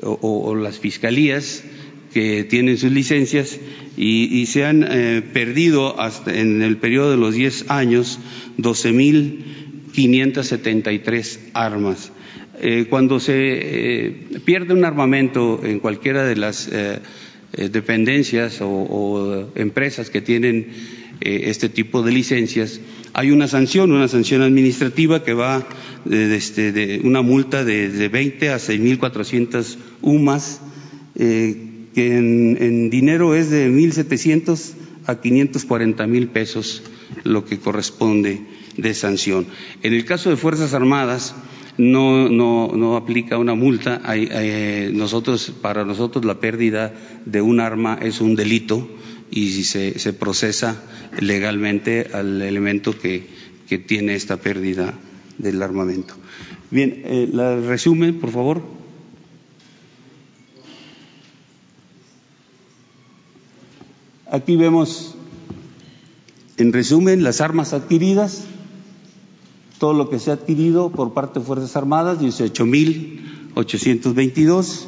o, 0.02 0.56
las 0.56 0.80
fiscalías 0.80 1.64
que 2.14 2.44
tienen 2.44 2.78
sus 2.78 2.92
licencias 2.92 3.58
y, 3.96 4.46
se 4.46 4.66
han 4.66 4.82
perdido 5.34 6.00
hasta 6.00 6.40
en 6.40 6.62
el 6.62 6.78
periodo 6.78 7.10
de 7.12 7.18
los 7.18 7.34
10 7.34 7.70
años 7.70 8.20
12.573 8.58 11.40
armas. 11.54 12.12
cuando 12.90 13.20
se 13.20 14.16
pierde 14.46 14.74
un 14.74 14.86
armamento 14.86 15.62
en 15.64 15.80
cualquiera 15.80 16.26
de 16.26 16.36
las 16.36 16.70
eh, 17.54 17.70
dependencias 17.70 18.58
o, 18.60 19.50
empresas 19.56 20.10
que 20.10 20.20
tienen 20.20 20.68
eh, 21.22 21.44
este 21.46 21.70
tipo 21.70 22.04
de 22.04 22.12
licencias, 22.12 22.82
hay 23.14 23.32
una 23.32 23.48
sanción, 23.48 23.94
una 23.94 24.10
sanción 24.10 24.42
administrativa 24.42 25.24
que 25.24 25.34
va 25.34 25.66
de, 26.04 26.36
este, 26.36 27.00
una 27.06 27.22
multa 27.22 27.64
de, 27.64 27.90
de 27.90 28.10
20 28.10 28.50
a 28.50 28.58
6.400 28.58 29.78
UMAS, 30.02 30.60
eh, 31.16 31.67
que 31.98 32.16
en, 32.16 32.92
dinero 32.92 33.34
es 33.34 33.50
de 33.50 33.72
1.700 33.72 34.74
a 35.08 35.20
540 35.20 36.06
mil 36.06 36.28
pesos, 36.28 36.84
lo 37.24 37.44
que 37.44 37.58
corresponde 37.58 38.46
de 38.78 38.94
sanción. 38.94 39.48
En 39.82 39.96
el 39.96 40.06
caso 40.06 40.30
de 40.30 40.38
Fuerzas 40.38 40.76
Armadas, 40.76 41.34
no, 41.80 42.30
no, 42.30 42.72
no 42.76 42.98
aplica 42.98 43.40
una 43.40 43.56
multa. 43.56 44.00
nosotros, 44.94 45.52
para 45.60 45.86
nosotros 45.86 46.24
la 46.24 46.40
pérdida 46.40 46.94
de 47.26 47.42
un 47.42 47.60
arma 47.60 47.98
es 48.00 48.22
un 48.22 48.36
delito 48.36 48.88
y 49.32 49.64
se, 49.64 49.98
se 49.98 50.14
procesa 50.14 50.84
legalmente 51.20 52.12
al 52.14 52.44
elemento 52.44 52.96
que, 52.96 53.26
que, 53.68 53.80
tiene 53.80 54.14
esta 54.14 54.38
pérdida 54.38 54.94
del 55.40 55.64
armamento. 55.64 56.14
Bien, 56.70 57.02
eh, 57.06 57.28
la 57.34 57.60
resumen, 57.60 58.20
por 58.20 58.30
favor. 58.30 58.77
Aquí 64.32 64.56
vemos, 64.56 65.16
en 66.58 66.74
resumen, 66.74 67.24
las 67.24 67.42
armas 67.42 67.74
adquiridas 67.74 68.48
todo 69.78 69.94
lo 69.94 70.10
que 70.10 70.20
se 70.20 70.32
ha 70.32 70.34
adquirido 70.36 70.90
por 70.90 71.14
parte 71.14 71.40
de 71.40 71.46
Fuerzas 71.46 71.76
Armadas, 71.76 72.20
18.822, 72.20 74.86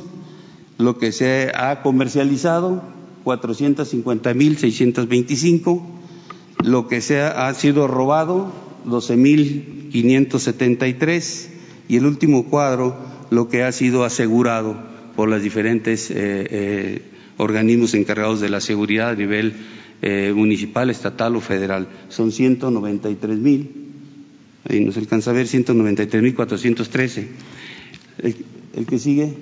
lo 0.77 0.97
que 0.97 1.11
se 1.11 1.51
ha 1.53 1.83
comercializado, 1.83 2.81
450.625, 3.25 5.81
lo 6.63 6.87
que 6.87 7.01
se 7.01 7.19
ha, 7.21 7.53
sido 7.53 7.85
robado, 7.87 8.53
12.573, 8.87 11.49
y 11.87 11.97
el 11.97 12.05
último 12.05 12.45
cuadro, 12.45 12.95
lo 13.29 13.49
que 13.49 13.63
ha 13.63 13.71
sido 13.71 14.03
asegurado 14.03 14.75
por 15.15 15.29
los 15.29 15.43
diferentes 15.43 16.09
eh, 16.11 16.15
eh, 16.17 17.03
organismos 17.39 17.95
encargados 17.95 18.39
de 18.39 18.49
la 18.49 18.61
seguridad 18.61 19.09
a 19.09 19.15
nivel 19.15 19.53
eh, 20.01 20.31
municipal, 20.35 20.89
estatal 20.89 21.35
o 21.35 21.41
federal. 21.41 21.87
Son 22.09 22.31
193 22.31 23.37
mil 23.37 23.89
ahí 24.67 24.81
nos 24.81 24.97
alcanza 24.97 25.31
a 25.31 25.33
ver 25.33 25.47
193.413. 25.47 27.27
El, 28.19 28.35
el 28.75 28.85
que 28.85 28.99
sigue, 28.99 29.33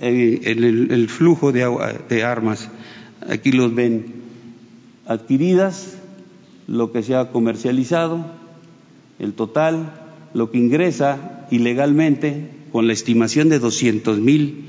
el, 0.00 0.90
el, 0.90 1.08
flujo 1.08 1.52
de, 1.52 1.66
de 2.08 2.24
armas, 2.24 2.70
aquí 3.28 3.52
los 3.52 3.74
ven 3.74 4.06
adquiridas, 5.06 5.96
lo 6.66 6.92
que 6.92 7.02
se 7.02 7.14
ha 7.14 7.30
comercializado, 7.30 8.26
el 9.18 9.32
total, 9.32 9.94
lo 10.34 10.50
que 10.50 10.58
ingresa 10.58 11.46
ilegalmente, 11.50 12.50
con 12.72 12.86
la 12.86 12.92
estimación 12.92 13.48
de 13.48 13.58
200 13.58 14.18
mil 14.18 14.66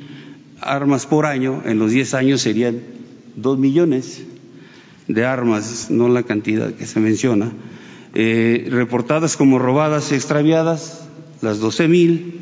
armas 0.61 1.06
por 1.06 1.26
año, 1.26 1.61
en 1.65 1.80
los 1.80 1.91
10 1.91 2.14
años 2.14 2.41
serían 2.41 2.80
2 3.36 3.57
millones 3.57 4.23
de 5.07 5.26
armas, 5.26 5.88
no 5.90 6.10
la 6.10 6.23
cantidad 6.23 6.73
que 6.73 6.86
se 6.86 6.99
menciona 6.99 7.52
eh, 8.15 8.68
reportadas 8.72 9.38
como 9.38 9.60
robadas 9.60 10.11
y 10.11 10.15
extraviadas, 10.15 11.07
las 11.41 11.60
12 11.60 11.88
mil, 11.88 12.40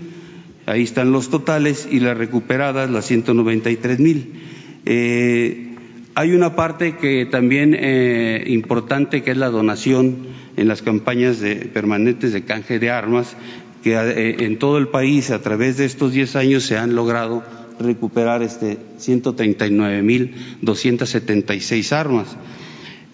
ahí 0.65 0.83
están 0.83 1.11
los 1.11 1.29
totales, 1.29 1.87
y 1.91 1.99
las 1.99 2.17
recuperadas, 2.17 2.89
las 2.89 3.05
193 3.05 3.99
mil. 3.99 4.33
Eh, 4.85 5.75
hay 6.15 6.31
una 6.31 6.55
parte 6.55 6.95
que 6.95 7.25
también 7.25 7.75
eh, 7.77 8.45
importante 8.47 9.23
que 9.23 9.31
es 9.31 9.37
la 9.37 9.49
donación 9.49 10.15
en 10.55 10.67
las 10.69 10.81
campañas 10.81 11.39
de, 11.41 11.55
permanentes 11.55 12.31
de 12.31 12.45
canje 12.45 12.79
de 12.79 12.89
armas, 12.89 13.35
que 13.83 14.35
en 14.39 14.57
todo 14.57 14.77
el 14.79 14.87
país 14.87 15.31
a 15.31 15.41
través 15.41 15.77
de 15.77 15.85
estos 15.85 16.11
10 16.11 16.35
años 16.37 16.63
se 16.63 16.77
han 16.77 16.95
logrado 16.95 17.43
recuperar 17.79 18.43
este 18.43 18.77
139.276 18.99 21.91
armas. 21.91 22.37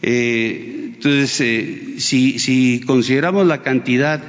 Eh, 0.02 0.91
entonces, 0.95 1.40
eh, 1.41 1.95
si, 1.98 2.40
si 2.40 2.81
consideramos 2.85 3.48
la 3.48 3.61
cantidad 3.61 4.22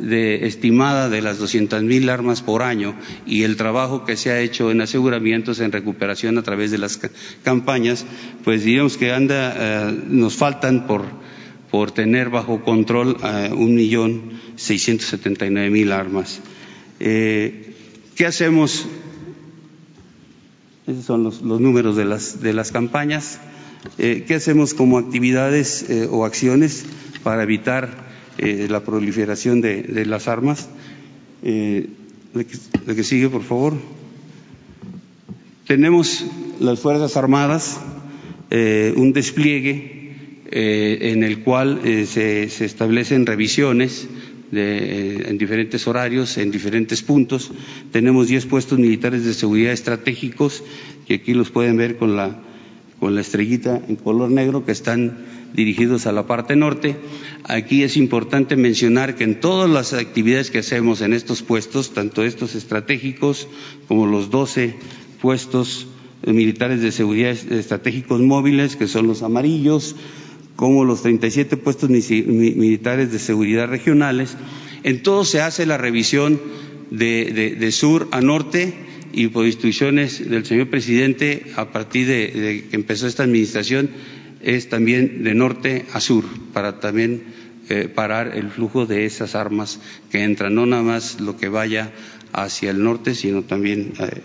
estimada 0.00 1.10
de 1.10 1.20
las 1.20 1.38
200.000 1.38 2.10
armas 2.10 2.40
por 2.42 2.62
año 2.62 2.96
y 3.26 3.42
el 3.42 3.56
trabajo 3.56 4.04
que 4.04 4.16
se 4.16 4.30
ha 4.30 4.40
hecho 4.40 4.70
en 4.70 4.80
aseguramientos, 4.80 5.60
en 5.60 5.70
recuperación 5.70 6.38
a 6.38 6.42
través 6.42 6.70
de 6.70 6.78
las 6.78 6.98
campañas, 7.44 8.06
pues 8.42 8.64
digamos 8.64 8.96
que 8.96 9.12
anda, 9.12 9.90
eh, 9.90 9.98
nos 10.08 10.34
faltan 10.34 10.86
por, 10.86 11.04
por 11.70 11.92
tener 11.92 12.30
bajo 12.30 12.64
control 12.64 13.18
un 13.52 13.74
millón 13.74 14.40
seiscientos 14.56 15.14
mil 15.50 15.92
armas. 15.92 16.40
¿Qué 16.98 18.26
hacemos? 18.26 18.86
Esos 20.84 21.04
son 21.04 21.22
los, 21.22 21.42
números 21.42 21.96
de 21.96 22.04
las, 22.04 22.40
de 22.40 22.52
las 22.52 22.72
campañas. 22.72 23.38
Eh, 23.98 24.24
¿Qué 24.26 24.34
hacemos 24.34 24.74
como 24.74 24.98
actividades 24.98 25.88
eh, 25.88 26.08
o 26.10 26.24
acciones 26.24 26.84
para 27.22 27.44
evitar 27.44 28.10
la 28.38 28.80
proliferación 28.80 29.60
de, 29.60 30.04
las 30.06 30.26
armas? 30.26 30.68
Eh, 31.44 31.88
que, 32.34 32.94
que 32.94 33.04
sigue, 33.04 33.28
por 33.28 33.44
favor. 33.44 33.74
Tenemos 35.68 36.26
las 36.58 36.80
Fuerzas 36.80 37.16
Armadas, 37.16 37.78
un 38.50 39.12
despliegue 39.12 40.40
en 40.50 41.22
el 41.22 41.44
cual 41.44 41.80
se, 41.84 42.48
se 42.48 42.64
establecen 42.64 43.24
revisiones 43.24 44.08
de, 44.52 45.28
en 45.28 45.38
diferentes 45.38 45.88
horarios, 45.88 46.38
en 46.38 46.52
diferentes 46.52 47.02
puntos. 47.02 47.50
Tenemos 47.90 48.28
10 48.28 48.46
puestos 48.46 48.78
militares 48.78 49.24
de 49.24 49.34
seguridad 49.34 49.72
estratégicos, 49.72 50.62
que 51.08 51.14
aquí 51.14 51.34
los 51.34 51.50
pueden 51.50 51.76
ver 51.76 51.96
con 51.96 52.14
la, 52.14 52.38
con 53.00 53.16
la 53.16 53.22
estrellita 53.22 53.82
en 53.88 53.96
color 53.96 54.30
negro, 54.30 54.64
que 54.64 54.72
están 54.72 55.24
dirigidos 55.54 56.06
a 56.06 56.12
la 56.12 56.26
parte 56.26 56.54
norte. 56.54 56.96
Aquí 57.44 57.82
es 57.82 57.96
importante 57.96 58.54
mencionar 58.56 59.16
que 59.16 59.24
en 59.24 59.40
todas 59.40 59.68
las 59.68 59.94
actividades 59.94 60.50
que 60.50 60.58
hacemos 60.58 61.00
en 61.00 61.14
estos 61.14 61.42
puestos, 61.42 61.92
tanto 61.94 62.22
estos 62.22 62.54
estratégicos 62.54 63.48
como 63.88 64.06
los 64.06 64.30
12 64.30 64.74
puestos 65.20 65.88
militares 66.26 66.82
de 66.82 66.92
seguridad 66.92 67.30
estratégicos 67.30 68.20
móviles, 68.20 68.76
que 68.76 68.86
son 68.86 69.06
los 69.06 69.22
amarillos, 69.22 69.96
como 70.62 70.84
los 70.84 71.02
37 71.02 71.56
puestos 71.56 71.90
militares 71.90 73.10
de 73.10 73.18
seguridad 73.18 73.66
regionales. 73.66 74.36
En 74.84 75.02
todo 75.02 75.24
se 75.24 75.40
hace 75.40 75.66
la 75.66 75.76
revisión 75.76 76.40
de, 76.88 77.68
sur 77.72 78.06
a 78.12 78.20
norte 78.20 78.72
y 79.12 79.26
por 79.26 79.44
instrucciones 79.44 80.30
del 80.30 80.46
señor 80.46 80.70
presidente, 80.70 81.46
a 81.56 81.72
partir 81.72 82.06
de, 82.06 82.66
que 82.70 82.76
empezó 82.76 83.08
esta 83.08 83.24
administración, 83.24 83.90
es 84.40 84.68
también 84.68 85.24
de 85.24 85.34
norte 85.34 85.84
a 85.94 85.98
sur, 85.98 86.22
para 86.52 86.78
también 86.78 87.24
eh, 87.68 87.88
parar 87.92 88.36
el 88.36 88.48
flujo 88.48 88.86
de 88.86 89.04
esas 89.04 89.34
armas 89.34 89.80
que 90.12 90.22
entran, 90.22 90.54
no 90.54 90.64
nada 90.64 90.84
más 90.84 91.20
lo 91.20 91.36
que 91.36 91.48
vaya 91.48 91.90
hacia 92.32 92.70
el 92.70 92.84
norte, 92.84 93.16
sino 93.16 93.42
también 93.42 93.94
eh, 93.98 94.22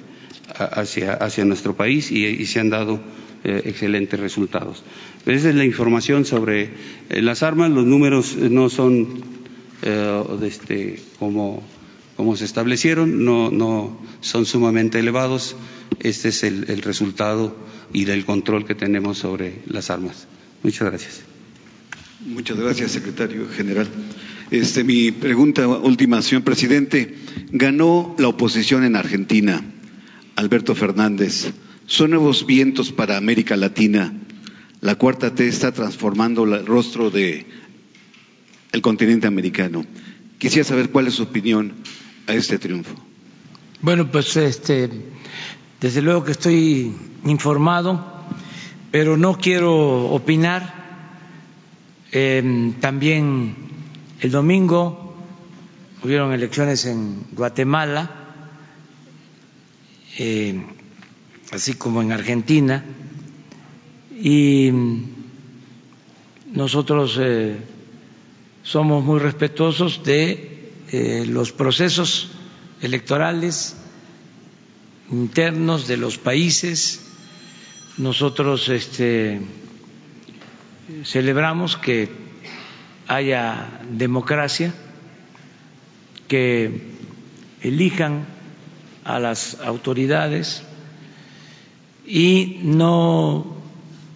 hacia, 0.56 1.14
hacia, 1.14 1.46
nuestro 1.46 1.76
país 1.76 2.12
y, 2.12 2.46
se 2.46 2.60
han 2.60 2.70
dado 2.70 3.02
eh, 3.48 3.62
excelentes 3.66 4.20
resultados. 4.20 4.84
Esa 5.26 5.50
es 5.50 5.56
la 5.56 5.66
información 5.66 6.26
sobre 6.26 6.70
eh, 7.10 7.22
las 7.22 7.44
armas. 7.44 7.72
Los 7.72 7.86
números 7.86 8.36
eh, 8.40 8.50
no 8.50 8.70
son 8.70 9.22
eh, 9.82 10.24
este, 10.44 11.02
como, 11.20 11.64
como, 12.16 12.36
se 12.36 12.46
establecieron, 12.46 13.26
no, 13.26 13.52
no, 13.52 14.00
son 14.22 14.46
sumamente 14.46 15.00
elevados. 15.00 15.56
Este 16.00 16.30
es 16.30 16.44
el, 16.44 16.70
el, 16.70 16.82
resultado 16.82 17.56
y 17.94 18.06
del 18.06 18.26
control 18.26 18.66
que 18.66 18.76
tenemos 18.76 19.18
sobre 19.18 19.62
las 19.68 19.90
armas. 19.90 20.28
Muchas 20.64 20.90
gracias. 20.90 21.22
Muchas 22.26 22.58
gracias, 22.58 22.92
secretario 22.92 23.48
general. 23.50 23.88
Este, 24.50 24.84
mi 24.84 25.12
pregunta 25.12 25.68
última, 25.68 26.22
señor 26.22 26.44
presidente. 26.44 27.16
Ganó 27.52 28.16
la 28.18 28.30
oposición 28.30 28.84
en 28.86 28.96
Argentina, 28.96 29.62
Alberto 30.36 30.74
Fernández. 30.74 31.52
¿Son 31.88 32.12
nuevos 32.12 32.46
vientos 32.46 32.92
para 32.92 33.18
América 33.18 33.58
Latina? 33.58 34.14
la 34.82 34.96
cuarta 34.96 35.34
T 35.34 35.48
está 35.48 35.72
transformando 35.72 36.44
el 36.44 36.66
rostro 36.66 37.10
de 37.10 37.46
el 38.72 38.82
continente 38.82 39.28
americano. 39.28 39.86
Quisiera 40.38 40.68
saber 40.68 40.92
cuál 40.92 41.08
es 41.08 41.16
su 41.16 41.24
opinión 41.24 41.74
a 42.28 42.34
este 42.34 42.60
triunfo. 42.60 42.94
Bueno, 43.82 44.12
pues 44.12 44.36
este, 44.38 44.90
desde 45.82 46.02
luego 46.02 46.24
que 46.24 46.32
estoy 46.32 46.94
informado, 47.26 48.24
pero 48.92 49.18
no 49.18 49.38
quiero 49.38 50.10
opinar. 50.10 50.76
Em, 52.12 52.74
también 52.74 53.56
el 54.22 54.32
domingo 54.32 55.16
hubieron 56.04 56.32
elecciones 56.34 56.86
en 56.86 57.24
Guatemala, 57.34 58.12
eh, 60.20 60.64
así 61.52 61.74
como 61.74 62.02
en 62.02 62.12
Argentina 62.12 62.84
y 64.20 64.72
nosotros 66.52 67.18
eh, 67.22 67.58
somos 68.64 69.04
muy 69.04 69.20
respetuosos 69.20 70.04
de 70.04 70.72
eh, 70.92 71.26
los 71.28 71.52
procesos 71.52 72.30
electorales 72.82 73.76
internos 75.12 75.88
de 75.88 75.98
los 75.98 76.18
países. 76.18 77.02
Nosotros 77.98 78.70
este, 78.70 79.40
celebramos 81.04 81.78
que 81.78 82.10
haya 83.08 83.82
democracia, 83.92 84.74
que 86.28 86.82
elijan 87.62 88.26
a 89.04 89.20
las 89.20 89.60
autoridades 89.62 90.64
y 92.08 92.62
no 92.64 93.46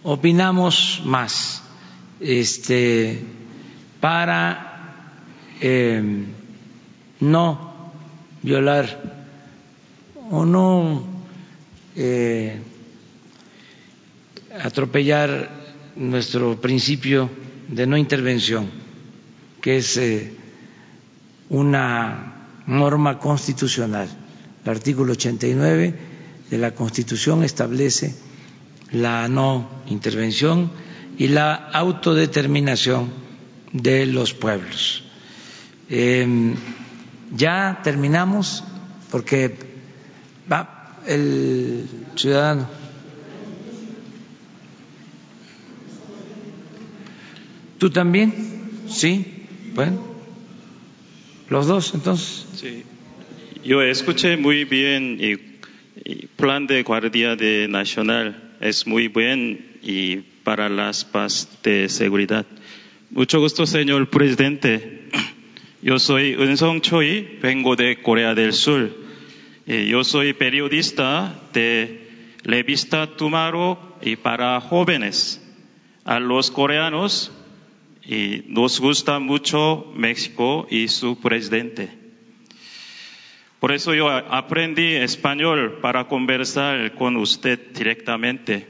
opinamos 0.04 1.02
más 1.04 1.62
este, 2.22 3.20
para 4.00 5.04
eh, 5.60 6.26
no 7.20 7.92
violar 8.42 9.22
o 10.32 10.46
no 10.46 11.04
eh, 11.98 12.62
atropellar 14.64 15.50
nuestro 15.98 16.60
principio 16.62 17.30
de 17.68 17.86
no 17.86 17.98
intervención, 17.98 18.70
que 19.62 19.78
es 19.78 19.98
eh, 19.98 20.34
una 21.50 22.36
norma 22.68 23.20
constitucional. 23.20 24.08
El 24.64 24.70
artículo 24.70 25.12
89 25.12 26.11
de 26.52 26.58
la 26.58 26.76
Constitución 26.76 27.44
establece 27.44 28.14
la 28.92 29.30
no 29.30 29.70
intervención 29.88 30.70
y 31.18 31.30
la 31.30 31.56
autodeterminación 31.56 33.10
de 33.72 34.06
los 34.06 34.34
pueblos. 34.34 35.04
Eh, 35.90 36.54
ya 37.34 37.80
terminamos 37.84 38.66
porque 39.10 39.56
va 40.52 40.98
el 41.08 41.88
ciudadano. 42.16 42.68
¿Tú 47.78 47.90
también? 47.90 48.34
Sí. 48.90 49.48
Bueno, 49.74 50.00
los 51.50 51.66
dos 51.66 51.94
entonces. 51.94 52.46
Sí. 52.56 52.84
Yo 53.64 53.82
escuché 53.82 54.36
muy 54.36 54.66
bien 54.66 55.18
el 55.22 55.51
plan 56.36 56.68
de 56.68 56.84
Guardia 56.84 57.36
Nacional 57.68 58.56
es 58.60 58.88
muy 58.88 59.08
buen 59.08 59.78
y 59.82 60.18
para 60.44 60.70
las 60.70 61.06
paz 61.06 61.60
de 61.64 61.90
seguridad. 61.90 62.46
Mucho 63.10 63.40
gusto, 63.40 63.66
señor 63.66 64.10
presidente. 64.10 65.10
Yo 65.82 66.00
soy 66.00 66.36
Unsong 66.36 66.82
Choi, 66.82 67.40
vengo 67.42 67.76
de 67.76 68.02
Corea 68.02 68.34
del 68.36 68.54
Sur. 68.54 68.96
Yo 69.66 70.04
soy 70.04 70.34
periodista 70.34 71.40
de 71.54 72.08
revista 72.44 73.08
Tumaro 73.16 73.98
y 74.02 74.16
para 74.16 74.60
jóvenes. 74.62 75.42
A 76.06 76.20
los 76.20 76.52
coreanos 76.52 77.32
y 78.04 78.44
nos 78.48 78.80
gusta 78.80 79.20
mucho 79.20 79.92
México 79.96 80.68
y 80.70 80.88
su 80.88 81.20
presidente. 81.20 82.01
Por 83.62 83.72
eso 83.74 83.94
yo 83.94 84.10
aprendí 84.10 84.96
español 84.96 85.78
para 85.84 86.08
conversar 86.08 86.96
con 86.96 87.16
usted 87.16 87.60
directamente. 87.76 88.68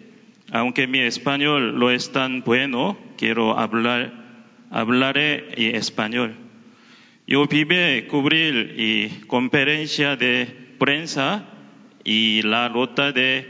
Aunque 0.51 0.85
mi 0.85 0.99
español 0.99 1.79
no 1.79 1.89
es 1.89 2.11
tan 2.11 2.41
bueno, 2.41 2.97
quiero 3.17 3.57
hablar, 3.57 4.11
hablaré 4.69 5.77
español. 5.77 6.35
Yo 7.25 7.47
vive 7.47 8.05
cubrir 8.07 8.75
y 8.77 9.25
conferencia 9.27 10.17
de 10.17 10.47
prensa 10.77 11.45
y 12.03 12.41
la 12.41 12.67
ruta 12.67 13.13
de 13.13 13.47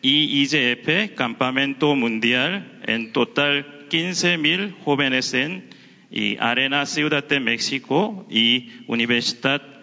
IIGF, 0.00 1.16
Campamento 1.16 1.96
Mundial, 1.96 2.82
en 2.86 3.12
total 3.12 3.88
15.000 3.90 4.76
jóvenes 4.84 5.34
en 5.34 5.70
y 6.08 6.36
Arena 6.38 6.86
Ciudad 6.86 7.26
de 7.26 7.40
México 7.40 8.24
y 8.30 8.70
Universidad 8.86 9.73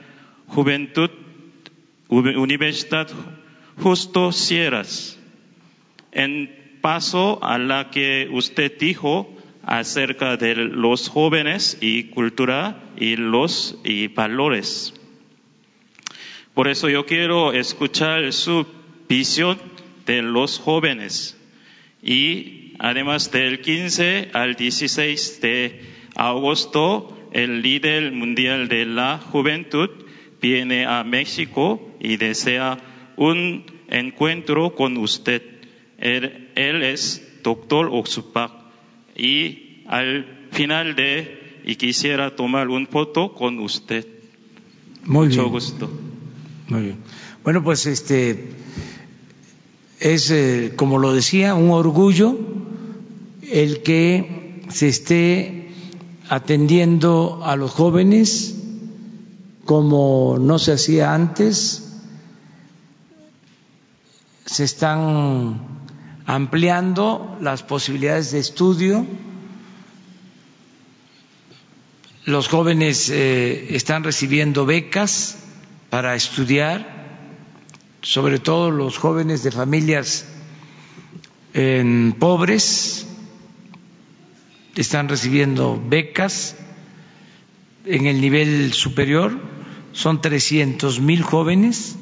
Juventud, 0.53 1.09
Universidad 2.09 3.07
Justo 3.77 4.33
Sierras. 4.33 5.17
En 6.11 6.77
paso 6.81 7.39
a 7.41 7.57
la 7.57 7.89
que 7.89 8.27
usted 8.29 8.77
dijo 8.77 9.33
acerca 9.63 10.35
de 10.35 10.55
los 10.55 11.07
jóvenes 11.07 11.77
y 11.79 12.05
cultura 12.05 12.83
y 12.97 13.15
los 13.15 13.79
y 13.85 14.07
valores. 14.07 14.93
Por 16.53 16.67
eso 16.67 16.89
yo 16.89 17.05
quiero 17.05 17.53
escuchar 17.53 18.33
su 18.33 18.67
visión 19.07 19.57
de 20.05 20.21
los 20.21 20.59
jóvenes. 20.59 21.37
Y 22.03 22.73
además 22.79 23.31
del 23.31 23.61
15 23.61 24.31
al 24.33 24.55
16 24.55 25.39
de 25.39 25.81
agosto, 26.15 27.17
el 27.31 27.61
líder 27.61 28.11
mundial 28.11 28.67
de 28.67 28.85
la 28.85 29.17
juventud 29.17 29.89
viene 30.41 30.85
a 30.85 31.03
México 31.03 31.81
y 31.99 32.17
desea 32.17 32.77
un 33.15 33.63
encuentro 33.87 34.75
con 34.75 34.97
usted. 34.97 35.43
Él, 35.97 36.49
es 36.55 37.21
doctor 37.43 37.89
Oxupak 37.91 38.51
y 39.15 39.83
al 39.87 40.47
final 40.51 40.95
de 40.95 41.39
y 41.63 41.75
quisiera 41.75 42.35
tomar 42.35 42.69
un 42.69 42.87
foto 42.87 43.35
con 43.35 43.59
usted. 43.59 44.07
Muy 45.05 45.27
Mucho 45.27 45.41
bien. 45.41 45.51
gusto. 45.51 45.91
Muy 46.69 46.81
bien. 46.81 46.97
Bueno, 47.43 47.63
pues 47.63 47.85
este 47.85 48.49
es, 49.99 50.31
eh, 50.31 50.73
como 50.75 50.97
lo 50.97 51.13
decía, 51.13 51.53
un 51.53 51.69
orgullo 51.69 52.37
el 53.51 53.83
que 53.83 54.61
se 54.69 54.87
esté 54.87 55.69
atendiendo 56.29 57.41
a 57.43 57.55
los 57.55 57.71
jóvenes 57.71 58.57
como 59.65 60.37
no 60.39 60.59
se 60.59 60.73
hacía 60.73 61.13
antes. 61.13 61.99
Se 64.45 64.63
están 64.63 65.61
ampliando 66.25 67.37
las 67.41 67.63
posibilidades 67.63 68.31
de 68.31 68.39
estudio. 68.39 69.05
Los 72.25 72.47
jóvenes 72.47 73.09
eh, 73.09 73.75
están 73.75 74.03
recibiendo 74.03 74.65
becas 74.65 75.37
para 75.89 76.15
estudiar, 76.15 77.19
sobre 78.01 78.39
todo 78.39 78.71
los 78.71 78.97
jóvenes 78.97 79.43
de 79.43 79.51
familias 79.51 80.25
pobres 82.19 83.07
están 84.75 85.09
recibiendo 85.09 85.81
becas 85.89 86.55
en 87.85 88.05
el 88.05 88.21
nivel 88.21 88.73
superior, 88.73 89.37
son 89.93 90.21
300 90.21 90.99
mil 90.99 91.21
jóvenes 91.21 91.95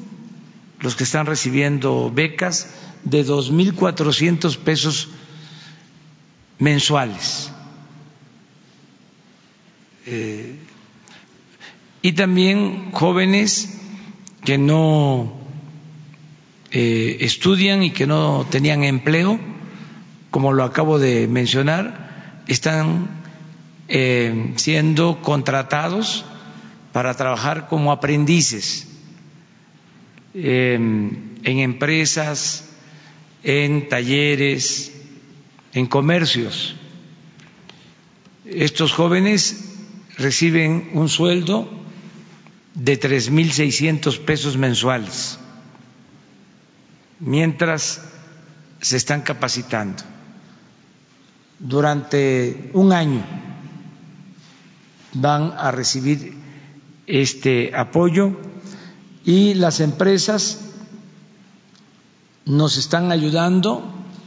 los 0.80 0.96
que 0.96 1.04
están 1.04 1.26
recibiendo 1.26 2.10
becas 2.10 2.68
de 3.04 3.24
2.400 3.24 4.56
pesos 4.58 5.08
mensuales. 6.58 7.50
Eh, 10.06 10.56
y 12.02 12.12
también 12.12 12.92
jóvenes 12.92 13.78
que 14.44 14.56
no 14.56 15.32
eh, 16.70 17.18
estudian 17.20 17.82
y 17.82 17.90
que 17.90 18.06
no 18.06 18.46
tenían 18.50 18.84
empleo, 18.84 19.38
como 20.30 20.52
lo 20.52 20.64
acabo 20.64 20.98
de 20.98 21.28
mencionar, 21.28 22.42
están 22.46 23.08
eh, 23.88 24.54
siendo 24.56 25.20
contratados 25.20 26.24
para 26.92 27.14
trabajar 27.14 27.68
como 27.68 27.92
aprendices 27.92 28.86
eh, 30.34 30.74
en 30.74 31.58
empresas, 31.58 32.70
en 33.42 33.88
talleres, 33.88 34.92
en 35.72 35.86
comercios. 35.86 36.76
Estos 38.44 38.92
jóvenes 38.92 39.64
reciben 40.18 40.90
un 40.94 41.08
sueldo 41.08 41.68
de 42.74 43.00
3.600 43.00 44.18
pesos 44.24 44.56
mensuales 44.56 45.38
mientras 47.20 48.00
se 48.80 48.96
están 48.96 49.20
capacitando. 49.20 50.02
Durante 51.58 52.70
un 52.72 52.92
año 52.92 53.22
van 55.12 55.52
a 55.56 55.70
recibir 55.70 56.34
este 57.10 57.72
apoyo 57.74 58.32
y 59.24 59.54
las 59.54 59.80
empresas 59.80 60.60
nos 62.44 62.76
están 62.76 63.12
ayudando 63.12 63.82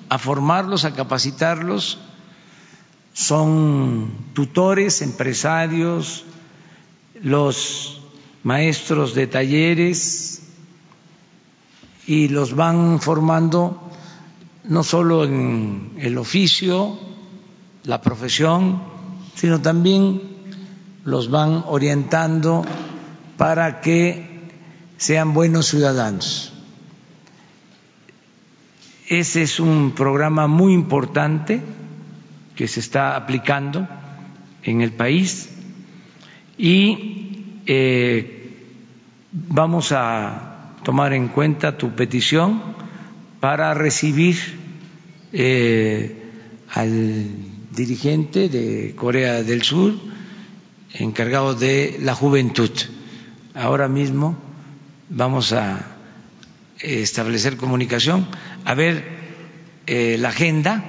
a 0.09 0.17
formarlos, 0.17 0.85
a 0.85 0.93
capacitarlos. 0.93 1.97
Son 3.13 4.11
tutores, 4.33 5.01
empresarios, 5.01 6.25
los 7.21 8.01
maestros 8.43 9.13
de 9.15 9.27
talleres 9.27 10.41
y 12.05 12.27
los 12.27 12.53
van 12.55 12.99
formando 12.99 13.79
no 14.65 14.83
solo 14.83 15.23
en 15.23 15.93
el 15.97 16.17
oficio, 16.17 16.97
la 17.83 18.01
profesión, 18.01 18.81
sino 19.35 19.61
también 19.61 20.21
los 21.05 21.29
van 21.29 21.63
orientando 21.67 22.63
para 23.37 23.81
que 23.81 24.49
sean 24.97 25.33
buenos 25.33 25.67
ciudadanos. 25.67 26.53
Ese 29.07 29.41
es 29.41 29.59
un 29.59 29.91
programa 29.91 30.47
muy 30.47 30.73
importante 30.73 31.61
que 32.55 32.67
se 32.67 32.79
está 32.79 33.15
aplicando 33.15 33.87
en 34.63 34.81
el 34.81 34.91
país 34.93 35.49
y 36.57 37.59
eh, 37.65 38.55
vamos 39.31 39.91
a 39.91 40.75
tomar 40.83 41.13
en 41.13 41.27
cuenta 41.27 41.77
tu 41.77 41.91
petición 41.91 42.61
para 43.39 43.73
recibir 43.73 44.37
eh, 45.33 46.21
al 46.73 47.27
dirigente 47.71 48.47
de 48.47 48.93
Corea 48.95 49.43
del 49.43 49.63
Sur 49.63 50.12
encargado 50.93 51.55
de 51.55 51.97
la 52.01 52.15
juventud. 52.15 52.71
Ahora 53.53 53.87
mismo 53.87 54.37
vamos 55.09 55.53
a 55.53 55.97
establecer 56.79 57.57
comunicación, 57.57 58.27
a 58.65 58.73
ver 58.73 59.03
eh, 59.85 60.17
la 60.19 60.29
agenda, 60.29 60.83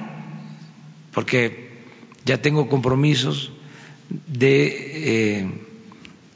porque 1.11 1.83
ya 2.25 2.41
tengo 2.41 2.69
compromisos 2.69 3.51
de 4.27 4.67
eh, 4.67 5.61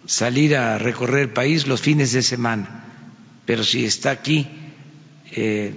salir 0.06 0.56
a 0.56 0.78
recorrer 0.78 1.22
el 1.22 1.30
país 1.30 1.68
los 1.68 1.82
fines 1.82 2.12
de 2.12 2.22
semana, 2.22 2.86
pero 3.46 3.64
si 3.64 3.86
está 3.86 4.12
aquí 4.12 4.48
eh, 5.32 5.74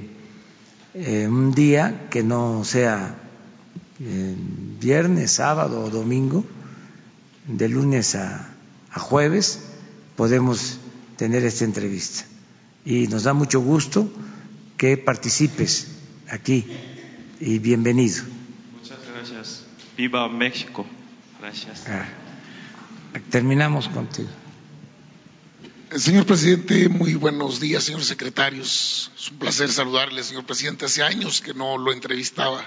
eh, 0.95 1.27
un 1.29 1.53
día 1.53 2.09
que 2.11 2.23
no 2.23 2.65
sea 2.65 3.15
eh, 4.01 4.35
viernes, 4.81 5.33
sábado 5.33 5.85
o 5.85 5.91
domingo, 5.91 6.45
de 7.47 7.69
lunes 7.69 8.15
a, 8.15 8.55
a 8.91 9.01
jueves, 9.01 9.61
podemos 10.17 10.79
tener 11.17 11.45
esta 11.45 11.65
entrevista. 11.65 12.25
Y 12.85 13.07
nos 13.09 13.25
da 13.25 13.33
mucho 13.33 13.61
gusto 13.61 14.11
que 14.77 14.97
participes 14.97 15.89
aquí 16.29 16.67
y 17.41 17.59
bienvenido. 17.59 18.25
Muchas 18.81 18.99
gracias. 19.07 19.65
Viva 19.97 20.29
México. 20.29 20.85
Gracias. 21.41 21.85
Ah, 21.89 22.07
terminamos 23.31 23.89
contigo. 23.89 24.29
Señor 25.97 26.25
presidente, 26.25 26.89
muy 26.89 27.15
buenos 27.15 27.61
días, 27.61 27.85
señores 27.85 28.07
secretarios. 28.07 29.13
Es 29.15 29.31
un 29.31 29.39
placer 29.39 29.71
saludarle, 29.71 30.23
señor 30.23 30.47
presidente. 30.47 30.87
Hace 30.87 31.03
años 31.03 31.43
que 31.43 31.53
no 31.53 31.77
lo 31.77 31.93
entrevistaba. 31.93 32.65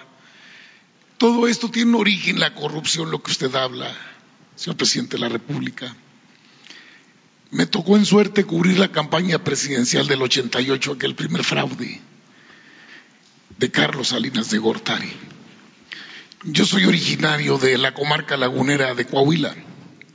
Todo 1.17 1.47
esto 1.47 1.71
tiene 1.71 1.89
un 1.89 2.01
origen, 2.01 2.39
la 2.39 2.53
corrupción, 2.53 3.09
lo 3.09 3.23
que 3.23 3.31
usted 3.31 3.53
habla, 3.55 3.91
señor 4.55 4.77
presidente 4.77 5.17
de 5.17 5.21
la 5.21 5.29
República. 5.29 5.95
Me 7.51 7.65
tocó 7.65 7.95
en 7.97 8.05
suerte 8.05 8.43
cubrir 8.43 8.79
la 8.79 8.91
campaña 8.91 9.43
presidencial 9.43 10.07
del 10.07 10.21
88, 10.21 10.93
aquel 10.93 11.15
primer 11.15 11.43
fraude 11.43 12.01
de 13.57 13.71
Carlos 13.71 14.09
Salinas 14.09 14.49
de 14.49 14.57
Gortari. 14.57 15.11
Yo 16.43 16.65
soy 16.65 16.85
originario 16.85 17.57
de 17.57 17.77
la 17.77 17.93
comarca 17.93 18.37
lagunera 18.37 18.93
de 18.93 19.05
Coahuila. 19.05 19.55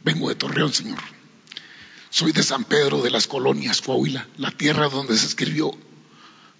Vengo 0.04 0.28
de 0.28 0.34
Torreón, 0.34 0.72
señor. 0.72 0.98
Soy 2.10 2.32
de 2.32 2.42
San 2.42 2.64
Pedro 2.64 3.02
de 3.02 3.10
las 3.10 3.26
Colonias, 3.26 3.80
Coahuila, 3.80 4.26
la 4.36 4.50
tierra 4.50 4.88
donde 4.88 5.16
se 5.16 5.26
escribió 5.26 5.72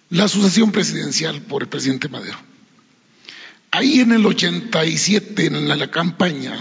la 0.09 0.29
sucesión 0.29 0.73
presidencial 0.73 1.43
por 1.43 1.63
el 1.63 1.69
presidente 1.69 2.09
Madero. 2.09 2.39
Ahí 3.71 4.01
en 4.01 4.13
el 4.13 4.27
87, 4.27 5.47
en 5.47 5.69
la, 5.69 5.77
la 5.77 5.91
campaña, 5.91 6.59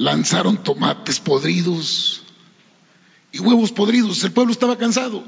lanzaron 0.00 0.56
tomates 0.62 1.20
podridos 1.20 2.22
y 3.32 3.38
huevos 3.38 3.70
podridos. 3.70 4.24
El 4.24 4.32
pueblo 4.32 4.50
estaba 4.50 4.78
cansado 4.78 5.22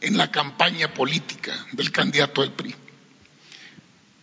en 0.00 0.16
la 0.16 0.32
campaña 0.32 0.92
política 0.92 1.54
del 1.70 1.92
candidato 1.92 2.42
al 2.42 2.52
PRI. 2.52 2.74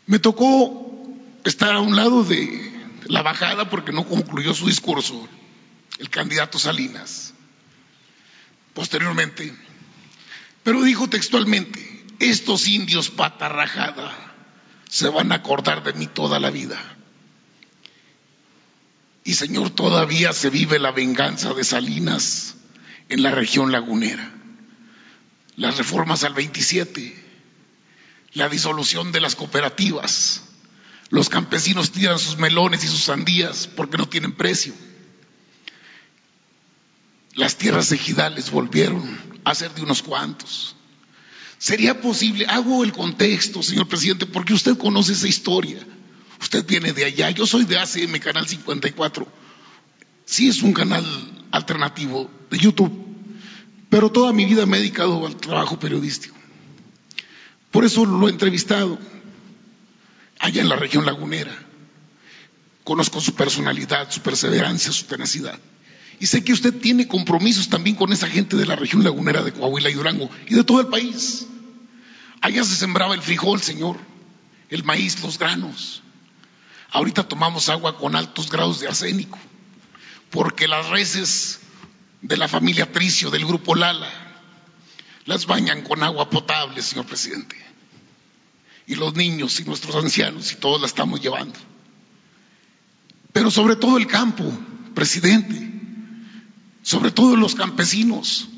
Me 0.05 0.19
tocó 0.19 1.07
estar 1.45 1.73
a 1.73 1.79
un 1.79 1.95
lado 1.95 2.25
de 2.25 2.73
la 3.05 3.21
bajada 3.21 3.69
porque 3.69 3.93
no 3.93 4.05
concluyó 4.05 4.53
su 4.53 4.67
discurso 4.67 5.29
el 5.97 6.09
candidato 6.09 6.59
Salinas. 6.59 7.33
Posteriormente, 8.73 9.55
pero 10.63 10.83
dijo 10.83 11.07
textualmente, 11.07 12.05
estos 12.19 12.67
indios 12.67 13.09
patarrajada 13.09 14.13
se 14.89 15.07
van 15.07 15.31
a 15.31 15.35
acordar 15.35 15.85
de 15.85 15.93
mí 15.93 16.07
toda 16.07 16.37
la 16.41 16.49
vida. 16.49 16.97
Y 19.23 19.33
Señor, 19.35 19.69
todavía 19.69 20.33
se 20.33 20.49
vive 20.49 20.79
la 20.79 20.91
venganza 20.91 21.53
de 21.53 21.63
Salinas 21.63 22.55
en 23.09 23.23
la 23.23 23.31
región 23.31 23.71
lagunera. 23.71 24.31
Las 25.55 25.77
reformas 25.77 26.23
al 26.23 26.33
27, 26.33 27.23
la 28.33 28.49
disolución 28.49 29.11
de 29.11 29.21
las 29.21 29.35
cooperativas. 29.35 30.41
Los 31.09 31.29
campesinos 31.29 31.91
tiran 31.91 32.19
sus 32.19 32.37
melones 32.37 32.83
y 32.83 32.87
sus 32.87 33.03
sandías 33.03 33.67
porque 33.67 33.97
no 33.97 34.09
tienen 34.09 34.33
precio. 34.33 34.73
Las 37.35 37.57
tierras 37.57 37.91
ejidales 37.91 38.51
volvieron 38.51 39.19
a 39.43 39.55
ser 39.55 39.73
de 39.73 39.83
unos 39.83 40.01
cuantos. 40.01 40.75
¿Sería 41.57 42.01
posible? 42.01 42.45
Hago 42.47 42.83
el 42.83 42.91
contexto, 42.91 43.63
señor 43.63 43.87
presidente, 43.87 44.25
porque 44.25 44.53
usted 44.53 44.77
conoce 44.77 45.13
esa 45.13 45.27
historia. 45.27 45.79
Usted 46.41 46.65
viene 46.65 46.93
de 46.93 47.05
allá. 47.05 47.29
Yo 47.31 47.45
soy 47.45 47.65
de 47.65 47.77
ACM, 47.77 48.19
Canal 48.19 48.47
54. 48.47 49.27
Sí 50.25 50.49
es 50.49 50.61
un 50.61 50.73
canal 50.73 51.05
alternativo 51.51 52.29
de 52.49 52.57
YouTube, 52.57 52.91
pero 53.89 54.11
toda 54.11 54.33
mi 54.33 54.45
vida 54.45 54.65
me 54.65 54.77
he 54.77 54.79
dedicado 54.79 55.25
al 55.27 55.35
trabajo 55.35 55.79
periodístico. 55.79 56.35
Por 57.71 57.85
eso 57.85 58.05
lo 58.05 58.27
he 58.27 58.31
entrevistado 58.31 58.99
allá 60.39 60.61
en 60.61 60.69
la 60.69 60.75
región 60.75 61.05
lagunera. 61.05 61.51
Conozco 62.83 63.21
su 63.21 63.33
personalidad, 63.33 64.11
su 64.11 64.21
perseverancia, 64.21 64.91
su 64.91 65.05
tenacidad. 65.05 65.59
Y 66.19 66.27
sé 66.27 66.43
que 66.43 66.53
usted 66.53 66.73
tiene 66.73 67.07
compromisos 67.07 67.69
también 67.69 67.95
con 67.95 68.11
esa 68.13 68.27
gente 68.27 68.55
de 68.55 68.65
la 68.65 68.75
región 68.75 69.03
lagunera 69.03 69.41
de 69.41 69.53
Coahuila 69.53 69.89
y 69.89 69.93
Durango 69.93 70.29
y 70.47 70.53
de 70.55 70.63
todo 70.63 70.81
el 70.81 70.87
país. 70.87 71.47
Allá 72.41 72.63
se 72.63 72.75
sembraba 72.75 73.15
el 73.15 73.21
frijol, 73.21 73.61
Señor, 73.61 73.97
el 74.69 74.83
maíz, 74.83 75.21
los 75.21 75.39
granos. 75.39 76.01
Ahorita 76.93 77.27
tomamos 77.27 77.69
agua 77.69 77.97
con 77.97 78.15
altos 78.15 78.51
grados 78.51 78.79
de 78.79 78.87
arsénico, 78.87 79.39
porque 80.29 80.67
las 80.67 80.89
reses 80.89 81.59
de 82.21 82.37
la 82.37 82.47
familia 82.47 82.91
Tricio, 82.91 83.31
del 83.31 83.47
grupo 83.47 83.73
Lala, 83.73 84.07
las 85.25 85.47
bañan 85.47 85.81
con 85.81 86.03
agua 86.03 86.29
potable, 86.29 86.83
señor 86.83 87.07
presidente. 87.07 87.57
Y 88.85 88.93
los 88.93 89.15
niños 89.15 89.59
y 89.59 89.63
nuestros 89.63 89.95
ancianos 89.95 90.51
y 90.51 90.57
todos 90.57 90.79
la 90.79 90.85
estamos 90.85 91.19
llevando. 91.19 91.57
Pero 93.31 93.49
sobre 93.49 93.75
todo 93.75 93.97
el 93.97 94.05
campo, 94.05 94.43
presidente, 94.93 95.71
sobre 96.83 97.09
todo 97.09 97.35
los 97.35 97.55
campesinos, 97.55 98.49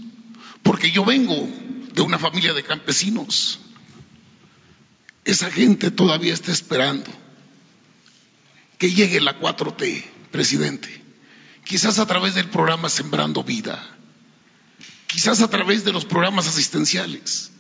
porque 0.62 0.92
yo 0.92 1.06
vengo 1.06 1.48
de 1.94 2.02
una 2.02 2.20
familia 2.20 2.54
de 2.54 2.64
campesinos. 2.64 3.60
Esa 5.24 5.50
gente 5.50 5.90
todavía 5.90 6.34
está 6.34 6.52
esperando 6.52 7.25
que 8.78 8.92
llegue 8.92 9.22
la 9.22 9.40
4T, 9.40 10.04
presidente. 10.32 11.04
Quizás 11.64 12.00
a 12.00 12.06
través 12.06 12.36
del 12.36 12.50
programa 12.50 12.90
Sembrando 12.90 13.44
Vida, 13.44 13.84
quizás 15.08 15.42
a 15.42 15.50
través 15.50 15.84
de 15.84 15.94
los 15.94 16.06
programas 16.06 16.48
asistenciales. 16.48 17.52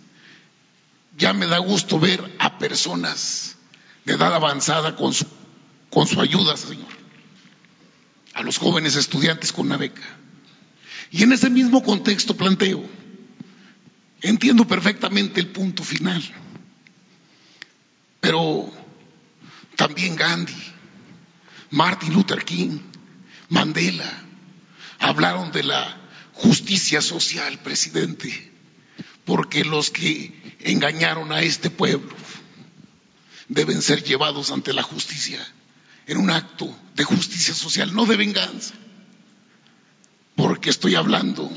Ya 1.17 1.33
me 1.33 1.45
da 1.45 1.59
gusto 1.59 1.99
ver 1.99 2.35
a 2.39 2.57
personas 2.57 3.55
de 4.03 4.13
edad 4.13 4.33
avanzada 4.35 4.95
con 4.95 5.13
su, 5.13 5.25
con 5.89 6.07
su 6.07 6.19
ayuda, 6.19 6.57
Señor. 6.57 6.93
A 8.33 8.43
los 8.43 8.57
jóvenes 8.57 8.95
estudiantes 8.95 9.53
con 9.53 9.67
una 9.67 9.77
beca. 9.77 10.03
Y 11.11 11.23
en 11.23 11.31
ese 11.31 11.49
mismo 11.49 11.81
contexto 11.81 12.35
planteo, 12.35 12.83
entiendo 14.21 14.67
perfectamente 14.67 15.39
el 15.39 15.47
punto 15.47 15.83
final 15.83 16.21
pero 18.25 18.73
también 19.75 20.15
Gandhi, 20.15 20.73
Martin 21.71 22.13
Luther 22.13 22.43
King, 22.43 22.79
Mandela, 23.49 24.23
hablaron 24.99 25.51
de 25.51 25.63
la 25.63 25.97
justicia 26.33 27.01
social, 27.01 27.59
presidente, 27.59 28.51
porque 29.25 29.65
los 29.65 29.89
que 29.89 30.57
engañaron 30.59 31.31
a 31.31 31.41
este 31.41 31.69
pueblo 31.69 32.15
deben 33.47 33.81
ser 33.81 34.03
llevados 34.03 34.51
ante 34.51 34.73
la 34.73 34.83
justicia 34.83 35.39
en 36.07 36.17
un 36.17 36.29
acto 36.29 36.73
de 36.95 37.03
justicia 37.03 37.53
social, 37.53 37.93
no 37.93 38.05
de 38.05 38.15
venganza, 38.15 38.73
porque 40.35 40.69
estoy 40.69 40.95
hablando 40.95 41.51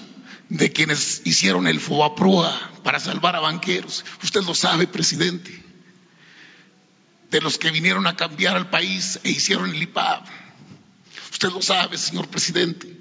de 0.49 0.73
quienes 0.73 1.23
hicieron 1.25 1.67
el 1.67 1.81
FOBAPROA 1.81 2.81
para 2.83 3.01
salvar 3.01 3.37
a 3.37 3.41
banqueros. 3.41 4.05
Usted 4.23 4.43
lo 4.45 4.55
sabe, 4.55 4.87
presidente 4.87 5.68
de 7.31 7.41
los 7.41 7.59
que 7.59 7.71
vinieron 7.71 8.07
a 8.07 8.17
cambiar 8.17 8.57
al 8.57 8.71
país 8.71 9.21
e 9.25 9.31
hicieron 9.31 9.71
el 9.71 9.83
IPAB. 9.83 10.25
Usted 11.31 11.51
lo 11.51 11.63
sabe, 11.63 11.99
señor 11.99 12.29
presidente. 12.29 12.97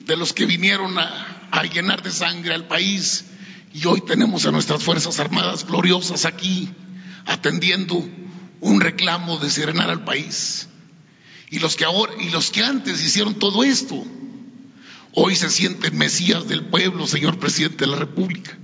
De 0.00 0.16
los 0.16 0.32
que 0.32 0.46
vinieron 0.46 0.98
a, 0.98 1.48
a 1.50 1.62
llenar 1.64 2.02
de 2.02 2.10
sangre 2.10 2.54
al 2.54 2.66
país 2.66 3.24
y 3.72 3.86
hoy 3.86 4.00
tenemos 4.02 4.46
a 4.46 4.52
nuestras 4.52 4.82
Fuerzas 4.82 5.18
Armadas 5.20 5.66
gloriosas 5.66 6.24
aquí 6.24 6.70
atendiendo 7.26 8.06
un 8.60 8.80
reclamo 8.80 9.38
de 9.38 9.50
serenar 9.50 9.90
al 9.90 10.04
país. 10.04 10.68
Y 11.50 11.58
los 11.58 11.76
que 11.76 11.84
ahora 11.84 12.12
y 12.20 12.30
los 12.30 12.50
que 12.50 12.62
antes 12.62 13.02
hicieron 13.02 13.34
todo 13.34 13.64
esto, 13.64 14.04
hoy 15.12 15.36
se 15.36 15.50
sienten 15.50 15.96
mesías 15.96 16.48
del 16.48 16.66
pueblo, 16.66 17.06
señor 17.06 17.38
presidente 17.38 17.84
de 17.84 17.90
la 17.90 17.96
República. 17.96 18.56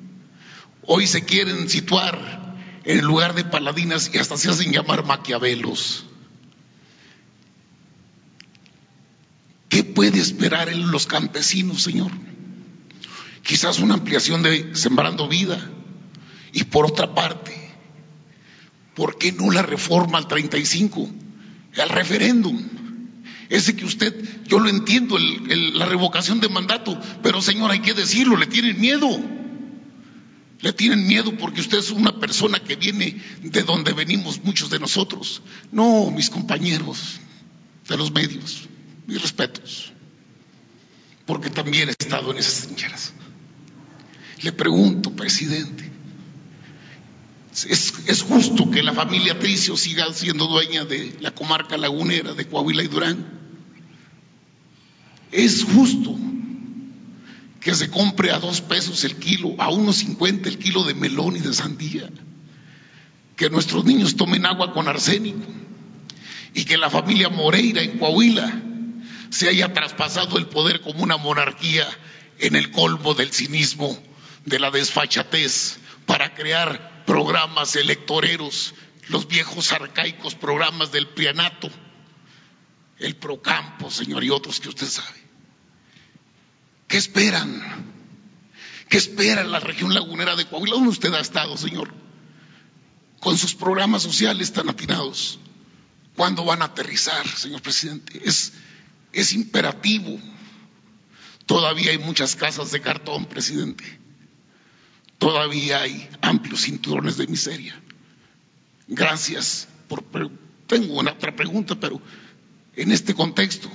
Hoy 0.83 1.07
se 1.07 1.25
quieren 1.25 1.69
situar 1.69 2.50
en 2.85 3.01
lugar 3.03 3.35
de 3.35 3.45
paladinas 3.45 4.11
y 4.13 4.19
hasta 4.19 4.37
se 4.37 4.51
hacen 4.51 4.73
llamar 4.73 5.05
maquiavelos. 5.05 6.05
¿Qué 9.69 9.85
puede 9.85 10.19
esperar 10.19 10.69
en 10.69 10.91
los 10.91 11.07
campesinos, 11.07 11.83
Señor? 11.83 12.11
Quizás 13.43 13.79
una 13.79 13.95
ampliación 13.95 14.43
de 14.43 14.75
Sembrando 14.75 15.29
Vida. 15.29 15.71
Y 16.53 16.65
por 16.65 16.87
otra 16.87 17.15
parte, 17.15 17.53
¿por 18.95 19.17
qué 19.17 19.33
no 19.33 19.51
la 19.53 19.63
reforma 19.63 20.19
al 20.19 20.27
35, 20.27 21.09
al 21.79 21.89
referéndum? 21.89 22.61
Ese 23.49 23.77
que 23.77 23.85
usted, 23.85 24.15
yo 24.47 24.59
lo 24.59 24.69
entiendo, 24.69 25.17
la 25.19 25.87
revocación 25.87 26.41
de 26.41 26.49
mandato, 26.49 27.01
pero 27.23 27.41
Señor, 27.41 27.71
hay 27.71 27.81
que 27.81 27.95
decirlo, 27.95 28.37
le 28.37 28.47
tienen 28.47 28.81
miedo. 28.81 29.09
Le 30.63 30.73
tienen 30.75 31.07
miedo 31.07 31.37
porque 31.39 31.61
usted 31.61 31.79
es 31.79 31.91
una 31.91 32.19
persona 32.21 32.63
que 32.63 32.77
viene 32.77 33.21
de 33.43 33.63
donde 33.63 33.93
venimos 33.95 34.45
muchos 34.45 34.69
de 34.69 34.79
nosotros. 34.79 35.43
No, 35.73 36.11
mis 36.11 36.29
compañeros 36.29 37.19
de 37.89 37.97
los 37.97 38.13
medios, 38.13 38.69
mis 39.07 39.21
respetos, 39.23 39.93
porque 41.25 41.49
también 41.49 41.89
he 41.89 41.93
estado 41.93 42.31
en 42.31 42.39
esas 42.39 42.67
trincheras. 42.67 43.15
Le 44.43 44.53
pregunto, 44.53 45.13
presidente, 45.13 45.91
¿es, 47.67 47.95
¿es, 48.07 48.23
justo 48.23 48.71
que 48.71 48.83
la 48.83 48.93
familia 48.93 49.39
Tricio 49.39 49.77
siga 49.77 50.13
siendo 50.13 50.47
dueña 50.47 50.85
de 50.85 51.17
la 51.21 51.35
comarca 51.35 51.79
lagunera 51.79 52.35
de 52.35 52.47
Coahuila 52.47 52.83
y 52.83 52.89
Durán? 52.89 53.41
¿Es 55.33 55.65
justo 55.65 56.19
que 57.61 57.75
se 57.75 57.91
compre 57.91 58.31
a 58.31 58.39
dos 58.39 58.63
pesos 58.63 59.05
el 59.05 59.17
kilo, 59.17 59.55
a 59.59 59.69
unos 59.69 59.97
cincuenta 59.97 60.49
el 60.49 60.59
kilo 60.59 60.85
de 60.85 60.95
melón 60.95 61.37
y 61.37 61.41
de 61.41 61.53
sandía, 61.53 62.09
que 63.37 63.51
nuestros 63.51 63.85
niños 63.85 64.17
tomen 64.17 64.47
agua 64.47 64.73
con 64.73 64.89
arsénico 64.89 65.47
y 66.55 66.65
que 66.65 66.79
la 66.79 66.91
familia 66.91 67.29
Moreira 67.29 67.83
en 67.83 67.99
Coahuila 67.99 68.63
se 69.31 69.49
haya 69.49 69.73
traspasado 69.73 70.39
el 70.39 70.47
poder 70.47 70.81
como 70.81 71.03
una 71.03 71.17
monarquía 71.17 71.87
en 72.39 72.57
el 72.57 72.71
colmo 72.71 73.15
del 73.15 73.31
cinismo, 73.31 73.97
de 74.47 74.59
la 74.59 74.71
desfachatez, 74.71 75.79
para 76.07 76.35
crear 76.35 77.05
programas 77.05 77.77
electoreros, 77.77 78.75
los 79.09 79.29
viejos 79.29 79.73
arcaicos 79.73 80.35
programas 80.35 80.91
del 80.93 81.07
prianato, 81.09 81.71
el 82.99 83.17
procampo, 83.17 83.91
señor, 83.91 84.25
y 84.25 84.31
otros 84.31 84.61
que 84.61 84.69
usted 84.69 84.87
sabe. 84.87 85.20
¿Qué 86.91 86.97
esperan? 86.97 87.63
¿Qué 88.89 88.99
espera 88.99 89.45
la 89.45 89.61
región 89.61 89.95
lagunera 89.95 90.35
de 90.35 90.45
Coahuila? 90.47 90.75
¿Dónde 90.75 90.91
usted 90.91 91.15
ha 91.15 91.21
estado, 91.21 91.57
señor? 91.57 91.95
Con 93.21 93.39
sus 93.39 93.55
programas 93.55 94.03
sociales 94.03 94.53
tan 94.53 94.69
atinados. 94.69 95.39
¿Cuándo 96.17 96.45
van 96.45 96.63
a 96.63 96.65
aterrizar, 96.65 97.29
señor 97.29 97.63
presidente? 97.63 98.21
Es, 98.25 98.55
es 99.13 99.33
imperativo. 99.35 100.19
Todavía 101.47 101.93
hay 101.93 101.99
muchas 101.99 102.35
casas 102.35 102.73
de 102.73 102.81
cartón, 102.81 103.27
presidente. 103.27 103.85
Todavía 105.19 105.83
hay 105.83 106.11
amplios 106.23 106.63
cinturones 106.63 107.17
de 107.17 107.29
miseria. 107.29 107.81
Gracias 108.89 109.69
por. 109.87 110.03
Tengo 110.67 110.99
una 110.99 111.13
otra 111.13 111.37
pregunta, 111.37 111.79
pero 111.79 112.03
en 112.75 112.91
este 112.91 113.15
contexto, 113.15 113.71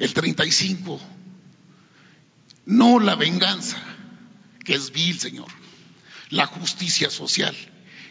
el 0.00 0.12
35, 0.12 1.00
no 2.66 2.98
la 3.00 3.14
venganza, 3.14 3.78
que 4.64 4.74
es 4.74 4.92
vil, 4.92 5.18
señor, 5.18 5.46
la 6.30 6.46
justicia 6.46 7.08
social, 7.08 7.54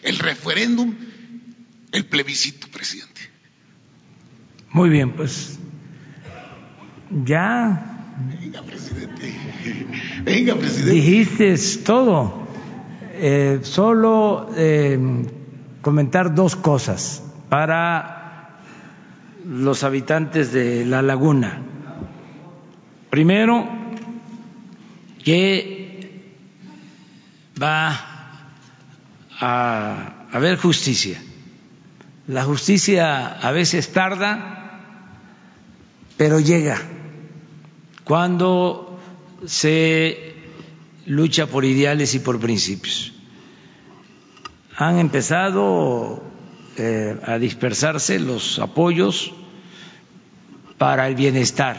el 0.02 0.18
referéndum, 0.18 0.96
el 1.92 2.06
plebiscito, 2.06 2.68
presidente. 2.70 3.22
Muy 4.72 4.90
bien, 4.90 5.12
pues 5.12 5.60
ya. 7.24 8.14
Venga, 8.42 8.62
presidente. 8.62 9.34
Venga, 10.24 10.56
presidente. 10.56 10.92
Dijiste 10.92 11.56
todo. 11.84 12.46
Eh, 13.18 13.60
solo 13.64 14.50
eh, 14.58 15.00
comentar 15.82 16.36
dos 16.36 16.58
cosas 16.58 17.24
para 17.50 18.60
los 19.46 19.84
habitantes 19.84 20.52
de 20.52 20.86
la 20.86 21.02
laguna. 21.02 21.62
Primero, 23.10 23.75
que 25.26 26.22
va 27.62 28.00
a 29.40 30.28
haber 30.32 30.58
justicia. 30.58 31.22
La 32.28 32.44
justicia 32.44 33.40
a 33.40 33.52
veces 33.52 33.92
tarda, 33.92 34.82
pero 36.16 36.40
llega 36.40 36.80
cuando 38.04 39.00
se 39.46 40.36
lucha 41.08 41.48
por 41.48 41.66
ideales 41.66 42.14
y 42.14 42.20
por 42.20 42.40
principios. 42.40 43.12
Han 44.78 45.00
empezado 45.00 46.24
eh, 46.78 47.20
a 47.26 47.40
dispersarse 47.40 48.20
los 48.20 48.60
apoyos 48.60 49.34
para 50.78 51.08
el 51.08 51.16
bienestar 51.16 51.78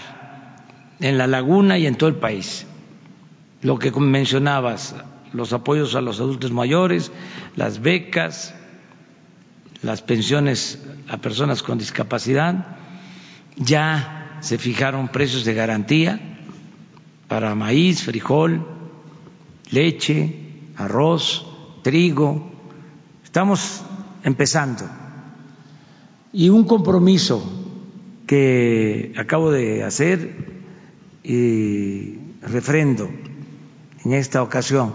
en 0.99 1.17
la 1.17 1.29
laguna 1.29 1.79
y 1.79 1.87
en 1.87 1.95
todo 1.95 2.09
el 2.09 2.17
país. 2.17 2.67
Lo 3.63 3.79
que 3.79 3.91
mencionabas, 3.93 4.95
los 5.33 5.53
apoyos 5.53 5.95
a 5.95 6.01
los 6.01 6.21
adultos 6.21 6.53
mayores, 6.53 7.11
las 7.57 7.81
becas, 7.81 8.55
las 9.83 10.03
pensiones 10.03 10.83
a 11.09 11.19
personas 11.19 11.63
con 11.63 11.79
discapacidad, 11.79 12.77
ya 13.57 14.39
se 14.41 14.59
fijaron 14.59 15.09
precios 15.09 15.45
de 15.45 15.55
garantía 15.55 16.21
para 17.29 17.55
maíz, 17.55 18.03
frijol, 18.03 18.67
leche, 19.71 20.35
arroz, 20.77 21.47
trigo. 21.83 22.51
Estamos 23.25 23.83
empezando. 24.23 24.85
Y 26.33 26.51
un 26.51 26.65
compromiso 26.65 27.43
que 28.27 29.13
acabo 29.17 29.51
de 29.51 29.85
hacer 29.85 30.63
y 31.23 32.19
refrendo 32.43 33.09
en 34.07 34.13
esta 34.13 34.41
ocasión. 34.41 34.95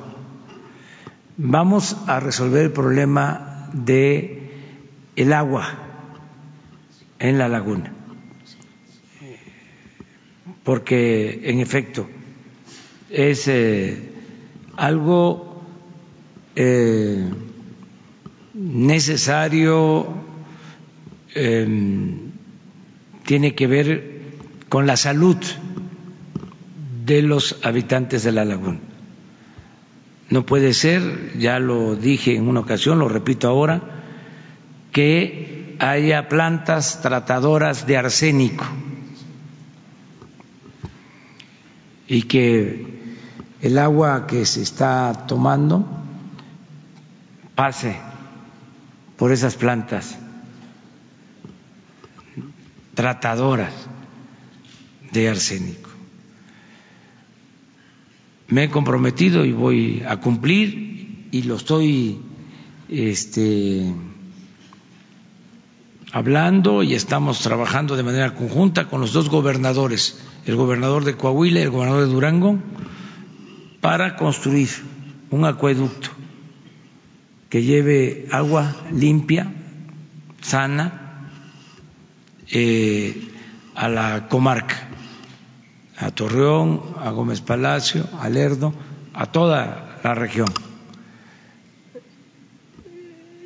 Vamos 1.35 1.97
a 2.07 2.21
resolver 2.21 2.63
el 2.63 2.71
problema 2.71 3.69
de 3.73 4.51
el 5.17 5.33
agua 5.33 5.67
en 7.19 7.37
la 7.37 7.49
laguna, 7.49 7.91
porque 10.63 11.41
en 11.43 11.59
efecto 11.59 12.07
es 13.09 13.49
eh, 13.49 14.13
algo 14.77 15.61
eh, 16.55 17.29
necesario, 18.53 20.07
eh, 21.35 22.17
tiene 23.25 23.55
que 23.55 23.67
ver 23.67 24.21
con 24.69 24.87
la 24.87 24.95
salud 24.95 25.37
de 27.05 27.21
los 27.21 27.59
habitantes 27.63 28.23
de 28.23 28.31
la 28.31 28.45
laguna. 28.45 28.79
No 30.31 30.45
puede 30.45 30.73
ser, 30.73 31.37
ya 31.37 31.59
lo 31.59 31.97
dije 31.97 32.37
en 32.37 32.47
una 32.47 32.61
ocasión, 32.61 32.99
lo 32.99 33.09
repito 33.09 33.49
ahora, 33.49 33.81
que 34.93 35.75
haya 35.77 36.29
plantas 36.29 37.01
tratadoras 37.01 37.85
de 37.85 37.97
arsénico 37.97 38.63
y 42.07 42.23
que 42.23 42.85
el 43.61 43.77
agua 43.77 44.25
que 44.25 44.45
se 44.45 44.61
está 44.61 45.25
tomando 45.27 45.85
pase 47.53 47.97
por 49.17 49.33
esas 49.33 49.55
plantas 49.55 50.17
tratadoras 52.93 53.73
de 55.11 55.27
arsénico. 55.27 55.90
Me 58.51 58.65
he 58.65 58.69
comprometido 58.69 59.45
y 59.45 59.53
voy 59.53 60.03
a 60.05 60.17
cumplir 60.17 61.29
y 61.31 61.43
lo 61.43 61.55
estoy 61.55 62.19
este, 62.89 63.93
hablando 66.11 66.83
y 66.83 66.93
estamos 66.93 67.39
trabajando 67.39 67.95
de 67.95 68.03
manera 68.03 68.35
conjunta 68.35 68.89
con 68.89 68.99
los 68.99 69.13
dos 69.13 69.29
gobernadores, 69.29 70.19
el 70.45 70.57
gobernador 70.57 71.05
de 71.05 71.15
Coahuila 71.15 71.61
y 71.61 71.63
el 71.63 71.69
gobernador 71.69 72.05
de 72.05 72.13
Durango, 72.13 72.59
para 73.79 74.17
construir 74.17 74.69
un 75.29 75.45
acueducto 75.45 76.09
que 77.49 77.63
lleve 77.63 78.27
agua 78.31 78.75
limpia, 78.91 79.53
sana, 80.41 81.29
eh, 82.51 83.29
a 83.75 83.87
la 83.87 84.27
comarca, 84.27 84.89
a 86.01 86.09
Torreón, 86.09 86.81
a 86.97 87.11
Gómez 87.11 87.41
Palacio, 87.41 88.09
a 88.19 88.27
Lerdo, 88.27 88.73
a 89.13 89.31
toda 89.31 89.99
la 90.03 90.15
región. 90.15 90.49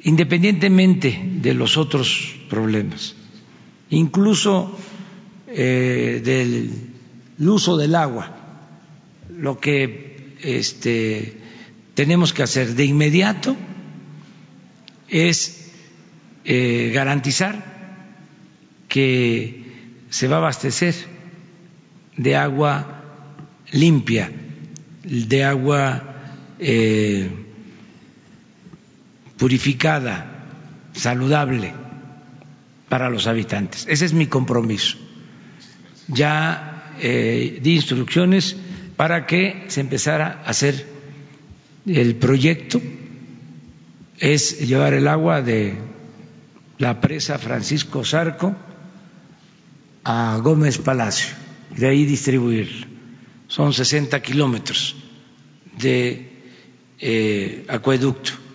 Independientemente 0.03 1.19
de 1.41 1.53
los 1.53 1.76
otros 1.77 2.36
problemas, 2.49 3.15
incluso 3.90 4.77
eh, 5.48 6.22
del 6.23 6.72
uso 7.40 7.76
del 7.76 7.94
agua, 7.95 8.32
lo 9.38 9.60
que 9.60 10.36
este, 10.41 11.38
tenemos 11.94 12.32
que 12.32 12.44
hacer 12.44 12.76
de 12.76 12.86
inmediato 12.86 13.56
es 15.10 15.72
eh, 16.45 16.91
garantizar 16.94 17.76
que 18.88 19.65
se 20.10 20.27
va 20.30 20.36
a 20.36 20.40
abastecer 20.40 21.14
de 22.17 22.35
agua 22.35 23.03
limpia, 23.71 24.31
de 25.03 25.43
agua 25.43 26.03
eh, 26.59 27.29
purificada, 29.37 30.31
saludable 30.93 31.73
para 32.89 33.09
los 33.09 33.27
habitantes. 33.27 33.85
Ese 33.89 34.05
es 34.05 34.13
mi 34.13 34.27
compromiso. 34.27 34.97
Ya 36.07 36.93
eh, 36.99 37.59
di 37.61 37.75
instrucciones 37.75 38.55
para 38.95 39.25
que 39.25 39.65
se 39.67 39.81
empezara 39.81 40.41
a 40.45 40.51
hacer 40.51 40.87
el 41.85 42.15
proyecto, 42.15 42.81
es 44.19 44.59
llevar 44.59 44.93
el 44.93 45.07
agua 45.07 45.41
de 45.41 45.75
la 46.77 47.01
presa 47.01 47.37
Francisco 47.37 48.03
Zarco 48.03 48.55
a 50.03 50.39
Gómez 50.41 50.77
Palacio, 50.77 51.35
y 51.71 51.79
de 51.79 51.87
ahí 51.87 52.05
distribuirlo. 52.05 52.87
Son 53.47 53.73
60 53.73 54.21
kilómetros 54.21 54.95
de 55.77 56.29
eh, 56.99 57.65
acueducto 57.67 58.45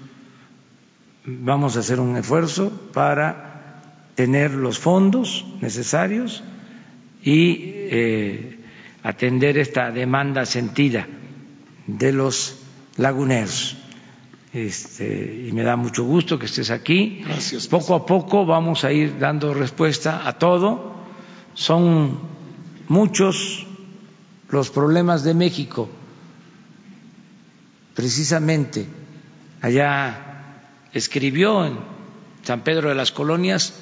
vamos 1.24 1.76
a 1.76 1.80
hacer 1.80 2.00
un 2.00 2.16
esfuerzo 2.16 2.70
para 2.92 3.82
tener 4.14 4.52
los 4.52 4.78
fondos 4.78 5.46
necesarios 5.60 6.42
y 7.22 7.58
eh, 7.62 8.58
atender 9.02 9.58
esta 9.58 9.90
demanda 9.90 10.46
sentida 10.46 11.06
de 11.86 12.12
los 12.12 12.58
laguneros. 12.96 13.76
Este, 14.52 15.46
y 15.48 15.52
me 15.52 15.62
da 15.62 15.76
mucho 15.76 16.04
gusto 16.04 16.38
que 16.38 16.46
estés 16.46 16.70
aquí. 16.70 17.22
Gracias. 17.24 17.68
Poco 17.68 17.94
a 17.94 18.04
poco 18.04 18.44
vamos 18.44 18.84
a 18.84 18.92
ir 18.92 19.18
dando 19.18 19.54
respuesta 19.54 20.26
a 20.26 20.38
todo. 20.38 20.94
Son 21.54 22.18
muchos 22.90 23.64
los 24.50 24.68
problemas 24.70 25.22
de 25.22 25.32
México 25.32 25.88
precisamente 27.94 28.84
allá 29.60 30.64
escribió 30.92 31.64
en 31.64 31.78
San 32.42 32.64
Pedro 32.64 32.88
de 32.88 32.96
las 32.96 33.12
Colonias 33.12 33.74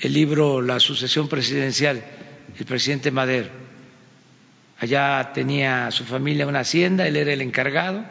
el 0.00 0.12
libro 0.12 0.60
La 0.60 0.80
sucesión 0.80 1.28
presidencial, 1.28 2.02
el 2.58 2.66
presidente 2.66 3.12
Madero. 3.12 3.48
Allá 4.80 5.30
tenía 5.32 5.92
su 5.92 6.02
familia 6.02 6.48
una 6.48 6.60
hacienda, 6.60 7.06
él 7.06 7.14
era 7.14 7.32
el 7.32 7.42
encargado 7.42 8.02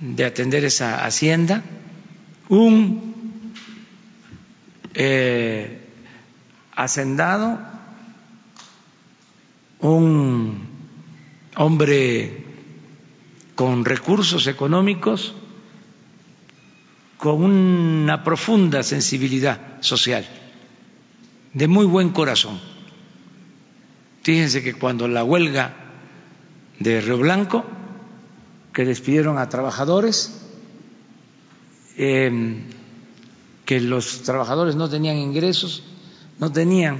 de 0.00 0.24
atender 0.24 0.64
esa 0.64 1.04
hacienda. 1.04 1.62
Un 2.48 3.52
eh, 4.94 5.80
hacendado, 6.74 7.60
un 9.80 10.68
hombre 11.56 12.44
con 13.54 13.84
recursos 13.84 14.46
económicos, 14.46 15.34
con 17.16 17.42
una 17.42 18.22
profunda 18.22 18.82
sensibilidad 18.82 19.80
social, 19.80 20.24
de 21.52 21.68
muy 21.68 21.86
buen 21.86 22.10
corazón. 22.10 22.60
Fíjense 24.22 24.62
que 24.62 24.74
cuando 24.74 25.08
la 25.08 25.24
huelga 25.24 25.74
de 26.78 27.00
Río 27.00 27.18
Blanco, 27.18 27.64
que 28.72 28.84
despidieron 28.84 29.38
a 29.38 29.48
trabajadores, 29.48 30.46
em, 31.96 32.62
que 33.64 33.80
los 33.80 34.22
trabajadores 34.22 34.76
no 34.76 34.88
tenían 34.88 35.16
ingresos, 35.16 35.82
no 36.38 36.52
tenían 36.52 36.98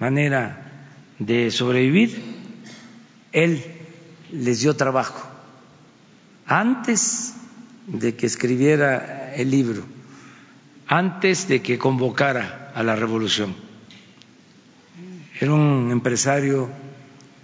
manera 0.00 0.61
de 1.26 1.50
sobrevivir, 1.50 2.20
él 3.32 3.62
les 4.32 4.60
dio 4.60 4.74
trabajo 4.76 5.28
antes 6.46 7.34
de 7.86 8.14
que 8.14 8.26
escribiera 8.26 9.34
el 9.34 9.50
libro, 9.50 9.82
antes 10.86 11.48
de 11.48 11.62
que 11.62 11.78
convocara 11.78 12.72
a 12.74 12.82
la 12.82 12.96
revolución. 12.96 13.54
Era 15.40 15.52
un 15.52 15.90
empresario 15.90 16.68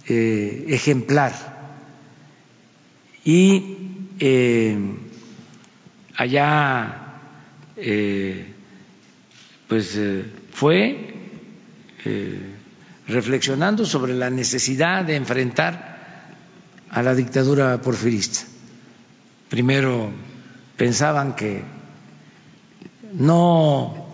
eh, 0.07 0.65
ejemplar 0.69 1.33
y 3.25 3.77
eh, 4.19 4.77
allá 6.15 7.19
eh, 7.75 8.53
pues 9.67 9.99
fue 10.51 11.13
reflexionando 13.09 13.85
sobre 13.85 14.13
la 14.13 14.29
necesidad 14.29 15.03
de 15.03 15.15
enfrentar 15.15 15.97
a 16.89 17.01
la 17.01 17.15
dictadura 17.15 17.81
porfirista. 17.81 18.41
Primero 19.49 20.11
pensaban 20.77 21.35
que 21.35 21.63
no 23.13 24.07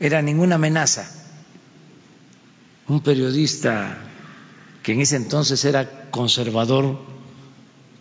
era 0.00 0.20
ninguna 0.22 0.56
amenaza. 0.56 1.08
Un 2.88 3.00
periodista 3.00 3.98
que 4.82 4.92
en 4.92 5.00
ese 5.00 5.16
entonces 5.16 5.64
era 5.64 6.10
conservador, 6.10 6.98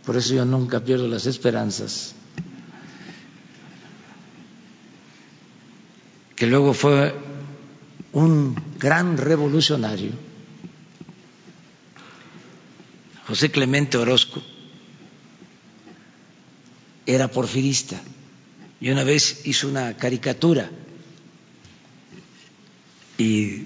por 0.05 0.17
eso 0.17 0.33
yo 0.33 0.45
nunca 0.45 0.79
pierdo 0.79 1.07
las 1.07 1.25
esperanzas, 1.25 2.13
que 6.35 6.45
luego 6.45 6.73
fue 6.73 7.15
un 8.15 8.55
gran 8.79 9.17
revolucionario, 9.17 10.11
José 13.27 13.51
Clemente 13.51 13.97
Orozco, 13.97 14.41
era 17.05 17.27
porfirista 17.27 18.01
y 18.79 18.89
una 18.89 19.03
vez 19.03 19.45
hizo 19.45 19.67
una 19.67 19.97
caricatura 19.97 20.69
y 23.17 23.65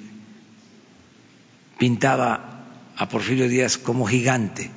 pintaba 1.77 2.65
a 2.97 3.07
Porfirio 3.07 3.47
Díaz 3.47 3.77
como 3.77 4.07
gigante 4.07 4.71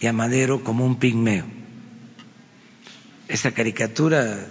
y 0.00 0.06
a 0.08 0.12
Madero 0.12 0.64
como 0.64 0.84
un 0.84 0.96
pigmeo. 0.96 1.46
Esta 3.28 3.52
caricatura 3.52 4.46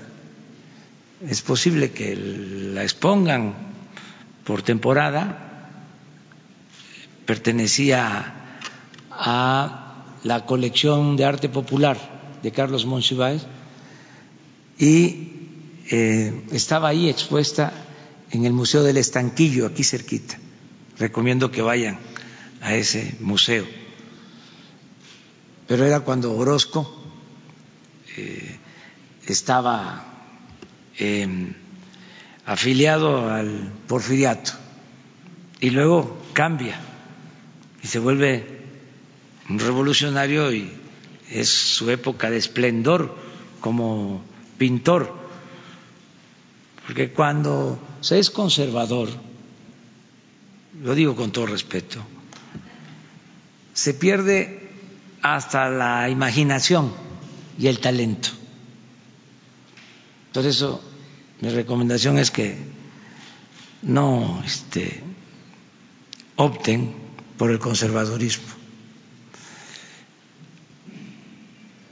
es 1.27 1.41
posible 1.41 1.91
que 1.91 2.15
la 2.15 2.83
expongan 2.83 3.67
por 4.47 4.61
temporada, 4.61 5.75
pertenecía 7.25 8.33
a 9.11 10.05
la 10.23 10.45
colección 10.45 11.17
de 11.17 11.25
arte 11.25 11.49
popular 11.49 11.97
de 12.41 12.53
Carlos 12.53 12.85
Monsiváis 12.85 13.43
y 14.79 15.33
eh, 15.91 16.43
estaba 16.53 16.87
ahí 16.87 17.09
expuesta 17.09 17.73
en 18.31 18.45
el 18.45 18.53
Museo 18.53 18.83
del 18.83 18.95
Estanquillo, 18.95 19.65
aquí 19.67 19.83
cerquita. 19.83 20.39
Recomiendo 20.97 21.51
que 21.51 21.61
vayan 21.61 21.99
a 22.61 22.73
ese 22.73 23.17
museo. 23.19 23.65
Pero 25.67 25.85
era 25.85 25.99
cuando 25.99 26.33
Orozco 26.33 27.03
eh, 28.15 28.55
estaba 29.27 30.05
em, 30.97 31.53
afiliado 32.47 33.29
al 33.29 33.73
porfiriato 33.87 34.53
y 35.59 35.69
luego 35.69 36.17
cambia 36.31 36.79
y 37.83 37.87
se 37.87 37.99
vuelve 37.99 38.61
un 39.49 39.59
revolucionario 39.59 40.53
y 40.53 40.71
es 41.29 41.49
su 41.49 41.91
época 41.91 42.29
de 42.29 42.37
esplendor 42.37 43.13
como 43.59 44.23
pintor, 44.57 45.13
porque 46.85 47.11
cuando 47.11 47.79
se 47.99 48.17
es 48.17 48.29
conservador, 48.29 49.09
lo 50.81 50.95
digo 50.95 51.17
con 51.17 51.31
todo 51.31 51.47
respeto, 51.47 51.99
se 53.73 53.93
pierde 53.93 54.69
hasta 55.21 55.69
la 55.69 56.09
imaginación 56.09 56.93
y 57.59 57.67
el 57.67 57.79
talento. 57.79 58.29
Por 60.31 60.45
eso 60.45 60.86
mi 61.41 61.49
recomendación 61.49 62.17
es 62.17 62.31
que 62.31 62.57
no 63.83 64.41
este, 64.45 65.03
opten 66.35 66.95
por 67.37 67.51
el 67.51 67.59
conservadorismo. 67.59 68.47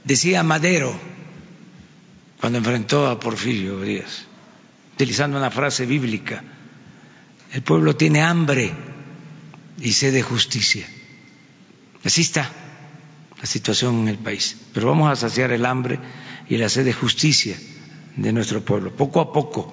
Decía 0.04 0.42
Madero 0.42 0.94
cuando 2.40 2.58
enfrentó 2.58 3.06
a 3.06 3.18
Porfirio 3.18 3.80
Díaz, 3.80 4.26
utilizando 4.94 5.38
una 5.38 5.50
frase 5.50 5.86
bíblica, 5.86 6.44
el 7.52 7.62
pueblo 7.62 7.96
tiene 7.96 8.22
hambre 8.22 8.72
y 9.80 9.92
sed 9.92 10.12
de 10.12 10.22
justicia. 10.22 10.86
Así 12.04 12.22
está 12.22 12.50
la 13.40 13.46
situación 13.46 14.02
en 14.02 14.08
el 14.08 14.18
país, 14.18 14.56
pero 14.72 14.88
vamos 14.88 15.10
a 15.10 15.16
saciar 15.16 15.52
el 15.52 15.66
hambre 15.66 15.98
y 16.48 16.56
la 16.56 16.68
sed 16.68 16.84
de 16.84 16.92
justicia 16.92 17.56
de 18.16 18.32
nuestro 18.32 18.60
pueblo. 18.62 18.90
Poco 18.92 19.20
a 19.20 19.32
poco 19.32 19.72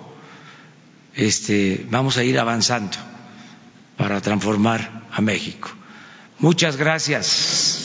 este, 1.15 1.85
vamos 1.89 2.17
a 2.17 2.23
ir 2.23 2.39
avanzando 2.39 2.97
para 3.97 4.21
transformar 4.21 5.03
a 5.11 5.21
México. 5.21 5.69
Muchas 6.39 6.75
gracias. 6.77 7.82